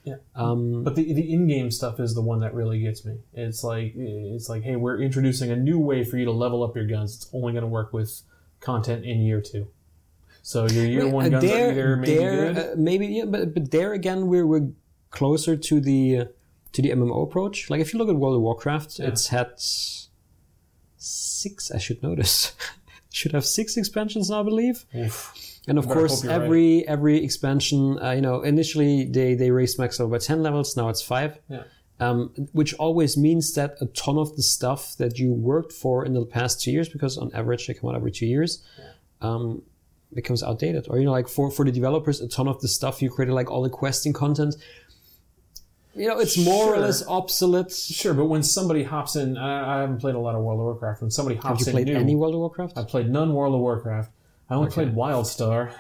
Yeah. 0.05 0.17
Um, 0.35 0.83
but 0.83 0.95
the 0.97 1.13
the 1.13 1.31
in-game 1.35 1.71
stuff 1.71 2.01
is 2.01 2.15
the 2.15 2.23
one 2.23 2.41
that 2.41 2.55
really 2.55 2.81
gets 2.81 3.05
me. 3.05 3.17
It's 3.35 3.63
like 3.63 3.93
it's 3.95 4.49
like, 4.49 4.63
hey, 4.63 4.77
we're 4.77 4.99
introducing 4.99 5.51
a 5.51 5.57
new 5.57 5.79
way 5.79 6.05
for 6.05 6.17
you 6.17 6.25
to 6.25 6.33
level 6.33 6.63
up 6.65 6.75
your 6.75 6.87
guns. 6.87 7.17
It's 7.17 7.29
only 7.35 7.53
going 7.53 7.63
to 7.65 7.69
work 7.69 7.93
with 7.93 8.23
content 8.61 9.05
in 9.05 9.21
year 9.21 9.43
two. 9.43 9.67
So 10.51 10.67
your 10.67 10.85
year 10.85 11.07
one 11.07 11.27
uh, 11.27 11.29
guns 11.29 11.45
there, 11.45 11.69
are 11.69 11.71
either 11.71 11.97
maybe 11.97 12.15
good. 12.17 12.59
uh, 12.59 12.75
maybe 12.77 13.07
yeah, 13.07 13.25
but 13.25 13.55
but 13.55 13.71
there 13.71 13.93
again, 13.93 14.27
we're 14.27 14.45
we're 14.45 14.71
closer 15.11 15.57
to 15.57 15.81
the 15.81 16.19
uh, 16.19 16.25
to 16.73 16.83
the 16.83 16.91
MMO 16.91 17.23
approach. 17.23 17.71
Like 17.71 17.81
if 17.81 17.93
you 17.93 18.01
look 18.01 18.09
at 18.09 18.17
World 18.17 18.35
of 18.35 18.43
Warcraft, 18.43 18.99
it's 18.99 19.29
had 19.29 19.53
six. 20.97 21.71
I 21.71 21.79
should 21.79 22.03
notice. 22.03 22.53
should 23.13 23.31
have 23.31 23.45
six 23.45 23.77
expansions 23.77 24.29
now, 24.29 24.41
I 24.41 24.43
believe. 24.43 24.87
And 25.69 25.79
of 25.79 25.87
Better 25.87 26.01
course, 26.01 26.25
every 26.25 26.87
every 26.89 27.23
expansion, 27.23 28.03
uh, 28.03 28.11
you 28.11 28.21
know, 28.21 28.43
initially 28.43 29.05
they 29.05 29.37
they 29.37 29.53
raised 29.53 29.79
max 29.79 30.01
level 30.01 30.11
by 30.11 30.19
ten 30.19 30.43
levels. 30.43 30.77
Now 30.77 30.89
it's 30.89 31.03
five. 31.03 31.39
Yeah. 31.49 31.63
Um, 32.01 32.33
which 32.53 32.75
always 32.75 33.17
means 33.17 33.55
that 33.55 33.77
a 33.81 33.87
ton 33.87 34.19
of 34.19 34.35
the 34.35 34.43
stuff 34.43 34.97
that 34.97 35.19
you 35.19 35.33
worked 35.33 35.73
for 35.73 36.05
in 36.05 36.15
the 36.15 36.25
past 36.25 36.61
two 36.61 36.73
years, 36.73 36.89
because 36.89 37.19
on 37.19 37.31
average 37.35 37.69
they 37.69 37.75
come 37.75 37.91
out 37.91 37.95
every 37.95 38.11
two 38.11 38.27
years, 38.27 38.65
yeah. 38.79 38.85
um, 39.21 39.63
becomes 40.15 40.43
outdated. 40.43 40.87
Or 40.89 40.99
you 40.99 41.05
know, 41.05 41.13
like 41.13 41.29
for 41.29 41.51
for 41.51 41.65
the 41.65 41.73
developers, 41.73 42.21
a 42.21 42.29
ton 42.29 42.49
of 42.49 42.61
the 42.61 42.69
stuff 42.69 43.03
you 43.03 43.11
created, 43.11 43.35
like 43.35 43.51
all 43.51 43.63
the 43.63 43.71
questing 43.71 44.13
content, 44.13 44.57
you 45.95 46.07
know, 46.07 46.19
it's 46.19 46.39
more 46.39 46.75
or 46.75 46.79
less 46.79 47.07
obsolete. 47.07 47.73
Sure, 47.73 48.15
but 48.15 48.27
when 48.27 48.43
somebody 48.43 48.85
hops 48.85 49.17
in, 49.17 49.37
I, 49.37 49.79
I 49.79 49.81
haven't 49.81 49.99
played 49.99 50.15
a 50.15 50.19
lot 50.19 50.35
of 50.35 50.43
World 50.43 50.61
of 50.61 50.65
Warcraft. 50.65 51.03
When 51.03 51.11
somebody 51.11 51.37
Have 51.37 51.45
hops 51.45 51.61
you 51.61 51.67
in 51.67 51.73
played 51.73 51.87
new, 51.89 51.97
any 51.97 52.15
World 52.15 52.35
of 52.35 52.41
Warcraft? 52.41 52.79
I 52.79 52.85
played 52.85 53.11
none 53.11 53.35
World 53.35 53.55
of 53.55 53.61
Warcraft. 53.61 54.11
I 54.49 54.55
only 54.55 54.71
played 54.71 54.95
WildStar, 54.95 55.73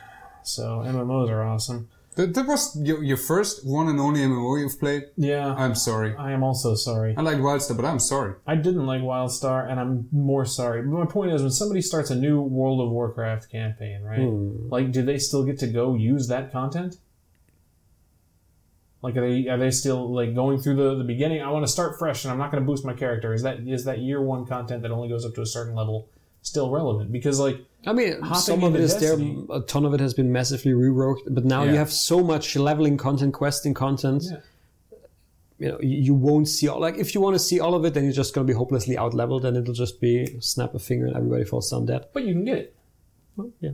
so 0.42 0.82
MMOs 0.86 1.28
are 1.30 1.42
awesome. 1.42 1.88
That, 2.16 2.34
that 2.34 2.46
was 2.46 2.76
your, 2.82 3.04
your 3.04 3.16
first 3.16 3.64
one 3.64 3.88
and 3.88 4.00
only 4.00 4.20
MMO 4.20 4.60
you've 4.60 4.80
played. 4.80 5.04
Yeah, 5.16 5.54
I'm 5.54 5.76
sorry. 5.76 6.16
I 6.16 6.32
am 6.32 6.42
also 6.42 6.74
sorry. 6.74 7.14
I 7.16 7.20
like 7.20 7.36
Wildstar, 7.36 7.76
but 7.76 7.84
I'm 7.84 8.00
sorry. 8.00 8.34
I 8.46 8.56
didn't 8.56 8.86
like 8.86 9.00
WildStar, 9.00 9.70
and 9.70 9.78
I'm 9.78 10.08
more 10.10 10.44
sorry. 10.44 10.82
But 10.82 10.90
my 10.90 11.06
point 11.06 11.32
is, 11.32 11.42
when 11.42 11.52
somebody 11.52 11.80
starts 11.80 12.10
a 12.10 12.16
new 12.16 12.40
World 12.40 12.80
of 12.80 12.90
Warcraft 12.90 13.50
campaign, 13.50 14.02
right? 14.02 14.18
Hmm. 14.18 14.68
Like, 14.68 14.90
do 14.90 15.02
they 15.02 15.18
still 15.18 15.44
get 15.44 15.58
to 15.60 15.68
go 15.68 15.94
use 15.94 16.26
that 16.28 16.50
content? 16.50 16.96
Like, 19.02 19.16
are 19.16 19.26
they 19.26 19.48
are 19.48 19.56
they 19.56 19.70
still 19.70 20.12
like 20.12 20.34
going 20.34 20.60
through 20.60 20.76
the, 20.76 20.96
the 20.96 21.04
beginning? 21.04 21.42
I 21.42 21.50
want 21.50 21.64
to 21.64 21.72
start 21.72 21.98
fresh, 21.98 22.24
and 22.24 22.32
I'm 22.32 22.38
not 22.38 22.50
going 22.50 22.62
to 22.62 22.66
boost 22.66 22.84
my 22.84 22.92
character. 22.92 23.32
Is 23.32 23.42
that 23.42 23.60
is 23.60 23.84
that 23.84 24.00
year 24.00 24.20
one 24.20 24.46
content 24.46 24.82
that 24.82 24.90
only 24.90 25.08
goes 25.08 25.24
up 25.24 25.34
to 25.36 25.42
a 25.42 25.46
certain 25.46 25.74
level 25.74 26.08
still 26.42 26.70
relevant? 26.70 27.12
Because 27.12 27.38
like, 27.40 27.58
I 27.86 27.92
mean, 27.92 28.22
some 28.34 28.62
of 28.64 28.74
it 28.74 28.80
is 28.80 28.94
Destiny. 28.94 29.44
there. 29.48 29.58
A 29.58 29.60
ton 29.62 29.84
of 29.84 29.94
it 29.94 30.00
has 30.00 30.14
been 30.14 30.32
massively 30.32 30.72
reworked, 30.72 31.22
but 31.30 31.44
now 31.44 31.62
you 31.64 31.76
have 31.76 31.90
so 31.92 32.22
much 32.22 32.54
leveling 32.56 32.96
content, 32.96 33.32
questing 33.34 33.74
content. 33.74 34.24
Yeah. 34.30 34.36
You 35.58 35.68
know, 35.68 35.78
you 35.80 35.96
you 35.98 36.14
won't 36.14 36.48
see 36.48 36.68
all. 36.68 36.80
Like, 36.80 36.96
if 36.96 37.14
you 37.14 37.20
want 37.20 37.34
to 37.34 37.38
see 37.38 37.60
all 37.60 37.74
of 37.74 37.84
it, 37.84 37.92
then 37.94 38.04
you're 38.04 38.12
just 38.14 38.34
going 38.34 38.46
to 38.46 38.50
be 38.50 38.56
hopelessly 38.56 38.96
out 38.96 39.12
leveled, 39.14 39.44
and 39.44 39.56
it'll 39.56 39.74
just 39.74 40.00
be 40.00 40.40
snap 40.40 40.74
a 40.74 40.78
finger 40.78 41.06
and 41.06 41.16
everybody 41.16 41.44
falls 41.44 41.70
down 41.70 41.86
dead. 41.86 42.06
but 42.14 42.24
you 42.24 42.32
can 42.32 42.44
get 42.44 42.58
it. 42.58 42.76
Well, 43.36 43.50
yeah. 43.60 43.72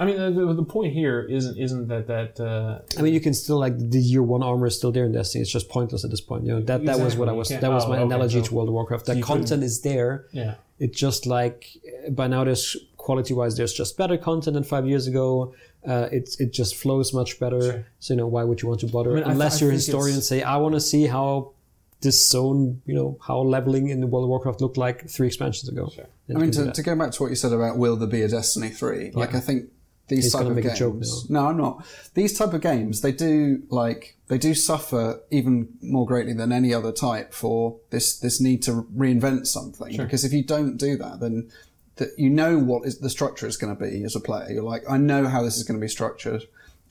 I 0.00 0.06
mean, 0.06 0.16
the, 0.16 0.30
the, 0.46 0.54
the 0.54 0.64
point 0.64 0.94
here 0.94 1.20
isn't 1.20 1.58
isn't 1.58 1.88
that 1.88 2.06
that 2.06 2.40
uh, 2.40 2.80
I 2.98 3.02
mean, 3.02 3.12
you 3.12 3.20
can 3.20 3.34
still 3.34 3.58
like 3.58 3.76
the 3.76 4.00
year 4.00 4.22
one 4.22 4.42
armor 4.42 4.66
is 4.66 4.74
still 4.76 4.90
there 4.92 5.04
in 5.04 5.12
Destiny. 5.12 5.42
It's 5.42 5.52
just 5.52 5.68
pointless 5.68 6.04
at 6.04 6.10
this 6.10 6.22
point. 6.22 6.44
You 6.46 6.52
know 6.52 6.62
that 6.62 6.86
that 6.86 6.98
was 6.98 7.16
what 7.16 7.28
I 7.28 7.32
was. 7.32 7.50
That 7.50 7.70
was 7.70 7.84
oh, 7.84 7.88
my 7.90 7.96
okay, 7.96 8.04
analogy 8.04 8.38
so- 8.40 8.46
to 8.46 8.54
World 8.54 8.68
of 8.68 8.74
Warcraft. 8.74 9.04
That 9.06 9.18
you 9.18 9.22
couldn't- 9.22 9.42
content 9.42 9.62
is 9.62 9.82
there. 9.82 10.26
yeah. 10.32 10.54
It's 10.78 10.98
just 10.98 11.26
like 11.26 11.66
uh, 12.06 12.10
by 12.10 12.26
now 12.28 12.42
there's 12.44 12.74
quality 12.96 13.34
wise 13.34 13.58
there's 13.58 13.74
just 13.74 13.98
better 13.98 14.16
content 14.16 14.54
than 14.54 14.64
five 14.64 14.86
years 14.88 15.06
ago. 15.06 15.54
Uh, 15.86 16.08
it 16.10 16.34
it 16.38 16.54
just 16.54 16.76
flows 16.76 17.12
much 17.12 17.38
better. 17.38 17.60
Sure. 17.60 17.86
So 17.98 18.14
you 18.14 18.18
know 18.18 18.26
why 18.26 18.44
would 18.44 18.62
you 18.62 18.68
want 18.68 18.80
to 18.80 18.86
bother 18.86 19.12
I 19.12 19.20
th- 19.20 19.26
unless 19.26 19.60
I 19.60 19.66
you're 19.66 19.72
a 19.72 19.74
historian 19.74 20.14
and 20.14 20.22
it's- 20.22 20.28
say 20.28 20.42
I 20.42 20.56
want 20.56 20.74
to 20.76 20.80
see 20.80 21.04
how 21.06 21.52
this 22.00 22.26
zone 22.26 22.80
you 22.86 22.94
know 22.94 23.18
how 23.26 23.38
leveling 23.40 23.90
in 23.90 24.00
the 24.00 24.06
World 24.06 24.24
of 24.24 24.30
Warcraft 24.30 24.62
looked 24.62 24.78
like 24.78 25.06
three 25.10 25.26
expansions 25.26 25.68
ago. 25.68 25.92
Then 26.26 26.36
I 26.38 26.40
mean, 26.40 26.52
to, 26.52 26.72
to 26.72 26.82
go 26.82 26.96
back 26.96 27.10
to 27.12 27.22
what 27.22 27.28
you 27.28 27.36
said 27.36 27.52
about 27.52 27.76
will 27.76 27.96
there 27.96 28.08
be 28.08 28.22
a 28.22 28.28
Destiny 28.28 28.70
three? 28.70 29.10
Like, 29.10 29.34
I 29.34 29.40
think 29.40 29.68
these 30.10 30.24
He's 30.24 30.32
type 30.34 30.46
of 30.46 30.56
games. 30.62 31.30
No, 31.30 31.46
I'm 31.46 31.56
not. 31.56 31.86
These 32.14 32.36
type 32.38 32.52
of 32.52 32.60
games, 32.60 33.00
they 33.00 33.12
do 33.12 33.62
like 33.70 34.16
they 34.28 34.36
do 34.36 34.52
suffer 34.54 35.20
even 35.30 35.68
more 35.80 36.04
greatly 36.04 36.34
than 36.34 36.52
any 36.52 36.74
other 36.74 36.92
type 36.92 37.32
for 37.32 37.78
this 37.88 38.18
this 38.18 38.40
need 38.40 38.62
to 38.64 38.82
reinvent 38.94 39.46
something. 39.46 39.96
Because 39.96 40.24
if 40.24 40.32
you 40.34 40.44
don't 40.44 40.76
do 40.76 40.96
that, 40.98 41.20
then 41.20 41.50
that 41.96 42.10
you 42.18 42.28
know 42.30 42.58
what 42.58 42.86
is 42.86 42.98
the 42.98 43.08
structure 43.10 43.46
is 43.46 43.56
going 43.56 43.74
to 43.74 43.80
be 43.82 44.04
as 44.04 44.14
a 44.14 44.20
player. 44.20 44.50
You're 44.50 44.62
like, 44.62 44.82
I 44.88 44.96
know 44.98 45.26
how 45.28 45.42
this 45.42 45.56
is 45.56 45.62
going 45.64 45.80
to 45.80 45.84
be 45.84 45.88
structured, 45.88 46.42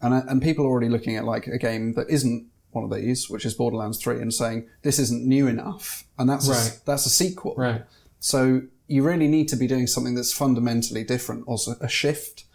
and 0.02 0.14
I- 0.16 0.24
and 0.28 0.42
people 0.42 0.66
are 0.66 0.70
already 0.70 0.90
looking 0.90 1.16
at 1.16 1.26
like 1.26 1.46
a 1.48 1.58
game 1.60 1.94
that 1.94 2.10
isn't 2.10 2.48
one 2.72 2.84
of 2.84 2.92
these, 2.92 3.30
which 3.30 3.46
is 3.46 3.54
Borderlands 3.56 3.98
three, 3.98 4.22
and 4.22 4.34
saying 4.34 4.68
this 4.84 5.00
isn't 5.00 5.26
new 5.26 5.48
enough, 5.48 6.04
and 6.18 6.30
that's 6.30 6.48
Right. 6.48 6.80
a, 6.82 6.86
that's 6.86 7.06
a 7.06 7.10
sequel. 7.10 7.56
Right. 7.58 7.84
So 8.20 8.62
you 8.88 9.04
really 9.04 9.28
need 9.28 9.48
to 9.50 9.56
be 9.56 9.68
doing 9.68 9.88
something 9.88 10.16
that's 10.16 10.34
fundamentally 10.34 11.04
different, 11.04 11.48
also 11.48 11.76
a 11.82 11.88
shift. 11.88 12.46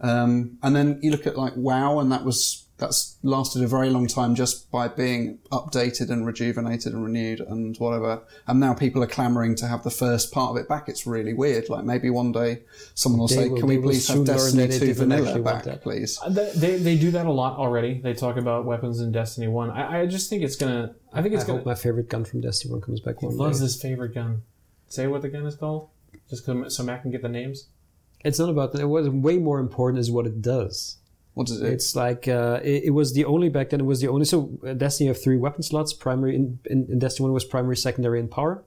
Um, 0.00 0.58
and 0.62 0.74
then 0.76 0.98
you 1.02 1.10
look 1.10 1.26
at 1.26 1.36
like 1.36 1.54
WoW, 1.56 1.98
and 2.00 2.10
that 2.12 2.24
was 2.24 2.60
that's 2.76 3.16
lasted 3.22 3.62
a 3.62 3.68
very 3.68 3.88
long 3.88 4.08
time 4.08 4.34
just 4.34 4.68
by 4.72 4.88
being 4.88 5.38
updated 5.52 6.10
and 6.10 6.26
rejuvenated 6.26 6.92
and 6.92 7.04
renewed 7.04 7.38
and 7.38 7.76
whatever. 7.76 8.20
And 8.48 8.58
now 8.58 8.74
people 8.74 9.00
are 9.04 9.06
clamoring 9.06 9.54
to 9.56 9.68
have 9.68 9.84
the 9.84 9.92
first 9.92 10.32
part 10.32 10.50
of 10.50 10.56
it 10.56 10.68
back. 10.68 10.88
It's 10.88 11.06
really 11.06 11.34
weird. 11.34 11.68
Like 11.68 11.84
maybe 11.84 12.10
one 12.10 12.32
day 12.32 12.62
someone 12.94 13.20
will 13.20 13.28
They 13.28 13.34
say, 13.36 13.48
will- 13.48 13.58
"Can 13.58 13.68
we 13.68 13.78
please 13.78 14.08
have 14.08 14.24
Destiny 14.24 14.76
Two 14.76 14.92
Vanilla 14.92 15.38
back, 15.40 15.62
that. 15.64 15.82
please?" 15.82 16.18
Uh, 16.20 16.30
They, 16.30 16.50
they, 16.56 16.76
they 16.78 16.98
do 16.98 17.12
that 17.12 17.26
a 17.26 17.32
lot 17.32 17.58
already. 17.58 18.00
They 18.00 18.12
talk 18.12 18.36
about 18.36 18.64
weapons 18.64 19.00
in 19.00 19.12
Destiny 19.12 19.46
One. 19.46 19.70
I, 19.70 20.00
I 20.00 20.06
just 20.06 20.28
think 20.28 20.42
it's 20.42 20.56
gonna. 20.56 20.96
I 21.12 21.22
think 21.22 21.34
it's 21.34 21.44
I 21.44 21.46
gonna. 21.46 21.58
hope 21.60 21.66
my 21.66 21.76
favorite 21.76 22.08
gun 22.08 22.24
from 22.24 22.40
Destiny 22.40 22.72
One 22.72 22.80
comes 22.80 22.98
back 23.00 23.22
one 23.22 23.36
loves 23.36 23.60
day. 23.60 23.66
his 23.66 23.80
favorite 23.80 24.14
gun. 24.14 24.42
Say 24.88 25.06
what 25.06 25.22
the 25.22 25.28
gun 25.28 25.46
is 25.46 25.54
called, 25.54 25.90
just 26.28 26.44
so 26.44 26.82
Matt 26.82 27.02
can 27.02 27.12
get 27.12 27.22
the 27.22 27.28
names. 27.28 27.68
It's 28.24 28.38
not 28.38 28.48
about 28.48 28.72
that. 28.72 28.88
What's 28.88 29.08
way 29.08 29.38
more 29.38 29.60
important 29.60 30.00
is 30.00 30.10
what 30.10 30.26
it 30.26 30.40
does. 30.40 30.96
What 31.34 31.48
does 31.48 31.60
it? 31.60 31.72
It's 31.72 31.94
like 31.94 32.26
uh, 32.26 32.60
it, 32.62 32.84
it 32.84 32.90
was 32.90 33.12
the 33.12 33.24
only 33.24 33.48
back 33.48 33.70
then. 33.70 33.80
It 33.80 33.84
was 33.86 34.00
the 34.00 34.08
only. 34.08 34.24
So 34.24 34.58
uh, 34.66 34.72
Destiny 34.72 35.08
have 35.08 35.22
three 35.22 35.36
weapon 35.36 35.62
slots. 35.62 35.92
Primary 35.92 36.34
in, 36.36 36.58
in, 36.64 36.86
in 36.90 36.98
Destiny 36.98 37.24
one 37.24 37.32
was 37.34 37.44
primary, 37.44 37.76
secondary, 37.76 38.18
and 38.20 38.30
power. 38.30 38.64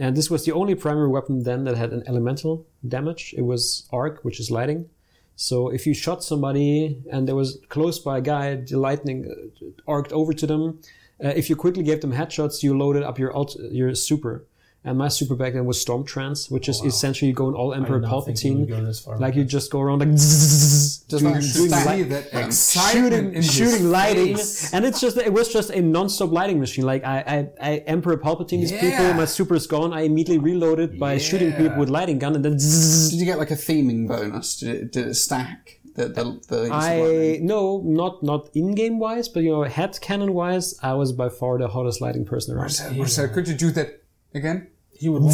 And 0.00 0.16
this 0.16 0.30
was 0.30 0.44
the 0.44 0.52
only 0.52 0.74
primary 0.76 1.08
weapon 1.08 1.42
then 1.42 1.64
that 1.64 1.76
had 1.76 1.92
an 1.92 2.04
elemental 2.06 2.66
damage. 2.86 3.34
It 3.36 3.42
was 3.42 3.88
arc, 3.92 4.24
which 4.24 4.38
is 4.38 4.50
lighting. 4.50 4.88
So 5.34 5.68
if 5.68 5.86
you 5.86 5.94
shot 5.94 6.24
somebody 6.24 7.02
and 7.10 7.26
there 7.26 7.34
was 7.34 7.58
close 7.68 7.98
by 7.98 8.18
a 8.18 8.20
guy, 8.20 8.54
the 8.56 8.78
lightning 8.78 9.30
uh, 9.30 9.90
arced 9.90 10.12
over 10.12 10.32
to 10.32 10.46
them. 10.46 10.80
Uh, 11.22 11.28
if 11.28 11.50
you 11.50 11.56
quickly 11.56 11.82
gave 11.82 12.00
them 12.00 12.12
headshots, 12.12 12.62
you 12.62 12.78
loaded 12.78 13.02
up 13.02 13.18
your 13.18 13.36
ult, 13.36 13.56
your 13.70 13.94
super. 13.94 14.46
And 14.88 14.96
my 14.96 15.08
super 15.08 15.34
back 15.34 15.52
then 15.52 15.66
was 15.66 15.78
Storm 15.78 16.02
Trance, 16.02 16.50
which 16.50 16.66
is 16.66 16.80
oh, 16.82 16.86
essentially 16.86 17.30
going 17.32 17.54
all 17.54 17.74
Emperor 17.74 18.00
you 18.00 18.06
Palpatine. 18.06 18.66
go 18.66 18.82
this 18.82 19.00
far. 19.00 19.18
Like 19.18 19.34
you 19.34 19.44
just 19.44 19.70
go 19.70 19.82
around 19.82 19.98
like 19.98 20.16
zzz, 20.16 20.98
Does 21.08 21.20
doing, 21.20 21.70
light- 21.70 22.08
that 22.08 22.54
shooting, 22.54 23.42
shooting 23.42 23.90
lighting, 23.90 24.36
face. 24.36 24.72
and 24.72 24.86
it's 24.86 24.98
just 24.98 25.18
it 25.18 25.32
was 25.32 25.52
just 25.52 25.68
a 25.68 25.82
non-stop 25.82 26.32
lighting 26.32 26.58
machine. 26.58 26.86
Like 26.86 27.04
I, 27.04 27.18
I, 27.60 27.70
I 27.70 27.76
Emperor 27.86 28.16
Palpatine 28.16 28.60
these 28.60 28.72
people, 28.72 29.12
my 29.12 29.26
super 29.26 29.56
is 29.56 29.66
gone. 29.66 29.92
I 29.92 30.02
immediately 30.02 30.38
reloaded 30.38 30.98
by 30.98 31.18
shooting 31.18 31.52
people 31.52 31.78
with 31.78 31.90
lighting 31.90 32.18
gun, 32.18 32.34
and 32.34 32.42
then 32.42 32.58
zzz. 32.58 33.10
Did 33.10 33.20
you 33.20 33.26
get 33.26 33.38
like 33.38 33.50
a 33.50 33.56
theming 33.56 34.08
bonus? 34.08 34.56
Did 34.56 34.68
it, 34.74 34.92
did 34.92 35.06
it 35.08 35.14
stack 35.14 35.78
the 35.98 36.08
the, 36.08 36.40
the 36.48 36.70
I 36.72 37.40
no, 37.42 37.82
not 37.84 38.22
not 38.22 38.48
in-game 38.54 38.98
wise, 38.98 39.28
but 39.28 39.42
you 39.42 39.50
know, 39.50 39.64
head 39.64 40.00
canon 40.00 40.32
wise, 40.32 40.74
I 40.82 40.94
was 40.94 41.12
by 41.12 41.28
far 41.28 41.58
the 41.58 41.68
hottest 41.68 42.00
lighting 42.00 42.24
person 42.24 42.54
around. 42.54 42.62
Marcel, 42.62 42.94
Marcel, 42.94 43.28
could 43.28 43.48
you 43.48 43.54
do 43.54 43.70
that 43.72 44.02
again? 44.32 44.68
He 44.98 45.08
would. 45.08 45.22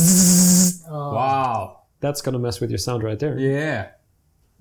Wow. 0.88 1.80
That's 2.00 2.20
gonna 2.22 2.38
mess 2.38 2.60
with 2.60 2.70
your 2.70 2.78
sound 2.78 3.02
right 3.02 3.18
there. 3.18 3.38
Yeah. 3.38 3.88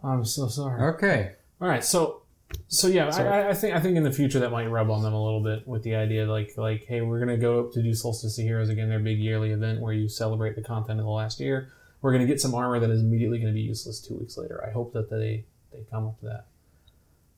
I'm 0.04 0.26
so 0.26 0.48
sorry. 0.48 0.82
Okay. 0.96 1.34
All 1.62 1.68
right, 1.68 1.84
so 1.84 2.22
so 2.68 2.88
yeah, 2.88 3.10
I, 3.10 3.24
I- 3.24 3.50
I 3.50 3.54
think 3.54 3.76
I 3.76 3.80
think 3.80 3.98
in 3.98 4.04
the 4.04 4.12
future 4.12 4.40
that 4.40 4.52
might 4.52 4.68
rub 4.68 4.90
on 4.92 5.02
them 5.02 5.14
a 5.14 5.24
little 5.24 5.42
bit 5.42 5.68
with 5.68 5.84
the 5.84 5.96
idea 5.96 6.26
like 6.26 6.54
like 6.58 6.86
hey, 6.86 7.02
we're 7.02 7.20
gonna 7.20 7.38
go 7.38 7.60
up 7.62 7.72
to 7.74 7.82
do 7.84 7.94
Solstice 7.94 8.38
of 8.38 8.44
Heroes 8.46 8.70
again, 8.70 8.90
their 8.90 9.00
big 9.00 9.20
yearly 9.20 9.52
event 9.52 9.82
where 9.82 9.94
you 9.94 10.08
celebrate 10.10 10.56
the 10.56 10.62
content 10.62 11.00
of 11.00 11.06
the 11.06 11.12
last 11.12 11.40
year. 11.40 11.70
We're 12.02 12.12
gonna 12.12 12.26
get 12.26 12.42
some 12.42 12.54
armor 12.54 12.80
that 12.80 12.90
is 12.90 13.02
immediately 13.02 13.40
gonna 13.40 13.54
be 13.54 13.62
useless 13.62 14.00
two 14.00 14.16
weeks 14.18 14.38
later. 14.38 14.64
I 14.68 14.72
hope 14.72 14.94
that 14.94 15.10
they 15.10 15.46
they 15.72 15.80
come 15.90 16.08
up 16.08 16.20
to 16.20 16.26
that. 16.28 16.46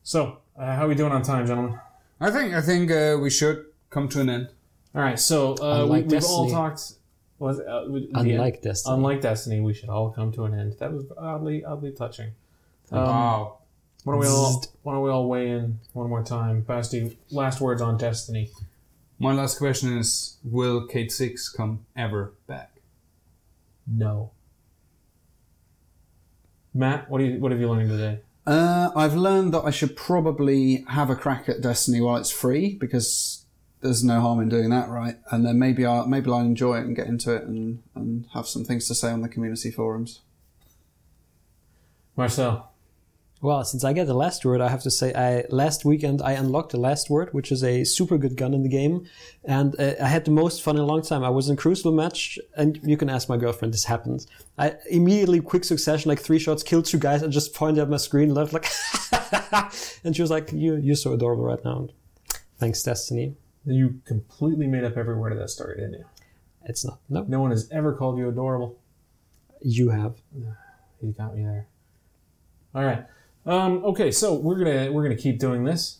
So 0.03 0.39
uh, 0.57 0.75
how 0.75 0.85
are 0.85 0.87
we 0.87 0.95
doing 0.95 1.11
on 1.11 1.21
time, 1.23 1.45
gentlemen? 1.47 1.79
I 2.19 2.31
think 2.31 2.53
I 2.53 2.61
think 2.61 2.91
uh, 2.91 3.17
we 3.21 3.29
should 3.29 3.65
come 3.89 4.07
to 4.09 4.21
an 4.21 4.29
end. 4.29 4.49
All 4.93 5.01
right, 5.01 5.19
so 5.19 5.53
uh, 5.55 5.77
we, 5.77 5.81
Unlike 5.99 6.05
we've 6.05 6.23
all 6.23 6.43
Destiny. 6.45 6.51
talked. 6.51 6.93
Was 7.39 7.59
uh, 7.59 7.85
we- 7.89 8.07
the 8.07 8.19
Unlike 8.19 8.61
Destiny. 8.61 8.95
unlike 8.95 9.21
Destiny, 9.21 9.59
we 9.61 9.73
should 9.73 9.89
all 9.89 10.09
come 10.09 10.31
to 10.33 10.45
an 10.45 10.53
end. 10.53 10.75
That 10.79 10.93
was 10.93 11.05
oddly 11.17 11.65
oddly 11.65 11.91
touching. 11.91 12.31
Um, 12.91 12.99
wow. 13.03 13.57
Why 14.03 14.13
don't 14.13 14.19
we 14.21 14.27
all 14.27 14.63
why 14.83 14.93
don't 14.93 15.03
we 15.03 15.09
all 15.09 15.27
weigh 15.27 15.49
in 15.49 15.79
one 15.93 16.09
more 16.09 16.23
time? 16.23 16.61
Basti, 16.61 17.17
last 17.31 17.59
words 17.59 17.81
on 17.81 17.97
Destiny. 17.97 18.51
My 19.17 19.33
last 19.33 19.57
question 19.57 19.97
is: 19.97 20.37
Will 20.43 20.85
Cayde-6 20.87 21.55
come 21.55 21.85
ever 21.95 22.33
back? 22.47 22.75
No. 23.87 24.31
Matt, 26.73 27.09
what 27.09 27.19
do 27.19 27.25
you 27.25 27.39
what 27.39 27.51
have 27.51 27.59
you 27.61 27.69
learned 27.69 27.89
today? 27.89 28.19
Uh, 28.45 28.91
I've 28.95 29.15
learned 29.15 29.53
that 29.53 29.61
I 29.61 29.71
should 29.71 29.95
probably 29.95 30.85
have 30.89 31.09
a 31.09 31.15
crack 31.15 31.49
at 31.49 31.61
Destiny 31.61 31.99
while 32.01 32.17
it's 32.17 32.29
free 32.31 32.75
because 32.75 33.44
there's 33.85 34.03
no 34.03 34.19
harm 34.19 34.41
in 34.41 34.49
doing 34.49 34.71
that, 34.71 34.89
right? 34.89 35.15
And 35.31 35.45
then 35.45 35.59
maybe 35.59 35.85
I'll 35.85 36.07
maybe 36.07 36.29
I'll 36.31 36.39
enjoy 36.39 36.77
it 36.77 36.85
and 36.85 36.95
get 36.95 37.07
into 37.07 37.33
it 37.33 37.43
and, 37.43 37.83
and 37.93 38.25
have 38.33 38.47
some 38.47 38.65
things 38.65 38.87
to 38.87 38.95
say 38.95 39.11
on 39.11 39.21
the 39.21 39.29
community 39.29 39.71
forums. 39.71 40.21
Marcel. 42.15 42.71
Well, 43.41 43.63
since 43.63 43.83
I 43.83 43.93
get 43.93 44.07
the 44.07 44.15
last 44.15 44.43
word, 44.43 44.59
I 44.59 44.69
have 44.69 44.81
to 44.83 44.89
say, 44.89 45.13
I 45.13 45.43
last 45.49 45.85
weekend 45.85 46.19
I 46.21 46.31
unlocked 46.31 46.71
the 46.71 46.79
last 46.79 47.11
word, 47.11 47.31
which 47.31 47.51
is 47.51 47.63
a 47.63 47.83
super 47.83 48.17
good 48.17 48.37
gun 48.37 48.55
in 48.55 48.63
the 48.63 48.69
game, 48.69 49.05
and 49.43 49.79
uh, 49.79 49.93
I 50.01 50.07
had 50.07 50.25
the 50.25 50.31
most 50.31 50.63
fun 50.63 50.77
in 50.77 50.81
a 50.81 50.85
long 50.85 51.03
time. 51.03 51.23
I 51.23 51.29
was 51.29 51.47
in 51.47 51.53
a 51.53 51.57
Crucible 51.57 51.91
match, 51.91 52.39
and 52.57 52.79
you 52.83 52.97
can 52.97 53.07
ask 53.07 53.29
my 53.29 53.37
girlfriend. 53.37 53.73
This 53.73 53.85
happened. 53.85 54.25
I 54.57 54.75
immediately, 54.89 55.41
quick 55.41 55.63
succession, 55.63 56.09
like 56.09 56.21
three 56.21 56.39
shots, 56.39 56.63
killed 56.63 56.85
two 56.85 56.97
guys. 56.97 57.21
I 57.21 57.27
just 57.27 57.53
pointed 57.53 57.83
at 57.83 57.89
my 57.89 57.97
screen, 57.97 58.33
left 58.33 58.51
like, 58.51 58.65
and 60.03 60.15
she 60.15 60.23
was 60.23 60.31
like, 60.31 60.51
"You, 60.51 60.77
you're 60.77 60.95
so 60.95 61.13
adorable 61.13 61.43
right 61.43 61.63
now." 61.63 61.89
Thanks, 62.57 62.81
Destiny. 62.81 63.35
You 63.65 63.99
completely 64.05 64.67
made 64.67 64.83
up 64.83 64.95
every 64.97 65.15
word 65.15 65.31
of 65.31 65.39
that 65.39 65.49
story, 65.49 65.75
didn't 65.75 65.93
you? 65.93 66.05
It's 66.65 66.85
not. 66.85 66.99
No, 67.09 67.23
No 67.23 67.41
one 67.41 67.51
has 67.51 67.69
ever 67.71 67.93
called 67.93 68.17
you 68.17 68.29
adorable. 68.29 68.77
you 69.61 69.89
have. 69.89 70.15
You 71.01 71.11
got 71.17 71.35
me 71.35 71.43
there. 71.43 71.67
All 72.73 72.83
right. 72.83 73.05
Um, 73.45 73.83
okay, 73.85 74.11
so 74.11 74.33
we're 74.35 74.57
gonna 74.57 74.91
we're 74.91 75.03
gonna 75.03 75.15
keep 75.15 75.39
doing 75.39 75.63
this. 75.63 75.99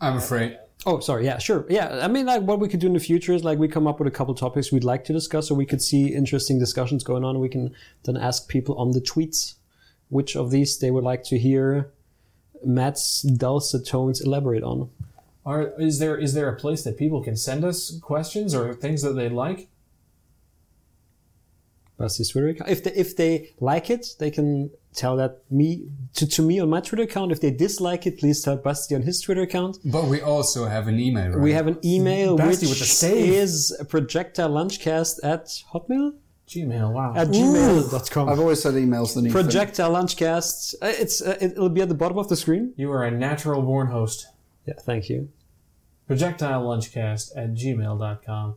I'm 0.00 0.16
afraid. 0.16 0.58
Oh, 0.84 0.98
sorry. 0.98 1.24
Yeah, 1.24 1.38
sure. 1.38 1.64
Yeah, 1.68 2.00
I 2.02 2.08
mean, 2.08 2.26
like 2.26 2.42
what 2.42 2.58
we 2.58 2.68
could 2.68 2.80
do 2.80 2.88
in 2.88 2.92
the 2.92 3.00
future 3.00 3.32
is 3.32 3.44
like 3.44 3.58
we 3.58 3.68
come 3.68 3.86
up 3.86 4.00
with 4.00 4.08
a 4.08 4.10
couple 4.10 4.34
topics 4.34 4.72
we'd 4.72 4.82
like 4.84 5.04
to 5.04 5.12
discuss, 5.12 5.46
so 5.48 5.54
we 5.54 5.66
could 5.66 5.80
see 5.80 6.12
interesting 6.12 6.58
discussions 6.58 7.04
going 7.04 7.24
on. 7.24 7.38
We 7.38 7.48
can 7.48 7.74
then 8.04 8.16
ask 8.16 8.48
people 8.48 8.76
on 8.78 8.90
the 8.92 9.00
tweets 9.00 9.54
which 10.08 10.36
of 10.36 10.50
these 10.50 10.78
they 10.78 10.90
would 10.90 11.04
like 11.04 11.22
to 11.24 11.38
hear 11.38 11.92
Matt's 12.64 13.22
dulcet 13.22 13.86
tones 13.86 14.20
elaborate 14.20 14.62
on. 14.62 14.90
Are 15.44 15.72
is 15.78 15.98
there 15.98 16.16
is 16.16 16.34
there 16.34 16.48
a 16.48 16.56
place 16.56 16.84
that 16.84 16.96
people 16.96 17.22
can 17.22 17.36
send 17.36 17.64
us 17.64 17.98
questions 18.00 18.54
or 18.54 18.74
things 18.74 19.02
that 19.02 19.14
they 19.14 19.28
like? 19.28 19.68
Basti's 21.98 22.30
Twitter 22.30 22.48
account. 22.48 22.70
If 22.70 22.84
they 22.84 22.92
if 22.92 23.16
they 23.16 23.50
like 23.60 23.90
it, 23.90 24.14
they 24.18 24.30
can 24.30 24.70
tell 24.94 25.16
that 25.16 25.42
me 25.50 25.88
to, 26.14 26.26
to 26.26 26.42
me 26.42 26.60
on 26.60 26.68
my 26.68 26.80
Twitter 26.80 27.04
account. 27.04 27.32
If 27.32 27.40
they 27.40 27.50
dislike 27.50 28.06
it, 28.06 28.18
please 28.18 28.42
tell 28.42 28.56
Basti 28.56 28.94
on 28.94 29.02
his 29.02 29.20
Twitter 29.20 29.42
account. 29.42 29.78
But 29.84 30.06
we 30.06 30.20
also 30.20 30.66
have 30.66 30.88
an 30.88 31.00
email, 31.00 31.30
right? 31.30 31.40
We 31.40 31.52
have 31.52 31.66
an 31.66 31.78
email 31.84 32.36
Basti 32.36 32.66
which 32.66 32.70
with 32.70 32.78
the 32.80 32.84
save. 32.86 33.32
is 33.32 33.76
projectilelunchcast 33.84 35.20
at 35.22 35.46
hotmail 35.72 36.14
Gmail. 36.52 36.92
Wow. 36.92 37.14
at 37.16 37.28
gmail.com. 37.28 38.28
I've 38.28 38.38
always 38.40 38.62
said 38.62 38.74
emails 38.74 39.14
the 39.14 39.22
new 39.22 39.30
thing. 39.30 39.42
Projectile 39.42 39.92
Lunchcast. 39.92 40.74
Uh, 40.82 40.86
It's 41.02 41.20
uh, 41.22 41.36
it'll 41.40 41.68
be 41.68 41.80
at 41.80 41.88
the 41.88 41.94
bottom 41.94 42.18
of 42.18 42.28
the 42.28 42.36
screen. 42.36 42.72
you 42.76 42.90
are 42.92 43.04
a 43.04 43.10
natural 43.10 43.62
born 43.62 43.86
host. 43.88 44.26
Yeah, 44.66 44.74
thank 44.80 45.08
you. 45.08 45.28
Projectile 46.06 46.62
Lunchcast 46.64 47.32
at 47.36 47.54
gmail.com. 47.54 48.54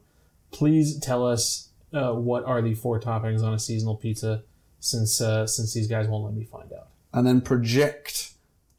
Please 0.51 0.99
tell 0.99 1.25
us 1.25 1.69
uh, 1.93 2.13
what 2.13 2.43
are 2.45 2.61
the 2.61 2.73
four 2.75 2.99
toppings 2.99 3.41
on 3.43 3.53
a 3.53 3.59
seasonal 3.59 3.95
pizza 3.95 4.43
since 4.79 5.21
uh, 5.21 5.47
since 5.47 5.73
these 5.73 5.87
guys 5.87 6.07
won't 6.07 6.25
let 6.25 6.33
me 6.33 6.45
find 6.45 6.71
out. 6.73 6.87
and 7.13 7.25
then 7.25 7.41
project 7.41 8.33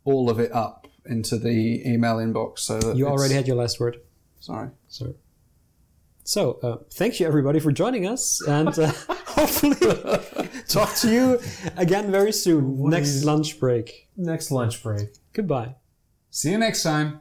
all 0.05 0.29
of 0.31 0.39
it 0.39 0.53
up 0.53 0.87
into 1.07 1.37
the 1.39 1.83
email 1.89 2.17
inbox 2.17 2.59
so 2.61 2.79
that 2.81 2.97
You 2.97 3.07
already 3.09 3.35
had 3.35 3.47
your 3.49 3.57
last 3.57 3.79
word, 3.81 4.01
sorry. 4.41 4.71
sir. 4.89 5.15
So, 6.27 6.59
uh, 6.61 6.77
thank 6.93 7.21
you 7.21 7.27
everybody 7.29 7.61
for 7.61 7.71
joining 7.71 8.05
us, 8.09 8.43
and 8.49 8.77
uh, 8.77 8.87
hopefully 9.09 9.77
talk 10.67 10.93
to 10.97 11.09
you 11.09 11.39
again 11.77 12.11
very 12.11 12.33
soon. 12.33 12.91
Next 12.91 13.09
is- 13.11 13.25
lunch 13.25 13.61
break. 13.61 14.09
Next 14.17 14.51
lunch 14.51 14.83
break. 14.83 15.11
Goodbye. 15.33 15.77
See 16.31 16.51
you 16.51 16.59
next 16.59 16.83
time. 16.83 17.21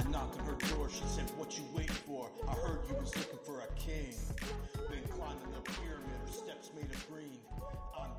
I 0.00 0.02
knocked 0.10 0.40
on 0.40 0.46
her 0.46 0.56
door, 0.74 0.88
she 0.88 1.04
said, 1.04 1.30
What 1.36 1.58
you 1.58 1.64
waiting 1.76 1.94
for? 2.08 2.30
I 2.48 2.52
heard 2.52 2.80
you 2.88 2.94
was 2.94 3.14
looking 3.16 3.38
for 3.44 3.60
a 3.60 3.66
king. 3.78 4.14
Been 4.88 5.04
climbing 5.10 5.52
the 5.52 5.60
pyramid, 5.72 6.08
her 6.24 6.32
steps 6.32 6.70
made 6.74 6.90
of 6.90 7.06
green. 7.10 7.36
I'm 7.94 8.16